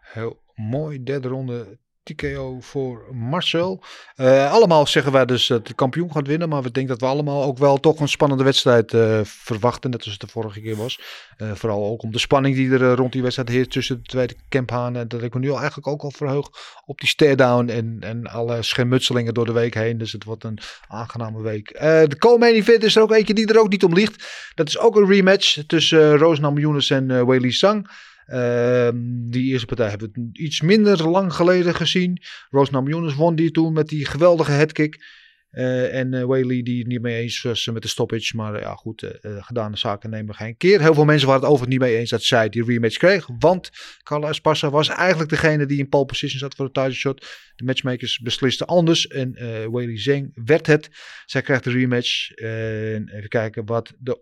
Heel 0.01 0.41
mooi. 0.55 1.03
Derde 1.03 1.27
ronde 1.27 1.77
TKO 2.15 2.57
voor 2.61 3.05
Marcel. 3.11 3.83
Eh, 4.15 4.51
allemaal 4.51 4.87
zeggen 4.87 5.11
wij 5.11 5.25
dus 5.25 5.47
dat 5.47 5.67
de 5.67 5.73
kampioen 5.73 6.11
gaat 6.11 6.27
winnen. 6.27 6.49
Maar 6.49 6.61
we 6.61 6.71
denken 6.71 6.91
dat 6.91 7.01
we 7.01 7.15
allemaal 7.15 7.43
ook 7.43 7.57
wel 7.57 7.77
toch 7.77 7.99
een 7.99 8.07
spannende 8.07 8.43
wedstrijd 8.43 8.93
eh, 8.93 9.19
verwachten. 9.23 9.89
Net 9.89 10.03
als 10.03 10.11
het 10.11 10.21
de 10.21 10.27
vorige 10.27 10.61
keer 10.61 10.75
was. 10.75 10.99
Eh, 11.37 11.51
vooral 11.53 11.85
ook 11.85 12.03
om 12.03 12.11
de 12.11 12.19
spanning 12.19 12.55
die 12.55 12.71
er 12.71 12.95
rond 12.95 13.11
die 13.11 13.21
wedstrijd 13.21 13.49
heerst 13.49 13.71
tussen 13.71 13.95
de 13.95 14.01
tweede 14.01 14.35
Kemphaan. 14.49 14.95
En 14.95 15.07
dat 15.07 15.21
ik 15.21 15.33
me 15.33 15.39
nu 15.39 15.49
al 15.49 15.57
eigenlijk 15.57 15.87
ook 15.87 16.01
al 16.01 16.11
verheug 16.11 16.47
op 16.85 16.99
die 16.99 17.09
stare-down. 17.09 17.69
En, 17.69 17.97
en 17.99 18.27
alle 18.27 18.63
schermutselingen 18.63 19.33
door 19.33 19.45
de 19.45 19.51
week 19.51 19.73
heen. 19.73 19.97
Dus 19.97 20.11
het 20.11 20.23
wordt 20.23 20.43
een 20.43 20.59
aangename 20.87 21.41
week. 21.41 21.67
De 22.09 22.15
co-main 22.17 22.53
event 22.53 22.83
is 22.83 22.95
er 22.95 23.01
ook 23.01 23.11
eentje 23.11 23.33
die 23.33 23.47
er 23.47 23.59
ook 23.59 23.69
niet 23.69 23.83
om 23.83 23.93
ligt. 23.93 24.23
Dat 24.55 24.67
is 24.67 24.79
ook 24.79 24.95
een 24.95 25.07
rematch 25.07 25.63
tussen 25.67 26.17
Roos 26.17 26.39
Namajunas 26.39 26.89
en 26.89 27.09
uh, 27.09 27.23
Weili 27.23 27.51
Sang. 27.51 27.89
Ehm, 28.29 28.97
die 29.29 29.51
eerste 29.51 29.65
partij 29.65 29.89
hebben 29.89 30.11
we 30.13 30.29
iets 30.33 30.61
minder 30.61 31.09
lang 31.09 31.33
geleden 31.33 31.75
gezien. 31.75 32.21
Rose 32.49 32.71
Namajunas 32.71 33.15
won 33.15 33.35
die 33.35 33.51
toen 33.51 33.73
met 33.73 33.87
die 33.87 34.05
geweldige 34.05 34.51
headkick. 34.51 35.17
Uh, 35.51 35.95
en 35.95 36.13
uh, 36.13 36.63
die 36.63 36.77
het 36.77 36.87
niet 36.87 37.01
mee 37.01 37.21
eens 37.21 37.41
was 37.41 37.65
met 37.65 37.81
de 37.81 37.87
stoppage. 37.87 38.35
Maar 38.35 38.59
ja 38.59 38.75
goed, 38.75 39.19
gedane 39.21 39.77
zaken 39.77 40.09
nemen 40.09 40.35
geen 40.35 40.57
keer. 40.57 40.81
Heel 40.81 40.93
veel 40.93 41.05
mensen 41.05 41.27
waren 41.27 41.41
het 41.41 41.51
over 41.51 41.63
het 41.63 41.73
niet 41.73 41.81
mee 41.81 41.97
eens 41.97 42.09
dat 42.09 42.23
zij 42.23 42.49
die 42.49 42.63
rematch 42.65 42.97
kreeg. 42.97 43.27
Want 43.39 43.69
Carla 44.03 44.27
Esparza 44.27 44.69
was 44.69 44.89
eigenlijk 44.89 45.29
degene 45.29 45.65
die 45.65 45.77
in 45.77 45.89
pole 45.89 46.05
position 46.05 46.39
zat 46.39 46.55
voor 46.55 46.65
de 46.65 46.71
title 46.71 46.93
shot. 46.93 47.25
De 47.55 47.63
matchmakers 47.63 48.19
beslisten 48.19 48.65
anders. 48.65 49.07
En 49.07 49.33
Whaley 49.71 49.99
Zeng 49.99 50.31
werd 50.45 50.67
het. 50.67 50.89
Zij 51.25 51.41
krijgt 51.41 51.63
de 51.63 51.71
rematch. 51.71 52.31
En 52.31 53.09
even 53.09 53.29
kijken 53.29 53.65
wat 53.65 53.93
de 53.99 54.21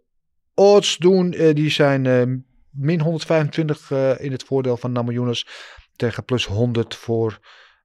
odds 0.53 0.97
doen. 0.97 1.29
die 1.29 1.69
zijn 1.69 2.45
min 2.77 3.01
125 3.01 3.91
in 4.19 4.31
het 4.31 4.43
voordeel 4.43 4.77
van 4.77 4.91
Namajunas. 4.91 5.47
Tegen 5.95 6.25
plus 6.25 6.45
100 6.45 6.95
voor... 6.95 7.39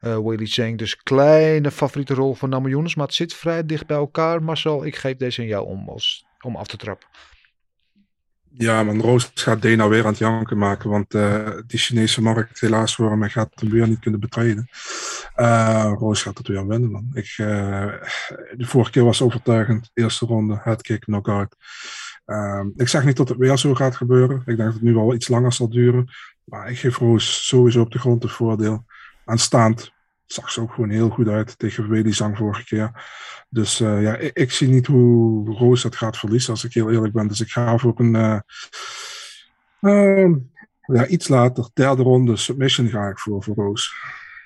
Uh, 0.05 0.19
Willy 0.19 0.47
Zhang. 0.47 0.79
Dus 0.79 0.97
kleine 0.97 1.71
favoriete 1.71 2.15
rol 2.15 2.35
voor 2.35 2.49
Namajunas. 2.49 2.95
Maar 2.95 3.07
het 3.07 3.15
zit 3.15 3.35
vrij 3.35 3.67
dicht 3.67 3.87
bij 3.87 3.97
elkaar. 3.97 4.43
Marcel, 4.43 4.85
ik 4.85 4.97
geef 4.97 5.17
deze 5.17 5.41
aan 5.41 5.47
jou 5.47 5.67
om, 5.67 5.89
als, 5.89 6.25
om 6.41 6.57
af 6.57 6.67
te 6.67 6.77
trappen. 6.77 7.09
Ja, 8.55 8.83
man, 8.83 9.01
Roos 9.01 9.31
gaat 9.35 9.63
Dana 9.63 9.89
weer 9.89 10.05
aan 10.05 10.11
het 10.11 10.19
janken 10.19 10.59
maken. 10.59 10.91
Want 10.91 11.15
uh, 11.15 11.49
die 11.67 11.79
Chinese 11.79 12.23
markt 12.23 12.61
helaas 12.61 12.95
voor 12.95 13.11
hem 13.11 13.29
gaat 13.29 13.53
hem 13.55 13.71
weer 13.71 13.89
niet 13.89 13.99
kunnen 13.99 14.21
betreden. 14.21 14.69
Roos 15.99 16.23
gaat 16.23 16.39
het 16.39 16.49
weer 16.49 16.67
winnen, 16.67 16.91
man. 16.91 17.11
Ik, 17.13 17.35
de 17.37 18.67
vorige 18.67 18.91
keer 18.91 19.05
was 19.05 19.23
overtuigend. 19.23 19.91
Eerste 19.95 20.27
ronde, 20.27 20.61
headkick, 20.63 21.01
knockout. 21.01 21.57
Ik 22.77 22.89
zeg 22.89 23.05
niet 23.05 23.17
dat 23.17 23.29
het 23.29 23.39
weer 23.39 23.57
zo 23.57 23.75
gaat 23.75 23.97
gebeuren. 23.97 24.37
Ik 24.37 24.45
denk 24.45 24.59
dat 24.59 24.73
het 24.73 24.83
nu 24.83 24.95
wel 24.95 25.15
iets 25.15 25.29
langer 25.29 25.53
zal 25.53 25.69
duren. 25.69 26.11
Maar 26.45 26.71
ik 26.71 26.79
geef 26.79 26.99
Roos 26.99 27.47
sowieso 27.47 27.81
op 27.81 27.93
de 27.93 27.99
grond 27.99 28.23
het 28.23 28.33
voordeel 28.33 28.85
aanstaand 29.25 29.93
zag 30.33 30.51
ze 30.51 30.61
ook 30.61 30.73
gewoon 30.73 30.91
heel 30.91 31.11
goed 31.11 31.29
uit 31.29 31.59
tegen 31.59 31.89
Weli 31.89 32.13
Zang 32.13 32.37
vorige 32.37 32.65
keer. 32.65 32.91
Dus 33.49 33.81
uh, 33.81 34.03
ja, 34.03 34.17
ik, 34.17 34.37
ik, 34.37 34.53
zie 34.53 34.69
niet 34.69 34.87
hoe 34.87 35.55
Roos 35.55 35.83
dat 35.83 35.97
gaat 35.97 36.19
verliezen, 36.19 36.51
als 36.51 36.65
ik 36.65 36.75
heel 36.75 36.91
eerlijk 36.91 37.13
ben. 37.13 37.29
Dus 37.29 37.41
ik 37.41 37.51
ga 37.51 37.79
voor 37.79 38.01
een 38.01 38.15
uh, 38.15 38.39
uh, 39.81 40.37
ja, 40.87 41.07
iets 41.07 41.29
later, 41.29 41.69
derde 41.75 42.03
ronde 42.03 42.37
submission 42.37 42.89
ga 42.89 43.09
ik 43.09 43.19
voor, 43.19 43.43
voor 43.43 43.55
Roos. 43.55 43.95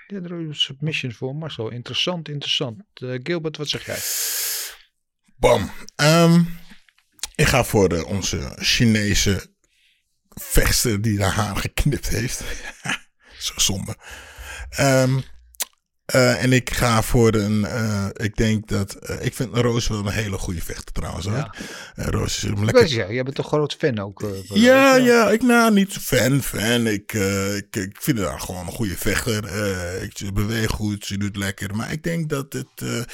Derde 0.07 0.29
ronde 0.29 0.55
submission 0.55 1.13
voor 1.13 1.37
Marcel. 1.37 1.71
Interessant, 1.71 2.29
interessant. 2.29 2.83
Uh, 3.03 3.19
Gilbert, 3.23 3.57
wat 3.57 3.69
zeg 3.69 3.87
jij? 3.87 3.99
Bam. 5.37 5.71
Um, 5.97 6.47
ik 7.37 7.47
ga 7.47 7.65
voor 7.65 7.89
de, 7.89 8.07
onze 8.07 8.53
Chinese 8.57 9.47
vechter 10.29 11.03
die 11.03 11.23
haar 11.23 11.33
haar 11.33 11.57
geknipt 11.57 12.09
heeft. 12.09 12.43
Zo 13.39 13.53
zonde. 13.57 13.97
Um, 14.81 15.23
uh, 16.15 16.43
en 16.43 16.53
ik 16.53 16.71
ga 16.71 17.03
voor 17.03 17.35
een. 17.35 17.61
Uh, 17.61 18.07
ik 18.13 18.37
denk 18.37 18.69
dat. 18.69 18.97
Uh, 19.11 19.25
ik 19.25 19.35
vind 19.35 19.55
Roos 19.55 19.89
wel 19.89 19.99
een 19.99 20.13
hele 20.13 20.39
goede 20.39 20.61
vechter 20.61 20.93
trouwens. 20.93 21.25
Ja. 21.25 21.55
Roos 21.95 22.37
is 22.37 22.43
een 22.43 22.65
lekker. 22.65 22.83
Weet 22.83 22.91
je, 22.91 23.07
jij 23.09 23.23
bent 23.23 23.37
toch 23.37 23.47
groot 23.47 23.77
fan 23.79 23.99
ook? 23.99 24.25
ja, 24.49 24.97
Roos, 24.97 25.07
ja, 25.07 25.31
ik 25.31 25.43
nou 25.43 25.73
niet 25.73 25.93
fan, 25.93 26.43
fan. 26.43 26.87
Ik, 26.87 27.13
ik, 27.57 27.77
ik 27.77 27.97
vind 28.01 28.19
haar 28.19 28.41
gewoon 28.41 28.67
een 28.67 28.73
goede 28.73 28.97
vechter. 28.97 29.45
ik, 30.03 30.19
ze 30.19 30.33
beweegt 30.33 30.73
goed, 30.73 31.05
ze 31.07 31.19
doet 31.19 31.37
lekker. 31.37 31.77
Maar 31.77 31.93
ik 31.93 32.03
denk 32.03 32.29
dat 32.29 32.53
het. 32.53 33.07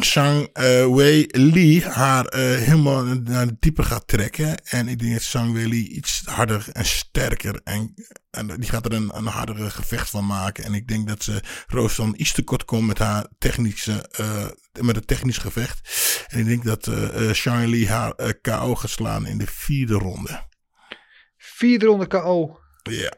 Shang 0.00 0.40
uh, 0.40 0.94
Wei 0.94 1.26
Li 1.30 1.82
haar 1.82 2.34
uh, 2.34 2.40
helemaal 2.40 3.04
naar 3.04 3.46
de 3.46 3.56
diepe 3.60 3.82
gaat 3.82 4.06
trekken. 4.06 4.64
En 4.64 4.88
ik 4.88 4.98
denk 4.98 5.12
dat 5.12 5.22
Shang 5.22 5.52
Wei 5.52 5.68
Li 5.68 5.88
iets 5.88 6.22
harder 6.24 6.66
en 6.72 6.84
sterker. 6.84 7.60
En, 7.64 7.94
en 8.30 8.46
die 8.46 8.68
gaat 8.68 8.84
er 8.84 8.92
een, 8.92 9.16
een 9.16 9.26
hardere 9.26 9.70
gevecht 9.70 10.10
van 10.10 10.26
maken. 10.26 10.64
En 10.64 10.74
ik 10.74 10.88
denk 10.88 11.08
dat 11.08 11.22
ze 11.22 11.42
Roos 11.66 11.96
dan 11.96 12.14
iets 12.16 12.32
te 12.32 12.42
kort 12.42 12.64
komt 12.64 12.86
met 12.86 12.98
haar 12.98 13.26
technische, 13.38 14.10
uh, 14.20 14.46
met 14.80 14.96
het 14.96 15.06
technisch 15.06 15.38
gevecht. 15.38 15.80
En 16.28 16.38
ik 16.38 16.46
denk 16.46 16.64
dat 16.64 16.90
Shang 17.34 17.66
Li 17.66 17.88
haar 17.88 18.34
KO 18.40 18.74
gaat 18.74 18.90
slaan 18.90 19.26
in 19.26 19.38
de 19.38 19.46
vierde 19.46 19.94
ronde. 19.94 20.40
Vierde 21.36 21.86
ronde 21.86 22.06
KO. 22.06 22.58
Ja. 22.82 23.12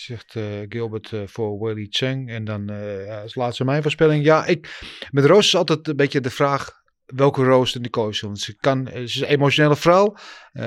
Zegt 0.00 0.34
uh, 0.34 0.44
Gilbert 0.68 1.10
uh, 1.10 1.22
voor 1.26 1.58
Willy 1.58 1.86
Cheng. 1.90 2.28
En 2.30 2.44
dan 2.44 2.66
ja, 3.06 3.20
als 3.20 3.34
laatste 3.34 3.64
mijn 3.64 3.82
voorspelling. 3.82 4.24
Ja, 4.24 4.46
ik, 4.46 4.80
met 5.10 5.24
Roos 5.24 5.46
is 5.46 5.56
altijd 5.56 5.88
een 5.88 5.96
beetje 5.96 6.20
de 6.20 6.30
vraag 6.30 6.78
welke 7.06 7.44
Roos 7.44 7.74
in 7.74 7.82
de 7.82 7.90
koos 7.90 8.20
Want 8.20 8.40
ze, 8.40 8.56
kan, 8.56 8.86
ze 8.92 9.00
is 9.00 9.20
een 9.20 9.26
emotionele 9.26 9.76
vrouw. 9.76 10.16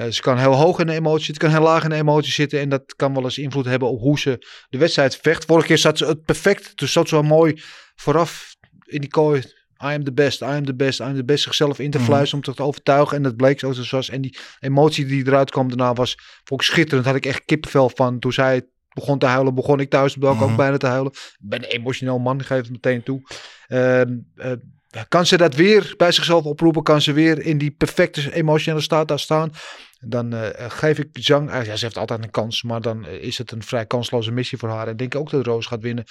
ze 0.09 0.21
kan 0.21 0.37
heel 0.37 0.53
hoog 0.53 0.79
in 0.79 0.85
de 0.85 0.93
emotie 0.93 1.25
zitten, 1.25 1.43
kan 1.43 1.51
heel 1.51 1.67
laag 1.67 1.83
in 1.83 1.89
de 1.89 1.95
emotie 1.95 2.31
zitten. 2.31 2.59
En 2.59 2.69
dat 2.69 2.95
kan 2.95 3.13
wel 3.13 3.23
eens 3.23 3.37
invloed 3.37 3.65
hebben 3.65 3.89
op 3.89 3.99
hoe 3.99 4.19
ze 4.19 4.45
de 4.69 4.77
wedstrijd 4.77 5.17
vecht. 5.17 5.45
Vorige 5.45 5.67
keer 5.67 5.77
zat 5.77 5.97
ze 5.97 6.05
het 6.05 6.23
perfect. 6.23 6.77
Dus 6.77 6.91
zat 6.91 7.07
ze 7.07 7.15
wel 7.15 7.23
mooi 7.23 7.61
vooraf 7.95 8.55
in 8.85 9.01
die 9.01 9.09
kooi. 9.09 9.39
I 9.83 9.85
am 9.85 10.03
the 10.03 10.13
best, 10.13 10.41
I 10.41 10.45
am 10.45 10.65
the 10.65 10.75
best, 10.75 10.99
I 10.99 11.03
am 11.03 11.15
the 11.15 11.25
best. 11.25 11.43
Zichzelf 11.43 11.79
in 11.79 11.91
te 11.91 11.99
fluisteren 11.99 12.43
mm. 12.45 12.49
om 12.49 12.55
te 12.55 12.63
overtuigen. 12.63 13.17
En 13.17 13.23
dat 13.23 13.35
bleek 13.35 13.59
zo 13.59 13.71
zoals. 13.71 14.09
En 14.09 14.21
die 14.21 14.37
emotie 14.59 15.05
die 15.05 15.27
eruit 15.27 15.51
kwam 15.51 15.67
daarna 15.67 15.93
was 15.93 16.17
vond 16.43 16.61
ik 16.61 16.67
schitterend. 16.67 17.05
Had 17.05 17.15
ik 17.15 17.25
echt 17.25 17.45
kippenvel 17.45 17.91
van 17.95 18.19
toen 18.19 18.33
zij 18.33 18.55
het 18.55 18.65
begon 18.93 19.19
te 19.19 19.25
huilen, 19.25 19.55
begon 19.55 19.79
ik 19.79 19.89
thuis 19.89 20.15
op 20.15 20.23
ook 20.23 20.55
bijna 20.55 20.77
te 20.77 20.87
huilen. 20.87 21.11
Ik 21.11 21.35
ben 21.39 21.63
een 21.63 21.69
emotioneel 21.69 22.19
man, 22.19 22.39
ik 22.39 22.45
geef 22.45 22.57
het 22.57 22.71
meteen 22.71 23.03
toe. 23.03 23.21
Uh, 23.67 24.01
uh, 24.01 24.51
kan 25.07 25.25
ze 25.25 25.37
dat 25.37 25.55
weer 25.55 25.93
bij 25.97 26.11
zichzelf 26.11 26.45
oproepen? 26.45 26.83
Kan 26.83 27.01
ze 27.01 27.13
weer 27.13 27.39
in 27.39 27.57
die 27.57 27.71
perfecte 27.71 28.33
emotionele 28.33 28.81
staat 28.81 29.07
daar 29.07 29.19
staan? 29.19 29.51
Dan 29.99 30.33
uh, 30.33 30.47
geef 30.55 30.99
ik 30.99 31.09
Zhang, 31.13 31.51
ja, 31.51 31.75
ze 31.75 31.85
heeft 31.85 31.97
altijd 31.97 32.23
een 32.23 32.31
kans, 32.31 32.63
maar 32.63 32.81
dan 32.81 33.07
is 33.07 33.37
het 33.37 33.51
een 33.51 33.63
vrij 33.63 33.85
kansloze 33.85 34.31
missie 34.31 34.57
voor 34.57 34.69
haar. 34.69 34.87
En 34.87 34.97
denk 34.97 35.15
ook 35.15 35.29
dat 35.29 35.45
Roos 35.45 35.65
gaat 35.65 35.81
winnen. 35.81 36.03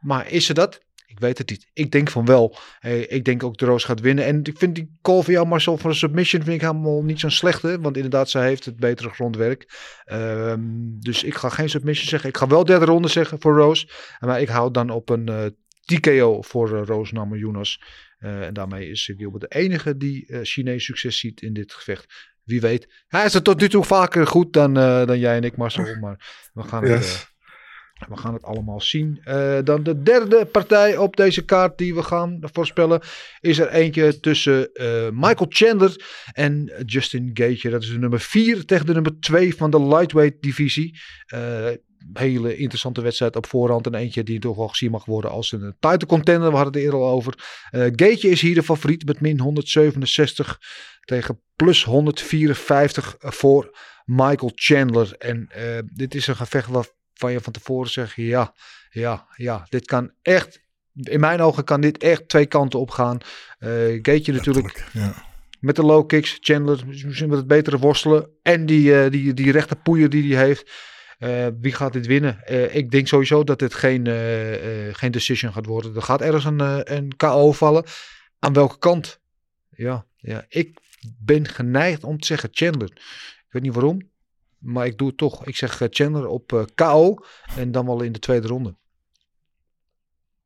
Maar 0.00 0.30
is 0.30 0.46
ze 0.46 0.54
dat? 0.54 0.80
Ik 1.06 1.18
weet 1.20 1.38
het 1.38 1.50
niet. 1.50 1.70
Ik 1.72 1.90
denk 1.90 2.10
van 2.10 2.24
wel. 2.24 2.56
Hey, 2.78 3.00
ik 3.00 3.24
denk 3.24 3.42
ook 3.42 3.56
de 3.56 3.64
Roos 3.64 3.84
gaat 3.84 4.00
winnen. 4.00 4.24
En 4.24 4.40
ik 4.42 4.58
vind 4.58 4.74
die 4.74 4.98
call 5.02 5.22
van 5.22 5.32
jou, 5.32 5.46
Marcel, 5.46 5.78
voor 5.78 5.90
een 5.90 5.96
submission 5.96 6.42
vind 6.42 6.54
ik 6.54 6.60
helemaal 6.60 7.02
niet 7.02 7.20
zo'n 7.20 7.30
slechte. 7.30 7.80
Want 7.80 7.96
inderdaad, 7.96 8.30
zij 8.30 8.46
heeft 8.46 8.64
het 8.64 8.76
betere 8.76 9.08
grondwerk. 9.08 9.68
Um, 10.12 10.96
dus 11.00 11.22
ik 11.22 11.34
ga 11.34 11.48
geen 11.48 11.68
submission 11.68 12.08
zeggen. 12.08 12.28
Ik 12.28 12.36
ga 12.36 12.46
wel 12.46 12.64
derde 12.64 12.84
ronde 12.84 13.08
zeggen 13.08 13.40
voor 13.40 13.56
Roos. 13.56 13.88
Maar 14.18 14.40
ik 14.40 14.48
hou 14.48 14.70
dan 14.70 14.90
op 14.90 15.08
een 15.08 15.30
uh, 15.30 15.46
TKO 15.84 16.42
voor 16.42 16.70
uh, 16.70 16.82
Roos 16.84 17.12
Namajunas. 17.12 17.82
Uh, 18.18 18.46
en 18.46 18.54
daarmee 18.54 18.88
is 18.88 19.12
Gilbert 19.16 19.50
de 19.50 19.58
enige 19.58 19.96
die 19.96 20.26
uh, 20.28 20.38
Chinees 20.42 20.84
succes 20.84 21.18
ziet 21.18 21.42
in 21.42 21.52
dit 21.52 21.72
gevecht. 21.72 22.34
Wie 22.44 22.60
weet. 22.60 23.04
Hij 23.06 23.24
is 23.24 23.34
er 23.34 23.42
tot 23.42 23.60
nu 23.60 23.68
toe 23.68 23.84
vaker 23.84 24.26
goed 24.26 24.52
dan, 24.52 24.74
dan 24.74 25.18
jij 25.18 25.36
en 25.36 25.44
ik, 25.44 25.56
Marcel. 25.56 25.96
Maar 26.00 26.50
we 26.52 26.62
gaan 26.62 26.86
yes. 26.86 27.12
het... 27.12 27.34
We 28.08 28.16
gaan 28.16 28.34
het 28.34 28.42
allemaal 28.42 28.80
zien. 28.80 29.20
Uh, 29.24 29.58
dan 29.64 29.82
de 29.82 30.02
derde 30.02 30.44
partij 30.44 30.96
op 30.96 31.16
deze 31.16 31.44
kaart 31.44 31.78
die 31.78 31.94
we 31.94 32.02
gaan 32.02 32.38
voorspellen. 32.40 33.00
Is 33.40 33.58
er 33.58 33.68
eentje 33.68 34.20
tussen 34.20 34.70
uh, 34.72 35.08
Michael 35.12 35.46
Chandler 35.48 36.22
en 36.32 36.72
Justin 36.84 37.30
Gage. 37.34 37.70
Dat 37.70 37.82
is 37.82 37.88
de 37.88 37.98
nummer 37.98 38.20
4 38.20 38.64
tegen 38.64 38.86
de 38.86 38.92
nummer 38.92 39.20
2 39.20 39.56
van 39.56 39.70
de 39.70 39.82
lightweight 39.82 40.42
divisie. 40.42 40.98
Uh, 41.34 41.68
hele 42.12 42.56
interessante 42.56 43.00
wedstrijd 43.00 43.36
op 43.36 43.46
voorhand. 43.46 43.86
En 43.86 43.94
eentje 43.94 44.22
die 44.22 44.38
toch 44.38 44.56
wel 44.56 44.68
gezien 44.68 44.90
mag 44.90 45.04
worden 45.04 45.30
als 45.30 45.52
een 45.52 45.76
title 45.80 46.06
contender. 46.06 46.50
We 46.50 46.56
hadden 46.56 46.74
het 46.74 46.82
eerder 46.82 47.00
al 47.00 47.10
over. 47.10 47.34
Gage 47.70 48.28
is 48.28 48.40
hier 48.40 48.54
de 48.54 48.62
favoriet 48.62 49.06
met 49.06 49.20
min 49.20 49.40
167 49.40 50.60
tegen 51.04 51.40
plus 51.56 51.84
154 51.84 53.16
voor 53.18 53.78
Michael 54.04 54.52
Chandler. 54.54 55.14
En 55.18 55.48
dit 55.94 56.14
is 56.14 56.26
een 56.26 56.36
gevecht 56.36 56.68
wat 56.68 56.95
van 57.18 57.32
je 57.32 57.40
van 57.40 57.52
tevoren 57.52 57.90
zeggen, 57.90 58.22
ja, 58.22 58.54
ja, 58.90 59.26
ja, 59.36 59.66
dit 59.68 59.84
kan 59.84 60.12
echt, 60.22 60.60
in 60.94 61.20
mijn 61.20 61.40
ogen 61.40 61.64
kan 61.64 61.80
dit 61.80 61.98
echt 61.98 62.28
twee 62.28 62.46
kanten 62.46 62.78
op 62.78 62.90
gaan. 62.90 63.18
Uh, 63.58 64.02
natuurlijk 64.02 64.88
ja. 64.92 65.14
met 65.60 65.76
de 65.76 65.82
low 65.82 66.06
kicks, 66.06 66.38
Chandler 66.40 66.82
misschien 66.86 67.28
met 67.28 67.38
het 67.38 67.46
betere 67.46 67.78
worstelen 67.78 68.28
en 68.42 68.66
die, 68.66 69.04
uh, 69.04 69.10
die, 69.10 69.34
die 69.34 69.52
rechte 69.52 69.76
poeier 69.76 70.10
die 70.10 70.34
hij 70.34 70.46
heeft. 70.46 70.70
Uh, 71.18 71.46
wie 71.60 71.72
gaat 71.72 71.92
dit 71.92 72.06
winnen? 72.06 72.40
Uh, 72.50 72.74
ik 72.74 72.90
denk 72.90 73.06
sowieso 73.06 73.44
dat 73.44 73.58
dit 73.58 73.74
geen, 73.74 74.06
uh, 74.08 74.94
geen 74.94 75.10
decision 75.10 75.52
gaat 75.52 75.66
worden. 75.66 75.94
Er 75.94 76.02
gaat 76.02 76.20
ergens 76.20 76.44
een, 76.44 76.94
een 76.94 77.16
KO 77.16 77.52
vallen. 77.52 77.84
Aan 78.38 78.52
welke 78.52 78.78
kant? 78.78 79.20
ja, 79.76 80.06
ja, 80.16 80.44
ik 80.48 80.78
ben 81.18 81.48
geneigd 81.48 82.04
om 82.04 82.18
te 82.18 82.26
zeggen 82.26 82.48
Chandler. 82.52 82.90
Ik 83.46 83.46
weet 83.48 83.62
niet 83.62 83.74
waarom, 83.74 84.10
maar 84.66 84.86
ik 84.86 84.98
doe 84.98 85.08
het 85.08 85.16
toch. 85.16 85.46
Ik 85.46 85.56
zeg 85.56 85.80
eh, 85.80 85.88
Chandler 85.90 86.26
op 86.26 86.52
eh, 86.52 86.64
KO 86.74 87.16
en 87.56 87.72
dan 87.72 87.86
wel 87.86 88.02
in 88.02 88.12
de 88.12 88.18
tweede 88.18 88.46
ronde. 88.46 88.76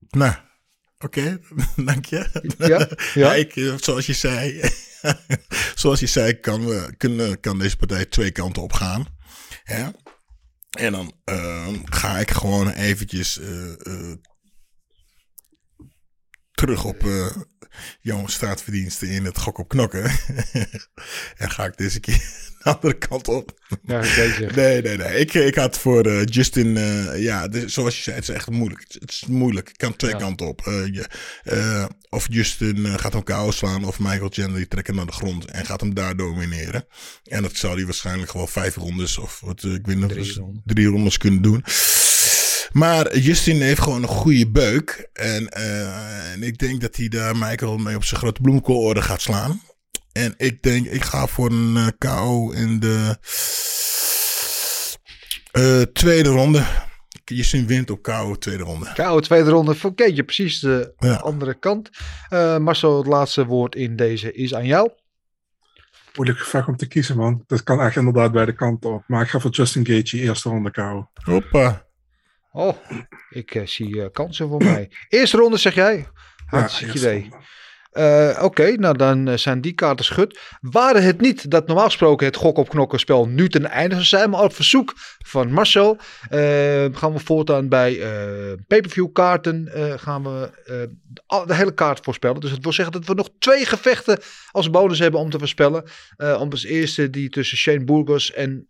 Nou, 0.09 0.35
oké, 0.99 1.41
dank 1.85 2.05
je. 2.05 2.55
Ja, 2.59 2.89
ja. 3.15 3.35
ik, 3.35 3.57
eh, 3.57 3.75
zoals 3.77 4.07
je 4.07 4.13
zei, 4.13 4.61
zoals 5.75 6.01
je 6.01 6.07
zei, 6.07 6.41
kan, 6.41 6.67
we, 6.67 6.95
kunnen, 6.97 7.41
kan 7.41 7.59
deze 7.59 7.77
partij 7.77 8.07
twee 8.07 8.31
kanten 8.31 8.63
op 8.63 8.73
gaan. 8.73 9.07
Ja? 9.65 9.93
En 10.71 10.93
dan 10.93 11.13
ehm, 11.25 11.75
ga 11.85 12.19
ik 12.19 12.31
gewoon 12.31 12.71
eventjes 12.71 13.41
terug 16.53 16.85
op 16.85 17.03
jouw 18.01 18.27
straatverdiensten 18.27 19.09
in 19.09 19.25
het 19.25 19.39
gok 19.39 19.59
op 19.59 19.69
knokken. 19.69 20.03
en 21.37 21.51
ga 21.51 21.65
ik 21.65 21.77
deze 21.77 22.01
keer 22.01 22.15
de 22.63 22.75
andere 22.75 22.99
kant 22.99 23.29
op. 23.29 23.59
Ja. 23.83 24.01
Nee, 24.55 24.83
nee, 24.83 24.97
nee. 24.97 25.19
Ik, 25.19 25.35
ik 25.35 25.55
had 25.55 25.79
voor 25.79 26.07
eh, 26.07 26.25
Justin, 26.25 26.77
eh, 26.77 27.23
ja, 27.23 27.49
zoals 27.67 27.97
je 27.97 28.03
zei, 28.03 28.17
het 28.17 28.29
is 28.29 28.35
echt 28.35 28.51
moeilijk. 28.51 28.81
Het, 28.81 28.97
het 29.01 29.11
is 29.11 29.25
moeilijk. 29.27 29.69
Het 29.69 29.77
kan 29.77 29.97
twee 29.97 30.11
Ja. 30.11 30.19
kanten 30.19 30.47
op. 30.47 30.67
Eh, 30.67 30.87
je, 30.87 31.89
of 32.09 32.27
Justin 32.31 32.99
gaat 32.99 33.13
hem 33.13 33.23
KO 33.23 33.51
slaan, 33.51 33.85
of 33.85 33.99
Michael 33.99 34.29
Chandler 34.31 34.57
die 34.57 34.69
trekt 34.69 34.87
hem 34.87 34.97
naar 34.97 35.07
de 35.07 35.13
grond 35.13 35.45
en 35.45 35.67
gaat 35.67 35.81
hem 35.81 35.95
daar 35.95 36.17
domineren. 36.17 36.87
En 37.25 37.43
dat 37.43 37.57
zou 37.57 37.75
hij 37.77 37.85
waarschijnlijk 37.85 38.31
gewoon 38.31 38.49
vijf 38.49 38.75
rondes, 38.77 39.19
of 39.19 39.41
wat, 39.41 39.63
ik 39.65 39.87
weet 39.87 39.97
niet, 39.97 40.05
of 40.05 40.11
Drie 40.13 40.61
drie 40.65 40.87
rondes 40.87 41.17
kunnen 41.19 41.43
doen. 41.43 41.65
Maar 42.73 43.19
Justin 43.19 43.61
heeft 43.61 43.81
gewoon 43.81 44.03
een 44.03 44.09
goede 44.09 44.51
beuk. 44.51 45.09
En, 45.13 45.49
eh, 45.49 46.33
en 46.33 46.43
ik 46.43 46.59
denk 46.59 46.81
dat 46.81 46.97
hij 46.97 47.09
daar 47.09 47.37
Michael 47.37 47.77
mee 47.79 47.97
op 47.97 48.05
zijn 48.05 48.21
grote 48.21 48.41
bloemkoolorde 48.41 49.03
gaat 49.03 49.21
slaan. 49.21 49.61
En 50.13 50.35
ik 50.37 50.63
denk, 50.63 50.87
ik 50.87 51.05
ga 51.05 51.27
voor 51.27 51.51
een 51.51 51.77
eh, 51.77 51.87
KO 51.99 52.51
in 52.51 52.81
de 52.81 53.17
eh, 55.53 55.81
tweede 55.83 56.29
ronde. 56.29 56.63
Justin 57.25 57.67
wint 57.67 57.91
op 57.91 58.03
KO 58.03 58.35
tweede 58.37 58.63
ronde. 58.63 58.93
KO 58.95 59.21
tweede 59.21 59.51
ronde. 59.51 59.77
Oké, 59.83 60.05
je 60.05 60.25
precies 60.25 60.61
de 60.61 60.93
Ja. 60.99 61.15
andere 61.15 61.55
kant. 61.59 61.91
Eh 62.29 62.59
Marcel, 62.59 62.97
het 62.99 63.07
laatste 63.07 63.47
woord 63.47 63.75
in 63.75 63.97
deze 63.97 64.33
is 64.33 64.55
aan 64.55 64.67
jou. 64.67 64.91
Moeilijk 66.15 66.39
gevecht 66.39 66.69
om 66.69 66.77
te 66.77 66.87
kiezen, 66.87 67.17
man. 67.17 67.45
Dat 67.47 67.63
kan 67.63 67.81
echt 67.81 67.97
inderdaad 67.97 68.33
beide 68.33 68.53
kanten 68.55 68.93
op. 68.93 69.03
Maar 69.07 69.23
ik 69.23 69.29
ga 69.29 69.39
voor 69.41 69.51
Justin 69.51 69.87
Gaethje 69.87 70.19
eerste 70.21 70.49
ronde 70.49 70.71
KO. 70.71 71.11
Hoppa. 71.25 71.87
Oh, 72.53 72.77
ik 73.31 73.55
eh, 73.55 73.67
zie 73.67 74.03
eh, 74.03 74.11
kansen 74.13 74.49
voor 74.49 74.65
mij. 74.65 74.91
Eerste 75.09 75.37
ronde 75.37 75.57
zeg 75.57 75.75
jij? 75.75 76.07
Hartstikke 76.47 76.93
eerste 76.93 77.09
idee. 77.09 77.29
Eh, 77.91 78.43
Oké, 78.43 78.73
nou 78.73 78.97
dan 78.97 79.39
zijn 79.39 79.61
die 79.61 79.73
kaarten 79.73 80.05
schud. 80.05 80.39
Waren 80.61 81.03
het 81.03 81.21
niet 81.21 81.51
dat 81.51 81.67
normaal 81.67 81.85
gesproken 81.85 82.27
het 82.27 82.37
gok 82.37 82.57
op 82.57 82.69
knokken 82.69 82.99
spel 82.99 83.27
nu 83.27 83.49
ten 83.49 83.71
einde 83.71 83.95
zou 83.95 84.07
zijn, 84.07 84.31
maar 84.31 84.43
op 84.43 84.55
verzoek 84.55 84.95
van 85.19 85.53
Marcel 85.53 85.97
gaan 86.93 87.13
we 87.13 87.19
voortaan 87.19 87.69
bij 87.69 87.99
pay-per-view 88.67 89.13
kaarten 89.13 89.69
gaan 89.99 90.23
we 90.23 90.51
de, 91.47 91.55
hele 91.55 91.75
kaart 91.75 92.05
voorspellen. 92.05 92.41
Dus 92.41 92.51
het 92.51 92.63
wil 92.63 92.73
zeggen 92.73 92.93
dat 92.93 93.07
we 93.07 93.15
nog 93.15 93.29
twee 93.39 93.65
gevechten 93.65 94.19
als 94.51 94.71
bonus 94.71 94.99
hebben 94.99 95.21
om 95.21 95.31
te 95.31 95.39
voorspellen. 95.39 95.85
Om 96.17 96.51
als 96.51 96.65
eerste 96.65 97.11
die 97.11 97.29
tussen 97.29 97.59
Shane 97.59 97.85
Burgos 97.85 98.33
en 98.33 98.67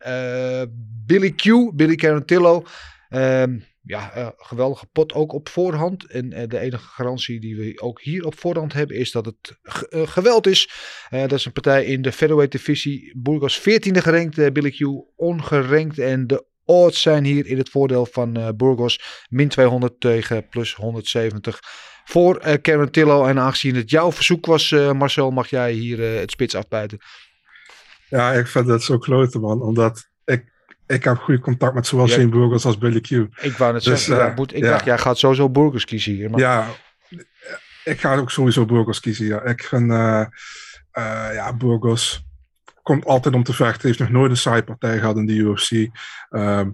Billy 1.06 1.30
Q, 1.30 1.70
Billy 1.74 1.94
Carantillo. 1.94 2.64
Ehm, 3.08 3.58
ja, 3.82 4.12
eh, 4.12 4.28
geweldige 4.36 4.86
pot 4.86 5.12
ook 5.12 5.32
op 5.32 5.48
voorhand. 5.48 6.06
En 6.06 6.32
eh, 6.32 6.48
de 6.48 6.58
enige 6.58 6.86
garantie 6.86 7.40
die 7.40 7.56
we 7.56 7.80
ook 7.80 8.00
hier 8.00 8.26
op 8.26 8.38
voorhand 8.38 8.72
hebben 8.72 8.96
is 8.96 9.10
dat 9.10 9.26
het 9.26 9.58
eh, 9.62 10.08
geweld 10.08 10.46
is. 10.46 10.70
Dat 11.10 11.32
is 11.32 11.44
een 11.44 11.52
partij 11.52 11.84
in 11.84 12.02
de 12.02 12.12
featherweight 12.12 12.52
divisie. 12.52 13.12
Burgos 13.16 13.60
14e 13.60 13.98
gerankt, 13.98 14.52
Billy 14.52 14.70
Q 14.70 14.78
ongerankt. 15.16 15.98
En 15.98 16.26
de 16.26 16.44
odds 16.64 17.02
zijn 17.02 17.24
hier 17.24 17.46
in 17.46 17.58
het 17.58 17.68
voordeel 17.68 18.06
van 18.06 18.54
Burgos. 18.56 19.24
Min 19.28 19.48
200 19.48 20.00
tegen 20.00 20.48
plus 20.48 20.74
170 20.74 21.60
voor 22.04 22.60
Karen 22.60 22.90
Tillo. 22.90 23.24
En 23.24 23.38
aangezien 23.38 23.74
het 23.74 23.90
jouw 23.90 24.12
verzoek 24.12 24.46
was, 24.46 24.70
Marcel, 24.70 25.30
mag 25.30 25.50
jij 25.50 25.72
hier 25.72 26.00
het 26.00 26.30
spits 26.30 26.54
afbijten. 26.54 26.98
Ja, 28.08 28.32
ik 28.32 28.46
vind 28.46 28.66
dat 28.66 28.82
zo 28.82 28.98
klote, 28.98 29.38
man. 29.38 29.62
Omdat 29.62 30.09
ik, 30.94 31.04
heb 31.04 31.16
goed 31.16 31.40
contact 31.40 31.74
met 31.74 31.86
zowel. 31.86 32.08
Shane 32.08 32.28
Burgos 32.28 32.64
als 32.64 32.78
Billy 32.78 33.00
Q. 33.00 33.10
Ik 33.10 33.56
wou 33.56 33.72
net 33.72 33.84
Dus, 33.84 34.04
zeggen, 34.04 34.30
eh, 34.30 34.36
moet, 34.36 34.54
ik 34.54 34.62
dacht, 34.62 34.84
jij 34.84 34.98
gaat 34.98 35.18
sowieso 35.18 35.50
Burgos 35.50 35.84
kiezen 35.84 36.12
hier. 36.12 36.30
Maar 36.30 36.40
Ja, 36.40 36.66
ik 37.84 38.00
ga 38.00 38.16
ook 38.16 38.30
sowieso 38.30 38.64
Burgos 38.64 39.00
kiezen. 39.00 39.26
Ja. 39.26 39.42
Ik 39.42 39.62
vind, 39.64 39.90
eh, 39.90 40.20
eh, 40.90 41.34
ja, 41.34 41.56
Burgos 41.56 42.24
komt 42.82 43.04
altijd 43.04 43.34
om 43.34 43.42
te 43.42 43.52
vechten. 43.52 43.86
Heeft 43.86 43.98
nog 44.00 44.10
nooit 44.10 44.30
een 44.30 44.36
saaie 44.36 44.62
partij 44.64 44.98
gehad 44.98 45.16
in 45.16 45.26
de 45.26 45.32
UFC. 45.32 45.70
Ehm, 46.30 46.70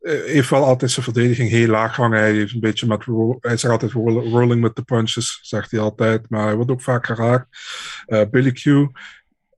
eh, 0.00 0.14
heeft 0.24 0.50
wel 0.50 0.64
altijd 0.64 0.90
zijn 0.90 1.04
verdediging 1.04 1.50
heel 1.50 1.68
laag 1.68 1.96
hangen. 1.96 2.18
Hij 2.18 2.32
heeft 2.32 2.54
een 2.54 2.60
beetje 2.60 2.86
met, 2.86 3.04
hij 3.40 3.56
zegt 3.56 3.72
altijd 3.72 3.92
roll- 3.92 4.30
rolling 4.30 4.62
with 4.62 4.74
the 4.74 4.82
punches, 4.82 5.38
zegt 5.42 5.70
hij 5.70 5.80
altijd. 5.80 6.30
Maar 6.30 6.44
hij 6.44 6.54
wordt 6.54 6.70
ook 6.70 6.82
vaak 6.82 7.06
geraakt. 7.06 7.46
Eh, 8.06 8.22
Billy 8.30 8.52
Q, 8.52 8.64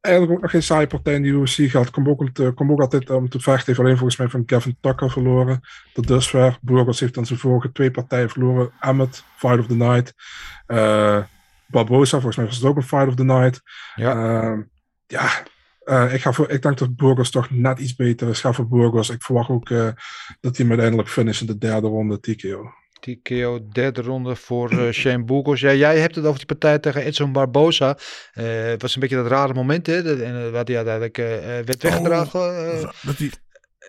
eigenlijk 0.02 0.34
ook 0.34 0.42
nog 0.42 0.50
geen 0.50 0.62
saaie 0.62 0.86
partij 0.86 1.14
in 1.14 1.22
de 1.22 1.28
UFC 1.28 1.70
gehad. 1.70 1.90
Komt 1.90 2.08
ook, 2.08 2.20
om 2.20 2.32
te- 2.32 2.52
komt 2.54 2.70
ook 2.70 2.80
altijd 2.80 3.10
om 3.10 3.28
te 3.28 3.40
vechten. 3.40 3.66
Heeft 3.66 3.78
alleen 3.78 3.96
volgens 3.96 4.18
mij 4.18 4.28
van 4.28 4.44
Kevin 4.44 4.76
Tucker 4.80 5.10
verloren. 5.10 5.60
Tot 5.92 6.06
dusver. 6.06 6.58
Burgos 6.60 7.00
heeft 7.00 7.14
dan 7.14 7.26
zijn 7.26 7.38
vorige 7.38 7.72
twee 7.72 7.90
partijen 7.90 8.30
verloren. 8.30 8.72
Emmet, 8.80 9.24
Fight 9.36 9.58
of 9.58 9.66
the 9.66 9.74
Night. 9.74 10.14
Eh, 10.66 11.22
Barbosa, 11.66 12.10
volgens 12.10 12.36
mij 12.36 12.46
was 12.46 12.56
het 12.56 12.64
ook 12.64 12.76
een 12.76 12.82
Fight 12.82 13.08
of 13.08 13.14
the 13.14 13.24
Night. 13.24 13.62
Ja. 13.94 14.10
Ehm, 14.12 14.62
ja, 15.06 15.30
eh, 15.84 16.14
ik, 16.14 16.20
ga 16.20 16.32
voor, 16.32 16.50
ik 16.50 16.62
denk 16.62 16.78
dat 16.78 16.96
Burgos 16.96 17.30
toch 17.30 17.50
net 17.50 17.78
iets 17.78 17.94
beter 17.94 18.28
is. 18.28 18.36
Ik 18.36 18.42
ga 18.42 18.52
voor 18.52 18.68
Burgos. 18.68 19.10
Ik 19.10 19.22
verwacht 19.22 19.48
ook 19.48 19.70
eh, 19.70 19.88
dat 20.40 20.56
hij 20.56 20.66
hem 20.66 20.68
uiteindelijk 20.68 21.08
finish 21.08 21.40
in 21.40 21.46
de 21.46 21.58
derde 21.58 21.86
ronde 21.86 22.20
TKO. 22.20 22.72
TKO 23.02 23.68
derde 23.72 24.02
ronde 24.02 24.36
voor 24.36 24.70
eh, 24.70 24.92
Shane 25.00 25.24
Burgos. 25.24 25.60
Ja, 25.60 25.74
jij 25.74 25.98
hebt 25.98 26.14
het 26.14 26.24
over 26.24 26.36
die 26.38 26.46
partij 26.46 26.78
tegen 26.78 27.02
Edson 27.02 27.32
Barbosa. 27.32 27.96
Eh, 28.32 28.44
het 28.64 28.82
was 28.82 28.94
een 28.94 29.00
beetje 29.00 29.16
dat 29.16 29.26
rare 29.26 29.54
moment, 29.54 29.86
hè? 29.86 30.02
Dat, 30.02 30.18
en, 30.18 30.34
uh, 30.34 30.50
wat 30.50 30.68
hij 30.68 30.76
uiteindelijk 30.76 31.18
eh, 31.18 31.58
eh, 31.58 31.66
werd 31.66 31.82
weggedragen. 31.82 32.40
eh, 32.80 32.90
Dat 33.02 33.16
die, 33.16 33.30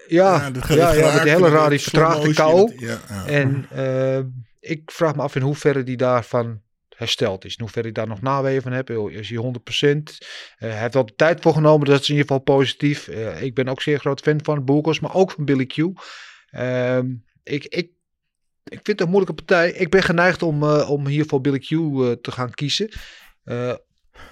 ja, 0.07 0.49
dat 0.51 0.67
ja, 0.67 0.93
ja, 0.93 1.13
met 1.13 1.23
die 1.23 1.31
hele 1.31 1.49
rare, 1.49 1.69
die 1.69 1.79
vertraagde 1.81 2.33
KO. 2.33 2.69
Ja. 2.77 2.99
En 3.25 3.65
eh, 3.69 4.19
ik 4.59 4.91
vraag 4.91 5.15
me 5.15 5.21
af 5.21 5.35
in 5.35 5.41
hoeverre 5.41 5.83
die 5.83 5.97
daarvan 5.97 6.61
hersteld 6.95 7.45
is. 7.45 7.51
In 7.55 7.61
hoeverre 7.61 7.85
hij 7.87 7.91
daar 7.95 8.07
nog 8.07 8.21
naweeën 8.21 8.61
van 8.61 8.71
heeft. 8.71 8.89
Is 8.89 9.29
hij 9.29 9.37
100%? 9.37 10.17
Eh, 10.57 10.69
hij 10.69 10.79
heeft 10.79 10.93
wel 10.93 11.05
de 11.05 11.15
tijd 11.15 11.41
voor 11.41 11.53
genomen. 11.53 11.87
Dat 11.87 12.01
is 12.01 12.09
in 12.09 12.15
ieder 12.15 12.27
geval 12.27 12.55
positief. 12.55 13.07
Eh, 13.07 13.41
ik 13.41 13.53
ben 13.53 13.67
ook 13.67 13.81
zeer 13.81 13.99
groot 13.99 14.19
fan 14.21 14.39
van 14.43 14.65
Burgos. 14.65 14.99
Maar 14.99 15.15
ook 15.15 15.31
van 15.31 15.45
Billy 15.45 15.65
Q. 15.65 15.77
Ehm, 16.49 17.05
ik, 17.43 17.63
ik, 17.65 17.89
ik 18.63 18.79
vind 18.83 18.87
het 18.87 19.01
een 19.01 19.09
moeilijke 19.09 19.43
partij. 19.43 19.71
Ik 19.71 19.89
ben 19.89 20.03
geneigd 20.03 20.43
om, 20.43 20.63
eh, 20.63 20.89
om 20.89 21.07
hier 21.07 21.25
voor 21.25 21.41
Billy 21.41 21.59
Q 21.59 21.71
eh, 21.71 22.11
te 22.11 22.31
gaan 22.31 22.51
kiezen. 22.51 22.89
Eh, 23.43 23.73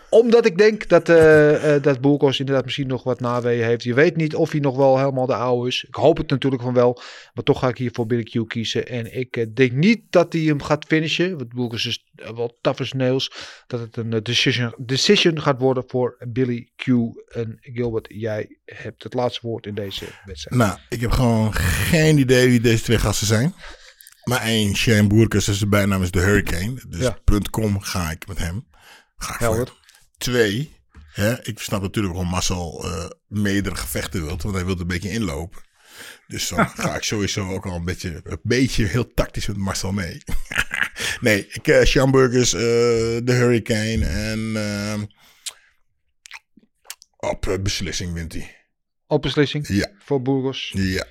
omdat 0.10 0.46
ik 0.46 0.58
denk 0.58 0.88
dat, 0.88 1.06
dat 1.06 1.98
inderdaad 2.38 2.64
misschien 2.64 2.88
nog 2.88 3.04
wat 3.04 3.20
naweeën 3.20 3.64
heeft. 3.64 3.84
Je 3.84 3.94
weet 3.94 4.16
niet 4.16 4.36
of 4.36 4.52
hij 4.52 4.60
nog 4.60 4.76
wel 4.76 4.98
helemaal 4.98 5.26
de 5.26 5.36
oude 5.36 5.68
is. 5.68 5.84
Ik 5.88 5.96
hoop 5.96 6.18
het 6.18 6.30
natuurlijk 6.30 6.62
van 6.62 6.74
wel. 6.74 7.02
Maar 7.34 7.44
toch 7.44 7.60
ga 7.60 7.68
ik 7.68 7.78
hier 7.78 7.90
voor 7.94 8.06
Billy 8.06 8.24
Q 8.24 8.48
kiezen. 8.48 8.88
En 8.88 9.18
ik 9.18 9.56
denk 9.56 9.72
niet 9.72 10.02
dat 10.10 10.34
hij 10.34 10.42
hem 10.42 10.62
gaat 10.62 10.86
finishen. 10.86 11.38
Want 11.38 11.54
Burgos 11.54 11.86
is 11.86 12.06
wel 12.36 12.58
tough 12.62 12.82
as 12.82 12.92
nails. 12.92 13.32
Dat 13.68 13.80
het 13.80 13.98
een 13.98 14.24
decision, 14.24 14.74
decision 14.78 15.42
gaat 15.42 15.60
worden 15.60 15.84
voor 15.88 16.18
Billy 16.28 16.72
Q. 16.76 16.88
En 17.28 17.58
Gilbert, 17.60 18.08
jij 18.10 18.60
hebt 18.66 19.04
het 19.04 19.14
laatste 19.14 19.48
woord 19.48 19.66
in 19.66 19.76
deze 19.76 20.06
wedstrijd. 20.26 20.62
Nou, 20.62 20.80
ik 20.90 21.02
heb 21.02 21.12
gewoon 21.12 21.54
geen 21.54 22.18
idee 22.18 22.50
wie 22.50 22.62
deze 22.62 22.84
twee 22.84 23.00
gasten 23.00 23.28
zijn. 23.28 23.54
Maar 24.24 24.42
één, 24.42 24.76
Shane 24.76 25.08
Boerkes, 25.08 25.46
zijn 25.46 25.70
bijnaam 25.70 26.04
is 26.04 26.12
de 26.12 26.20
Hurricane. 26.20 26.82
Dus 26.88 27.00
Ja. 27.02 27.18
.com 27.52 27.80
ga 27.82 28.12
ik 28.12 28.28
met 28.28 28.38
hem. 28.38 28.68
Ga 29.18 29.34
ik 29.34 29.40
Helder. 29.40 29.74
Twee, 30.18 30.76
hè, 31.14 31.44
ik 31.48 31.60
snap 31.60 31.82
natuurlijk 31.82 32.14
waarom 32.14 32.32
Marcel 32.32 32.86
eh 32.86 33.10
meerdere 33.28 33.76
gevechten 33.76 34.26
wilt, 34.26 34.44
want 34.44 34.56
hij 34.56 34.66
wil 34.66 34.80
een 34.80 34.88
beetje 34.88 35.10
inlopen. 35.12 35.62
Dus 36.28 36.48
dan 36.48 36.68
ga 36.80 36.96
ik 36.96 37.04
sowieso 37.04 37.50
ook 37.50 37.66
al 37.66 37.76
een 37.76 37.86
beetje, 37.86 38.20
een 38.24 38.40
beetje 38.44 38.86
heel 38.86 39.14
tactisch 39.14 39.48
met 39.48 39.58
Marcel 39.58 39.92
mee. 39.92 40.22
nee, 41.22 41.48
ik, 41.48 41.68
eh 41.68 41.84
Sean 41.84 42.12
Burgers, 42.12 42.54
eh, 42.54 42.60
de 42.60 43.22
Hurricane 43.34 44.06
en 44.06 45.10
op 47.18 47.60
beslissing 47.64 48.14
wint 48.14 48.34
hij. 48.34 48.56
Op 49.08 49.22
beslissing 49.22 49.68
Ja, 49.68 49.92
voor 50.00 50.22
Burgos. 50.22 50.72
ja. 50.76 51.06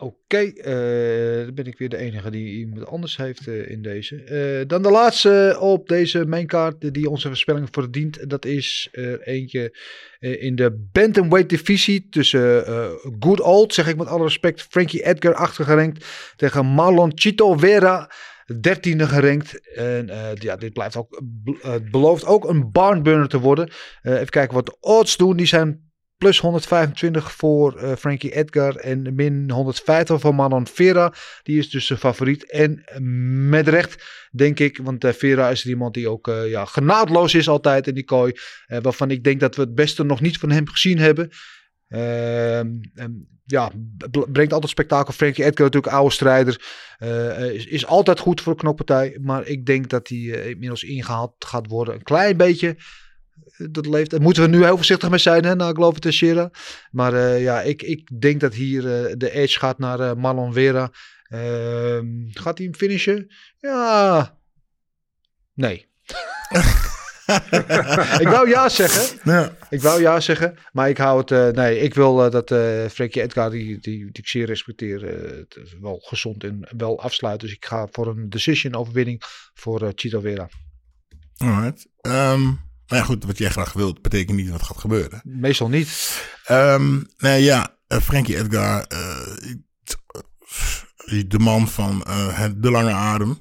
Oké, 0.00 0.38
eh, 0.38 1.44
dan 1.44 1.54
ben 1.54 1.66
ik 1.66 1.78
weer 1.78 1.88
de 1.88 1.96
enige 1.96 2.30
die 2.30 2.58
iemand 2.58 2.86
anders 2.86 3.16
heeft 3.16 3.46
eh, 3.46 3.70
in 3.70 3.82
deze. 3.82 4.22
Eh, 4.22 4.68
dan 4.68 4.82
de 4.82 4.90
laatste 4.90 5.56
op 5.60 5.88
deze 5.88 6.24
maincard 6.24 6.94
die 6.94 7.10
onze 7.10 7.28
voorspelling 7.28 7.68
verdient. 7.70 8.30
Dat 8.30 8.44
is 8.44 8.88
er 8.92 9.20
eentje 9.20 9.76
in 10.18 10.56
de 10.56 10.88
bantamweight 10.92 11.50
divisie 11.50 12.06
tussen 12.10 12.64
Good 13.20 13.40
Old, 13.40 13.74
zeg 13.74 13.88
ik 13.88 13.96
met 13.96 14.06
alle 14.06 14.22
respect, 14.22 14.62
Frankie 14.62 15.04
Edgar 15.04 15.34
achtergerankt 15.34 16.04
tegen 16.36 16.66
Marlon 16.66 17.12
Chito 17.14 17.56
Vera. 17.56 18.10
dertiende 18.60 19.06
gerankt. 19.06 19.74
En 19.74 20.10
ja, 20.34 20.56
dit 20.56 20.72
blijft 20.72 20.96
ook, 20.96 21.22
het 21.60 21.90
belooft 21.90 22.24
ook 22.24 22.48
een 22.48 22.70
barnburner 22.72 23.28
te 23.28 23.38
worden. 23.38 23.68
Even 24.02 24.28
kijken 24.28 24.54
wat 24.54 24.66
de 24.66 24.76
odds 24.80 25.16
doen. 25.16 25.36
Die 25.36 25.46
zijn 25.46 25.87
plus 26.18 26.40
125 26.40 27.32
voor 27.32 27.76
eh, 27.76 27.96
Frankie 27.96 28.34
Edgar 28.34 28.76
en 28.76 29.14
min 29.14 29.50
150 29.50 30.20
voor 30.20 30.34
Manon 30.34 30.66
Vera. 30.66 31.12
Die 31.42 31.58
is 31.58 31.70
dus 31.70 31.86
de 31.86 31.96
favoriet. 31.96 32.50
En 32.50 32.84
met 33.48 33.68
recht, 33.68 34.04
denk 34.32 34.58
ik, 34.58 34.78
want 34.82 35.04
eh, 35.04 35.12
Vera 35.12 35.50
is 35.50 35.66
iemand 35.66 35.94
die 35.94 36.08
ook 36.08 36.28
eh, 36.28 36.50
ja, 36.50 36.64
genadeloos 36.64 37.34
is 37.34 37.48
altijd 37.48 37.86
in 37.86 37.94
die 37.94 38.04
kooi. 38.04 38.32
waarvan 38.66 39.10
ik 39.10 39.24
denk 39.24 39.40
dat 39.40 39.56
we 39.56 39.62
het 39.62 39.74
beste 39.74 40.04
nog 40.04 40.20
niet 40.20 40.38
van 40.38 40.50
hem 40.50 40.68
gezien 40.68 40.98
hebben. 40.98 41.30
Ehm, 41.88 42.68
ja, 43.44 43.70
brengt 44.32 44.52
altijd 44.52 44.70
spektakel. 44.70 45.12
Frankie 45.12 45.44
Edgar 45.44 45.64
natuurlijk 45.64 45.92
oude 45.92 46.14
strijder. 46.14 46.60
is, 47.52 47.66
is 47.66 47.86
altijd 47.86 48.18
goed 48.18 48.40
voor 48.40 48.52
de 48.52 48.60
knokpartij. 48.60 49.18
Maar 49.20 49.46
ik 49.46 49.66
denk 49.66 49.88
dat 49.88 50.08
hij 50.08 50.18
inmiddels 50.18 50.82
ingehaald 50.82 51.34
gaat 51.38 51.66
worden. 51.66 51.94
Een 51.94 52.02
klein 52.02 52.36
beetje. 52.36 52.76
Dat 53.58 53.86
leeft. 53.86 54.10
Daar 54.10 54.20
moeten 54.20 54.42
we 54.42 54.48
nu 54.48 54.64
heel 54.64 54.76
voorzichtig 54.76 55.10
mee 55.10 55.18
zijn, 55.18 55.44
hè, 55.44 55.54
na 55.54 55.72
Glover 55.72 56.00
Teixeira. 56.00 56.50
Maar 56.90 57.14
eh, 57.14 57.42
ja, 57.42 57.62
ik, 57.62 57.82
ik 57.82 58.20
denk 58.20 58.40
dat 58.40 58.54
hier 58.54 58.78
eh, 58.78 59.14
de 59.16 59.30
edge 59.30 59.58
gaat 59.58 59.78
naar 59.78 60.00
eh, 60.00 60.14
Marlon 60.14 60.52
Vera. 60.52 60.90
Ehm, 61.22 62.06
gaat 62.30 62.58
hij 62.58 62.66
hem 62.66 62.74
finishen? 62.74 63.32
Ja. 63.58 64.38
Nee. 65.54 65.86
ik 68.18 68.28
wou 68.28 68.48
ja 68.48 68.68
zeggen. 68.68 69.18
Ja. 69.24 69.56
Ik 69.70 69.80
wou 69.80 70.00
ja 70.00 70.20
zeggen, 70.20 70.58
maar 70.72 70.88
ik 70.88 70.98
hou 70.98 71.18
het. 71.18 71.56
nee, 71.56 71.80
ik 71.80 71.94
wil 71.94 72.30
dat 72.30 72.48
Frankie 72.92 73.22
Edgar, 73.22 73.50
die, 73.50 73.66
die, 73.66 73.98
die 73.98 74.10
ik 74.12 74.28
zeer 74.28 74.46
respecteer, 74.46 75.02
het 75.02 75.56
wel 75.80 75.98
gezond 75.98 76.44
en 76.44 76.68
wel 76.76 77.00
afsluit. 77.00 77.40
Dus 77.40 77.52
ik 77.52 77.64
ga 77.64 77.86
voor 77.90 78.06
een 78.06 78.30
decision 78.30 78.74
overwinning 78.74 79.22
voor 79.54 79.92
Chito 79.94 80.20
Vera. 80.20 80.48
Alright. 81.36 81.86
Ehm, 82.00 82.52
maar 82.88 82.98
ja, 82.98 83.04
goed, 83.04 83.24
wat 83.24 83.38
jij 83.38 83.50
graag 83.50 83.72
wilt, 83.72 84.02
betekent 84.02 84.36
niet 84.36 84.50
wat 84.50 84.62
gaat 84.62 84.78
gebeuren. 84.78 85.20
Meestal 85.24 85.68
niet. 85.68 86.22
Ehm, 86.44 87.00
nee, 87.18 87.42
ja, 87.42 87.76
eh, 87.86 88.00
Frankie 88.00 88.36
Edgar, 88.36 88.82
eh, 88.82 89.18
de 91.28 91.38
man 91.38 91.68
van 91.68 92.02
eh, 92.02 92.38
het- 92.38 92.62
de 92.62 92.70
lange 92.70 92.92
adem. 92.92 93.38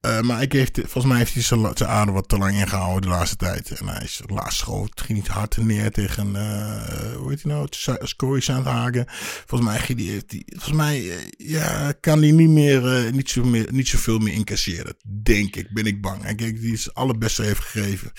Eh, 0.00 0.20
maar 0.20 0.42
ik 0.42 0.52
heeft, 0.52 0.78
volgens 0.78 1.04
mij 1.04 1.18
heeft 1.18 1.34
hij 1.34 1.42
zijn 1.42 1.70
zijn 1.74 1.90
adem 1.90 2.14
wat 2.14 2.28
te 2.28 2.38
lang 2.38 2.54
ingehouden 2.54 3.02
de 3.02 3.16
laatste 3.16 3.36
tijd. 3.36 3.70
En 3.70 3.88
hij 3.88 4.02
is 4.02 4.20
laatst 4.26 4.58
schoot, 4.58 5.00
ging 5.00 5.18
niet 5.18 5.28
hard 5.28 5.56
neer 5.56 5.90
tegen, 5.90 6.36
eh, 6.36 7.16
hoe 7.16 7.30
heet 7.30 7.42
hij 7.42 7.52
nou, 7.52 7.66
Scory 8.00 8.40
Sandhagen. 8.40 9.04
Volgens 9.46 9.70
mij, 9.70 9.78
ging 9.78 9.98
die, 9.98 10.44
volgens 10.46 10.76
mij 10.76 11.10
eh, 11.10 11.16
ja, 11.36 11.92
kan 12.00 12.18
hij 12.18 12.30
niet 12.30 12.48
meer, 12.48 13.12
niet, 13.12 13.30
zo 13.30 13.44
niet 13.70 13.88
zoveel 13.88 14.18
meer 14.18 14.32
incasseren. 14.32 14.96
Denk 15.22 15.56
ik, 15.56 15.70
ben 15.70 15.86
ik 15.86 16.00
bang. 16.00 16.24
En 16.24 16.36
kijk, 16.36 16.60
die 16.60 16.72
is 16.72 16.84
het 16.84 16.94
allerbeste 16.94 17.42
heeft 17.42 17.60
gegeven. 17.60 18.10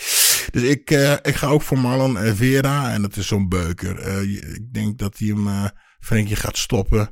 Dus 0.51 0.63
ik, 0.63 0.89
ik 1.21 1.35
ga 1.35 1.47
ook 1.47 1.61
voor 1.61 1.79
Marlon 1.79 2.35
Vera. 2.35 2.91
En 2.91 3.01
dat 3.01 3.15
is 3.15 3.27
zo'n 3.27 3.49
beuker. 3.49 4.21
Ik 4.21 4.73
denk 4.73 4.97
dat 4.97 5.17
hij 5.17 5.27
hem, 5.27 5.69
Frenkie 5.99 6.35
gaat 6.35 6.57
stoppen. 6.57 7.11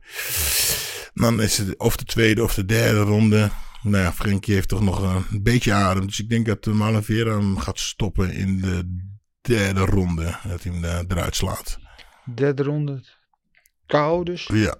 Dan 1.14 1.42
is 1.42 1.58
het 1.58 1.78
of 1.78 1.98
de 1.98 2.06
tweede 2.06 2.44
of 2.44 2.54
de 2.54 2.66
derde 2.66 3.00
ronde. 3.00 3.50
Nou 3.90 4.04
ja, 4.04 4.14
Frenkie 4.14 4.54
heeft 4.54 4.68
toch 4.68 4.82
nog 4.82 5.24
een 5.32 5.44
beetje 5.44 5.74
adem. 5.74 6.06
Dus 6.06 6.20
ik 6.20 6.30
denk 6.30 6.46
dat 6.46 6.68
eh, 6.68 6.74
Marlon 6.74 7.04
Vera 7.04 7.32
hem 7.32 7.58
gaat 7.58 7.80
stoppen 7.80 8.32
in 8.32 8.62
de 8.62 9.04
derde 9.42 9.86
ronde. 9.86 10.38
Dat 10.48 10.64
hij 10.64 10.74
hem 10.74 10.84
eh, 10.84 11.00
eruit 11.08 11.36
slaat. 11.36 11.80
Derde 12.36 12.64
ronde. 12.64 13.04
KO 13.86 14.24
dus. 14.24 14.50
Ja. 14.54 14.78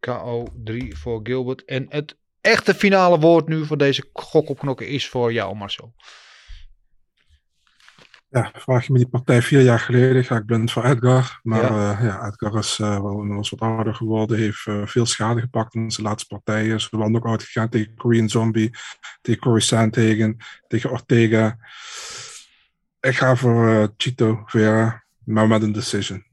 KO 0.00 0.46
3 0.64 0.96
voor 0.96 1.20
Gilbert. 1.22 1.64
En 1.64 1.86
het 1.88 2.16
echte 2.40 2.74
finale 2.74 3.18
woord 3.18 3.48
nu 3.48 3.66
voor 3.66 3.78
deze 3.78 4.08
gok 4.12 4.48
op 4.48 4.58
knokken 4.58 4.88
is 4.88 5.08
voor 5.08 5.32
jou, 5.32 5.56
Marcel. 5.56 5.94
Ja, 8.32 8.50
vraag 8.54 8.86
je 8.86 8.92
me 8.92 8.98
die 8.98 9.08
partij 9.08 9.42
vier 9.42 9.60
jaar 9.60 9.78
geleden, 9.78 10.24
ga 10.24 10.36
ik 10.36 10.46
blind 10.46 10.72
voor 10.72 10.84
Edgar. 10.84 11.40
Maar 11.42 11.72
Ja. 11.72 11.98
ja 12.02 12.26
Edgar 12.26 12.58
is 12.58 12.78
eh, 12.80 13.00
wel 13.00 13.18
inmiddels 13.20 13.50
wat 13.50 13.60
ouder 13.60 13.94
geworden, 13.94 14.38
heeft 14.38 14.66
eh, 14.66 14.86
veel 14.86 15.06
schade 15.06 15.40
gepakt 15.40 15.74
in 15.74 15.90
zijn 15.90 16.06
laatste 16.06 16.28
partijen. 16.28 16.74
Is 16.74 16.88
wel 16.90 17.08
nog 17.08 17.24
uitgegaan 17.26 17.68
tegen 17.68 17.94
Korean 17.94 18.28
Zombie, 18.28 18.70
tegen 19.20 19.40
Corey 19.40 19.60
Sandhagen, 19.60 20.36
tegen 20.68 20.90
Ortega. 20.90 21.58
Ik 23.00 23.16
ga 23.16 23.36
voor 23.36 23.68
eh, 23.68 23.86
Chito 23.96 24.42
Vera, 24.46 25.04
maar 25.24 25.48
met 25.48 25.62
een 25.62 25.72
decision. 25.72 26.24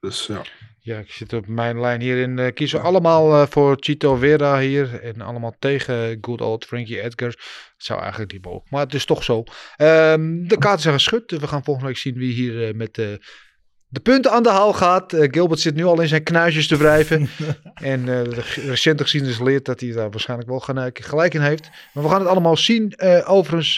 Dus 0.00 0.26
ja. 0.26 0.42
Ja, 0.84 0.98
ik 0.98 1.10
zit 1.10 1.32
op 1.32 1.46
mijn 1.46 1.80
lijn 1.80 2.00
hierin. 2.00 2.38
eh 2.38 2.52
kiezen 2.54 2.80
we 2.80 2.84
allemaal 2.86 3.32
eh, 3.32 3.46
voor 3.48 3.76
Chito 3.80 4.14
Vera 4.16 4.58
hier. 4.60 5.00
En 5.02 5.20
allemaal 5.20 5.54
tegen 5.58 6.18
good 6.20 6.40
old 6.40 6.64
Frankie 6.64 7.00
Edgar. 7.02 7.28
Het 7.28 7.36
zou 7.76 8.00
eigenlijk 8.00 8.32
niet 8.32 8.44
mogen. 8.44 8.66
Maar 8.70 8.80
het 8.84 8.94
is 8.94 9.04
toch 9.04 9.24
zo. 9.24 9.42
Ehm, 9.76 10.46
de 10.46 10.58
kaarten 10.58 10.82
zijn 10.82 10.94
geschud. 10.94 11.30
We 11.30 11.46
gaan 11.46 11.64
volgende 11.64 11.88
week 11.88 11.98
zien 11.98 12.14
wie 12.14 12.32
hier 12.32 12.68
eh, 12.68 12.74
met 12.74 12.94
de 12.94 14.00
punten 14.02 14.30
aan 14.30 14.42
de 14.42 14.48
haal 14.50 14.72
gaat. 14.72 15.14
Gilbert 15.18 15.60
zit 15.60 15.74
nu 15.74 15.84
al 15.84 16.00
in 16.00 16.08
zijn 16.08 16.22
knuisjes 16.22 16.66
te 16.66 16.76
wrijven. 16.76 17.28
en 17.74 18.00
eh, 18.08 18.24
de 18.24 18.42
g- 18.42 18.56
recente 18.56 19.02
geschiedenis 19.02 19.40
leert 19.40 19.64
dat 19.64 19.80
hij 19.80 19.90
daar 19.92 20.10
waarschijnlijk 20.10 20.48
wel 20.48 20.60
gelijk, 20.60 21.34
in 21.34 21.40
heeft. 21.40 21.70
Maar 21.92 22.02
we 22.04 22.08
gaan 22.10 22.20
het 22.20 22.28
allemaal 22.28 22.56
zien. 22.56 22.94
Overigens, 23.26 23.74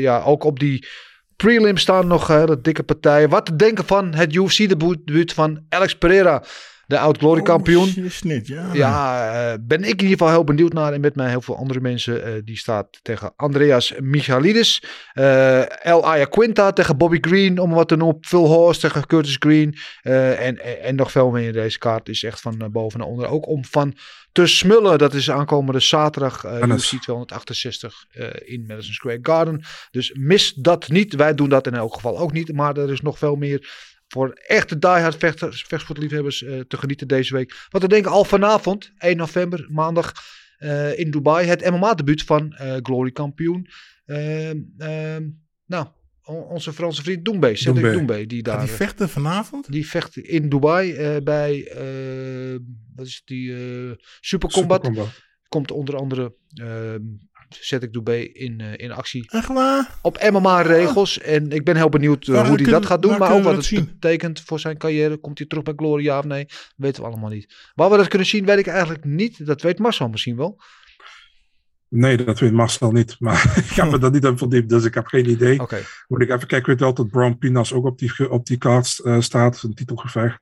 ja, 0.00 0.22
ook 0.22 0.44
op 0.44 0.58
die 0.58 0.86
prelim 1.42 1.76
staan 1.76 2.06
nog 2.06 2.26
hele 2.26 2.60
dikke 2.60 2.82
partijen. 2.82 3.28
Wat 3.28 3.46
te 3.46 3.56
denken 3.56 3.84
van 3.84 4.14
het 4.14 4.34
UFC-debuut 4.34 5.32
van 5.32 5.64
Alex 5.68 5.94
Pereira, 5.98 6.42
de 6.90 6.98
oud-glory 6.98 7.42
kampioen. 7.42 7.88
Oh, 7.88 7.92
ja. 8.46 8.68
Ja, 8.72 9.30
eh, 9.52 9.58
ben 9.60 9.78
ik 9.78 9.84
in 9.84 9.90
ieder 9.90 10.08
geval 10.08 10.28
heel 10.28 10.44
benieuwd 10.44 10.72
naar. 10.72 10.92
En 10.92 11.00
met 11.00 11.14
mij 11.16 11.28
heel 11.28 11.40
veel 11.40 11.56
andere 11.56 11.80
mensen. 11.80 12.24
eh, 12.24 12.32
die 12.44 12.56
staat 12.56 12.98
tegen 13.02 13.32
Andreas 13.36 13.92
Michalidis. 14.00 14.82
eh 15.12 15.86
El 15.86 16.04
Ayaquinta 16.06 16.72
tegen 16.72 16.96
Bobby 16.96 17.18
Green. 17.20 17.58
Om 17.58 17.70
wat 17.70 17.88
te 17.88 17.96
noemen. 17.96 18.18
Phil 18.20 18.46
Horst 18.46 18.80
tegen 18.80 19.06
Curtis 19.06 19.36
Green. 19.38 19.74
eh, 20.02 20.46
en, 20.46 20.58
en, 20.64 20.82
en 20.82 20.94
nog 20.94 21.10
veel 21.10 21.30
meer 21.30 21.46
in 21.46 21.52
deze 21.52 21.78
kaart. 21.78 22.08
Is 22.08 22.22
echt 22.22 22.40
van 22.40 22.68
boven 22.72 22.98
naar 22.98 23.08
onder. 23.08 23.28
Ook 23.28 23.46
om 23.48 23.64
van 23.64 23.94
te 24.32 24.46
smullen. 24.46 24.98
Dat 24.98 25.14
is 25.14 25.30
aankomende 25.30 25.80
zaterdag. 25.80 26.44
eh 26.44 26.58
Dennis. 26.58 26.92
UFC 26.92 27.02
268 27.02 28.04
eh, 28.10 28.26
in 28.44 28.64
Madison 28.66 28.94
Square 28.94 29.18
Garden. 29.22 29.62
Dus 29.90 30.12
mis 30.18 30.52
dat 30.54 30.88
niet. 30.88 31.14
Wij 31.14 31.34
doen 31.34 31.48
dat 31.48 31.66
in 31.66 31.74
elk 31.74 31.94
geval 31.94 32.18
ook 32.18 32.32
niet. 32.32 32.52
Maar 32.52 32.76
er 32.76 32.92
is 32.92 33.00
nog 33.00 33.18
veel 33.18 33.36
meer 33.36 33.68
voor 34.12 34.30
echte 34.32 34.78
diehard 34.78 35.16
vechters, 35.16 35.62
vechtsportliefhebbers 35.62 36.42
eh, 36.42 36.60
te 36.60 36.76
genieten 36.76 37.08
deze 37.08 37.34
week. 37.34 37.66
Wat 37.68 37.82
we 37.82 37.88
denken 37.88 38.10
al 38.10 38.24
vanavond, 38.24 38.92
1 38.98 39.16
november, 39.16 39.66
maandag 39.68 40.12
eh, 40.58 40.98
in 40.98 41.10
Dubai. 41.10 41.46
Het 41.46 41.70
MMA-debuut 41.70 42.22
van 42.22 42.52
eh, 42.52 42.76
Glory 42.82 43.10
kampioen. 43.10 43.66
Ehm, 44.04 44.58
ehm, 44.78 45.28
nou, 45.66 45.86
on- 46.24 46.44
onze 46.44 46.72
Franse 46.72 47.02
vriend 47.02 47.24
Doembe, 47.24 47.56
Cedric 47.56 48.28
die 48.28 48.42
daar... 48.42 48.60
Die 48.60 48.68
vechten 48.68 49.08
vanavond? 49.08 49.72
Die 49.72 49.88
vecht 49.88 50.16
in 50.16 50.48
Dubai 50.48 51.20
bij, 51.20 51.72
wat 52.94 53.06
is 53.06 53.22
die, 53.24 53.54
eh 53.54 53.92
Super 54.20 54.50
Combat. 54.50 54.84
Supercombat. 54.84 55.28
Komt 55.48 55.70
onder 55.70 55.96
andere, 55.96 56.34
ehm 57.50 57.64
Cedric 57.64 57.92
Doembe 57.92 58.32
in, 58.32 58.60
eh, 58.60 58.72
in 58.76 58.92
actie 58.92 59.30
Echt 59.30 59.48
waar? 59.48 59.98
op 60.02 60.30
MMA-regels. 60.30 61.18
En 61.18 61.50
ik 61.50 61.64
ben 61.64 61.76
heel 61.76 61.88
benieuwd 61.88 62.28
eh, 62.28 62.48
hoe 62.48 62.62
hij 62.62 62.70
dat 62.70 62.86
gaat 62.86 63.02
doen. 63.02 63.18
Maar 63.18 63.32
ook 63.32 63.42
wat 63.42 63.44
het 63.44 63.54
dat 63.54 63.64
zien? 63.64 63.84
betekent 63.84 64.40
voor 64.40 64.60
zijn 64.60 64.78
carrière. 64.78 65.16
Komt 65.16 65.38
hij 65.38 65.46
terug 65.46 65.64
bij 65.64 65.74
Glory, 65.76 66.04
ja 66.04 66.18
of 66.18 66.24
nee? 66.24 66.46
weten 66.76 67.02
we 67.02 67.08
allemaal 67.08 67.30
niet. 67.30 67.54
Waar 67.74 67.90
we 67.90 67.96
dat 67.96 68.08
kunnen 68.08 68.28
zien, 68.28 68.44
weet 68.44 68.58
ik 68.58 68.66
eigenlijk 68.66 69.04
niet. 69.04 69.46
Dat 69.46 69.62
weet 69.62 69.78
Marcel 69.78 70.08
misschien 70.08 70.36
wel. 70.36 70.60
Nee, 71.88 72.24
dat 72.24 72.38
weet 72.38 72.52
Marcel 72.52 72.92
niet. 72.92 73.16
Maar 73.20 73.54
ik 73.56 73.76
heb 73.76 73.90
me 73.90 73.98
daar 73.98 74.10
niet 74.10 74.24
in 74.24 74.38
verdiept, 74.38 74.68
dus 74.68 74.84
ik 74.84 74.94
heb 74.94 75.06
geen 75.06 75.30
idee. 75.30 75.60
Oké. 75.60 75.78
Moet 76.08 76.20
ik 76.20 76.28
even 76.28 76.38
kijken. 76.38 76.58
Ik 76.58 76.66
weet 76.66 76.80
wel 76.80 76.94
dat 76.94 77.10
Brown 77.10 77.36
Pinas 77.38 77.72
ook 77.72 77.84
op 77.84 77.98
die, 77.98 78.30
op 78.30 78.46
die 78.46 78.58
kaart 78.58 78.98
eh, 78.98 79.20
staat. 79.20 79.62
Een 79.62 79.74
titelgevecht. 79.74 80.40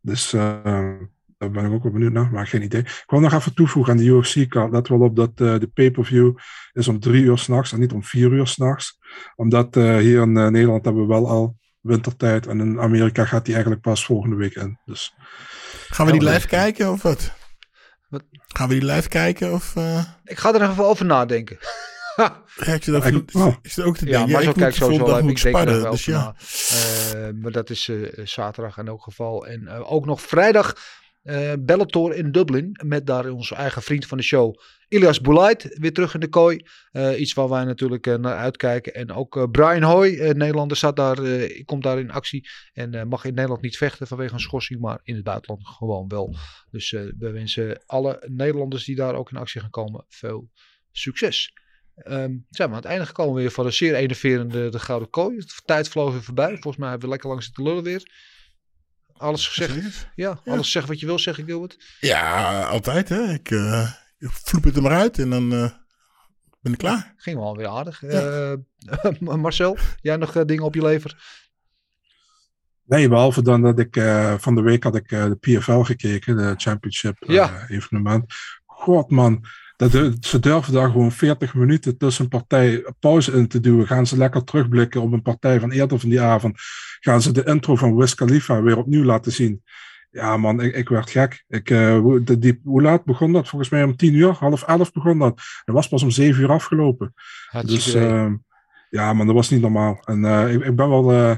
Dus 0.00 0.32
eh, 0.32 0.92
daar 1.38 1.50
ben 1.50 1.64
ik 1.64 1.72
ook 1.72 1.82
wel 1.82 1.92
benieuwd 1.92 2.12
naar. 2.12 2.30
Maar 2.30 2.46
geen 2.46 2.62
idee. 2.62 2.80
Ik 2.80 3.04
wil 3.06 3.20
nog 3.20 3.32
even 3.32 3.54
toevoegen 3.54 3.92
aan 3.92 3.98
de 3.98 4.04
UFC-kaart. 4.04 4.72
Let 4.72 4.88
wel 4.88 5.00
op 5.00 5.16
dat 5.16 5.30
eh, 5.34 5.58
de 5.58 5.70
pay-per-view 5.74 6.36
is 6.72 6.88
om 6.88 7.00
drie 7.00 7.22
uur 7.22 7.38
s'nachts 7.38 7.72
en 7.72 7.80
niet 7.80 7.92
om 7.92 8.04
vier 8.04 8.32
uur 8.32 8.46
s'nachts. 8.46 8.98
Omdat 9.36 9.76
eh, 9.76 9.96
hier 9.96 10.22
in 10.22 10.36
eh, 10.36 10.46
Nederland 10.48 10.84
hebben 10.84 11.02
we 11.02 11.08
wel 11.08 11.28
al 11.28 11.56
wintertijd. 11.80 12.46
En 12.46 12.60
in 12.60 12.80
Amerika 12.80 13.24
gaat 13.24 13.44
die 13.44 13.54
eigenlijk 13.54 13.82
pas 13.84 14.04
volgende 14.04 14.36
week 14.36 14.54
in. 14.54 14.78
Dus 14.84 15.14
Gaan 15.88 16.06
we 16.06 16.12
die 16.12 16.22
Ja, 16.22 16.30
live 16.32 16.46
kijken 16.46 16.92
of 16.92 17.02
wat? 17.02 17.32
Wat? 18.08 18.24
Gaan 18.46 18.68
we 18.68 18.74
die 18.78 18.84
live 18.84 19.08
kijken 19.08 19.52
of... 19.52 19.76
eh 19.76 20.02
Ik 20.24 20.38
ga 20.38 20.54
er 20.54 20.60
nog 20.60 20.70
even 20.70 20.84
over 20.84 21.04
nadenken. 21.04 21.58
ja, 22.16 22.42
ik 22.74 22.82
zit 22.84 22.94
ook, 22.94 23.04
Ik- 23.04 23.34
oh. 23.34 23.54
ik 23.62 23.70
zit 23.70 23.84
ook 23.84 23.96
te 23.96 24.06
ja, 24.06 24.18
denken. 24.18 24.38
Ik 24.40 24.44
moet 24.46 24.54
kijkt 24.56 24.74
de 24.78 24.80
volgende 24.80 25.04
sowieso 25.04 25.22
moet 25.26 25.36
Ik 25.36 25.42
denk 25.42 25.56
er 25.56 25.62
sparren, 25.62 25.90
dus 25.90 26.06
wel 26.06 26.16
ja. 26.16 26.34
Eh, 27.28 27.34
maar 27.42 27.52
dat 27.52 27.70
is 27.70 27.88
eh, 27.88 28.26
zaterdag 28.26 28.78
in 28.78 28.88
elk 28.88 29.02
geval. 29.02 29.46
En 29.46 29.66
eh, 29.68 29.92
ook 29.92 30.06
nog 30.06 30.20
vrijdag 30.20 30.74
eh, 31.28 31.52
Bellator 31.60 32.14
in 32.14 32.32
Dublin. 32.32 32.76
Met 32.86 33.06
daar 33.06 33.30
onze 33.30 33.54
eigen 33.54 33.82
vriend 33.82 34.06
van 34.06 34.18
de 34.18 34.24
show, 34.24 34.54
Ilias 34.88 35.20
Boulait, 35.20 35.78
weer 35.78 35.92
terug 35.92 36.14
in 36.14 36.20
de 36.20 36.28
kooi. 36.28 36.64
Eh, 36.90 37.20
iets 37.20 37.32
waar 37.32 37.48
wij 37.48 37.64
natuurlijk 37.64 38.06
eh, 38.06 38.14
naar 38.14 38.36
uitkijken. 38.36 38.94
En 38.94 39.12
ook 39.12 39.50
Brian 39.50 39.82
Hoy, 39.82 40.08
uh, 40.08 40.30
Nederlander, 40.30 40.76
staat 40.76 40.96
daar, 40.96 41.16
komt 41.64 41.82
daar 41.82 41.98
in 41.98 42.10
actie. 42.10 42.48
En 42.72 43.08
mag 43.08 43.24
in 43.24 43.34
Nederland 43.34 43.62
niet 43.62 43.76
vechten 43.76 44.06
vanwege 44.06 44.32
een 44.32 44.40
schorsing, 44.40 44.80
maar 44.80 45.00
in 45.02 45.14
het 45.14 45.24
buitenland 45.24 45.66
gewoon 45.66 46.08
wel. 46.08 46.36
Dus 46.70 46.90
we 46.90 47.30
wensen 47.32 47.82
alle 47.86 48.24
Nederlanders 48.26 48.84
die 48.84 48.96
daar 48.96 49.14
ook 49.14 49.30
in 49.30 49.36
actie 49.36 49.60
gaan 49.60 49.70
komen 49.70 50.04
veel 50.08 50.50
succes. 50.92 51.52
Ehm, 51.94 52.36
zijn 52.50 52.68
we 52.68 52.74
aan 52.74 52.82
het 52.82 52.84
einde 52.84 53.06
gekomen 53.06 53.34
weer 53.34 53.50
van 53.50 53.64
de 53.64 53.70
zeer 53.70 53.94
enerverende 53.94 54.68
de 54.68 54.78
Gouden 54.78 55.10
Kooi. 55.10 55.36
De 55.36 55.62
tijd 55.64 55.88
vloog 55.88 56.12
weer 56.12 56.22
voorbij. 56.22 56.50
Volgens 56.50 56.76
mij 56.76 56.88
hebben 56.88 57.06
we 57.06 57.12
lekker 57.12 57.30
lang 57.30 57.42
zitten 57.42 57.62
lullen 57.62 57.82
weer. 57.82 58.02
Alles 59.18 59.48
gezegd. 59.48 59.72
Zeker. 59.74 60.12
Ja, 60.14 60.40
alles 60.44 60.70
zeg 60.70 60.86
wat 60.86 61.00
je 61.00 61.06
wil 61.06 61.18
zeggen, 61.18 61.44
Gilbert. 61.44 61.96
Ja, 62.00 62.62
altijd 62.62 63.08
hè. 63.08 63.32
Ik, 63.32 63.50
eh, 63.50 63.90
ik 64.18 64.28
vloep 64.30 64.64
het 64.64 64.76
er 64.76 64.82
maar 64.82 64.98
uit 64.98 65.18
en 65.18 65.30
dan 65.30 65.52
eh, 65.52 65.70
ben 66.60 66.72
ik 66.72 66.78
klaar. 66.78 67.14
Ging 67.16 67.38
wel 67.38 67.56
weer 67.56 67.68
aardig. 67.68 68.02
Eh, 68.08 68.54
Marcel, 69.18 69.76
jij 70.00 70.16
nog 70.16 70.32
dingen 70.44 70.64
op 70.64 70.74
je 70.74 70.82
lever? 70.82 71.16
Nee, 72.84 73.08
behalve 73.08 73.42
dan 73.42 73.62
dat 73.62 73.78
ik 73.78 73.96
eh, 73.96 74.34
van 74.38 74.54
de 74.54 74.60
week 74.62 74.82
had 74.82 74.96
ik 74.96 75.12
eh, 75.12 75.24
de 75.24 75.36
PFL 75.36 75.80
gekeken, 75.82 76.36
de 76.36 76.54
Championship 76.56 77.20
eh, 77.22 77.34
Ja. 77.34 77.66
evenement. 77.68 78.32
God 78.66 79.10
man, 79.10 79.44
dat, 79.78 80.14
ze 80.20 80.38
durven 80.38 80.72
daar 80.72 80.90
gewoon 80.90 81.12
40 81.12 81.54
minuten 81.54 81.96
tussen 81.96 82.24
een 82.24 82.30
partij 82.30 82.92
pauze 83.00 83.32
in 83.32 83.48
te 83.48 83.60
duwen. 83.60 83.86
Gaan 83.86 84.06
ze 84.06 84.16
lekker 84.16 84.44
terugblikken 84.44 85.02
op 85.02 85.12
een 85.12 85.22
partij 85.22 85.60
van 85.60 85.70
eerder 85.70 86.00
van 86.00 86.08
die 86.08 86.20
avond. 86.20 86.56
Gaan 87.00 87.22
ze 87.22 87.32
de 87.32 87.44
intro 87.44 87.76
van 87.76 87.96
Wiz 87.96 88.14
Khalifa 88.14 88.62
weer 88.62 88.76
opnieuw 88.76 89.04
laten 89.04 89.32
zien. 89.32 89.62
Ja 90.10 90.36
man, 90.36 90.60
ik, 90.60 90.74
ik 90.74 90.88
werd 90.88 91.10
gek. 91.10 91.44
Ik, 91.48 91.70
eh, 91.70 92.04
de, 92.24 92.38
die, 92.38 92.60
hoe 92.64 92.82
laat 92.82 93.04
begon 93.04 93.32
dat? 93.32 93.48
Volgens 93.48 93.70
mij 93.70 93.84
om 93.84 93.96
10 93.96 94.14
uur, 94.14 94.30
half 94.30 94.62
11 94.62 94.92
begon 94.92 95.18
dat. 95.18 95.40
Het 95.64 95.74
was 95.74 95.88
pas 95.88 96.02
om 96.02 96.10
7 96.10 96.42
uur 96.42 96.50
afgelopen. 96.50 97.14
Dus 97.66 97.94
ehm, 97.94 98.34
ja, 98.90 99.12
maar 99.12 99.26
dat 99.26 99.34
was 99.34 99.50
niet 99.50 99.60
normaal. 99.60 100.02
En 100.04 100.24
eh, 100.24 100.52
ik, 100.54 100.64
ik 100.64 100.76
ben 100.76 100.88
wel. 100.88 101.36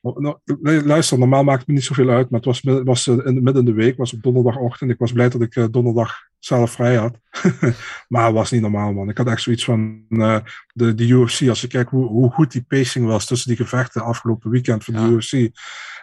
nou, 0.00 0.38
luister, 0.84 1.18
normaal 1.18 1.44
maakt 1.44 1.58
het 1.58 1.68
me 1.68 1.74
niet 1.74 1.84
zoveel 1.84 2.10
uit, 2.10 2.30
maar 2.30 2.40
het 2.40 2.48
was, 2.48 2.62
midden- 2.62 2.84
was 2.84 3.06
in, 3.06 3.42
midden 3.42 3.56
in 3.56 3.64
de 3.64 3.72
week, 3.72 3.96
was 3.96 4.12
op 4.12 4.22
donderdagochtend. 4.22 4.90
Ik 4.90 4.98
was 4.98 5.12
blij 5.12 5.28
dat 5.28 5.42
ik 5.42 5.72
donderdag 5.72 6.28
zelf 6.40 6.70
vrij 6.70 6.96
had. 6.96 7.18
maar 8.08 8.24
het 8.24 8.34
was 8.34 8.50
niet 8.50 8.60
normaal, 8.60 8.92
man. 8.92 9.08
Ik 9.08 9.18
had 9.18 9.26
echt 9.26 9.42
zoiets 9.42 9.64
van 9.64 10.04
eh, 10.08 10.38
de, 10.72 10.94
de 10.94 11.06
UFC. 11.06 11.48
Als 11.48 11.60
je 11.60 11.66
kijkt 11.66 11.90
hoe, 11.90 12.06
hoe 12.06 12.30
goed 12.30 12.52
die 12.52 12.64
pacing 12.68 13.06
was 13.06 13.26
tussen 13.26 13.48
die 13.48 13.56
gevechten 13.56 14.02
afgelopen 14.02 14.50
weekend 14.50 14.84
van 14.84 14.94
de. 14.94 15.00
UFC. 15.00 15.32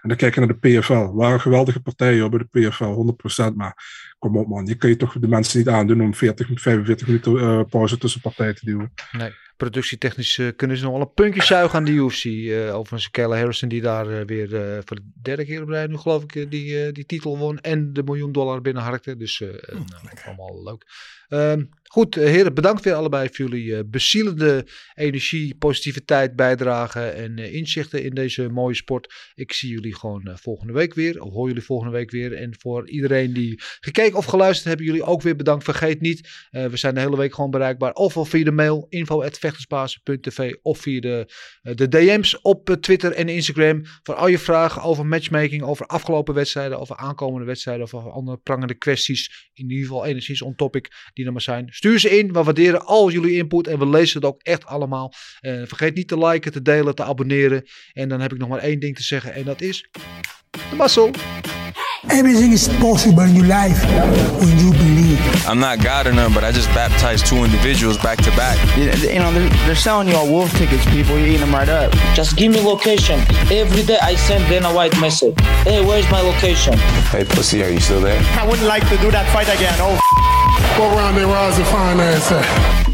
En 0.01 0.09
dan 0.09 0.17
kijk 0.17 0.33
je 0.33 0.39
naar 0.39 0.57
de 0.59 0.79
PFL. 0.79 1.13
Waren 1.13 1.41
geweldige 1.41 1.79
partijen 1.79 2.19
hoor, 2.19 2.29
bij 2.29 2.47
de 2.51 2.69
PFL, 2.69 3.15
100%. 3.51 3.53
Maar 3.55 3.75
kom 4.19 4.37
op, 4.37 4.47
man. 4.47 4.65
Je 4.65 4.75
kun 4.75 4.89
je 4.89 4.95
toch 4.95 5.19
de 5.19 5.27
mensen 5.27 5.57
niet 5.57 5.69
aandoen 5.69 6.01
om 6.01 6.13
40, 6.13 6.61
45 6.61 7.07
minuten 7.07 7.39
eh, 7.39 7.61
pauze 7.69 7.97
tussen 7.97 8.21
partijen 8.21 8.55
te 8.55 8.65
duwen. 8.65 8.93
Nee, 9.11 9.33
productietechnisch 9.57 10.41
kunnen 10.55 10.77
ze 10.77 10.83
nog 10.83 10.91
wel 10.91 11.01
een 11.01 11.13
puntje 11.13 11.43
zuigen 11.43 11.77
aan 11.77 11.85
de 11.85 11.91
UFC. 11.91 12.25
eh 12.25 12.75
overigens 12.75 13.09
Kayla 13.11 13.37
Harrison 13.37 13.69
die 13.69 13.81
daar 13.81 14.09
eh, 14.09 14.25
weer 14.25 14.55
eh, 14.55 14.81
voor 14.85 14.95
de 14.95 15.11
derde 15.21 15.45
keer 15.45 15.61
op 15.61 15.69
rij 15.69 15.87
nu 15.87 15.97
geloof 15.97 16.23
ik 16.23 16.51
die, 16.51 16.91
die 16.91 17.05
titel 17.05 17.37
won. 17.37 17.59
En 17.59 17.93
de 17.93 18.03
miljoen 18.03 18.31
dollar 18.31 18.61
binnenharkte. 18.61 19.17
Dus 19.17 19.39
nou, 19.39 19.85
allemaal 20.25 20.63
leuk. 20.63 20.85
Ehm, 21.27 21.63
goed, 21.87 22.17
eh, 22.17 22.25
heren, 22.25 22.53
bedankt 22.53 22.83
weer 22.83 22.93
allebei 22.93 23.27
voor 23.31 23.49
jullie 23.49 23.75
eh, 23.75 23.83
bezielende 23.85 24.67
energie, 24.93 25.55
positiviteit, 25.55 26.35
bijdragen 26.35 27.15
en 27.15 27.37
eh, 27.37 27.53
inzichten 27.53 28.03
in 28.03 28.13
deze 28.13 28.49
mooie 28.49 28.75
sport. 28.75 29.13
Ik 29.35 29.53
zie 29.53 29.69
jullie 29.69 29.95
gewoon 29.95 30.31
volgende 30.41 30.73
week 30.73 30.93
weer, 30.93 31.21
of 31.21 31.33
hoor 31.33 31.47
jullie 31.47 31.63
volgende 31.63 31.93
week 31.93 32.11
weer. 32.11 32.33
En 32.33 32.55
voor 32.59 32.89
iedereen 32.89 33.33
die 33.33 33.61
gekeken 33.79 34.17
of 34.17 34.25
geluisterd 34.25 34.67
hebben, 34.67 34.85
jullie 34.85 35.03
ook 35.03 35.21
weer 35.21 35.35
bedankt. 35.35 35.63
Vergeet 35.63 36.01
niet, 36.01 36.29
we 36.49 36.77
zijn 36.77 36.93
de 36.93 36.99
hele 36.99 37.17
week 37.17 37.33
gewoon 37.33 37.51
bereikbaar. 37.51 37.93
Ofwel 37.93 38.25
via 38.25 38.43
de 38.43 38.51
mail 38.51 38.85
info.vechtersbasis.tv 38.89 40.53
of 40.61 40.79
via 40.79 40.99
de, 40.99 41.31
de 41.61 41.87
DM's 41.87 42.39
op 42.41 42.77
Twitter 42.81 43.11
en 43.11 43.29
Instagram. 43.29 43.81
Voor 44.03 44.15
al 44.15 44.27
je 44.27 44.39
vragen 44.39 44.81
over 44.81 45.05
matchmaking, 45.05 45.63
over 45.63 45.85
afgelopen 45.85 46.33
wedstrijden, 46.33 46.79
over 46.79 46.95
aankomende 46.95 47.45
wedstrijden 47.45 47.83
of 47.83 47.93
over 47.93 48.11
andere 48.11 48.37
prangende 48.37 48.75
kwesties. 48.75 49.49
In 49.53 49.69
ieder 49.69 49.85
geval 49.85 50.05
enigszins 50.05 50.41
on 50.41 50.55
topic 50.55 50.91
die 51.13 51.25
er 51.25 51.31
maar 51.31 51.41
zijn. 51.41 51.69
Stuur 51.77 51.99
ze 51.99 52.17
in, 52.17 52.33
we 52.33 52.43
waarderen 52.43 52.85
al 52.85 53.11
jullie 53.11 53.35
input 53.35 53.67
en 53.67 53.79
we 53.79 53.87
lezen 53.87 54.21
het 54.21 54.29
ook 54.29 54.41
echt 54.41 54.65
allemaal. 54.65 55.13
Eh, 55.39 55.61
vergeet 55.65 55.95
niet 55.95 56.07
te 56.07 56.17
liken, 56.17 56.51
te 56.51 56.61
delen, 56.61 56.95
te 56.95 57.03
abonneren. 57.03 57.63
En 57.93 58.09
dan 58.09 58.21
heb 58.21 58.33
ik 58.33 58.37
nog 58.37 58.49
maar 58.49 58.59
één 58.59 58.79
ding 58.79 58.95
te 58.95 59.03
zeggen 59.03 59.33
en 59.33 59.43
dat 59.43 59.61
is... 59.61 59.89
De 60.69 60.75
mazzel! 60.75 61.11
Everything 62.07 62.53
is 62.53 62.67
possible 62.67 63.23
in 63.23 63.33
your 63.33 63.53
life 63.53 63.85
when 64.37 64.57
you 64.57 64.71
believe. 64.71 65.06
I'm 65.47 65.59
not 65.59 65.79
God 65.81 66.07
or 66.07 66.11
none, 66.13 66.33
but 66.33 66.43
I 66.43 66.51
just 66.51 66.67
baptized 66.69 67.25
two 67.25 67.37
individuals 67.45 67.97
back 67.97 68.17
to 68.23 68.31
back. 68.31 68.57
You, 68.77 68.85
you 69.09 69.19
know, 69.19 69.31
they're, 69.31 69.49
they're 69.65 69.75
selling 69.75 70.09
you 70.09 70.15
all 70.15 70.27
wolf 70.29 70.51
tickets, 70.57 70.83
people. 70.87 71.17
You're 71.17 71.27
eating 71.27 71.39
them 71.39 71.53
right 71.55 71.69
up. 71.69 71.93
Just 72.13 72.35
give 72.35 72.51
me 72.51 72.59
location. 72.61 73.19
Every 73.49 73.83
day 73.83 73.97
I 74.01 74.15
send 74.15 74.45
Dana 74.49 74.73
White 74.73 74.99
message. 74.99 75.39
Hey, 75.63 75.85
where's 75.85 76.09
my 76.11 76.19
location? 76.19 76.77
Hey, 77.11 77.23
pussy, 77.23 77.63
are 77.63 77.69
you 77.69 77.79
still 77.79 78.01
there? 78.01 78.19
I 78.37 78.45
wouldn't 78.45 78.67
like 78.67 78.83
to 78.89 78.97
do 78.97 79.09
that 79.11 79.31
fight 79.31 79.47
again. 79.47 79.73
Oh, 79.79 79.95
What 80.79 80.95
round 80.97 81.15
they 81.15 81.23
rise 81.23 81.55
to 81.57 81.63
finance 81.65 82.29
at? 82.31 82.86